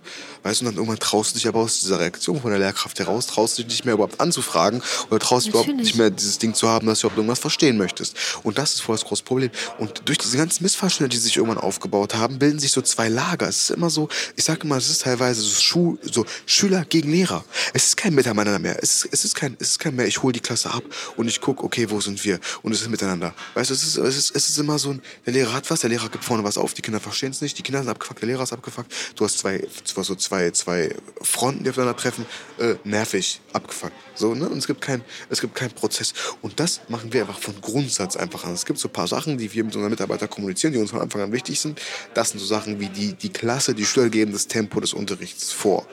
Weißt 0.43 0.61
du, 0.61 0.65
und 0.65 0.71
dann 0.71 0.75
irgendwann 0.75 0.99
traust 0.99 1.33
du 1.33 1.39
dich 1.39 1.47
aber 1.47 1.59
aus 1.59 1.79
dieser 1.79 1.99
Reaktion 2.01 2.41
von 2.41 2.51
der 2.51 2.59
Lehrkraft 2.59 2.99
heraus, 2.99 3.27
traust 3.27 3.57
du 3.57 3.63
dich 3.63 3.71
nicht 3.71 3.85
mehr 3.85 3.93
überhaupt 3.93 4.19
anzufragen 4.19 4.83
oder 5.09 5.19
traust 5.19 5.47
du 5.47 5.51
überhaupt 5.51 5.73
nicht 5.73 5.95
mehr 5.95 6.09
dieses 6.09 6.37
Ding 6.37 6.53
zu 6.53 6.67
haben, 6.67 6.85
dass 6.85 6.99
du 6.99 7.07
überhaupt 7.07 7.17
irgendwas 7.17 7.39
verstehen 7.39 7.77
möchtest. 7.77 8.15
Und 8.43 8.57
das 8.57 8.73
ist 8.73 8.81
voll 8.81 8.95
das 8.95 9.05
große 9.05 9.23
Problem. 9.23 9.49
Und 9.77 10.01
durch 10.05 10.17
diese 10.17 10.35
ganzen 10.35 10.63
Missverständnisse, 10.63 11.21
die 11.21 11.27
sich 11.27 11.37
irgendwann 11.37 11.59
aufgebaut 11.59 12.15
haben, 12.15 12.39
bilden 12.39 12.59
sich 12.59 12.73
so 12.73 12.81
zwei 12.81 13.07
Lager. 13.07 13.47
Es 13.47 13.69
ist 13.69 13.71
immer 13.71 13.89
so, 13.89 14.09
ich 14.35 14.43
sage 14.43 14.61
immer, 14.63 14.75
es 14.75 14.89
ist 14.89 15.03
teilweise 15.03 15.41
so, 15.41 15.61
Schu 15.61 15.97
so 16.01 16.25
Schüler 16.45 16.83
gegen 16.83 17.11
Lehrer. 17.11 17.45
Es 17.73 17.85
ist 17.85 17.97
kein 17.97 18.13
Miteinander 18.13 18.59
mehr. 18.59 18.77
Es 18.83 19.05
ist, 19.05 19.13
es 19.13 19.23
ist, 19.23 19.35
kein, 19.35 19.55
es 19.59 19.69
ist 19.69 19.79
kein 19.79 19.95
mehr, 19.95 20.07
ich 20.07 20.21
hole 20.21 20.33
die 20.33 20.41
Klasse 20.41 20.71
ab 20.71 20.83
und 21.15 21.29
ich 21.29 21.39
gucke, 21.39 21.63
okay, 21.63 21.89
wo 21.89 22.00
sind 22.01 22.23
wir? 22.25 22.39
Und 22.61 22.73
es 22.73 22.81
ist 22.81 22.89
miteinander. 22.89 23.33
Weißt 23.53 23.69
du, 23.69 23.73
es 23.73 23.83
ist, 23.83 23.97
es 23.97 24.17
ist, 24.17 24.35
es 24.35 24.49
ist 24.49 24.57
immer 24.57 24.77
so 24.79 24.95
der 25.25 25.33
Lehrer 25.33 25.53
hat 25.53 25.69
was, 25.69 25.81
der 25.81 25.89
Lehrer 25.89 26.09
gibt 26.09 26.23
vorne 26.23 26.43
was 26.43 26.57
auf, 26.57 26.73
die 26.73 26.81
Kinder 26.81 26.99
verstehen 26.99 27.31
es 27.31 27.41
nicht, 27.41 27.57
die 27.57 27.63
Kinder 27.63 27.79
sind 27.79 27.89
abgefuckt, 27.89 28.21
der 28.21 28.27
Lehrer 28.27 28.43
ist 28.43 28.53
abgefuckt. 28.53 28.91
Du 29.15 29.25
hast 29.25 29.39
zwei, 29.39 29.65
so 29.85 30.15
zwei, 30.15 30.51
zwei 30.51 30.95
Fronten, 31.21 31.63
die 31.63 31.69
aufeinander 31.69 31.95
treffen, 31.95 32.25
äh, 32.59 32.75
nervig, 32.83 33.41
abgefuckt. 33.53 33.93
So, 34.21 34.35
ne? 34.35 34.47
Und 34.47 34.59
es 34.59 34.67
gibt 34.67 34.81
keinen 34.81 35.03
es 35.29 35.41
gibt 35.41 35.55
keinen 35.55 35.71
Prozess. 35.71 36.13
Und 36.43 36.59
das 36.59 36.81
machen 36.89 37.11
wir 37.11 37.21
einfach 37.21 37.39
von 37.39 37.59
Grundsatz 37.59 38.15
einfach 38.15 38.45
an. 38.45 38.53
Es 38.53 38.65
gibt 38.65 38.77
so 38.77 38.87
ein 38.87 38.93
paar 38.93 39.07
Sachen, 39.07 39.39
die 39.39 39.51
wir 39.51 39.63
mit 39.63 39.75
unseren 39.75 39.89
Mitarbeitern 39.89 40.29
kommunizieren, 40.29 40.73
die 40.73 40.79
uns 40.79 40.91
von 40.91 41.01
Anfang 41.01 41.21
an 41.21 41.31
wichtig 41.31 41.59
sind. 41.59 41.81
Das 42.13 42.29
sind 42.29 42.39
so 42.39 42.45
Sachen 42.45 42.79
wie 42.79 42.89
die, 42.89 43.13
die 43.13 43.29
Klasse, 43.29 43.73
die 43.73 43.83
Schüler 43.83 44.09
geben 44.09 44.31
das 44.31 44.47
Tempo 44.47 44.79
des 44.79 44.93
Unterrichts 44.93 45.51
vor. 45.51 45.87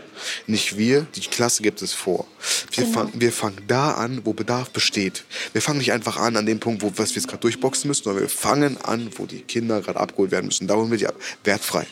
Nicht 0.47 0.76
wir, 0.76 1.07
die 1.14 1.20
Klasse 1.20 1.62
gibt 1.62 1.81
es 1.81 1.95
vor. 1.95 2.26
Wir, 2.72 2.85
genau. 2.85 2.99
fangen, 2.99 3.12
wir 3.14 3.33
fangen 3.33 3.62
da 3.66 3.93
an, 3.93 4.20
wo 4.24 4.35
Bedarf 4.35 4.70
besteht. 4.70 5.24
Wir 5.55 5.62
fangen 5.62 5.79
nicht 5.79 5.93
einfach 5.93 6.18
an, 6.18 6.37
an 6.37 6.45
dem 6.45 6.61
Punkt, 6.61 6.83
wo 6.83 6.93
was 6.97 7.11
wir 7.11 7.16
jetzt 7.16 7.29
gerade 7.29 7.41
durchboxen 7.41 7.89
müssen, 7.89 8.05
sondern 8.05 8.22
wir 8.24 8.29
fangen 8.29 8.76
an, 8.83 9.11
wo 9.16 9.24
die 9.24 9.41
Kinder 9.41 9.81
gerade 9.81 9.99
abgeholt 9.99 10.31
werden 10.33 10.47
müssen. 10.47 10.66
Da 10.66 10.74
holen 10.74 10.91
wir 10.91 10.99
die 10.99 11.07
ab. 11.07 11.14
Wertfrei. 11.45 11.87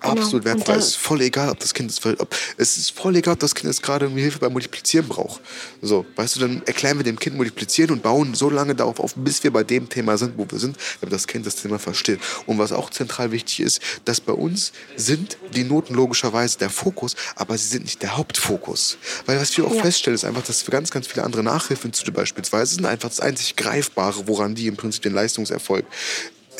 Genau. 0.00 0.12
Absolut 0.12 0.44
wertfrei. 0.44 0.76
Es 0.76 0.88
ist 0.88 0.96
voll 0.96 1.20
egal, 1.22 1.50
ob 1.50 1.58
das 1.58 1.74
Kind 1.74 1.90
es 1.90 2.04
ob, 2.06 2.34
es 2.56 2.76
ist 2.76 2.92
voll 2.92 3.16
egal, 3.16 3.34
ob 3.34 3.40
das 3.40 3.54
Kind 3.54 3.66
jetzt 3.66 3.82
gerade 3.82 4.08
Hilfe 4.08 4.38
beim 4.38 4.52
Multiplizieren 4.52 5.08
braucht. 5.08 5.40
So, 5.82 6.06
weißt 6.14 6.36
du, 6.36 6.40
dann 6.40 6.62
erklären 6.66 6.98
wir 6.98 7.04
dem 7.04 7.18
Kind 7.18 7.36
Multiplizieren 7.36 7.90
und 7.90 8.02
bauen 8.02 8.34
so 8.34 8.48
lange 8.48 8.76
darauf 8.76 9.00
auf, 9.00 9.14
bis 9.16 9.42
wir 9.42 9.52
bei 9.52 9.64
dem 9.64 9.88
Thema 9.88 10.16
sind, 10.16 10.38
wo 10.38 10.46
wir 10.48 10.58
sind, 10.60 10.76
damit 11.00 11.12
das 11.12 11.26
Kind 11.26 11.46
das 11.46 11.56
Thema 11.56 11.80
versteht. 11.80 12.20
Und 12.46 12.58
was 12.58 12.70
auch 12.70 12.90
zentral 12.90 13.32
wichtig 13.32 13.60
ist, 13.60 13.80
dass 14.04 14.20
bei 14.20 14.32
uns 14.32 14.72
sind 14.94 15.36
die 15.54 15.64
Noten 15.64 15.94
logischerweise 15.94 16.58
der 16.58 16.70
Fokus, 16.70 17.16
aber 17.34 17.58
sie 17.58 17.66
sind 17.66 17.84
nicht 17.84 18.00
der 18.02 18.16
Hauptfokus. 18.16 18.98
Weil 19.26 19.40
was 19.40 19.56
wir 19.56 19.66
auch 19.66 19.74
ja. 19.74 19.82
feststellen, 19.82 20.14
ist 20.14 20.24
einfach, 20.24 20.42
dass 20.42 20.64
wir 20.64 20.70
ganz, 20.70 20.92
ganz 20.92 21.08
viele 21.08 21.24
andere 21.24 21.42
Nachhilfeinstitute 21.42 22.12
beispielsweise 22.12 22.76
sind 22.76 22.86
einfach 22.86 23.08
das 23.08 23.20
einzig 23.20 23.56
Greifbare, 23.56 24.28
woran 24.28 24.54
die 24.54 24.68
im 24.68 24.76
Prinzip 24.76 25.02
den 25.02 25.14
Leistungserfolg 25.14 25.84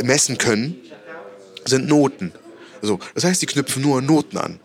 messen 0.02 0.38
können, 0.38 0.76
sind 1.64 1.86
Noten. 1.86 2.32
So, 2.82 2.98
das 3.14 3.24
heißt, 3.24 3.42
die 3.42 3.46
knüpfen 3.46 3.82
nur 3.82 4.00
Noten 4.02 4.38
an. 4.38 4.60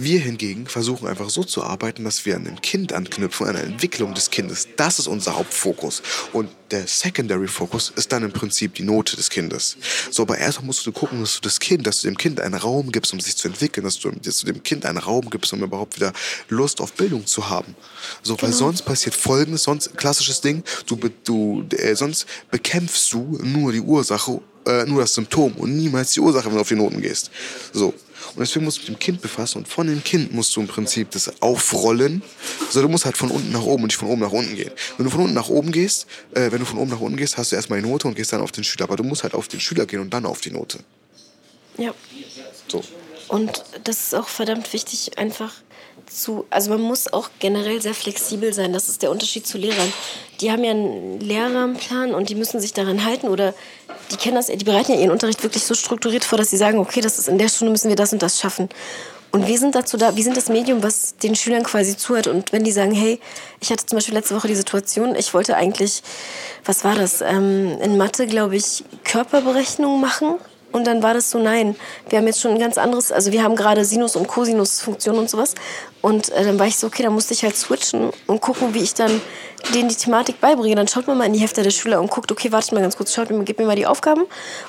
Wir 0.00 0.20
hingegen 0.20 0.68
versuchen 0.68 1.08
einfach 1.08 1.28
so 1.28 1.42
zu 1.42 1.64
arbeiten, 1.64 2.04
dass 2.04 2.24
wir 2.24 2.36
an 2.36 2.44
dem 2.44 2.60
Kind 2.60 2.92
anknüpfen, 2.92 3.48
an 3.48 3.54
der 3.54 3.64
Entwicklung 3.64 4.14
des 4.14 4.30
Kindes. 4.30 4.68
Das 4.76 5.00
ist 5.00 5.08
unser 5.08 5.36
Hauptfokus. 5.36 6.02
Und 6.32 6.48
der 6.70 6.86
Secondary 6.86 7.48
Focus 7.48 7.92
ist 7.96 8.12
dann 8.12 8.22
im 8.22 8.30
Prinzip 8.30 8.76
die 8.76 8.84
Note 8.84 9.16
des 9.16 9.28
Kindes. 9.28 9.76
So, 10.12 10.22
aber 10.22 10.38
erstmal 10.38 10.66
musst 10.66 10.86
du 10.86 10.92
gucken, 10.92 11.20
dass 11.20 11.34
du 11.34 11.40
das 11.40 11.58
Kind, 11.58 11.84
dass 11.84 12.02
du 12.02 12.06
dem 12.06 12.16
Kind 12.16 12.40
einen 12.40 12.54
Raum 12.54 12.92
gibst, 12.92 13.12
um 13.12 13.18
sich 13.18 13.36
zu 13.36 13.48
entwickeln, 13.48 13.82
dass 13.82 13.98
du, 13.98 14.12
dass 14.12 14.38
du 14.38 14.46
dem 14.46 14.62
Kind 14.62 14.86
einen 14.86 14.98
Raum 14.98 15.30
gibst, 15.30 15.52
um 15.52 15.64
überhaupt 15.64 15.96
wieder 15.96 16.12
Lust 16.48 16.80
auf 16.80 16.92
Bildung 16.92 17.26
zu 17.26 17.48
haben. 17.48 17.74
So, 18.22 18.36
genau. 18.36 18.46
weil 18.46 18.52
sonst 18.52 18.82
passiert 18.82 19.16
Folgendes, 19.16 19.64
sonst 19.64 19.96
klassisches 19.96 20.40
Ding, 20.40 20.62
du, 20.86 20.96
du, 21.24 21.66
äh, 21.76 21.96
sonst 21.96 22.24
bekämpfst 22.52 23.12
du 23.12 23.40
nur 23.42 23.72
die 23.72 23.80
Ursache, 23.80 24.40
äh, 24.68 24.84
nur 24.84 25.00
das 25.00 25.14
Symptom 25.14 25.52
und 25.52 25.76
niemals 25.76 26.12
die 26.12 26.20
Ursache, 26.20 26.46
wenn 26.46 26.54
du 26.54 26.60
auf 26.60 26.68
die 26.68 26.76
Noten 26.76 27.00
gehst. 27.00 27.30
So. 27.72 27.94
Und 28.34 28.40
deswegen 28.40 28.64
musst 28.64 28.78
du 28.78 28.80
mit 28.82 28.88
dem 28.88 28.98
Kind 28.98 29.22
befassen 29.22 29.58
und 29.58 29.68
von 29.68 29.86
dem 29.86 30.04
Kind 30.04 30.32
musst 30.32 30.54
du 30.54 30.60
im 30.60 30.68
Prinzip 30.68 31.10
das 31.12 31.40
aufrollen. 31.40 32.22
Also 32.66 32.82
du 32.82 32.88
musst 32.88 33.04
halt 33.04 33.16
von 33.16 33.30
unten 33.30 33.50
nach 33.52 33.62
oben 33.62 33.84
und 33.84 33.88
nicht 33.88 33.96
von 33.96 34.08
oben 34.08 34.20
nach 34.20 34.32
unten 34.32 34.54
gehen. 34.54 34.70
Wenn 34.96 35.04
du 35.04 35.10
von 35.10 35.22
unten 35.22 35.34
nach 35.34 35.48
oben 35.48 35.72
gehst, 35.72 36.06
äh, 36.34 36.52
wenn 36.52 36.58
du 36.58 36.66
von 36.66 36.78
oben 36.78 36.90
nach 36.90 37.00
unten 37.00 37.16
gehst, 37.16 37.38
hast 37.38 37.52
du 37.52 37.56
erstmal 37.56 37.80
die 37.80 37.88
Note 37.88 38.06
und 38.06 38.14
gehst 38.14 38.32
dann 38.32 38.42
auf 38.42 38.52
den 38.52 38.64
Schüler. 38.64 38.84
Aber 38.84 38.96
du 38.96 39.04
musst 39.04 39.22
halt 39.22 39.34
auf 39.34 39.48
den 39.48 39.60
Schüler 39.60 39.86
gehen 39.86 40.00
und 40.00 40.12
dann 40.12 40.26
auf 40.26 40.40
die 40.40 40.50
Note. 40.50 40.80
Ja. 41.78 41.94
So. 42.66 42.84
Und 43.28 43.64
das 43.84 44.04
ist 44.04 44.14
auch 44.14 44.28
verdammt 44.28 44.72
wichtig, 44.72 45.18
einfach 45.18 45.52
zu, 46.06 46.46
also 46.50 46.70
man 46.70 46.80
muss 46.80 47.12
auch 47.12 47.30
generell 47.38 47.80
sehr 47.82 47.94
flexibel 47.94 48.52
sein. 48.52 48.72
Das 48.72 48.88
ist 48.88 49.02
der 49.02 49.10
Unterschied 49.10 49.46
zu 49.46 49.58
Lehrern. 49.58 49.92
Die 50.40 50.50
haben 50.50 50.64
ja 50.64 50.70
einen 50.70 51.20
Lehrerplan 51.20 52.14
und 52.14 52.28
die 52.28 52.34
müssen 52.34 52.60
sich 52.60 52.72
daran 52.72 53.04
halten 53.04 53.28
oder 53.28 53.54
die 54.10 54.16
kennen 54.16 54.36
das, 54.36 54.46
die 54.46 54.64
bereiten 54.64 54.92
ja 54.92 54.98
ihren 54.98 55.10
Unterricht 55.10 55.42
wirklich 55.42 55.64
so 55.64 55.74
strukturiert 55.74 56.24
vor, 56.24 56.38
dass 56.38 56.50
sie 56.50 56.56
sagen, 56.56 56.78
okay, 56.78 57.00
das 57.00 57.18
ist 57.18 57.28
in 57.28 57.38
der 57.38 57.48
Stunde 57.48 57.72
müssen 57.72 57.88
wir 57.88 57.96
das 57.96 58.12
und 58.12 58.22
das 58.22 58.40
schaffen. 58.40 58.68
Und 59.30 59.46
wir 59.46 59.58
sind 59.58 59.74
dazu 59.74 59.98
da, 59.98 60.16
wir 60.16 60.24
sind 60.24 60.36
das 60.38 60.48
Medium, 60.48 60.82
was 60.82 61.16
den 61.18 61.34
Schülern 61.34 61.62
quasi 61.62 61.96
zuhört. 61.96 62.28
Und 62.28 62.50
wenn 62.52 62.64
die 62.64 62.72
sagen, 62.72 62.92
hey, 62.92 63.20
ich 63.60 63.70
hatte 63.70 63.84
zum 63.84 63.96
Beispiel 63.96 64.14
letzte 64.14 64.34
Woche 64.34 64.48
die 64.48 64.54
Situation, 64.54 65.14
ich 65.14 65.34
wollte 65.34 65.54
eigentlich, 65.54 66.02
was 66.64 66.82
war 66.82 66.94
das, 66.94 67.20
ähm, 67.20 67.78
in 67.82 67.98
Mathe, 67.98 68.26
glaube 68.26 68.56
ich, 68.56 68.84
Körperberechnung 69.04 70.00
machen. 70.00 70.36
Und 70.70 70.86
dann 70.86 71.02
war 71.02 71.14
das 71.14 71.30
so, 71.30 71.38
nein, 71.38 71.76
wir 72.08 72.18
haben 72.18 72.26
jetzt 72.26 72.40
schon 72.40 72.52
ein 72.52 72.58
ganz 72.58 72.76
anderes, 72.76 73.10
also 73.10 73.32
wir 73.32 73.42
haben 73.42 73.56
gerade 73.56 73.84
Sinus- 73.84 74.16
und 74.16 74.28
Cosinus-Funktionen 74.28 75.18
und 75.18 75.30
sowas. 75.30 75.54
Und 76.02 76.28
äh, 76.30 76.44
dann 76.44 76.58
war 76.58 76.66
ich 76.66 76.76
so, 76.76 76.86
okay, 76.86 77.02
dann 77.02 77.14
musste 77.14 77.32
ich 77.32 77.42
halt 77.42 77.56
switchen 77.56 78.10
und 78.26 78.40
gucken, 78.40 78.74
wie 78.74 78.80
ich 78.80 78.94
dann 78.94 79.20
denen 79.74 79.88
die 79.88 79.94
Thematik 79.94 80.40
beibringe. 80.40 80.74
Dann 80.74 80.86
schaut 80.86 81.06
man 81.06 81.18
mal 81.18 81.24
in 81.24 81.32
die 81.32 81.40
Hefte 81.40 81.62
der 81.62 81.70
Schüler 81.70 82.00
und 82.00 82.10
guckt, 82.10 82.30
okay, 82.30 82.52
wartet 82.52 82.72
mal 82.72 82.80
ganz 82.80 82.96
kurz, 82.96 83.14
schaut 83.14 83.30
mir, 83.30 83.42
gebt 83.44 83.58
mir 83.58 83.66
mal 83.66 83.76
die 83.76 83.86
Aufgaben 83.86 84.22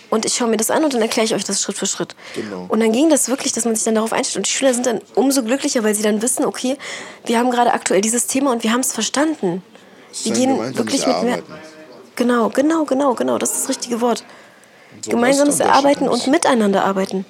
und 0.10 0.26
ich 0.26 0.36
schaue 0.36 0.48
mir 0.48 0.58
das 0.58 0.72
an 0.72 0.84
und 0.84 0.94
dann 0.94 1.02
erkläre 1.02 1.26
ich 1.26 1.36
euch 1.36 1.44
das 1.44 1.62
Schritt 1.62 1.78
für 1.78 1.86
Schritt. 1.86 2.16
Genau. 2.34 2.66
Und 2.70 2.80
dann 2.80 2.92
ging 2.92 3.10
das 3.10 3.28
wirklich, 3.28 3.52
dass 3.52 3.66
man 3.66 3.76
sich 3.76 3.84
dann 3.84 3.96
darauf 3.96 4.14
einstellt. 4.14 4.38
Und 4.38 4.48
die 4.48 4.52
Schüler 4.52 4.74
sind 4.74 4.86
dann 4.86 5.02
umso 5.16 5.44
glücklicher, 5.44 5.84
weil 5.84 5.96
sie 5.96 6.04
dann 6.04 6.22
wissen, 6.22 6.46
okay, 6.46 6.78
wir 7.26 7.38
haben 7.38 7.52
gerade 7.52 7.74
aktuell 7.74 8.02
dieses 8.02 8.28
Thema 8.28 8.52
und 8.52 8.64
wir 8.64 8.72
haben 8.72 8.82
es 8.82 8.94
verstanden. 8.94 9.64
Wir 10.24 10.34
gehen 10.34 10.78
wirklich 10.78 11.06
mit 11.06 11.24
mehr. 11.24 11.44
Genau, 12.16 12.50
genau, 12.50 12.84
genau, 12.84 13.14
genau, 13.14 13.38
das 13.38 13.52
ist 13.52 13.62
das 13.62 13.70
richtige 13.70 14.02
Wort. 14.02 14.24
So 15.02 15.12
Gemeinsames 15.12 15.60
Erarbeiten 15.60 16.08
und 16.08 16.28
miteinander 16.28 16.84
arbeiten. 16.84 17.26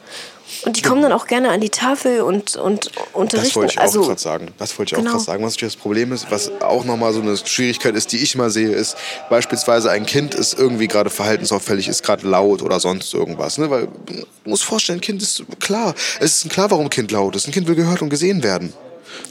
Und 0.65 0.77
die 0.77 0.81
kommen 0.81 1.01
dann 1.01 1.11
auch 1.11 1.27
gerne 1.27 1.49
an 1.49 1.61
die 1.61 1.69
Tafel 1.69 2.21
und, 2.21 2.55
und 2.55 2.91
unterrichten. 3.13 3.49
Das 3.49 3.55
wollte 3.55 3.73
ich 3.73 3.79
auch 3.79 3.83
also, 3.83 4.01
gerade 4.01 4.19
sagen. 4.19 4.47
Das 4.57 4.77
wollte 4.77 4.95
ich 4.95 4.97
genau. 4.97 5.11
auch 5.11 5.13
gerade 5.15 5.25
sagen. 5.25 5.43
Was 5.43 5.55
das 5.57 5.75
Problem 5.75 6.11
ist, 6.11 6.29
was 6.31 6.51
auch 6.61 6.85
nochmal 6.85 7.13
so 7.13 7.21
eine 7.21 7.37
Schwierigkeit 7.37 7.95
ist, 7.95 8.11
die 8.11 8.17
ich 8.17 8.35
mal 8.35 8.49
sehe, 8.49 8.69
ist 8.69 8.97
beispielsweise 9.29 9.91
ein 9.91 10.05
Kind 10.05 10.33
ist 10.33 10.57
irgendwie 10.57 10.87
gerade 10.87 11.09
verhaltensauffällig, 11.09 11.87
ist 11.87 12.03
gerade 12.03 12.27
laut 12.27 12.61
oder 12.61 12.79
sonst 12.79 13.13
irgendwas. 13.13 13.57
Ne? 13.57 13.69
Weil 13.69 13.87
du 14.07 14.25
musst 14.43 14.63
vorstellen, 14.63 14.99
ein 14.99 15.01
Kind 15.01 15.21
ist 15.21 15.43
klar. 15.59 15.93
Es 16.19 16.43
ist 16.43 16.51
klar, 16.51 16.71
warum 16.71 16.87
ein 16.87 16.89
Kind 16.89 17.11
laut 17.11 17.35
ist. 17.35 17.47
Ein 17.47 17.51
Kind 17.51 17.67
will 17.67 17.75
gehört 17.75 18.01
und 18.01 18.09
gesehen 18.09 18.43
werden. 18.43 18.73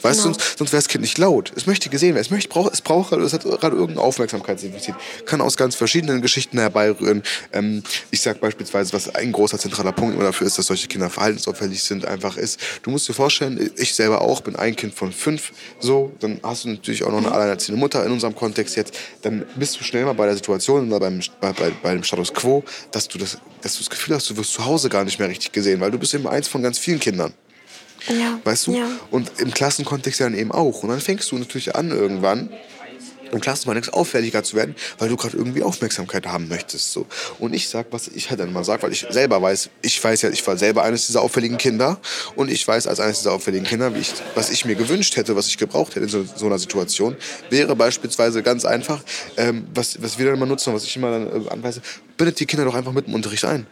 Weißt 0.02 0.22
genau. 0.22 0.34
du, 0.34 0.40
sonst, 0.40 0.58
sonst 0.58 0.72
wäre 0.72 0.82
das 0.82 0.88
Kind 0.88 1.02
nicht 1.02 1.18
laut. 1.18 1.52
Es 1.56 1.66
möchte 1.66 1.88
gesehen 1.88 2.14
werden. 2.14 2.22
Es, 2.24 2.30
möchte, 2.30 2.48
braucht, 2.48 2.72
es 2.72 2.80
braucht, 2.80 3.12
es 3.12 3.32
hat 3.32 3.44
gerade 3.44 3.76
irgendeine 3.76 4.00
Aufmerksamkeitsdefizit. 4.00 4.94
Kann 5.26 5.40
aus 5.40 5.56
ganz 5.56 5.74
verschiedenen 5.74 6.22
Geschichten 6.22 6.58
herbeirühren. 6.58 7.22
Ähm, 7.52 7.82
ich 8.10 8.20
sag 8.20 8.40
beispielsweise, 8.40 8.92
was 8.92 9.14
ein 9.14 9.32
großer 9.32 9.58
zentraler 9.58 9.92
Punkt 9.92 10.20
dafür 10.20 10.46
ist, 10.46 10.58
dass 10.58 10.66
solche 10.66 10.88
Kinder 10.88 11.10
verhaltensauffällig 11.10 11.82
sind, 11.82 12.04
einfach 12.04 12.36
ist. 12.36 12.60
Du 12.82 12.90
musst 12.90 13.08
dir 13.08 13.14
vorstellen, 13.14 13.70
ich 13.76 13.94
selber 13.94 14.20
auch 14.20 14.40
bin 14.40 14.56
ein 14.56 14.76
Kind 14.76 14.94
von 14.94 15.12
fünf, 15.12 15.52
so, 15.80 16.12
dann 16.20 16.40
hast 16.42 16.64
du 16.64 16.70
natürlich 16.70 17.04
auch 17.04 17.10
noch 17.10 17.18
eine 17.18 17.32
alleinerziehende 17.32 17.78
Mutter 17.78 18.04
in 18.04 18.12
unserem 18.12 18.34
Kontext 18.34 18.76
jetzt. 18.76 18.94
Dann 19.22 19.44
bist 19.56 19.78
du 19.78 19.84
schnell 19.84 20.04
mal 20.04 20.14
bei 20.14 20.26
der 20.26 20.34
Situation 20.34 20.88
oder 20.88 21.00
beim, 21.00 21.20
bei, 21.40 21.52
bei, 21.52 21.70
bei 21.82 21.94
dem 21.94 22.02
Status 22.02 22.32
Quo, 22.32 22.64
dass 22.90 23.08
du, 23.08 23.18
das, 23.18 23.38
dass 23.62 23.74
du 23.74 23.78
das 23.80 23.90
Gefühl 23.90 24.14
hast, 24.14 24.28
du 24.30 24.36
wirst 24.36 24.52
zu 24.52 24.64
Hause 24.64 24.88
gar 24.88 25.04
nicht 25.04 25.18
mehr 25.18 25.28
richtig 25.28 25.52
gesehen, 25.52 25.80
weil 25.80 25.90
du 25.90 25.98
bist 25.98 26.14
eben 26.14 26.26
eins 26.26 26.48
von 26.48 26.62
ganz 26.62 26.78
vielen 26.78 27.00
Kindern. 27.00 27.34
Ja. 28.08 28.40
Weißt 28.44 28.66
du? 28.66 28.72
Ja. 28.72 28.88
Und 29.10 29.30
im 29.38 29.52
Klassenkontext 29.52 30.20
dann 30.20 30.34
eben 30.34 30.52
auch. 30.52 30.82
Und 30.82 30.90
dann 30.90 31.00
fängst 31.00 31.30
du 31.30 31.38
natürlich 31.38 31.74
an 31.74 31.90
irgendwann 31.90 32.50
im 33.32 33.40
Klassenkontext 33.40 33.92
auffälliger 33.92 34.42
zu 34.42 34.56
werden, 34.56 34.74
weil 34.98 35.08
du 35.08 35.16
gerade 35.16 35.36
irgendwie 35.36 35.62
Aufmerksamkeit 35.62 36.26
haben 36.26 36.48
möchtest. 36.48 36.92
So. 36.92 37.06
Und 37.38 37.54
ich 37.54 37.68
sag, 37.68 37.86
was 37.90 38.08
ich 38.08 38.30
halt 38.30 38.40
dann 38.40 38.48
immer 38.48 38.64
sage, 38.64 38.82
weil 38.82 38.92
ich 38.92 39.06
selber 39.10 39.40
weiß, 39.40 39.70
ich 39.82 40.02
weiß 40.02 40.22
ja, 40.22 40.30
ich 40.30 40.46
war 40.46 40.56
selber 40.56 40.82
eines 40.82 41.06
dieser 41.06 41.22
auffälligen 41.22 41.58
Kinder 41.58 41.98
und 42.36 42.50
ich 42.50 42.66
weiß 42.66 42.86
als 42.86 43.00
eines 43.00 43.18
dieser 43.18 43.32
auffälligen 43.32 43.66
Kinder, 43.66 43.94
wie 43.94 44.00
ich, 44.00 44.12
was 44.34 44.50
ich 44.50 44.64
mir 44.64 44.74
gewünscht 44.74 45.16
hätte, 45.16 45.36
was 45.36 45.46
ich 45.48 45.58
gebraucht 45.58 45.94
hätte 45.94 46.04
in 46.06 46.08
so, 46.08 46.24
so 46.24 46.46
einer 46.46 46.58
Situation, 46.58 47.16
wäre 47.50 47.74
beispielsweise 47.76 48.42
ganz 48.42 48.64
einfach, 48.64 49.02
ähm, 49.36 49.66
was, 49.74 50.00
was 50.02 50.18
wir 50.18 50.26
dann 50.26 50.36
immer 50.36 50.46
nutzen, 50.46 50.72
was 50.74 50.84
ich 50.84 50.96
immer 50.96 51.10
dann 51.10 51.46
äh, 51.46 51.48
anweise, 51.50 51.82
bindet 52.16 52.40
die 52.40 52.46
Kinder 52.46 52.64
doch 52.64 52.74
einfach 52.74 52.92
mit 52.92 53.06
dem 53.06 53.14
Unterricht 53.14 53.44
ein. 53.44 53.66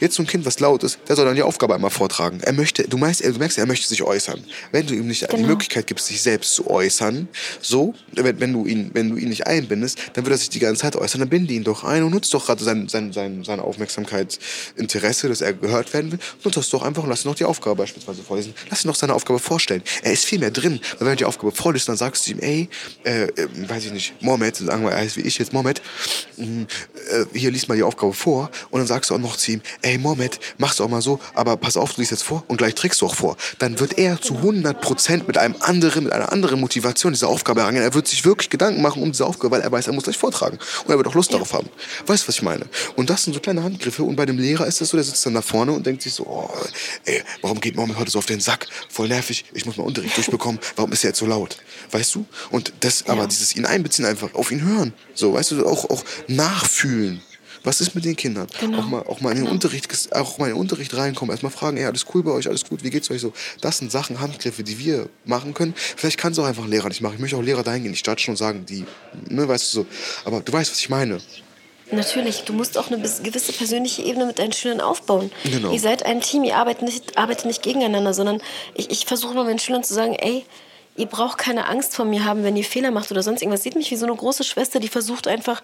Jetzt 0.00 0.16
so 0.16 0.22
ein 0.22 0.26
Kind, 0.26 0.44
was 0.44 0.60
laut 0.60 0.82
ist, 0.82 0.98
der 1.08 1.16
soll 1.16 1.24
dann 1.24 1.34
die 1.34 1.42
Aufgabe 1.42 1.74
einmal 1.74 1.90
vortragen. 1.90 2.40
Er 2.42 2.52
möchte, 2.52 2.84
du, 2.88 2.96
meinst, 2.96 3.24
du 3.24 3.32
merkst, 3.32 3.58
er 3.58 3.66
möchte 3.66 3.86
sich 3.86 4.02
äußern. 4.02 4.42
Wenn 4.72 4.86
du 4.86 4.94
ihm 4.94 5.06
nicht 5.06 5.28
genau. 5.28 5.36
die 5.36 5.44
Möglichkeit 5.44 5.86
gibst, 5.86 6.06
sich 6.06 6.20
selbst 6.22 6.54
zu 6.54 6.68
äußern, 6.68 7.28
so, 7.60 7.94
wenn, 8.12 8.40
wenn, 8.40 8.52
du 8.52 8.66
ihn, 8.66 8.90
wenn 8.94 9.10
du 9.10 9.16
ihn 9.16 9.28
nicht 9.28 9.46
einbindest, 9.46 9.98
dann 10.14 10.24
wird 10.24 10.34
er 10.34 10.38
sich 10.38 10.50
die 10.50 10.58
ganze 10.58 10.82
Zeit 10.82 10.96
äußern. 10.96 11.20
Dann 11.20 11.28
binde 11.28 11.52
ihn 11.52 11.64
doch 11.64 11.84
ein 11.84 12.02
und 12.02 12.10
nutzt 12.10 12.32
doch 12.34 12.46
gerade 12.46 12.62
sein, 12.62 12.88
sein, 12.88 13.12
sein, 13.12 13.44
seine 13.44 13.62
Aufmerksamkeit, 13.62 14.38
Interesse, 14.76 15.28
dass 15.28 15.40
er 15.40 15.52
gehört 15.52 15.92
werden 15.92 16.12
will. 16.12 16.18
Nutzt 16.44 16.56
das 16.56 16.70
doch 16.70 16.82
einfach 16.82 17.02
und 17.02 17.08
lass 17.08 17.24
ihn 17.24 17.28
noch 17.28 17.36
die 17.36 17.44
Aufgabe 17.44 17.76
beispielsweise 17.76 18.22
vorlesen. 18.22 18.54
Lass 18.70 18.84
ihn 18.84 18.88
noch 18.88 18.96
seine 18.96 19.14
Aufgabe 19.14 19.38
vorstellen. 19.38 19.82
Er 20.02 20.12
ist 20.12 20.24
viel 20.24 20.38
mehr 20.38 20.50
drin. 20.50 20.80
Weil 20.98 21.00
wenn 21.00 21.14
er 21.14 21.16
die 21.16 21.24
Aufgabe 21.24 21.52
vorliest, 21.52 21.88
dann 21.88 21.96
sagst 21.96 22.26
du 22.26 22.32
ihm, 22.32 22.38
ey, 22.40 22.68
äh, 23.04 23.24
äh, 23.24 23.48
weiß 23.68 23.86
ich 23.86 23.92
nicht, 23.92 24.22
Mohammed, 24.22 24.56
sagen 24.56 24.84
wir, 24.84 24.92
er 24.92 24.98
heißt 24.98 25.16
wie 25.16 25.22
ich 25.22 25.38
jetzt, 25.38 25.52
Mohammed, 25.52 25.82
mm, 26.36 26.62
äh, 26.62 27.38
hier 27.38 27.50
liest 27.50 27.68
mal 27.68 27.76
die 27.76 27.82
Aufgabe 27.82 28.12
vor 28.12 28.50
und 28.70 28.80
dann 28.80 28.86
sagst 28.86 29.10
du 29.10 29.14
auch 29.14 29.18
noch 29.18 29.36
zu 29.36 29.52
ihm, 29.52 29.62
ey 29.82 29.98
Mohammed, 29.98 30.38
mach's 30.58 30.80
auch 30.80 30.88
mal 30.88 31.02
so, 31.02 31.20
aber 31.34 31.56
pass 31.56 31.76
auf, 31.76 31.94
du 31.94 32.00
liest 32.00 32.12
jetzt 32.12 32.22
vor 32.22 32.44
und 32.48 32.56
gleich 32.56 32.74
trägst 32.74 33.00
du 33.00 33.06
auch 33.06 33.14
vor. 33.14 33.36
Dann 33.58 33.78
wird 33.80 33.98
er 33.98 34.20
zu 34.20 34.34
100% 34.34 35.26
mit 35.26 35.38
einem 35.38 35.56
anderen, 35.60 36.04
mit 36.04 36.12
einer 36.12 36.32
anderen 36.32 36.60
Motivation 36.60 37.12
diese 37.12 37.28
Aufgabe 37.28 37.60
erangehen. 37.60 37.82
Er 37.82 37.94
wird 37.94 38.08
sich 38.08 38.24
wirklich 38.24 38.50
Gedanken 38.50 38.82
machen 38.82 39.02
um 39.02 39.12
diese 39.12 39.26
Aufgabe, 39.26 39.56
weil 39.56 39.62
er 39.62 39.72
weiß, 39.72 39.86
er 39.86 39.92
muss 39.92 40.04
gleich 40.04 40.18
vortragen. 40.18 40.58
Und 40.84 40.90
er 40.90 40.96
wird 40.96 41.06
auch 41.06 41.14
Lust 41.14 41.30
ja. 41.30 41.38
darauf 41.38 41.52
haben. 41.52 41.68
Weißt 42.06 42.24
du, 42.24 42.28
was 42.28 42.36
ich 42.36 42.42
meine? 42.42 42.66
Und 42.96 43.10
das 43.10 43.24
sind 43.24 43.32
so 43.32 43.40
kleine 43.40 43.62
Handgriffe. 43.62 44.02
Und 44.02 44.16
bei 44.16 44.26
dem 44.26 44.38
Lehrer 44.38 44.66
ist 44.66 44.80
das 44.80 44.90
so, 44.90 44.96
der 44.96 45.04
sitzt 45.04 45.24
dann 45.26 45.34
da 45.34 45.42
vorne 45.42 45.72
und 45.72 45.86
denkt 45.86 46.02
sich 46.02 46.14
so, 46.14 46.24
oh, 46.26 46.50
ey, 47.04 47.22
warum 47.42 47.60
geht 47.60 47.76
Mohammed 47.76 47.98
heute 47.98 48.10
so 48.10 48.18
auf 48.18 48.26
den 48.26 48.40
Sack? 48.40 48.66
Voll 48.88 49.08
nervig, 49.08 49.44
ich 49.52 49.66
muss 49.66 49.76
mal 49.76 49.84
Unterricht 49.84 50.16
durchbekommen. 50.16 50.60
Warum 50.76 50.92
ist 50.92 51.04
er 51.04 51.10
jetzt 51.10 51.18
so 51.18 51.26
laut? 51.26 51.56
Weißt 51.90 52.14
du? 52.14 52.26
Und 52.50 52.72
das, 52.80 53.04
ja. 53.06 53.12
aber 53.12 53.26
dieses 53.26 53.56
ihn 53.56 53.66
einbeziehen 53.66 54.04
einfach, 54.04 54.34
auf 54.34 54.50
ihn 54.50 54.62
hören. 54.62 54.92
So, 55.14 55.34
weißt 55.34 55.52
du, 55.52 55.66
auch, 55.66 55.88
auch 55.90 56.04
nachfühlen. 56.28 57.22
Was 57.66 57.80
ist 57.80 57.96
mit 57.96 58.04
den 58.04 58.14
Kindern? 58.14 58.46
Genau. 58.60 58.78
Auch, 58.78 58.86
mal, 58.86 59.02
auch, 59.02 59.20
mal 59.20 59.30
in 59.30 59.38
den 59.38 59.44
genau. 59.46 59.54
Unterricht, 59.54 60.14
auch 60.14 60.38
mal 60.38 60.46
in 60.46 60.52
den 60.52 60.60
Unterricht 60.60 60.96
reinkommen, 60.96 61.32
erstmal 61.32 61.50
fragen, 61.50 61.76
ey, 61.78 61.84
alles 61.84 62.06
cool 62.14 62.22
bei 62.22 62.30
euch, 62.30 62.46
alles 62.46 62.64
gut, 62.64 62.84
wie 62.84 62.90
geht's 62.90 63.10
euch 63.10 63.20
so? 63.20 63.32
Das 63.60 63.78
sind 63.78 63.90
Sachen, 63.90 64.20
Handgriffe, 64.20 64.62
die 64.62 64.78
wir 64.78 65.08
machen 65.24 65.52
können. 65.52 65.74
Vielleicht 65.76 66.16
kann 66.16 66.30
es 66.30 66.38
auch 66.38 66.44
einfach 66.44 66.62
ein 66.62 66.70
Lehrer 66.70 66.88
nicht 66.88 67.00
machen. 67.00 67.14
Ich 67.14 67.20
möchte 67.20 67.36
auch 67.36 67.42
Lehrer 67.42 67.64
dahin 67.64 67.82
gehen, 67.82 67.90
nicht 67.90 68.06
judgen 68.06 68.30
und 68.30 68.36
sagen, 68.36 68.64
die, 68.66 68.84
ne, 69.28 69.48
weißt 69.48 69.74
du 69.74 69.78
so. 69.80 69.86
Aber 70.24 70.42
du 70.42 70.52
weißt, 70.52 70.70
was 70.70 70.78
ich 70.78 70.88
meine. 70.88 71.18
Natürlich, 71.90 72.42
du 72.44 72.52
musst 72.52 72.78
auch 72.78 72.88
eine 72.88 72.98
gewisse 73.00 73.52
persönliche 73.52 74.02
Ebene 74.02 74.26
mit 74.26 74.38
deinen 74.38 74.52
Schülern 74.52 74.80
aufbauen. 74.80 75.32
Genau. 75.42 75.72
Ihr 75.72 75.80
seid 75.80 76.06
ein 76.06 76.20
Team, 76.20 76.44
ihr 76.44 76.56
arbeitet 76.56 76.82
nicht, 76.82 77.18
arbeitet 77.18 77.46
nicht 77.46 77.62
gegeneinander, 77.64 78.14
sondern 78.14 78.40
ich, 78.74 78.92
ich 78.92 79.06
versuche 79.06 79.32
immer 79.32 79.42
meinen 79.42 79.58
Schülern 79.58 79.82
zu 79.82 79.92
sagen, 79.92 80.14
ey, 80.14 80.44
ihr 80.96 81.06
braucht 81.06 81.38
keine 81.38 81.68
Angst 81.68 81.94
vor 81.94 82.04
mir 82.04 82.24
haben, 82.24 82.44
wenn 82.44 82.56
ihr 82.56 82.64
Fehler 82.64 82.90
macht 82.90 83.10
oder 83.10 83.22
sonst 83.22 83.42
irgendwas. 83.42 83.62
Seht 83.62 83.76
mich 83.76 83.90
wie 83.90 83.96
so 83.96 84.06
eine 84.06 84.14
große 84.14 84.44
Schwester, 84.44 84.80
die 84.80 84.88
versucht 84.88 85.28
einfach, 85.28 85.62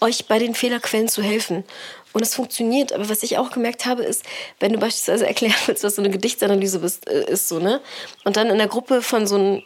euch 0.00 0.26
bei 0.26 0.38
den 0.38 0.54
Fehlerquellen 0.54 1.08
zu 1.08 1.22
helfen. 1.22 1.64
Und 2.12 2.22
es 2.22 2.34
funktioniert. 2.34 2.92
Aber 2.92 3.08
was 3.08 3.22
ich 3.22 3.38
auch 3.38 3.50
gemerkt 3.50 3.86
habe, 3.86 4.02
ist, 4.02 4.24
wenn 4.60 4.72
du 4.72 4.78
beispielsweise 4.78 5.26
erklären 5.28 5.54
willst, 5.66 5.84
was 5.84 5.96
so 5.96 6.02
eine 6.02 6.10
Gedichtsanalyse 6.10 6.78
ist, 6.78 7.08
äh, 7.08 7.30
ist 7.30 7.48
so, 7.48 7.58
ne? 7.58 7.80
Und 8.24 8.36
dann 8.36 8.48
in 8.48 8.58
der 8.58 8.68
Gruppe 8.68 9.02
von 9.02 9.26
so 9.26 9.36
einem 9.36 9.62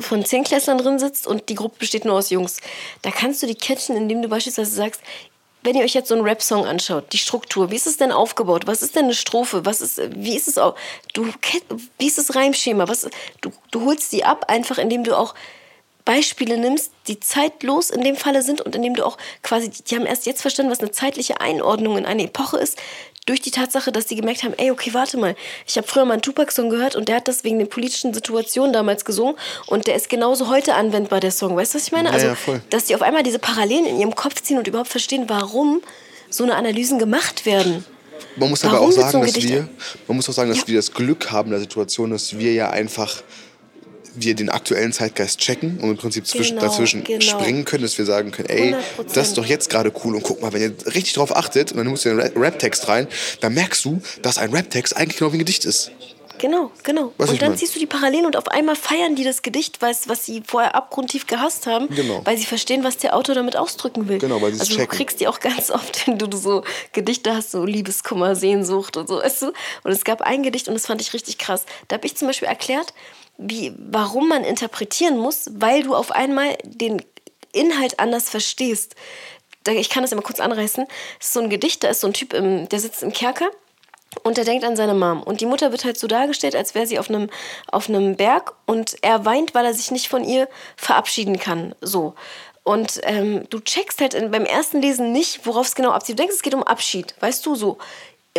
von 0.00 0.24
Zehnklässlern 0.24 0.78
drin 0.78 0.98
sitzt 0.98 1.28
und 1.28 1.48
die 1.48 1.54
Gruppe 1.54 1.76
besteht 1.78 2.04
nur 2.04 2.14
aus 2.14 2.30
Jungs. 2.30 2.56
Da 3.02 3.12
kannst 3.12 3.42
du 3.42 3.46
die 3.46 3.54
catchen, 3.54 3.96
indem 3.96 4.20
du 4.20 4.28
beispielsweise 4.28 4.74
sagst, 4.74 5.00
wenn 5.66 5.74
ihr 5.74 5.84
euch 5.84 5.94
jetzt 5.94 6.08
so 6.08 6.14
einen 6.14 6.22
Rap-Song 6.22 6.64
anschaut, 6.64 7.12
die 7.12 7.18
Struktur, 7.18 7.72
wie 7.72 7.74
ist 7.74 7.88
es 7.88 7.96
denn 7.96 8.12
aufgebaut? 8.12 8.68
Was 8.68 8.82
ist 8.82 8.94
denn 8.94 9.06
eine 9.06 9.14
Strophe? 9.14 9.66
Was 9.66 9.80
ist, 9.80 10.00
wie 10.14 10.36
ist 10.36 10.46
es 10.46 10.58
auch? 10.58 10.76
Du, 11.12 11.28
wie 11.98 12.06
ist 12.06 12.18
das 12.18 12.36
Reimschema? 12.36 12.88
Was, 12.88 13.08
du, 13.40 13.50
du 13.72 13.84
holst 13.84 14.12
die 14.12 14.24
ab, 14.24 14.44
einfach 14.48 14.78
indem 14.78 15.02
du 15.02 15.18
auch 15.18 15.34
Beispiele 16.04 16.56
nimmst, 16.56 16.92
die 17.08 17.18
zeitlos 17.18 17.90
in 17.90 18.02
dem 18.02 18.14
Falle 18.14 18.42
sind 18.42 18.60
und 18.60 18.76
indem 18.76 18.94
du 18.94 19.04
auch 19.04 19.18
quasi, 19.42 19.68
die 19.68 19.96
haben 19.96 20.06
erst 20.06 20.24
jetzt 20.24 20.40
verstanden, 20.40 20.70
was 20.70 20.78
eine 20.78 20.92
zeitliche 20.92 21.40
Einordnung 21.40 21.98
in 21.98 22.06
eine 22.06 22.22
Epoche 22.22 22.58
ist. 22.58 22.78
Durch 23.26 23.40
die 23.40 23.50
Tatsache, 23.50 23.92
dass 23.92 24.08
sie 24.08 24.16
gemerkt 24.16 24.42
haben, 24.44 24.54
ey, 24.56 24.70
okay, 24.70 24.94
warte 24.94 25.16
mal, 25.18 25.36
ich 25.66 25.76
habe 25.76 25.86
früher 25.86 26.04
mal 26.04 26.14
einen 26.14 26.22
Tupac-Song 26.22 26.70
gehört 26.70 26.96
und 26.96 27.08
der 27.08 27.16
hat 27.16 27.28
das 27.28 27.44
wegen 27.44 27.58
der 27.58 27.66
politischen 27.66 28.14
Situation 28.14 28.72
damals 28.72 29.04
gesungen 29.04 29.36
und 29.66 29.86
der 29.86 29.96
ist 29.96 30.08
genauso 30.08 30.48
heute 30.48 30.74
anwendbar, 30.74 31.20
der 31.20 31.32
Song. 31.32 31.56
Weißt 31.56 31.74
du, 31.74 31.78
was 31.78 31.86
ich 31.86 31.92
meine? 31.92 32.10
Also, 32.10 32.26
ja, 32.28 32.36
dass 32.70 32.84
die 32.84 32.94
auf 32.94 33.02
einmal 33.02 33.22
diese 33.24 33.38
Parallelen 33.38 33.84
in 33.84 33.98
ihrem 34.00 34.14
Kopf 34.14 34.40
ziehen 34.42 34.58
und 34.58 34.66
überhaupt 34.68 34.88
verstehen, 34.90 35.24
warum 35.28 35.82
so 36.30 36.44
eine 36.44 36.54
Analysen 36.54 36.98
gemacht 36.98 37.46
werden. 37.46 37.84
Man 38.36 38.50
muss 38.50 38.64
aber 38.64 38.74
Warum 38.74 38.86
auch 38.90 38.96
wird 38.96 39.06
so 39.06 39.12
sagen, 39.12 39.26
dass 39.26 39.42
wir, 39.42 39.68
man 40.08 40.16
muss 40.16 40.28
auch 40.28 40.32
sagen, 40.32 40.50
dass 40.50 40.60
Ja. 40.60 40.66
wir 40.68 40.76
das 40.76 40.92
Glück 40.92 41.30
haben 41.30 41.46
in 41.48 41.52
der 41.52 41.60
Situation, 41.60 42.10
dass 42.10 42.38
wir 42.38 42.52
ja 42.52 42.70
einfach 42.70 43.22
wir 44.18 44.34
den 44.34 44.48
aktuellen 44.48 44.92
Zeitgeist 44.92 45.38
checken 45.40 45.78
und 45.80 45.90
im 45.90 45.96
Prinzip 45.96 46.26
zwischen, 46.26 46.56
Genau, 46.56 46.68
dazwischen 46.68 47.04
genau. 47.04 47.20
springen 47.22 47.64
können, 47.64 47.82
dass 47.82 47.96
wir 47.98 48.04
sagen 48.04 48.30
können, 48.30 48.48
ey, 48.48 48.74
100%. 48.74 49.14
das 49.14 49.28
ist 49.28 49.38
doch 49.38 49.46
jetzt 49.46 49.70
gerade 49.70 49.92
cool 50.04 50.14
und 50.16 50.22
guck 50.22 50.40
mal, 50.42 50.52
wenn 50.52 50.62
ihr 50.62 50.94
richtig 50.94 51.14
drauf 51.14 51.34
achtet 51.36 51.72
und 51.72 51.78
dann 51.78 51.86
musst 51.88 52.04
du 52.04 52.10
den 52.10 52.20
Ra- 52.20 52.30
Rap-Text 52.34 52.88
rein, 52.88 53.06
dann 53.40 53.54
merkst 53.54 53.84
du, 53.84 54.00
dass 54.22 54.38
ein 54.38 54.50
Rap-Text 54.52 54.96
eigentlich 54.96 55.18
genau 55.18 55.32
wie 55.32 55.36
ein 55.36 55.40
Gedicht 55.40 55.64
ist. 55.64 55.90
Genau, 56.38 56.70
genau. 56.82 57.14
Was 57.16 57.30
und 57.30 57.40
dann 57.40 57.52
mein. 57.52 57.58
ziehst 57.58 57.74
du 57.74 57.78
die 57.78 57.86
Parallelen 57.86 58.26
und 58.26 58.36
auf 58.36 58.48
einmal 58.48 58.76
feiern 58.76 59.16
die 59.16 59.24
das 59.24 59.40
Gedicht, 59.40 59.80
was, 59.80 60.06
was 60.06 60.26
sie 60.26 60.42
vorher 60.46 60.74
abgrundtief 60.74 61.26
gehasst 61.26 61.66
haben, 61.66 61.88
Genau. 61.88 62.20
weil 62.26 62.36
sie 62.36 62.44
verstehen, 62.44 62.84
was 62.84 62.98
der 62.98 63.16
Autor 63.16 63.34
damit 63.34 63.56
ausdrücken 63.56 64.06
will. 64.06 64.18
Genau, 64.18 64.42
weil 64.42 64.50
sie 64.50 64.56
es 64.56 64.60
Also 64.60 64.72
du 64.74 64.80
checken. 64.80 64.96
kriegst 64.98 65.20
die 65.20 65.28
auch 65.28 65.40
ganz 65.40 65.70
oft, 65.70 66.06
wenn 66.06 66.18
du 66.18 66.36
so 66.36 66.62
Gedichte 66.92 67.34
hast, 67.34 67.52
so 67.52 67.64
Liebeskummer, 67.64 68.36
Sehnsucht 68.36 68.98
und 68.98 69.08
so, 69.08 69.16
weißt 69.16 69.40
du? 69.42 69.46
Und 69.84 69.92
es 69.92 70.04
gab 70.04 70.20
ein 70.20 70.42
Gedicht 70.42 70.68
und 70.68 70.74
das 70.74 70.84
fand 70.84 71.00
ich 71.00 71.14
richtig 71.14 71.38
krass. 71.38 71.64
Da 71.88 71.96
habe 71.96 72.06
ich 72.06 72.16
zum 72.18 72.28
Beispiel 72.28 72.48
erklärt, 72.48 72.92
wie, 73.38 73.72
warum 73.78 74.28
man 74.28 74.44
interpretieren 74.44 75.18
muss, 75.18 75.50
weil 75.52 75.82
du 75.82 75.94
auf 75.94 76.10
einmal 76.10 76.56
den 76.64 77.02
Inhalt 77.52 77.98
anders 78.00 78.28
verstehst. 78.28 78.94
Ich 79.68 79.90
kann 79.90 80.02
das 80.02 80.12
immer 80.12 80.22
kurz 80.22 80.40
anreißen. 80.40 80.86
Es 81.18 81.26
ist 81.26 81.32
so 81.32 81.40
ein 81.40 81.50
Gedicht, 81.50 81.82
da 81.82 81.88
ist 81.88 82.00
so 82.00 82.06
ein 82.06 82.12
Typ, 82.12 82.32
im, 82.32 82.68
der 82.68 82.78
sitzt 82.78 83.02
im 83.02 83.12
Kerker 83.12 83.50
und 84.22 84.38
er 84.38 84.44
denkt 84.44 84.64
an 84.64 84.76
seine 84.76 84.94
Mom. 84.94 85.22
Und 85.22 85.40
die 85.40 85.46
Mutter 85.46 85.72
wird 85.72 85.84
halt 85.84 85.98
so 85.98 86.06
dargestellt, 86.06 86.54
als 86.54 86.74
wäre 86.74 86.86
sie 86.86 86.98
auf 86.98 87.08
einem, 87.08 87.28
auf 87.70 87.88
einem 87.88 88.16
Berg 88.16 88.54
und 88.66 88.96
er 89.02 89.24
weint, 89.24 89.54
weil 89.54 89.64
er 89.64 89.74
sich 89.74 89.90
nicht 89.90 90.08
von 90.08 90.24
ihr 90.24 90.48
verabschieden 90.76 91.38
kann. 91.38 91.74
So. 91.80 92.14
Und 92.62 93.00
ähm, 93.04 93.48
du 93.50 93.60
checkst 93.60 94.00
halt 94.00 94.14
in, 94.14 94.30
beim 94.32 94.44
ersten 94.44 94.82
Lesen 94.82 95.12
nicht, 95.12 95.46
worauf 95.46 95.66
es 95.66 95.74
genau 95.74 95.90
abzieht. 95.90 96.18
Du 96.18 96.22
denkst, 96.22 96.36
es 96.36 96.42
geht 96.42 96.54
um 96.54 96.64
Abschied, 96.64 97.14
weißt 97.20 97.44
du 97.46 97.54
so. 97.54 97.78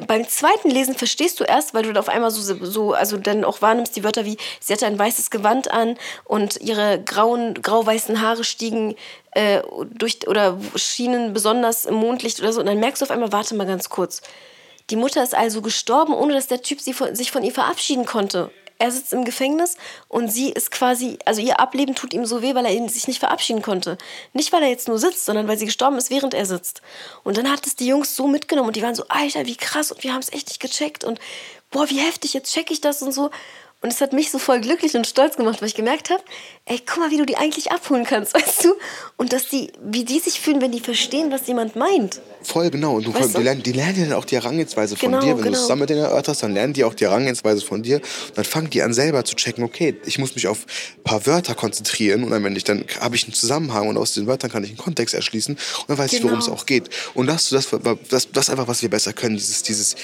Beim 0.05 0.27
zweiten 0.27 0.69
Lesen 0.69 0.95
verstehst 0.95 1.39
du 1.39 1.43
erst, 1.43 1.73
weil 1.73 1.83
du 1.83 1.89
dann 1.89 1.97
auf 1.97 2.09
einmal 2.09 2.31
so, 2.31 2.41
so, 2.65 2.93
also 2.93 3.17
dann 3.17 3.43
auch 3.43 3.61
wahrnimmst 3.61 3.95
die 3.95 4.03
Wörter 4.03 4.25
wie, 4.25 4.37
sie 4.59 4.73
hatte 4.73 4.85
ein 4.85 4.99
weißes 4.99 5.29
Gewand 5.29 5.71
an 5.71 5.97
und 6.25 6.59
ihre 6.61 7.01
grauen, 7.03 7.53
grau-weißen 7.55 8.21
Haare 8.21 8.43
stiegen 8.43 8.95
äh, 9.31 9.61
durch 9.93 10.27
oder 10.27 10.59
schienen 10.75 11.33
besonders 11.33 11.85
im 11.85 11.95
Mondlicht 11.95 12.39
oder 12.39 12.53
so. 12.53 12.59
Und 12.59 12.65
dann 12.65 12.79
merkst 12.79 13.01
du 13.01 13.05
auf 13.05 13.11
einmal, 13.11 13.31
warte 13.31 13.55
mal 13.55 13.67
ganz 13.67 13.89
kurz. 13.89 14.21
Die 14.89 14.95
Mutter 14.95 15.23
ist 15.23 15.35
also 15.35 15.61
gestorben, 15.61 16.13
ohne 16.13 16.33
dass 16.33 16.47
der 16.47 16.61
Typ 16.61 16.81
sie 16.81 16.93
von, 16.93 17.15
sich 17.15 17.31
von 17.31 17.43
ihr 17.43 17.51
verabschieden 17.51 18.05
konnte. 18.05 18.51
Er 18.79 18.91
sitzt 18.91 19.13
im 19.13 19.25
Gefängnis 19.25 19.77
und 20.07 20.31
sie 20.31 20.49
ist 20.51 20.71
quasi, 20.71 21.17
also 21.25 21.41
ihr 21.41 21.59
Ableben 21.59 21.95
tut 21.95 22.13
ihm 22.13 22.25
so 22.25 22.41
weh, 22.41 22.53
weil 22.55 22.65
er 22.65 22.89
sich 22.89 23.07
nicht 23.07 23.19
verabschieden 23.19 23.61
konnte. 23.61 23.97
Nicht, 24.33 24.51
weil 24.53 24.63
er 24.63 24.69
jetzt 24.69 24.87
nur 24.87 24.99
sitzt, 24.99 25.25
sondern 25.25 25.47
weil 25.47 25.57
sie 25.57 25.65
gestorben 25.65 25.97
ist, 25.97 26.09
während 26.09 26.33
er 26.33 26.45
sitzt. 26.45 26.81
Und 27.23 27.37
dann 27.37 27.51
hat 27.51 27.65
es 27.65 27.75
die 27.75 27.87
Jungs 27.87 28.15
so 28.15 28.27
mitgenommen 28.27 28.67
und 28.67 28.75
die 28.75 28.83
waren 28.83 28.95
so, 28.95 29.05
Alter, 29.09 29.45
wie 29.45 29.55
krass 29.55 29.91
und 29.91 30.03
wir 30.03 30.13
haben 30.13 30.21
es 30.21 30.31
echt 30.31 30.47
nicht 30.47 30.59
gecheckt 30.59 31.03
und 31.03 31.19
boah, 31.71 31.89
wie 31.89 31.99
heftig, 31.99 32.33
jetzt 32.33 32.53
check 32.53 32.71
ich 32.71 32.81
das 32.81 33.01
und 33.01 33.11
so. 33.11 33.31
Und 33.79 33.93
es 33.93 34.01
hat 34.01 34.11
mich 34.11 34.31
so 34.31 34.39
voll 34.39 34.59
glücklich 34.59 34.95
und 34.95 35.05
stolz 35.05 35.37
gemacht, 35.37 35.61
weil 35.61 35.67
ich 35.67 35.75
gemerkt 35.75 36.09
habe, 36.09 36.21
ey, 36.65 36.81
guck 36.83 36.97
mal, 36.97 37.11
wie 37.11 37.17
du 37.17 37.25
die 37.27 37.37
eigentlich 37.37 37.71
abholen 37.71 38.05
kannst, 38.05 38.33
weißt 38.33 38.65
du? 38.65 38.73
Und 39.17 39.33
dass 39.33 39.49
die, 39.49 39.71
wie 39.83 40.03
die 40.03 40.19
sich 40.19 40.39
fühlen, 40.39 40.61
wenn 40.61 40.71
die 40.71 40.79
verstehen, 40.79 41.31
was 41.31 41.45
jemand 41.47 41.75
meint. 41.75 42.19
Voll, 42.41 42.69
genau. 42.71 42.95
Und 42.95 43.05
du, 43.05 43.13
Weißt 43.13 43.33
du? 43.35 43.37
die, 43.39 43.43
lernen, 43.43 43.61
die 43.63 43.71
lernen 43.73 43.99
ja 43.99 44.05
dann 44.05 44.13
auch 44.13 44.25
die 44.25 44.35
Herangehensweise 44.35 44.95
von 44.95 45.11
Genau, 45.11 45.21
dir. 45.21 45.29
Wenn 45.31 45.37
du 45.37 45.43
genau. 45.43 45.55
es 45.57 45.61
zusammen 45.61 45.81
mit 45.81 45.89
denen 45.89 46.01
erörterst, 46.01 46.41
dann 46.43 46.53
lernen 46.53 46.73
die 46.73 46.83
auch 46.85 46.93
die 46.93 47.05
Herangehensweise 47.05 47.61
von 47.61 47.83
dir. 47.83 47.97
Und 47.97 48.37
dann 48.37 48.45
fangen 48.45 48.69
die 48.69 48.81
an 48.81 48.93
selber 48.93 49.23
zu 49.25 49.35
checken, 49.35 49.63
okay, 49.63 49.95
ich 50.05 50.17
muss 50.17 50.33
mich 50.33 50.47
auf 50.47 50.65
ein 50.97 51.03
paar 51.03 51.25
Wörter 51.27 51.55
konzentrieren 51.55 52.23
und 52.23 52.31
dann, 52.31 52.43
wenn 52.43 52.55
ich, 52.55 52.63
dann 52.63 52.85
habe 52.99 53.15
ich 53.15 53.25
einen 53.25 53.33
Zusammenhang 53.33 53.87
und 53.89 53.97
aus 53.97 54.13
den 54.13 54.27
Wörtern 54.27 54.49
kann 54.51 54.63
ich 54.63 54.69
einen 54.69 54.77
Kontext 54.77 55.13
erschließen 55.13 55.55
und 55.55 55.89
dann 55.89 55.97
weiß 55.97 56.13
ich, 56.13 56.23
worum 56.23 56.39
es 56.39 56.45
Genau. 56.45 56.57
auch 56.57 56.65
geht. 56.65 56.89
Und 57.13 57.27
das, 57.27 57.49
das, 57.49 57.67
das, 58.09 58.31
das 58.31 58.49
einfach, 58.49 58.67
was 58.67 58.81
wir 58.81 58.89
besser 58.89 59.13
können, 59.13 59.35
dieses, 59.35 59.63
dieses 59.63 59.95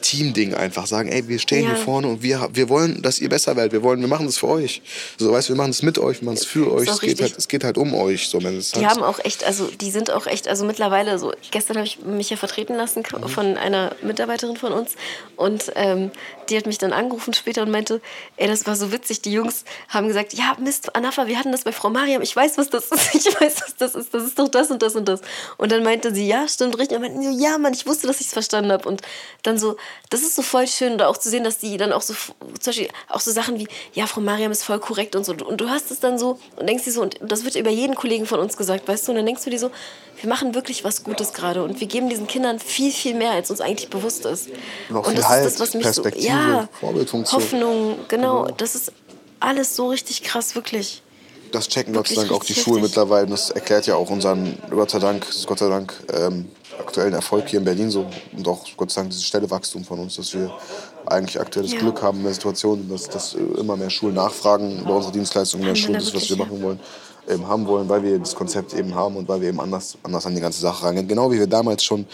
Team-Ding 0.00 0.54
einfach 0.54 0.86
sagen, 0.86 1.08
ey, 1.10 1.26
wir 1.28 1.38
stehen 1.38 1.64
Ja. 1.64 1.74
hier 1.74 1.76
vorne 1.84 2.08
und 2.08 2.22
wir, 2.22 2.48
wir 2.52 2.68
wollen, 2.68 3.02
dass 3.02 3.18
ihr 3.20 3.28
besser 3.28 3.56
werdet. 3.56 3.72
Wir 3.72 3.82
wollen, 3.82 4.00
wir 4.00 4.08
machen 4.08 4.26
das 4.26 4.38
für 4.38 4.48
euch. 4.48 4.82
So, 5.18 5.30
weißt 5.32 5.48
du, 5.48 5.52
wir 5.52 5.56
machen 5.58 5.70
das 5.70 5.82
mit 5.82 5.98
euch, 5.98 6.20
wir 6.20 6.26
machen 6.26 6.36
es 6.38 6.44
für 6.44 6.72
euch. 6.72 6.88
Es 6.88 7.00
geht, 7.00 7.20
halt, 7.20 7.36
es 7.36 7.48
geht 7.48 7.64
halt 7.64 7.78
um 7.78 7.94
euch. 7.94 8.28
So, 8.28 8.42
wenn 8.42 8.56
es 8.58 8.72
Die 8.72 8.78
halt, 8.86 8.96
haben 8.96 9.02
auch 9.02 9.18
echt, 9.24 9.44
also 9.44 9.66
die 9.80 9.90
sind 9.90 10.10
auch 10.10 10.26
echt, 10.26 10.48
also 10.48 10.64
mittlerweile 10.64 11.18
so, 11.18 11.32
gestern 11.50 11.76
habe 11.76 11.86
ich 11.86 12.00
mich 12.00 12.30
ja 12.30 12.36
vertreten 12.36 12.74
lassen 12.74 13.02
Mhm. 13.10 13.28
von 13.28 13.56
einer 13.56 13.94
Mitarbeiterin 14.02 14.56
von 14.56 14.72
uns 14.72 14.92
und 15.36 15.72
ähm, 15.74 16.10
die 16.48 16.56
hat 16.56 16.66
mich 16.66 16.78
dann 16.78 16.92
angerufen 16.92 17.32
später 17.34 17.62
und 17.62 17.70
meinte, 17.70 18.00
ey, 18.36 18.46
das 18.48 18.66
war 18.66 18.76
so 18.76 18.92
witzig, 18.92 19.22
die 19.22 19.32
Jungs 19.32 19.64
haben 19.88 20.08
gesagt, 20.08 20.32
ja 20.34 20.56
Mist, 20.60 20.94
Anafa, 20.96 21.26
wir 21.26 21.38
hatten 21.38 21.52
das 21.52 21.62
bei 21.64 21.72
Frau 21.72 21.90
Mariam, 21.90 22.20
ich 22.22 22.34
weiß, 22.34 22.58
was 22.58 22.68
das 22.70 22.86
ist, 22.90 23.14
ich 23.14 23.26
weiß, 23.40 23.54
was 23.62 23.76
das 23.76 23.94
ist, 23.94 24.12
das 24.14 24.24
ist 24.24 24.38
doch 24.38 24.48
das 24.48 24.70
und 24.70 24.82
das 24.82 24.94
und 24.96 25.08
das. 25.08 25.20
Und 25.56 25.72
dann 25.72 25.82
meinte 25.82 26.14
sie, 26.14 26.26
ja, 26.26 26.46
stimmt, 26.48 26.78
richtig. 26.78 26.96
Und 26.98 27.02
meinten, 27.02 27.22
so, 27.22 27.42
ja, 27.44 27.56
Mann, 27.58 27.72
ich 27.72 27.86
wusste, 27.86 28.06
dass 28.06 28.20
ich 28.20 28.26
es 28.26 28.32
verstanden 28.32 28.72
habe. 28.72 28.88
Und 28.88 29.02
dann 29.42 29.58
so, 29.58 29.76
das 30.10 30.22
ist 30.22 30.34
so 30.34 30.42
voll 30.42 30.66
schön, 30.66 30.98
da 30.98 31.06
auch 31.06 31.16
zu 31.16 31.30
sehen, 31.30 31.44
dass 31.44 31.58
die 31.58 31.76
dann 31.76 31.92
auch 31.92 32.02
so, 32.02 32.14
zum 32.14 32.32
Beispiel 32.64 32.88
auch 33.08 33.20
so 33.20 33.30
Sachen 33.30 33.58
wie, 33.58 33.68
ja, 33.92 34.06
Frau 34.06 34.20
Mariam 34.20 34.50
ist 34.50 34.64
voll 34.64 34.80
korrekt 34.80 35.14
und 35.14 35.24
so. 35.24 35.32
Und 35.32 35.60
du 35.60 35.68
hast 35.68 35.90
es 35.90 36.00
dann 36.00 36.18
so 36.18 36.38
und 36.56 36.68
denkst 36.68 36.84
dir 36.84 36.92
so, 36.92 37.02
und 37.02 37.18
das 37.22 37.44
wird 37.44 37.54
über 37.54 37.70
jeden 37.70 37.94
Kollegen 37.94 38.26
von 38.26 38.40
uns 38.40 38.56
gesagt, 38.56 38.88
weißt 38.88 39.06
du, 39.06 39.12
und 39.12 39.16
dann 39.16 39.26
denkst 39.26 39.44
du 39.44 39.50
dir 39.50 39.58
so, 39.58 39.70
wir 40.20 40.28
machen 40.28 40.54
wirklich 40.54 40.84
was 40.84 41.04
Gutes 41.04 41.32
gerade 41.32 41.62
und 41.62 41.80
wir 41.80 41.86
geben 41.86 42.08
diesen 42.08 42.26
Kindern 42.26 42.58
viel, 42.58 42.92
viel 42.92 43.14
mehr, 43.14 43.32
als 43.32 43.50
uns 43.50 43.60
eigentlich 43.60 43.88
bewusst 43.88 44.24
ist. 44.26 44.48
Und 44.88 44.96
auch 44.96 45.06
und 45.06 45.16
das 45.16 45.28
Halt, 45.28 45.46
ist 45.46 45.60
das, 45.60 45.68
was 45.68 45.74
mich 45.74 45.86
so, 45.92 46.06
ja. 46.08 46.68
Hoffnung, 47.32 47.98
genau, 48.08 48.46
das 48.48 48.74
ist 48.74 48.92
alles 49.38 49.76
so 49.76 49.88
richtig 49.88 50.22
krass, 50.22 50.54
wirklich. 50.54 51.02
Das 51.52 51.68
checken 51.68 51.92
Gott 51.94 52.08
sei 52.08 52.14
Dank 52.14 52.32
auch 52.32 52.44
die 52.44 52.54
Schulen 52.54 52.82
mittlerweile. 52.82 53.26
Das 53.26 53.50
erklärt 53.50 53.86
ja 53.86 53.96
auch 53.96 54.10
unseren, 54.10 54.56
Gott 54.70 54.90
sei 54.90 54.98
Dank, 54.98 55.26
Gott 55.46 55.58
sei 55.58 55.68
Dank 55.68 55.92
ähm, 56.12 56.46
aktuellen 56.78 57.12
Erfolg 57.12 57.48
hier 57.48 57.58
in 57.58 57.64
Berlin 57.64 57.90
so. 57.90 58.06
Und 58.36 58.46
auch 58.48 58.64
Gott 58.76 58.90
sei 58.90 59.02
Dank 59.02 59.10
dieses 59.10 59.24
schnelle 59.24 59.50
Wachstum 59.50 59.84
von 59.84 60.00
uns, 60.00 60.16
dass 60.16 60.32
wir 60.34 60.50
eigentlich 61.06 61.40
aktuell 61.40 61.64
das 61.64 61.72
Ja. 61.74 61.80
Glück 61.80 62.02
haben 62.02 62.18
in 62.18 62.24
der 62.24 62.34
Situation, 62.34 62.88
dass, 62.88 63.08
dass 63.08 63.34
äh, 63.34 63.38
immer 63.58 63.76
mehr 63.76 63.90
Schulen 63.90 64.14
nachfragen 64.14 64.80
über 64.80 64.96
unsere 64.96 65.12
Dienstleistungen, 65.12 65.74
Schulen 65.76 65.94
da 65.94 65.98
das, 66.00 66.14
was 66.14 66.28
wir 66.28 66.36
machen 66.36 66.62
wollen, 66.62 66.80
eben 67.28 67.46
haben 67.46 67.66
wollen, 67.66 67.88
weil 67.88 68.02
wir 68.02 68.18
das 68.18 68.34
Konzept 68.34 68.74
eben 68.74 68.94
haben 68.94 69.16
und 69.16 69.28
weil 69.28 69.40
wir 69.40 69.48
eben 69.48 69.60
anders, 69.60 69.96
anders 70.02 70.26
an 70.26 70.34
die 70.34 70.40
ganze 70.40 70.60
Sache 70.60 70.86
rangehen. 70.86 71.06
Genau 71.06 71.30
wie 71.30 71.38
wir 71.38 71.46
damals 71.46 71.84
schon 71.84 72.06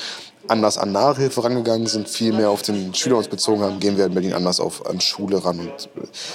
anders 0.49 0.79
an 0.79 0.93
Nachhilfe 0.93 1.43
rangegangen 1.43 1.87
sind, 1.87 2.09
viel 2.09 2.33
mehr 2.33 2.51
auf 2.51 2.63
den 2.63 2.95
Schüler 2.95 3.17
uns 3.17 3.29
bezogen 3.29 3.63
haben, 3.63 3.81
gehen 3.81 3.97
wir 3.97 4.07
in 4.07 4.15
Berlin 4.15 4.33
anders 4.33 4.61
auf, 4.61 4.87
an 4.87 5.01
Schule 5.01 5.45
ran. 5.45 5.59
Und 5.59 5.89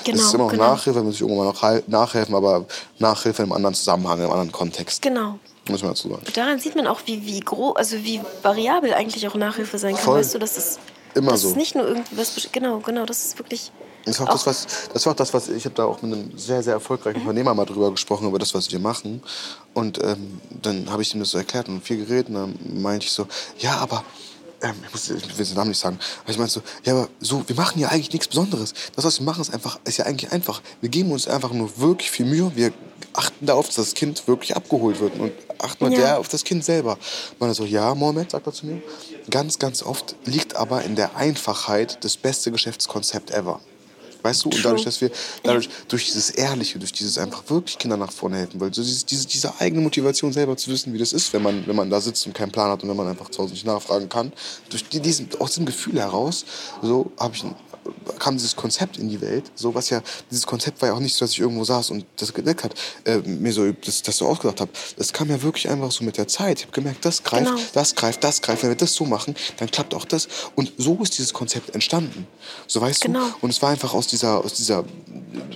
Genau, 0.03 0.17
es 0.17 0.25
ist 0.25 0.33
immer 0.33 0.43
noch 0.45 0.51
genau. 0.51 0.71
Nachhilfe, 0.71 1.01
muss 1.01 1.15
ich 1.15 1.21
irgendwann 1.21 1.47
noch 1.47 1.87
nachhelfen, 1.87 2.35
aber 2.35 2.65
Nachhilfe 2.99 3.43
im 3.43 3.51
anderen 3.53 3.75
Zusammenhang, 3.75 4.19
im 4.19 4.29
anderen 4.29 4.51
Kontext. 4.51 5.01
Genau. 5.01 5.39
Muss 5.69 5.81
man 5.83 5.91
dazu 5.91 6.09
sagen. 6.09 6.23
Daran 6.33 6.59
sieht 6.59 6.75
man 6.75 6.87
auch, 6.87 7.01
wie, 7.05 7.25
wie 7.25 7.39
groß, 7.39 7.75
also 7.75 7.97
wie 8.03 8.19
variabel 8.41 8.93
eigentlich 8.93 9.27
auch 9.27 9.35
Nachhilfe 9.35 9.77
sein 9.77 9.95
kann. 9.95 10.03
Voll. 10.03 10.19
Weißt 10.19 10.33
du, 10.33 10.39
das 10.39 10.57
ist 10.57 10.79
Immer 11.15 11.31
das 11.31 11.41
so. 11.41 11.49
ist 11.49 11.55
nicht 11.57 11.75
nur 11.75 11.87
irgendwie 11.87 12.17
was, 12.17 12.35
besch- 12.37 12.49
genau, 12.51 12.79
genau, 12.79 13.05
das 13.05 13.25
ist 13.25 13.37
wirklich. 13.39 13.71
Das 14.05 14.19
war 14.19 14.29
auch, 14.29 14.33
das, 14.33 14.47
was, 14.47 14.67
das 14.93 15.05
war 15.05 15.13
auch 15.13 15.17
das, 15.17 15.31
was 15.33 15.47
ich 15.49 15.63
habe 15.65 15.75
da 15.75 15.85
auch 15.85 16.01
mit 16.01 16.11
einem 16.13 16.35
sehr, 16.37 16.63
sehr 16.63 16.73
erfolgreichen 16.73 17.21
Unternehmer 17.21 17.53
mal 17.53 17.65
drüber 17.65 17.91
gesprochen, 17.91 18.27
über 18.27 18.39
das, 18.39 18.53
was 18.55 18.71
wir 18.71 18.79
machen. 18.79 19.21
Und 19.75 20.03
ähm, 20.03 20.41
dann 20.61 20.89
habe 20.89 21.03
ich 21.03 21.13
ihm 21.13 21.19
das 21.19 21.29
so 21.31 21.37
erklärt 21.37 21.67
und 21.67 21.83
viel 21.83 21.97
geredet. 22.05 22.29
Und 22.29 22.33
dann 22.35 22.81
meinte 22.81 23.05
ich 23.05 23.11
so, 23.11 23.27
ja, 23.59 23.77
aber 23.77 24.03
ähm, 24.63 24.73
ich, 24.87 24.91
muss, 24.91 25.09
ich 25.09 25.37
will 25.37 25.45
den 25.45 25.55
Namen 25.55 25.69
nicht 25.69 25.79
sagen, 25.79 25.99
aber 26.23 26.31
ich 26.31 26.37
meinte 26.39 26.53
so, 26.53 26.61
ja, 26.83 26.93
aber 26.93 27.09
so, 27.19 27.43
wir 27.47 27.55
machen 27.55 27.79
ja 27.79 27.89
eigentlich 27.89 28.11
nichts 28.11 28.27
Besonderes. 28.27 28.73
Das, 28.95 29.05
was 29.05 29.19
wir 29.19 29.25
machen, 29.25 29.41
ist 29.41 29.53
einfach, 29.53 29.79
ist 29.83 29.97
ja 29.97 30.05
eigentlich 30.05 30.31
einfach. 30.31 30.63
Wir 30.81 30.89
geben 30.89 31.11
uns 31.11 31.27
einfach 31.27 31.51
nur 31.51 31.69
wirklich 31.77 32.09
viel 32.09 32.25
Mühe. 32.25 32.51
Wir 32.55 32.73
achten 33.13 33.45
darauf, 33.45 33.67
dass 33.67 33.75
das 33.75 33.93
Kind 33.93 34.27
wirklich 34.27 34.55
abgeholt 34.55 34.99
wird 34.99 35.19
und 35.19 35.31
achten 35.59 35.91
Ja. 35.91 36.17
auf 36.17 36.27
das 36.27 36.43
Kind 36.43 36.65
selber. 36.65 36.97
Man 37.39 37.53
so, 37.53 37.65
ja, 37.65 37.93
Mohammed, 37.93 38.31
sagt 38.31 38.47
er 38.47 38.53
zu 38.53 38.65
mir. 38.65 38.81
Ganz, 39.29 39.59
ganz 39.59 39.83
oft 39.83 40.15
liegt 40.25 40.55
aber 40.55 40.83
in 40.83 40.95
der 40.95 41.15
Einfachheit 41.15 42.03
das 42.03 42.17
beste 42.17 42.51
Geschäftskonzept 42.51 43.31
ever. 43.31 43.59
Weißt 44.23 44.45
du? 44.45 44.49
Und 44.49 44.63
dadurch, 44.63 44.83
dass 44.83 45.01
wir 45.01 45.09
dadurch, 45.43 45.69
durch 45.87 46.05
dieses 46.05 46.29
Ehrliche, 46.29 46.77
durch 46.77 46.91
dieses 46.91 47.17
einfach 47.17 47.43
wirklich 47.47 47.77
Kinder 47.77 47.97
nach 47.97 48.11
vorne 48.11 48.37
helfen 48.37 48.59
wollen, 48.59 48.73
so 48.73 48.83
dieses, 48.83 49.05
diese, 49.05 49.27
diese 49.27 49.59
eigene 49.59 49.81
Motivation 49.81 50.31
selber 50.31 50.55
zu 50.57 50.69
wissen, 50.69 50.93
wie 50.93 50.97
das 50.97 51.13
ist, 51.13 51.33
wenn 51.33 51.41
man, 51.41 51.65
wenn 51.65 51.75
man 51.75 51.89
da 51.89 51.99
sitzt 51.99 52.25
und 52.27 52.33
keinen 52.33 52.51
Plan 52.51 52.69
hat 52.69 52.83
und 52.83 52.89
wenn 52.89 52.97
man 52.97 53.07
einfach 53.07 53.29
zu 53.29 53.41
Hause 53.41 53.53
nicht 53.53 53.65
nachfragen 53.65 54.09
kann, 54.09 54.31
durch 54.69 54.87
die, 54.87 54.99
diesen, 54.99 55.29
aus 55.39 55.51
diesem 55.51 55.65
Gefühl 55.65 55.99
heraus, 55.99 56.45
so 56.81 57.11
habe 57.19 57.35
ich 57.35 57.43
ein, 57.43 57.55
kam 58.19 58.37
dieses 58.37 58.55
Konzept 58.55 58.97
in 58.97 59.09
die 59.09 59.21
Welt, 59.21 59.51
so 59.55 59.73
was 59.73 59.89
ja, 59.89 60.01
dieses 60.29 60.45
Konzept 60.45 60.81
war 60.81 60.89
ja 60.89 60.95
auch 60.95 60.99
nicht 60.99 61.15
so, 61.15 61.25
dass 61.25 61.31
ich 61.31 61.39
irgendwo 61.39 61.63
saß 61.63 61.89
und 61.91 62.05
das 62.17 62.33
gedeckt 62.33 62.63
hat, 62.63 62.73
äh, 63.05 63.17
mir 63.17 63.51
so, 63.53 63.71
das, 63.71 64.01
das 64.01 64.17
so 64.17 64.27
ausgedacht 64.27 64.61
habe. 64.61 64.71
Das 64.97 65.11
kam 65.13 65.29
ja 65.29 65.41
wirklich 65.41 65.69
einfach 65.69 65.91
so 65.91 66.03
mit 66.03 66.17
der 66.17 66.27
Zeit. 66.27 66.59
Ich 66.59 66.65
habe 66.65 66.73
gemerkt, 66.73 67.03
das 67.05 67.23
greift, 67.23 67.45
Genau. 67.45 67.59
das 67.73 67.95
greift, 67.95 68.23
das 68.23 68.41
greift. 68.41 68.63
Wenn 68.63 68.69
wir 68.69 68.75
das 68.77 68.93
so 68.93 69.05
machen, 69.05 69.35
dann 69.57 69.69
klappt 69.71 69.93
auch 69.95 70.05
das. 70.05 70.27
Und 70.55 70.71
so 70.77 70.99
ist 71.01 71.17
dieses 71.17 71.33
Konzept 71.33 71.73
entstanden. 71.73 72.27
So 72.67 72.81
weißt 72.81 73.01
Genau. 73.01 73.19
du? 73.19 73.33
Und 73.41 73.49
es 73.49 73.61
war 73.61 73.69
einfach 73.69 73.93
aus 73.93 74.07
dieser, 74.07 74.43
aus 74.43 74.53
dieser, 74.53 74.83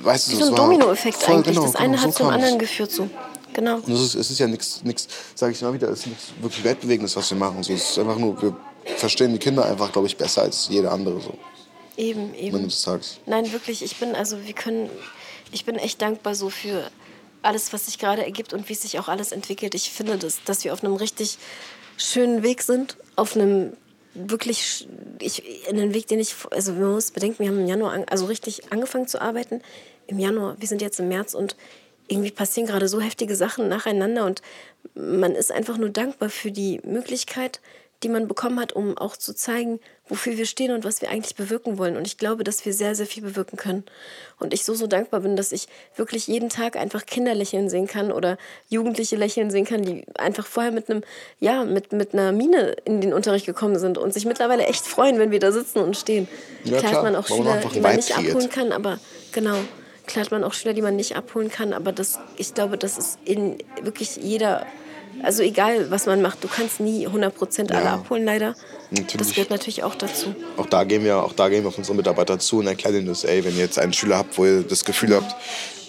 weißt 0.01 0.27
du, 0.33 0.37
Wie 0.37 0.41
so 0.43 0.49
ein 0.49 0.55
Dominoeffekt 0.55 1.27
eigentlich. 1.29 1.55
Genau, 1.55 1.65
das 1.67 1.75
eine 1.75 1.89
genau, 1.95 2.03
hat 2.03 2.11
so 2.13 2.17
zum 2.17 2.27
anderen 2.29 2.55
es. 2.55 2.59
geführt, 2.59 2.91
so. 2.91 3.09
Genau. 3.53 3.75
Und 3.77 3.89
es 3.93 4.01
ist, 4.01 4.15
es 4.15 4.31
ist 4.31 4.39
ja 4.39 4.47
nichts, 4.47 4.81
sage 5.35 5.53
ich 5.53 5.61
immer 5.61 5.73
wieder, 5.73 5.89
es 5.89 5.99
ist 5.99 6.07
nichts 6.07 6.23
wirklich 6.41 6.63
Weltbewegendes, 6.63 7.15
was 7.15 7.29
wir 7.29 7.37
machen. 7.37 7.63
So, 7.63 7.71
es 7.73 7.91
ist 7.91 7.99
einfach 7.99 8.17
nur, 8.17 8.41
wir 8.41 8.55
verstehen 8.97 9.31
die 9.31 9.39
Kinder 9.39 9.65
einfach, 9.65 9.91
glaube 9.91 10.07
ich, 10.07 10.17
besser 10.17 10.41
als 10.41 10.67
jeder 10.69 10.91
andere 10.91 11.21
so. 11.21 11.33
Eben, 11.97 12.33
eben. 12.33 12.53
Wenn 12.53 12.61
du 12.63 12.67
das 12.67 12.81
sagst. 12.81 13.19
Nein, 13.25 13.51
wirklich, 13.51 13.83
ich 13.83 13.95
bin, 13.97 14.15
also 14.15 14.43
wir 14.45 14.53
können, 14.53 14.89
ich 15.51 15.65
bin 15.65 15.75
echt 15.75 16.01
dankbar 16.01 16.35
so 16.35 16.49
für 16.49 16.89
alles, 17.41 17.73
was 17.73 17.85
sich 17.85 17.99
gerade 17.99 18.25
ergibt 18.25 18.53
und 18.53 18.67
wie 18.69 18.75
sich 18.75 18.99
auch 18.99 19.07
alles 19.07 19.31
entwickelt. 19.31 19.75
Ich 19.75 19.91
finde, 19.91 20.17
dass, 20.17 20.43
dass 20.43 20.63
wir 20.63 20.73
auf 20.73 20.83
einem 20.83 20.95
richtig 20.95 21.37
schönen 21.97 22.43
Weg 22.43 22.63
sind, 22.63 22.97
auf 23.15 23.35
einem 23.35 23.73
wirklich, 24.13 24.87
ich, 25.19 25.67
in 25.69 25.77
den 25.77 25.93
Weg, 25.93 26.07
den 26.07 26.19
ich, 26.19 26.33
also 26.51 26.73
man 26.73 26.93
muss 26.93 27.11
bedenken, 27.11 27.39
wir 27.39 27.49
haben 27.49 27.59
im 27.59 27.67
Januar, 27.67 27.93
an, 27.93 28.05
also 28.09 28.25
richtig 28.25 28.71
angefangen 28.71 29.07
zu 29.07 29.21
arbeiten. 29.21 29.61
Im 30.07 30.19
Januar, 30.19 30.55
wir 30.59 30.67
sind 30.67 30.81
jetzt 30.81 30.99
im 30.99 31.09
März 31.09 31.33
und 31.33 31.55
irgendwie 32.07 32.31
passieren 32.31 32.67
gerade 32.67 32.87
so 32.87 32.99
heftige 32.99 33.35
Sachen 33.35 33.67
nacheinander 33.67 34.25
und 34.25 34.41
man 34.93 35.33
ist 35.33 35.51
einfach 35.51 35.77
nur 35.77 35.89
dankbar 35.89 36.29
für 36.29 36.51
die 36.51 36.79
Möglichkeit, 36.83 37.59
die 38.03 38.09
man 38.09 38.27
bekommen 38.27 38.59
hat, 38.59 38.73
um 38.73 38.97
auch 38.97 39.17
zu 39.17 39.33
zeigen, 39.33 39.79
wofür 40.07 40.37
wir 40.37 40.45
stehen 40.45 40.71
und 40.71 40.83
was 40.83 41.01
wir 41.01 41.09
eigentlich 41.09 41.35
bewirken 41.35 41.77
wollen. 41.77 41.97
Und 41.97 42.05
ich 42.05 42.17
glaube, 42.17 42.43
dass 42.43 42.63
wir 42.65 42.73
sehr, 42.73 42.93
sehr 42.93 43.07
viel 43.07 43.23
bewirken 43.23 43.57
können. 43.57 43.83
Und 44.39 44.53
ich 44.53 44.63
so, 44.63 44.75
so 44.75 44.85
dankbar 44.85 45.21
bin, 45.21 45.35
dass 45.35 45.51
ich 45.51 45.67
wirklich 45.95 46.27
jeden 46.27 46.49
Tag 46.49 46.75
einfach 46.75 47.05
Kinder 47.05 47.33
lächeln 47.33 47.69
sehen 47.69 47.87
kann 47.87 48.11
oder 48.11 48.37
Jugendliche 48.69 49.15
lächeln 49.15 49.49
sehen 49.49 49.65
kann, 49.65 49.81
die 49.81 50.05
einfach 50.15 50.45
vorher 50.45 50.71
mit 50.71 50.89
einem, 50.89 51.03
ja, 51.39 51.63
mit, 51.63 51.91
mit 51.91 52.13
einer 52.13 52.31
Mine 52.31 52.75
in 52.85 53.01
den 53.01 53.13
Unterricht 53.13 53.45
gekommen 53.45 53.79
sind 53.79 53.97
und 53.97 54.13
sich 54.13 54.25
mittlerweile 54.25 54.65
echt 54.67 54.85
freuen, 54.85 55.17
wenn 55.17 55.31
wir 55.31 55.39
da 55.39 55.51
sitzen 55.51 55.79
und 55.79 55.97
stehen. 55.97 56.27
Ja, 56.63 56.77
klar, 56.77 56.81
klar. 56.81 56.93
hat 56.93 57.03
man 57.03 57.15
auch 57.15 57.27
Schüler, 57.27 57.61
die 57.73 57.79
man 57.79 57.95
nicht 57.95 58.15
abholen 58.15 58.49
kann, 58.49 58.71
aber 58.71 58.99
genau. 59.31 59.57
Klar 60.05 60.25
hat 60.25 60.31
man 60.31 60.43
auch 60.43 60.53
Schüler, 60.53 60.75
die 60.75 60.83
man 60.83 60.95
nicht 60.95 61.15
abholen 61.15 61.49
kann, 61.49 61.73
aber 61.73 61.91
das, 61.91 62.19
ich 62.37 62.53
glaube, 62.53 62.77
das 62.77 62.99
ist 62.99 63.17
in 63.25 63.57
wirklich 63.81 64.17
jeder 64.17 64.67
also 65.23 65.43
egal, 65.43 65.89
was 65.91 66.05
man 66.05 66.21
macht, 66.21 66.43
du 66.43 66.47
kannst 66.47 66.79
nie 66.79 67.07
100% 67.07 67.71
alle 67.71 67.85
ja, 67.85 67.93
abholen, 67.95 68.25
leider. 68.25 68.55
Natürlich. 68.91 69.15
Das 69.15 69.29
gehört 69.33 69.49
natürlich 69.49 69.83
auch 69.83 69.95
dazu. 69.95 70.35
Auch 70.57 70.67
da 70.67 70.83
gehen 70.83 71.03
wir, 71.03 71.23
auch 71.23 71.33
da 71.33 71.49
gehen 71.49 71.63
wir 71.63 71.69
auf 71.69 71.77
unsere 71.77 71.95
Mitarbeiter 71.95 72.39
zu 72.39 72.59
und 72.59 72.67
erklären 72.67 72.95
ihnen 72.95 73.07
das, 73.07 73.23
ey, 73.23 73.43
wenn 73.43 73.55
ihr 73.55 73.63
jetzt 73.63 73.79
einen 73.79 73.93
Schüler 73.93 74.17
habt, 74.17 74.37
wo 74.37 74.45
ihr 74.45 74.63
das 74.63 74.85
Gefühl 74.85 75.15
habt, 75.15 75.35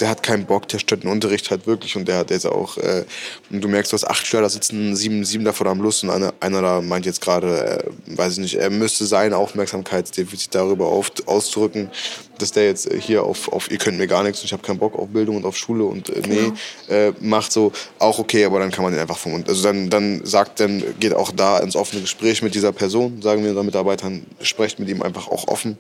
der 0.01 0.09
hat 0.09 0.23
keinen 0.23 0.45
Bock, 0.45 0.69
der 0.69 0.79
stört 0.79 1.05
den 1.05 1.11
Unterricht 1.11 1.51
halt 1.51 1.67
wirklich 1.67 1.97
und 1.97 2.07
der 2.07 2.19
hat 2.19 2.31
jetzt 2.31 2.47
auch, 2.47 2.77
äh, 2.79 3.05
und 3.51 3.63
du 3.63 3.69
merkst, 3.69 3.93
du 3.93 3.95
hast 3.95 4.05
acht 4.05 4.27
Schüler, 4.27 4.43
da 4.43 4.49
sitzen 4.49 4.95
sieben, 4.97 5.25
sieben 5.25 5.45
davon 5.45 5.67
am 5.67 5.81
Lust 5.81 6.05
und 6.05 6.11
einer, 6.11 6.35
einer 6.41 6.63
da 6.63 6.81
meint 6.81 7.07
jetzt 7.07 7.21
gerade, 7.21 7.85
äh, 7.85 8.17
weiß 8.17 8.35
ich 8.35 8.39
nicht, 8.39 8.55
er 8.57 8.71
müsste 8.71 9.07
seine 9.07 9.37
Aufmerksamkeitsdefizit 9.37 10.55
darüber 10.55 10.87
auf, 10.87 11.13
auszurücken, 11.27 11.91
dass 12.39 12.53
der 12.53 12.67
jetzt 12.67 12.93
hier 12.93 13.23
auf, 13.23 13.53
auf 13.53 13.71
ihr 13.71 13.79
könnt 13.79 13.99
mir 13.99 14.07
gar 14.07 14.23
nichts 14.23 14.41
und 14.41 14.47
ich 14.47 14.53
habe 14.53 14.63
keinen 14.63 14.79
Bock 14.79 14.95
auf 14.99 15.09
Bildung 15.09 15.37
und 15.37 15.45
auf 15.45 15.57
Schule 15.57 15.85
und 15.85 16.11
äh, 16.11 16.23
nee, 16.27 16.53
genau. 16.89 17.01
äh, 17.01 17.13
macht 17.21 17.53
so, 17.53 17.73
auch 17.99 18.19
okay, 18.19 18.45
aber 18.45 18.59
dann 18.59 18.71
kann 18.71 18.85
man 18.85 18.93
den 18.93 19.01
einfach 19.01 19.19
vom 19.19 19.43
Also 19.47 19.63
dann, 19.63 19.91
dann 19.91 20.25
sagt, 20.25 20.61
dann 20.61 20.83
geht 21.01 21.15
auch 21.15 21.33
da 21.33 21.59
ins 21.59 21.77
offene 21.77 22.03
Gespräch 22.03 22.43
mit 22.43 22.55
dieser 22.55 22.73
Person, 22.73 23.23
sagen 23.23 23.43
wir 23.43 23.51
unseren 23.51 23.67
Mitarbeitern, 23.67 24.27
sprecht 24.41 24.79
mit 24.79 24.89
ihm 24.89 25.03
einfach 25.03 25.29
auch 25.29 25.49
offen 25.49 25.79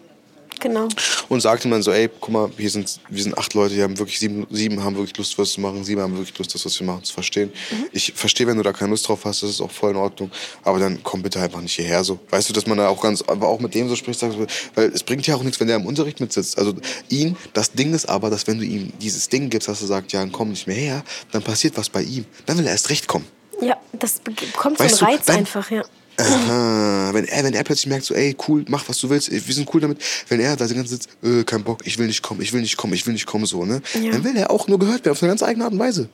Genau. 0.60 0.88
Und 1.28 1.40
sagte 1.40 1.68
man 1.68 1.82
so, 1.82 1.92
ey, 1.92 2.08
guck 2.20 2.30
mal, 2.30 2.50
hier 2.56 2.70
sind, 2.70 3.00
wir 3.08 3.22
sind 3.22 3.36
acht 3.36 3.54
Leute, 3.54 3.74
die 3.74 3.82
haben 3.82 3.98
wirklich 3.98 4.18
sieben, 4.18 4.46
sieben 4.50 4.82
haben 4.82 4.96
wirklich 4.96 5.16
Lust, 5.16 5.38
was 5.38 5.52
zu 5.52 5.60
machen, 5.60 5.84
sieben 5.84 6.00
haben 6.00 6.16
wirklich 6.16 6.36
Lust, 6.38 6.54
das, 6.54 6.64
was 6.64 6.78
wir 6.80 6.86
machen, 6.86 7.04
zu 7.04 7.12
verstehen. 7.12 7.52
Mhm. 7.70 7.86
Ich 7.92 8.12
verstehe, 8.14 8.46
wenn 8.46 8.56
du 8.56 8.62
da 8.62 8.72
keine 8.72 8.90
Lust 8.90 9.08
drauf 9.08 9.24
hast, 9.24 9.42
das 9.42 9.50
ist 9.50 9.60
auch 9.60 9.70
voll 9.70 9.90
in 9.90 9.96
Ordnung. 9.96 10.30
Aber 10.62 10.78
dann 10.78 11.02
komm 11.02 11.22
bitte 11.22 11.40
einfach 11.40 11.60
nicht 11.60 11.74
hierher 11.74 12.04
so. 12.04 12.18
Weißt 12.30 12.48
du, 12.48 12.52
dass 12.52 12.66
man 12.66 12.78
da 12.78 12.88
auch 12.88 13.00
ganz, 13.00 13.22
aber 13.22 13.48
auch 13.48 13.60
mit 13.60 13.74
dem 13.74 13.88
so 13.88 13.96
spricht, 13.96 14.20
sagst, 14.20 14.38
weil 14.74 14.88
es 14.88 15.02
bringt 15.02 15.26
ja 15.26 15.36
auch 15.36 15.42
nichts, 15.42 15.60
wenn 15.60 15.66
der 15.66 15.76
im 15.76 15.86
Unterricht 15.86 16.20
mitsitzt. 16.20 16.58
Also 16.58 16.74
ihn, 17.08 17.36
das 17.52 17.72
Ding 17.72 17.94
ist 17.94 18.08
aber, 18.08 18.30
dass 18.30 18.46
wenn 18.46 18.58
du 18.58 18.64
ihm 18.64 18.92
dieses 19.00 19.28
Ding 19.28 19.50
gibst, 19.50 19.68
dass 19.68 19.80
er 19.82 19.88
sagt, 19.88 20.12
ja, 20.12 20.24
komm 20.26 20.50
nicht 20.50 20.66
mehr 20.66 20.76
her, 20.76 21.04
dann 21.32 21.42
passiert 21.42 21.76
was 21.76 21.88
bei 21.88 22.02
ihm. 22.02 22.24
Dann 22.46 22.58
will 22.58 22.66
er 22.66 22.72
erst 22.72 22.90
recht 22.90 23.06
kommen. 23.06 23.26
Ja, 23.60 23.76
das 23.92 24.20
bekommt 24.20 24.78
so 24.78 24.84
einen 24.84 24.94
Reiz 24.94 25.26
du, 25.26 25.32
einfach, 25.32 25.70
ja. 25.70 25.82
Aha. 26.18 27.10
Wenn 27.12 27.26
er, 27.26 27.44
wenn 27.44 27.54
er 27.54 27.64
plötzlich 27.64 27.88
merkt, 27.88 28.04
so, 28.04 28.14
ey, 28.14 28.36
cool, 28.48 28.64
mach 28.68 28.88
was 28.88 28.98
du 28.98 29.10
willst, 29.10 29.30
wir 29.30 29.54
sind 29.54 29.72
cool 29.74 29.80
damit. 29.80 29.98
Wenn 30.28 30.40
er 30.40 30.56
da 30.56 30.66
die 30.66 30.74
ganze 30.74 30.98
Zeit 30.98 31.02
sitzt, 31.02 31.24
äh, 31.24 31.44
kein 31.44 31.62
Bock, 31.62 31.80
ich 31.84 31.98
will 31.98 32.06
nicht 32.06 32.22
kommen, 32.22 32.40
ich 32.40 32.52
will 32.52 32.60
nicht 32.60 32.76
kommen, 32.76 32.92
ich 32.94 33.06
will 33.06 33.12
nicht 33.12 33.26
kommen, 33.26 33.46
so, 33.46 33.64
ne? 33.64 33.82
Ja. 33.94 34.12
Dann 34.12 34.24
will 34.24 34.36
er 34.36 34.50
auch 34.50 34.68
nur 34.68 34.78
gehört 34.78 35.04
werden, 35.04 35.12
auf 35.12 35.22
eine 35.22 35.30
ganz 35.30 35.42
eigene 35.42 35.64
Art 35.64 35.72
und 35.72 35.78
Weise. 35.78 36.08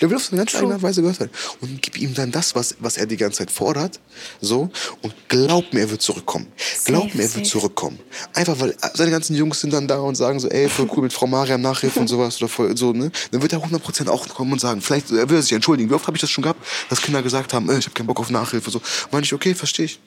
Der 0.00 0.10
will 0.10 0.16
auf 0.16 0.28
eine 0.30 0.38
ganz 0.38 0.54
eigene 0.54 0.74
Art 0.74 0.82
und 0.82 0.88
Weise 0.88 1.00
gehört 1.00 1.20
werden. 1.20 1.32
Und 1.60 1.82
gib 1.82 1.98
ihm 1.98 2.14
dann 2.14 2.30
das, 2.30 2.54
was, 2.54 2.76
was 2.78 2.96
er 2.96 3.06
die 3.06 3.16
ganze 3.16 3.38
Zeit 3.38 3.50
fordert, 3.50 4.00
so, 4.40 4.70
und 5.02 5.14
glaub 5.28 5.72
mir, 5.72 5.80
er 5.80 5.90
wird 5.90 6.02
zurückkommen. 6.02 6.46
Glaub 6.84 7.14
mir, 7.14 7.22
er 7.22 7.34
wird 7.34 7.46
zurückkommen. 7.46 7.98
Einfach, 8.34 8.58
weil 8.60 8.74
seine 8.94 9.10
ganzen 9.10 9.34
Jungs 9.34 9.60
sind 9.60 9.72
dann 9.72 9.88
da 9.88 9.98
und 9.98 10.14
sagen 10.14 10.40
so, 10.40 10.48
ey, 10.48 10.68
voll 10.68 10.88
cool 10.96 11.02
mit 11.02 11.12
Frau 11.12 11.26
Mariam 11.26 11.60
Nachhilfe 11.60 12.00
und 12.00 12.08
sowas, 12.08 12.36
oder 12.38 12.48
voll, 12.48 12.76
so, 12.76 12.92
ne? 12.92 13.10
Dann 13.30 13.42
wird 13.42 13.52
er 13.52 13.60
100% 13.60 14.08
auch 14.08 14.28
kommen 14.28 14.52
und 14.52 14.60
sagen, 14.60 14.80
vielleicht, 14.80 15.10
er 15.10 15.28
will 15.28 15.42
sich 15.42 15.52
entschuldigen. 15.52 15.90
Wie 15.90 15.94
oft 15.94 16.06
habe 16.06 16.16
ich 16.16 16.20
das 16.20 16.30
schon 16.30 16.42
gehabt, 16.42 16.64
dass 16.88 17.02
Kinder 17.02 17.22
gesagt 17.22 17.52
haben, 17.52 17.68
ey, 17.70 17.78
ich 17.78 17.86
habe 17.86 17.94
keinen 17.94 18.06
Bock 18.06 18.20
auf 18.20 18.30
Nachhilfe, 18.30 18.70
so. 18.70 18.80
Meine 19.10 19.24
ich, 19.24 19.32
okay, 19.32 19.54
verstehe 19.54 19.86
ich 19.86 20.00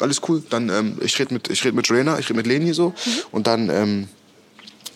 alles 0.00 0.20
cool. 0.28 0.42
Dann, 0.48 0.68
ähm, 0.68 0.98
ich 1.00 1.18
rede 1.18 1.34
mit, 1.34 1.48
red 1.64 1.74
mit 1.74 1.88
Joanna, 1.88 2.18
ich 2.18 2.26
rede 2.26 2.36
mit 2.36 2.46
Leni 2.46 2.72
so. 2.72 2.88
Mhm. 2.88 3.12
Und 3.32 3.46
dann 3.46 3.68
ähm, 3.70 4.08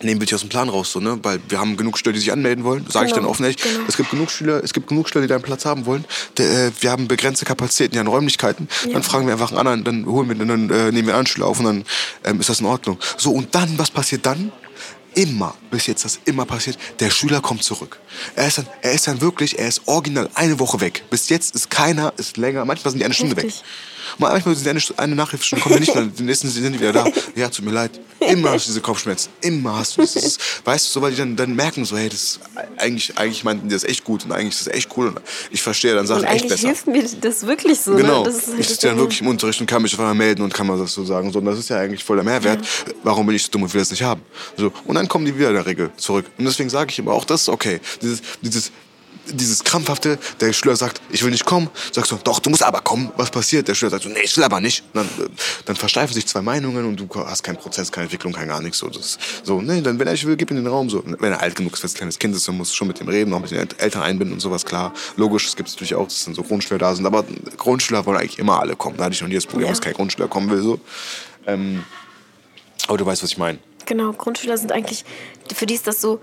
nehmen 0.01 0.21
wir 0.21 0.25
dich 0.25 0.35
aus 0.35 0.41
dem 0.41 0.49
Plan 0.49 0.69
raus, 0.69 0.91
so, 0.91 0.99
ne? 0.99 1.19
Weil 1.21 1.39
wir 1.49 1.59
haben 1.59 1.77
genug 1.77 1.97
Schüler, 1.97 2.13
die 2.13 2.19
sich 2.19 2.31
anmelden 2.31 2.63
wollen. 2.63 2.85
Sage 2.89 3.05
genau. 3.05 3.07
ich 3.07 3.13
dann 3.13 3.25
offen 3.25 3.43
ehrlich. 3.43 3.61
Genau. 3.61 3.79
Es 3.87 3.97
gibt 3.97 4.09
genug 4.09 4.31
Schüler, 4.31 4.63
es 4.63 4.73
gibt 4.73 4.87
genug 4.87 5.09
Schüler, 5.09 5.21
die 5.21 5.27
deinen 5.27 5.41
Platz 5.41 5.65
haben 5.65 5.85
wollen. 5.85 6.05
Der, 6.37 6.67
äh, 6.67 6.71
wir 6.79 6.91
haben 6.91 7.07
begrenzte 7.07 7.45
Kapazitäten 7.45 7.97
an 7.97 8.07
Räumlichkeiten. 8.07 8.67
Ja. 8.85 8.93
Dann 8.93 9.03
fragen 9.03 9.25
wir 9.25 9.33
einfach 9.33 9.51
einen 9.51 9.67
anderen, 9.67 9.83
dann 9.83 10.05
holen 10.05 10.27
wir, 10.27 10.35
dann 10.35 10.69
äh, 10.69 10.91
nehmen 10.91 11.07
wir 11.07 11.15
einen 11.15 11.27
Schüler 11.27 11.47
auf 11.47 11.59
und 11.59 11.65
dann 11.65 11.83
ähm, 12.23 12.39
ist 12.39 12.49
das 12.49 12.59
in 12.59 12.65
Ordnung. 12.65 12.97
So, 13.17 13.31
und 13.31 13.53
dann, 13.55 13.77
was 13.77 13.91
passiert 13.91 14.25
dann? 14.25 14.51
immer, 15.15 15.55
bis 15.71 15.87
jetzt 15.87 16.05
das 16.05 16.19
immer 16.25 16.45
passiert, 16.45 16.77
der 16.99 17.09
Schüler 17.09 17.41
kommt 17.41 17.63
zurück. 17.63 17.99
Er 18.35 18.47
ist 18.47 18.57
dann, 18.57 18.67
er 18.81 18.93
ist 18.93 19.07
dann 19.07 19.21
wirklich, 19.21 19.59
er 19.59 19.67
ist 19.67 19.83
original 19.85 20.29
eine 20.35 20.59
Woche 20.59 20.81
weg. 20.81 21.03
Bis 21.09 21.29
jetzt 21.29 21.55
ist 21.55 21.69
keiner, 21.69 22.13
ist 22.17 22.37
länger, 22.37 22.65
manchmal 22.65 22.91
sind 22.91 22.99
die 22.99 23.05
eine 23.05 23.13
Stunde 23.13 23.37
Richtig. 23.37 23.59
weg. 23.59 23.65
Manchmal 24.17 24.55
sind 24.55 24.67
eine, 24.67 24.81
eine 24.97 25.15
Nachricht 25.15 25.45
schon, 25.45 25.59
kommen 25.59 25.75
wir 25.75 25.79
nicht 25.79 25.93
mehr, 25.93 26.05
die 26.05 26.23
nächsten 26.23 26.49
sind 26.49 26.79
wieder 26.79 26.93
da. 26.93 27.05
Ja, 27.35 27.49
tut 27.49 27.65
mir 27.65 27.71
leid. 27.71 27.99
Immer 28.19 28.51
hast 28.51 28.65
du 28.65 28.69
diese 28.69 28.81
Kopfschmerzen. 28.81 29.29
Immer 29.41 29.77
hast 29.77 29.97
du 29.97 30.01
das. 30.01 30.15
ist, 30.15 30.39
weißt 30.65 30.87
du, 30.87 30.91
so, 30.91 31.01
weil 31.01 31.11
die 31.11 31.17
dann, 31.17 31.35
dann 31.35 31.55
merken 31.55 31.85
so, 31.85 31.97
hey, 31.97 32.09
das 32.09 32.23
ist, 32.23 32.39
eigentlich, 32.77 33.17
eigentlich 33.17 33.43
meinten 33.43 33.67
die 33.67 33.73
das 33.73 33.83
echt 33.83 34.03
gut 34.03 34.25
und 34.25 34.31
eigentlich 34.31 34.55
ist 34.55 34.67
das 34.67 34.73
echt 34.73 34.89
cool 34.97 35.07
und 35.07 35.21
ich 35.51 35.61
verstehe 35.61 35.93
dann 35.93 36.07
Sachen 36.07 36.23
echt 36.25 36.47
besser. 36.47 36.67
hilft 36.67 36.87
mir 36.87 37.03
das 37.21 37.45
wirklich 37.45 37.79
so. 37.79 37.91
Ne? 37.91 38.01
Genau. 38.01 38.23
Ne? 38.23 38.25
Das 38.25 38.37
ist 38.37 38.47
halt 38.49 38.59
ich 38.59 38.67
sitze 38.69 38.87
dann 38.87 38.97
wirklich 38.97 39.21
im 39.21 39.27
Unterricht 39.27 39.59
und 39.59 39.67
kann 39.67 39.81
mich 39.81 39.93
einfach 39.93 40.13
melden 40.13 40.41
und 40.41 40.53
kann 40.53 40.67
man 40.67 40.79
das 40.79 40.93
so 40.93 41.03
sagen. 41.03 41.31
So, 41.31 41.39
und 41.39 41.45
das 41.45 41.59
ist 41.59 41.69
ja 41.69 41.77
eigentlich 41.77 42.03
voll 42.03 42.17
der 42.17 42.25
Mehrwert. 42.25 42.61
Ja. 42.61 42.93
Warum 43.03 43.25
bin 43.25 43.35
ich 43.35 43.43
so 43.43 43.51
dumm 43.51 43.63
und 43.63 43.73
will 43.73 43.81
das 43.81 43.91
nicht 43.91 44.03
haben? 44.03 44.21
So, 44.57 44.71
und 44.85 44.95
dann 44.95 45.07
kommen 45.07 45.25
die 45.25 45.37
wieder 45.37 45.49
in 45.49 45.55
der 45.55 45.65
Regel 45.65 45.91
zurück. 45.97 46.25
Und 46.37 46.45
deswegen 46.45 46.69
sage 46.69 46.91
ich 46.91 46.99
immer, 46.99 47.11
auch 47.11 47.25
das 47.25 47.43
ist 47.43 47.49
okay. 47.49 47.79
Dieses, 48.01 48.21
dieses 48.41 48.71
dieses 49.27 49.63
krampfhafte, 49.63 50.17
der 50.39 50.53
Schüler 50.53 50.75
sagt, 50.75 51.01
ich 51.09 51.23
will 51.23 51.31
nicht 51.31 51.45
kommen, 51.45 51.69
sagst 51.91 52.11
du, 52.11 52.17
doch, 52.23 52.39
du 52.39 52.49
musst 52.49 52.63
aber 52.63 52.81
kommen. 52.81 53.11
Was 53.17 53.31
passiert? 53.31 53.67
Der 53.67 53.75
Schüler 53.75 53.91
sagt 53.91 54.03
so, 54.03 54.09
nee, 54.09 54.21
ich 54.23 54.35
will 54.35 54.43
aber 54.43 54.59
nicht. 54.59 54.83
Dann, 54.93 55.07
dann 55.65 55.75
versteifen 55.75 56.13
sich 56.13 56.27
zwei 56.27 56.41
Meinungen 56.41 56.85
und 56.85 56.97
du 56.99 57.07
hast 57.15 57.43
keinen 57.43 57.57
Prozess, 57.57 57.91
keine 57.91 58.05
Entwicklung, 58.05 58.33
kein 58.33 58.47
gar 58.47 58.61
nichts. 58.61 58.79
So, 58.79 58.89
das, 58.89 59.17
so 59.43 59.61
nee, 59.61 59.81
dann, 59.81 59.99
wenn 59.99 60.07
er 60.07 60.13
nicht 60.13 60.25
will, 60.25 60.35
gib 60.35 60.51
ihm 60.51 60.57
den 60.57 60.67
Raum. 60.67 60.89
So. 60.89 61.03
Wenn 61.05 61.31
er 61.31 61.41
alt 61.41 61.55
genug 61.55 61.73
ist 61.73 61.79
für 61.79 61.87
ein 61.87 61.93
kleines 61.93 62.19
Kind 62.19 62.35
ist, 62.35 62.47
dann 62.47 62.57
musst 62.57 62.71
du 62.71 62.75
schon 62.75 62.87
mit 62.87 62.99
ihm 62.99 63.07
reden, 63.07 63.33
auch 63.33 63.39
mit 63.39 63.51
den 63.51 63.67
Eltern 63.77 64.01
einbinden 64.01 64.33
und 64.33 64.39
sowas, 64.39 64.65
klar. 64.65 64.93
Logisch, 65.15 65.45
das 65.45 65.55
gibt 65.55 65.69
es 65.69 65.75
natürlich 65.75 65.95
auch, 65.95 66.07
dass 66.07 66.25
dann 66.25 66.35
so 66.35 66.43
Grundschüler 66.43 66.79
da 66.79 66.95
sind, 66.95 67.05
aber 67.05 67.23
Grundschüler 67.57 68.05
wollen 68.05 68.17
eigentlich 68.17 68.39
immer 68.39 68.59
alle 68.59 68.75
kommen. 68.75 68.97
Da 68.97 69.05
hatte 69.05 69.15
ich 69.15 69.21
noch 69.21 69.29
nie 69.29 69.35
das 69.35 69.45
Problem, 69.45 69.65
ja. 69.65 69.71
dass 69.71 69.81
kein 69.81 69.93
Grundschüler 69.93 70.27
kommen 70.27 70.49
will. 70.49 70.61
So. 70.61 70.79
Ähm, 71.47 71.83
aber 72.87 72.97
du 72.97 73.05
weißt, 73.05 73.23
was 73.23 73.31
ich 73.31 73.37
meine. 73.37 73.59
Genau, 73.85 74.13
Grundschüler 74.13 74.57
sind 74.57 74.71
eigentlich, 74.71 75.03
für 75.53 75.65
die 75.65 75.73
ist 75.73 75.87
das 75.87 75.99
so, 75.99 76.21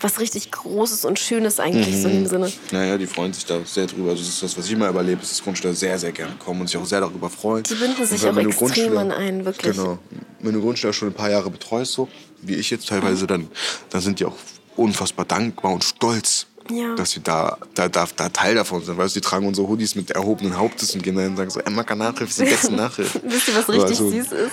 was 0.00 0.18
richtig 0.20 0.50
Großes 0.50 1.04
und 1.04 1.18
Schönes 1.18 1.60
eigentlich, 1.60 1.96
mhm. 1.96 2.02
so 2.02 2.08
in 2.08 2.14
dem 2.14 2.26
Sinne. 2.26 2.52
Naja, 2.70 2.98
die 2.98 3.06
freuen 3.06 3.32
sich 3.32 3.44
da 3.44 3.60
sehr 3.64 3.86
drüber. 3.86 4.10
Also 4.10 4.22
das 4.22 4.30
ist 4.30 4.42
das, 4.42 4.56
was 4.56 4.66
ich 4.66 4.72
immer 4.72 4.88
überlebe, 4.88 5.22
ist, 5.22 5.30
dass 5.30 5.42
Grundschüler 5.42 5.74
sehr, 5.74 5.98
sehr 5.98 6.12
gerne 6.12 6.34
kommen 6.38 6.62
und 6.62 6.66
sich 6.68 6.76
auch 6.76 6.86
sehr 6.86 7.00
darüber 7.00 7.28
freuen. 7.28 7.64
Die 7.64 7.74
binden 7.74 8.06
sich 8.06 8.26
auch 8.26 8.36
extrem 8.36 8.96
an 8.96 9.12
ein, 9.12 9.44
wirklich. 9.44 9.76
Genau. 9.76 9.98
Wenn 10.40 10.54
du 10.54 10.60
Grundschüler 10.60 10.92
schon 10.92 11.08
ein 11.08 11.14
paar 11.14 11.30
Jahre 11.30 11.50
betreust, 11.50 11.92
so 11.92 12.08
wie 12.42 12.54
ich 12.54 12.70
jetzt 12.70 12.88
teilweise, 12.88 13.26
dann, 13.26 13.48
dann 13.90 14.00
sind 14.00 14.20
die 14.20 14.24
auch 14.24 14.36
unfassbar 14.76 15.26
dankbar 15.26 15.72
und 15.72 15.84
stolz, 15.84 16.46
ja. 16.70 16.94
dass 16.94 17.10
sie 17.10 17.20
da, 17.20 17.58
da, 17.74 17.88
da, 17.88 18.06
da 18.16 18.28
Teil 18.30 18.54
davon 18.54 18.82
sind. 18.82 18.96
Weißt 18.96 19.14
du, 19.14 19.20
die 19.20 19.26
tragen 19.26 19.46
unsere 19.46 19.68
Hoodies 19.68 19.94
mit 19.94 20.10
erhobenen 20.10 20.56
Hauptes 20.56 20.94
und 20.94 21.02
gehen 21.02 21.16
dann 21.16 21.28
und 21.28 21.36
sagen 21.36 21.50
so, 21.50 21.60
Emma 21.60 21.82
kann 21.82 21.98
Nachhilfe, 21.98 22.24
ist 22.30 22.40
die 22.40 22.44
beste 22.44 22.72
Nachhilfe. 22.72 23.20
Wisst 23.24 23.48
ihr, 23.48 23.54
was 23.54 23.68
richtig 23.68 23.90
also, 23.90 24.10
süß 24.10 24.32
ist? 24.32 24.52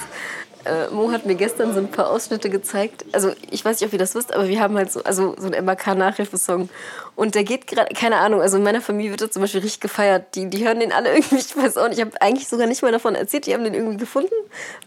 Äh, 0.68 0.90
Mo 0.92 1.12
hat 1.12 1.26
mir 1.26 1.36
gestern 1.36 1.74
so 1.74 1.80
ein 1.80 1.90
paar 1.90 2.10
Ausschnitte 2.10 2.50
gezeigt. 2.50 3.06
Also 3.12 3.32
ich 3.50 3.64
weiß 3.64 3.80
nicht, 3.80 3.88
ob 3.88 3.94
ihr 3.94 4.00
das 4.00 4.16
wisst, 4.16 4.34
aber 4.34 4.48
wir 4.48 4.60
haben 4.60 4.76
halt 4.78 4.92
so, 4.92 5.04
also 5.04 5.36
so 5.38 5.48
einen 5.48 5.66
MAK-Nachhilfesong. 5.66 6.70
Und 7.16 7.34
der 7.34 7.44
geht 7.44 7.66
gerade, 7.66 7.94
keine 7.96 8.18
Ahnung, 8.18 8.42
also 8.42 8.58
in 8.58 8.64
meiner 8.64 8.80
Familie 8.80 9.10
wird 9.12 9.22
er 9.22 9.32
zum 9.32 9.42
Beispiel 9.42 9.62
richtig 9.62 9.80
gefeiert. 9.80 10.36
Die, 10.36 10.50
die 10.50 10.68
hören 10.68 10.80
den 10.80 10.92
alle 10.92 11.10
irgendwie, 11.16 11.38
ich 11.38 11.58
weiß 11.58 11.78
auch 11.78 11.88
nicht, 11.88 11.98
ich 11.98 12.06
habe 12.06 12.22
eigentlich 12.22 12.48
sogar 12.48 12.68
nicht 12.68 12.84
mal 12.84 12.92
davon 12.92 13.16
erzählt, 13.16 13.48
die 13.48 13.54
haben 13.54 13.64
den 13.64 13.74
irgendwie 13.74 13.98
gefunden, 13.98 14.36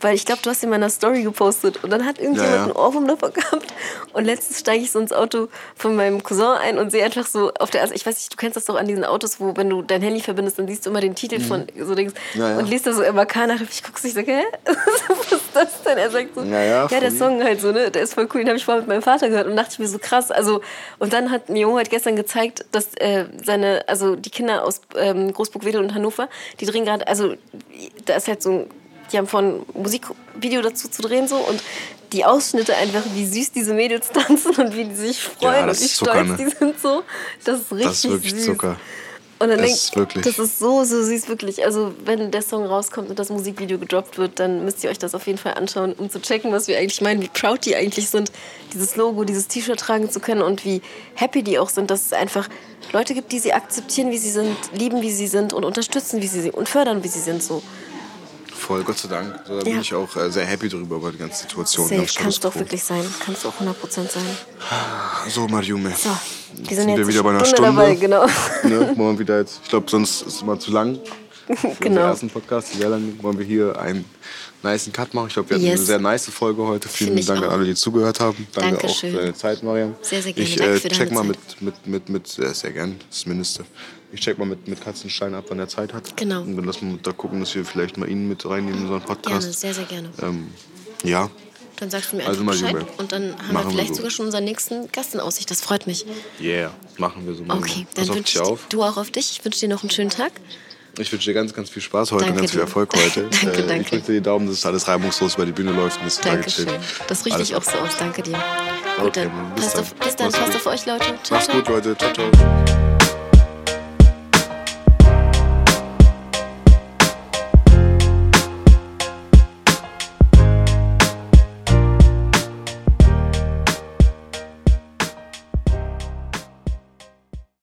weil 0.01 0.15
ich 0.15 0.25
glaube, 0.27 0.41
du 0.43 0.51
hast 0.51 0.63
ihn 0.63 0.67
in 0.67 0.71
meiner 0.71 0.91
Story 0.91 1.23
gepostet. 1.23 1.83
Und 1.83 1.91
dann 1.91 2.07
hat 2.07 2.19
irgendjemand 2.19 2.53
ja, 2.53 2.57
ja. 2.59 2.63
einen 2.65 2.73
Ohrwurm 2.73 3.09
davon 3.09 3.33
gehabt. 3.35 3.67
Und 4.13 4.25
letztens 4.25 4.61
steige 4.61 4.85
ich 4.85 4.93
so 4.93 5.01
ins 5.01 5.13
Auto 5.13 5.49
von 5.75 5.97
meinem 5.97 6.23
Cousin 6.23 6.57
ein 6.61 6.79
und 6.79 6.91
sehe 6.91 7.05
einfach 7.05 7.27
so 7.27 7.53
auf 7.59 7.71
der, 7.71 7.83
also 7.83 7.95
ich 7.95 8.07
weiß 8.07 8.15
nicht, 8.15 8.33
du 8.33 8.37
kennst 8.37 8.57
das 8.57 8.67
doch 8.67 8.77
an 8.77 8.87
diesen 8.87 9.05
Autos, 9.05 9.41
wo 9.41 9.57
wenn 9.57 9.69
du 9.69 9.83
dein 9.83 10.03
Handy 10.03 10.21
verbindest, 10.21 10.59
dann 10.59 10.69
siehst 10.69 10.87
du 10.87 10.91
immer 10.91 11.01
den 11.01 11.15
Titel 11.15 11.39
mhm. 11.39 11.45
von 11.45 11.67
so 11.79 11.95
Dings 11.95 12.15
ja, 12.35 12.59
und 12.59 12.69
liest 12.69 12.87
da 12.87 12.93
so 12.93 13.03
MAK-Nachhilfe. 13.03 13.73
Ich 13.73 13.83
gucke 13.83 14.07
ich 14.07 14.15
sage, 14.15 14.33
hä? 14.33 14.45
Das 15.61 15.83
denn? 15.83 15.99
Er 15.99 16.11
sagt 16.11 16.35
so, 16.35 16.43
ja, 16.43 16.87
der 16.87 17.11
Song 17.11 17.43
halt 17.43 17.61
so, 17.61 17.73
ne, 17.73 17.91
der 17.91 18.03
ist 18.03 18.15
voll 18.15 18.29
cool, 18.33 18.41
den 18.41 18.49
habe 18.49 18.57
ich 18.57 18.65
vorher 18.65 18.81
mit 18.81 18.89
meinem 18.89 19.03
Vater 19.03 19.29
gehört 19.29 19.47
und 19.47 19.57
dachte 19.57 19.71
ich 19.73 19.79
mir 19.79 19.89
so 19.89 19.99
krass. 19.99 20.31
Also, 20.31 20.61
und 20.99 21.13
dann 21.13 21.31
hat 21.31 21.49
mir 21.49 21.61
Junge 21.61 21.77
halt 21.77 21.91
gestern 21.91 22.17
gezeigt, 22.17 22.65
dass 22.73 22.95
äh, 22.95 23.27
seine, 23.45 23.85
also 23.87 24.17
die 24.17 24.31
Kinder 24.31 24.65
aus 24.65 24.81
ähm, 24.97 25.33
Großburg-Wedel 25.33 25.83
und 25.83 25.95
Hannover, 25.95 26.29
die 26.61 26.67
drehen 26.67 26.85
gerade, 26.85 27.07
also 27.07 27.35
da 28.07 28.17
ist 28.17 28.29
halt 28.29 28.43
so 28.43 28.51
ein 28.51 28.71
die 29.13 29.19
haben 29.19 29.27
vor, 29.27 29.41
ein 29.41 29.63
Musikvideo 29.75 30.63
dazu 30.63 30.89
zu 30.89 31.03
drehen 31.03 31.29
so 31.29 31.37
und 31.37 31.63
die 32.13 32.25
Ausschnitte 32.25 32.77
einfach, 32.77 33.03
wie 33.15 33.27
süß 33.27 33.53
diese 33.53 33.75
Mädels 33.75 34.11
tanzen 34.13 34.55
und 34.57 34.77
wie 34.77 34.85
die 34.85 34.95
sich 34.95 35.23
freuen 35.23 35.67
das 35.67 35.79
und 35.79 35.83
wie 35.83 35.87
ist 35.87 35.97
Zucker, 35.97 36.13
stolz 36.13 36.29
ne? 36.29 36.37
die 36.39 36.57
sind 36.57 36.81
so. 36.81 37.03
Das 37.45 37.61
ist 37.61 37.73
richtig 37.73 37.87
Das 37.87 38.05
ist 38.05 38.11
wirklich 38.11 38.35
süß. 38.35 38.45
Zucker. 38.45 38.77
Und 39.43 39.49
dann 39.49 39.57
Das 39.59 39.67
denk, 39.69 39.75
ist 39.75 39.97
wirklich- 39.97 40.25
das 40.27 40.39
ist 40.39 40.59
so, 40.59 40.85
so 40.85 41.03
süß, 41.03 41.29
wirklich. 41.29 41.65
Also, 41.65 41.93
wenn 42.05 42.31
der 42.31 42.43
Song 42.43 42.67
rauskommt 42.67 43.09
und 43.09 43.19
das 43.19 43.31
Musikvideo 43.31 43.79
gedroppt 43.79 44.19
wird, 44.19 44.39
dann 44.39 44.67
müsst 44.67 44.85
ihr 44.85 44.91
euch 44.91 44.99
das 44.99 45.15
auf 45.15 45.27
jeden 45.27 45.39
Fall 45.39 45.55
anschauen, 45.55 45.95
um 45.95 46.11
zu 46.11 46.21
checken, 46.21 46.53
was 46.53 46.69
wir 46.69 46.77
eigentlich 46.79 47.01
meinen, 47.01 47.23
wie 47.23 47.29
proud 47.29 47.65
die 47.65 47.75
eigentlich 47.75 48.11
sind, 48.11 48.31
dieses 48.75 48.97
Logo, 48.97 49.25
dieses 49.25 49.49
T-Shirt 49.49 49.81
tragen 49.81 50.11
zu 50.11 50.21
können 50.21 50.43
und 50.43 50.67
wie 50.67 50.83
happy 51.15 51.43
die 51.43 51.59
auch 51.59 51.71
sind, 51.71 51.91
dass 51.91 52.05
es 52.05 52.13
einfach 52.13 52.49
Leute 52.93 53.15
gibt, 53.15 53.33
die 53.33 53.39
sie 53.39 53.55
akzeptieren, 53.55 54.11
wie 54.11 54.19
sie 54.19 54.31
sind, 54.31 54.55
lieben, 54.75 55.01
wie 55.01 55.11
sie 55.11 55.27
sind 55.27 55.55
und 55.55 55.65
unterstützen, 55.65 56.21
wie 56.21 56.27
sie 56.27 56.43
sind 56.43 56.55
und 56.55 56.69
fördern, 56.69 57.03
wie 57.03 57.09
sie 57.09 57.21
sind. 57.21 57.43
So. 57.43 57.63
Voll, 58.61 58.85
Gott 58.85 58.99
sei 58.99 59.09
Dank. 59.09 59.41
Da 59.47 59.55
bin 59.63 59.75
Ja. 59.75 59.81
ich 59.81 59.95
auch 59.95 60.15
äh, 60.17 60.31
sehr 60.31 60.45
happy 60.45 60.69
drüber, 60.69 60.97
über 60.97 61.11
die 61.13 61.19
ganze 61.19 61.43
Situation. 61.43 61.89
Safe, 61.89 62.07
kannst 62.15 62.45
du 62.45 62.49
auch 62.49 62.55
wirklich 62.55 62.83
sein. 62.85 63.03
Kannst 63.25 63.45
du 63.45 63.49
auch 63.49 63.55
100% 63.61 64.09
sein. 64.11 64.23
So, 65.29 65.49
Mariume. 65.49 65.91
So, 65.97 66.11
wir 66.11 66.67
sind 66.67 66.77
sind 66.77 66.89
jetzt 66.91 66.99
wir 66.99 67.09
wieder 67.09 67.23
bei 67.23 67.31
einer 67.31 67.45
Stunde, 67.45 67.71
Stunde. 67.71 67.83
dabei, 67.83 67.95
genau. 67.95 68.27
Ne, 68.65 68.97
wollen 68.97 69.17
wir 69.17 69.19
wieder 69.21 69.39
jetzt, 69.41 69.61
ich 69.65 69.71
glaube, 69.71 69.91
sonst 69.91 70.23
ist 70.23 70.35
es 70.37 70.43
immer 70.43 70.59
zu 70.59 70.71
lang. 70.73 70.99
Für 71.57 71.69
Genau. 71.81 72.03
den 72.03 72.09
ersten 72.11 72.31
Podcast, 72.31 72.75
sehr 72.75 72.89
lang 72.91 73.15
wollen 73.23 73.39
wir 73.39 73.45
hier 73.47 73.77
einen 73.81 74.05
niceen 74.63 74.93
Cut 74.93 75.15
machen. 75.15 75.29
Ich 75.29 75.35
glaube, 75.35 75.51
wir 75.51 75.57
hatten 75.57 75.65
Yes. 75.67 75.79
eine 75.81 75.87
sehr 75.87 75.99
nice 75.99 76.27
Folge 76.29 76.63
heute. 76.63 76.89
Vielen 76.89 77.09
Finde 77.09 77.21
ich 77.23 77.27
Dank 77.27 77.43
an 77.43 77.49
alle, 77.51 77.65
die 77.65 77.75
zugehört 77.75 78.21
haben. 78.21 78.47
Danke 78.53 78.77
Dankeschön. 78.77 79.11
auch 79.11 79.15
für 79.17 79.21
deine 79.23 79.35
Zeit, 79.35 79.63
Mariam. 79.65 79.95
Sehr, 80.03 80.23
sehr 80.23 80.33
gerne. 80.33 80.49
Ich 80.49 80.61
äh, 80.61 80.79
check 80.91 81.11
mal 81.11 81.23
Zeit. 81.23 81.29
mit, 81.29 81.63
mit, 81.63 81.87
mit, 81.87 82.09
mit 82.09 82.39
äh, 82.39 82.55
sehr 82.55 82.71
gern, 82.73 83.01
das 83.11 83.27
Mindeste. 83.27 83.65
Ich 84.13 84.21
check 84.21 84.39
mal 84.39 84.45
mit, 84.45 84.67
mit 84.67 84.81
Katzenstein 84.81 85.35
ab, 85.35 85.45
wann 85.49 85.59
er 85.61 85.69
Zeit 85.69 85.93
hat. 85.95 86.17
Genau. 86.17 86.41
Und 86.43 86.57
dann 86.57 86.65
lassen 86.65 86.91
wir 86.93 86.99
da 87.03 87.13
gucken, 87.13 87.41
dass 87.41 87.55
wir 87.55 87.65
vielleicht 87.65 87.97
mal 87.97 88.09
ihn 88.09 88.29
mit 88.29 88.45
reinnehmen 88.45 88.87
in 88.87 88.93
einen 88.93 89.01
Podcast. 89.03 89.41
Gerne, 89.41 89.53
sehr, 89.53 89.75
sehr 89.75 89.85
gerne. 89.85 90.11
Ähm, 90.23 90.49
ja, 91.05 91.31
Dann 91.77 91.91
sagst 91.91 92.13
du 92.13 92.17
mir 92.17 92.27
Also 92.27 92.45
Bescheid 92.45 92.73
Junge. 92.73 92.87
und 92.99 93.13
dann 93.13 93.23
haben 93.23 93.53
Machen 93.53 93.55
wir 93.55 93.65
wir 93.65 93.71
vielleicht 93.71 93.89
so. 93.91 93.95
sogar 93.97 94.11
schon 94.11 94.27
unseren 94.27 94.45
nächsten 94.45 94.91
Gast 94.93 95.15
in 95.15 95.21
Aussicht. 95.21 95.51
Das 95.51 95.61
freut 95.61 95.87
mich. 95.87 96.05
yeah, 96.41 96.73
machen 96.99 97.25
wir 97.27 97.35
so. 97.35 97.45
Mariam. 97.45 97.63
Okay, 97.63 97.87
dann 97.95 98.09
wünsche 98.09 98.39
ich 98.39 98.45
auf. 98.45 98.67
du 98.69 98.83
auch 98.83 98.97
auf 98.97 99.11
dich. 99.13 99.31
Ich 99.31 99.45
wünsche 99.45 99.61
dir 99.61 99.69
noch 99.69 99.83
einen 99.83 99.91
schönen 99.91 100.11
Tag. 100.11 100.33
Ich 100.99 101.11
wünsche 101.13 101.27
dir 101.31 101.35
ganz, 101.35 101.55
ganz 101.55 101.71
viel 101.71 101.81
Spaß 101.81 102.11
heute 102.11 102.25
Danke 102.25 102.33
und 102.35 102.41
ganz 102.41 102.51
viel. 102.51 102.61
Erfolg 102.61 102.91
heute. 102.97 103.29
Danke, 103.31 103.47
Äh, 103.63 103.67
danke. 103.67 103.81
Ich 103.83 103.89
drücke 103.91 104.07
dir 104.07 104.13
die 104.15 104.21
Daumen, 104.23 104.49
dass 104.49 104.67
alles 104.67 104.89
reibungslos 104.89 105.37
über 105.37 105.47
die 105.47 105.53
Bühne 105.53 105.71
läuft 105.73 105.99
und 106.01 106.07
dass 106.07 106.17
du 106.17 106.23
da 106.25 106.31
Dankeschön. 106.35 106.67
gechillt. 106.67 106.83
Das 107.07 107.25
richte 107.25 107.43
ich 107.43 107.55
auch 107.55 107.63
so 107.63 107.79
aus. 107.79 107.97
Danke 107.99 108.23
dir. 108.23 108.33
Gut, 108.99 109.07
Okay, 109.07 109.31
dann 109.33 109.55
bis 109.55 109.65
passt 109.67 109.77
dann. 109.77 109.83
auf, 109.85 109.95
bis 109.95 110.17
dann. 110.17 110.33
Passt 110.33 110.57
auf 110.57 110.67
euch, 110.67 110.85
Leute. 110.87 111.05
Ciao, 111.05 111.19
Mach's 111.31 111.45
ciao. 111.47 111.57
gut, 111.59 111.69
Leute. 111.69 111.97
Ciao, 111.97 112.13
ciao. 112.13 113.00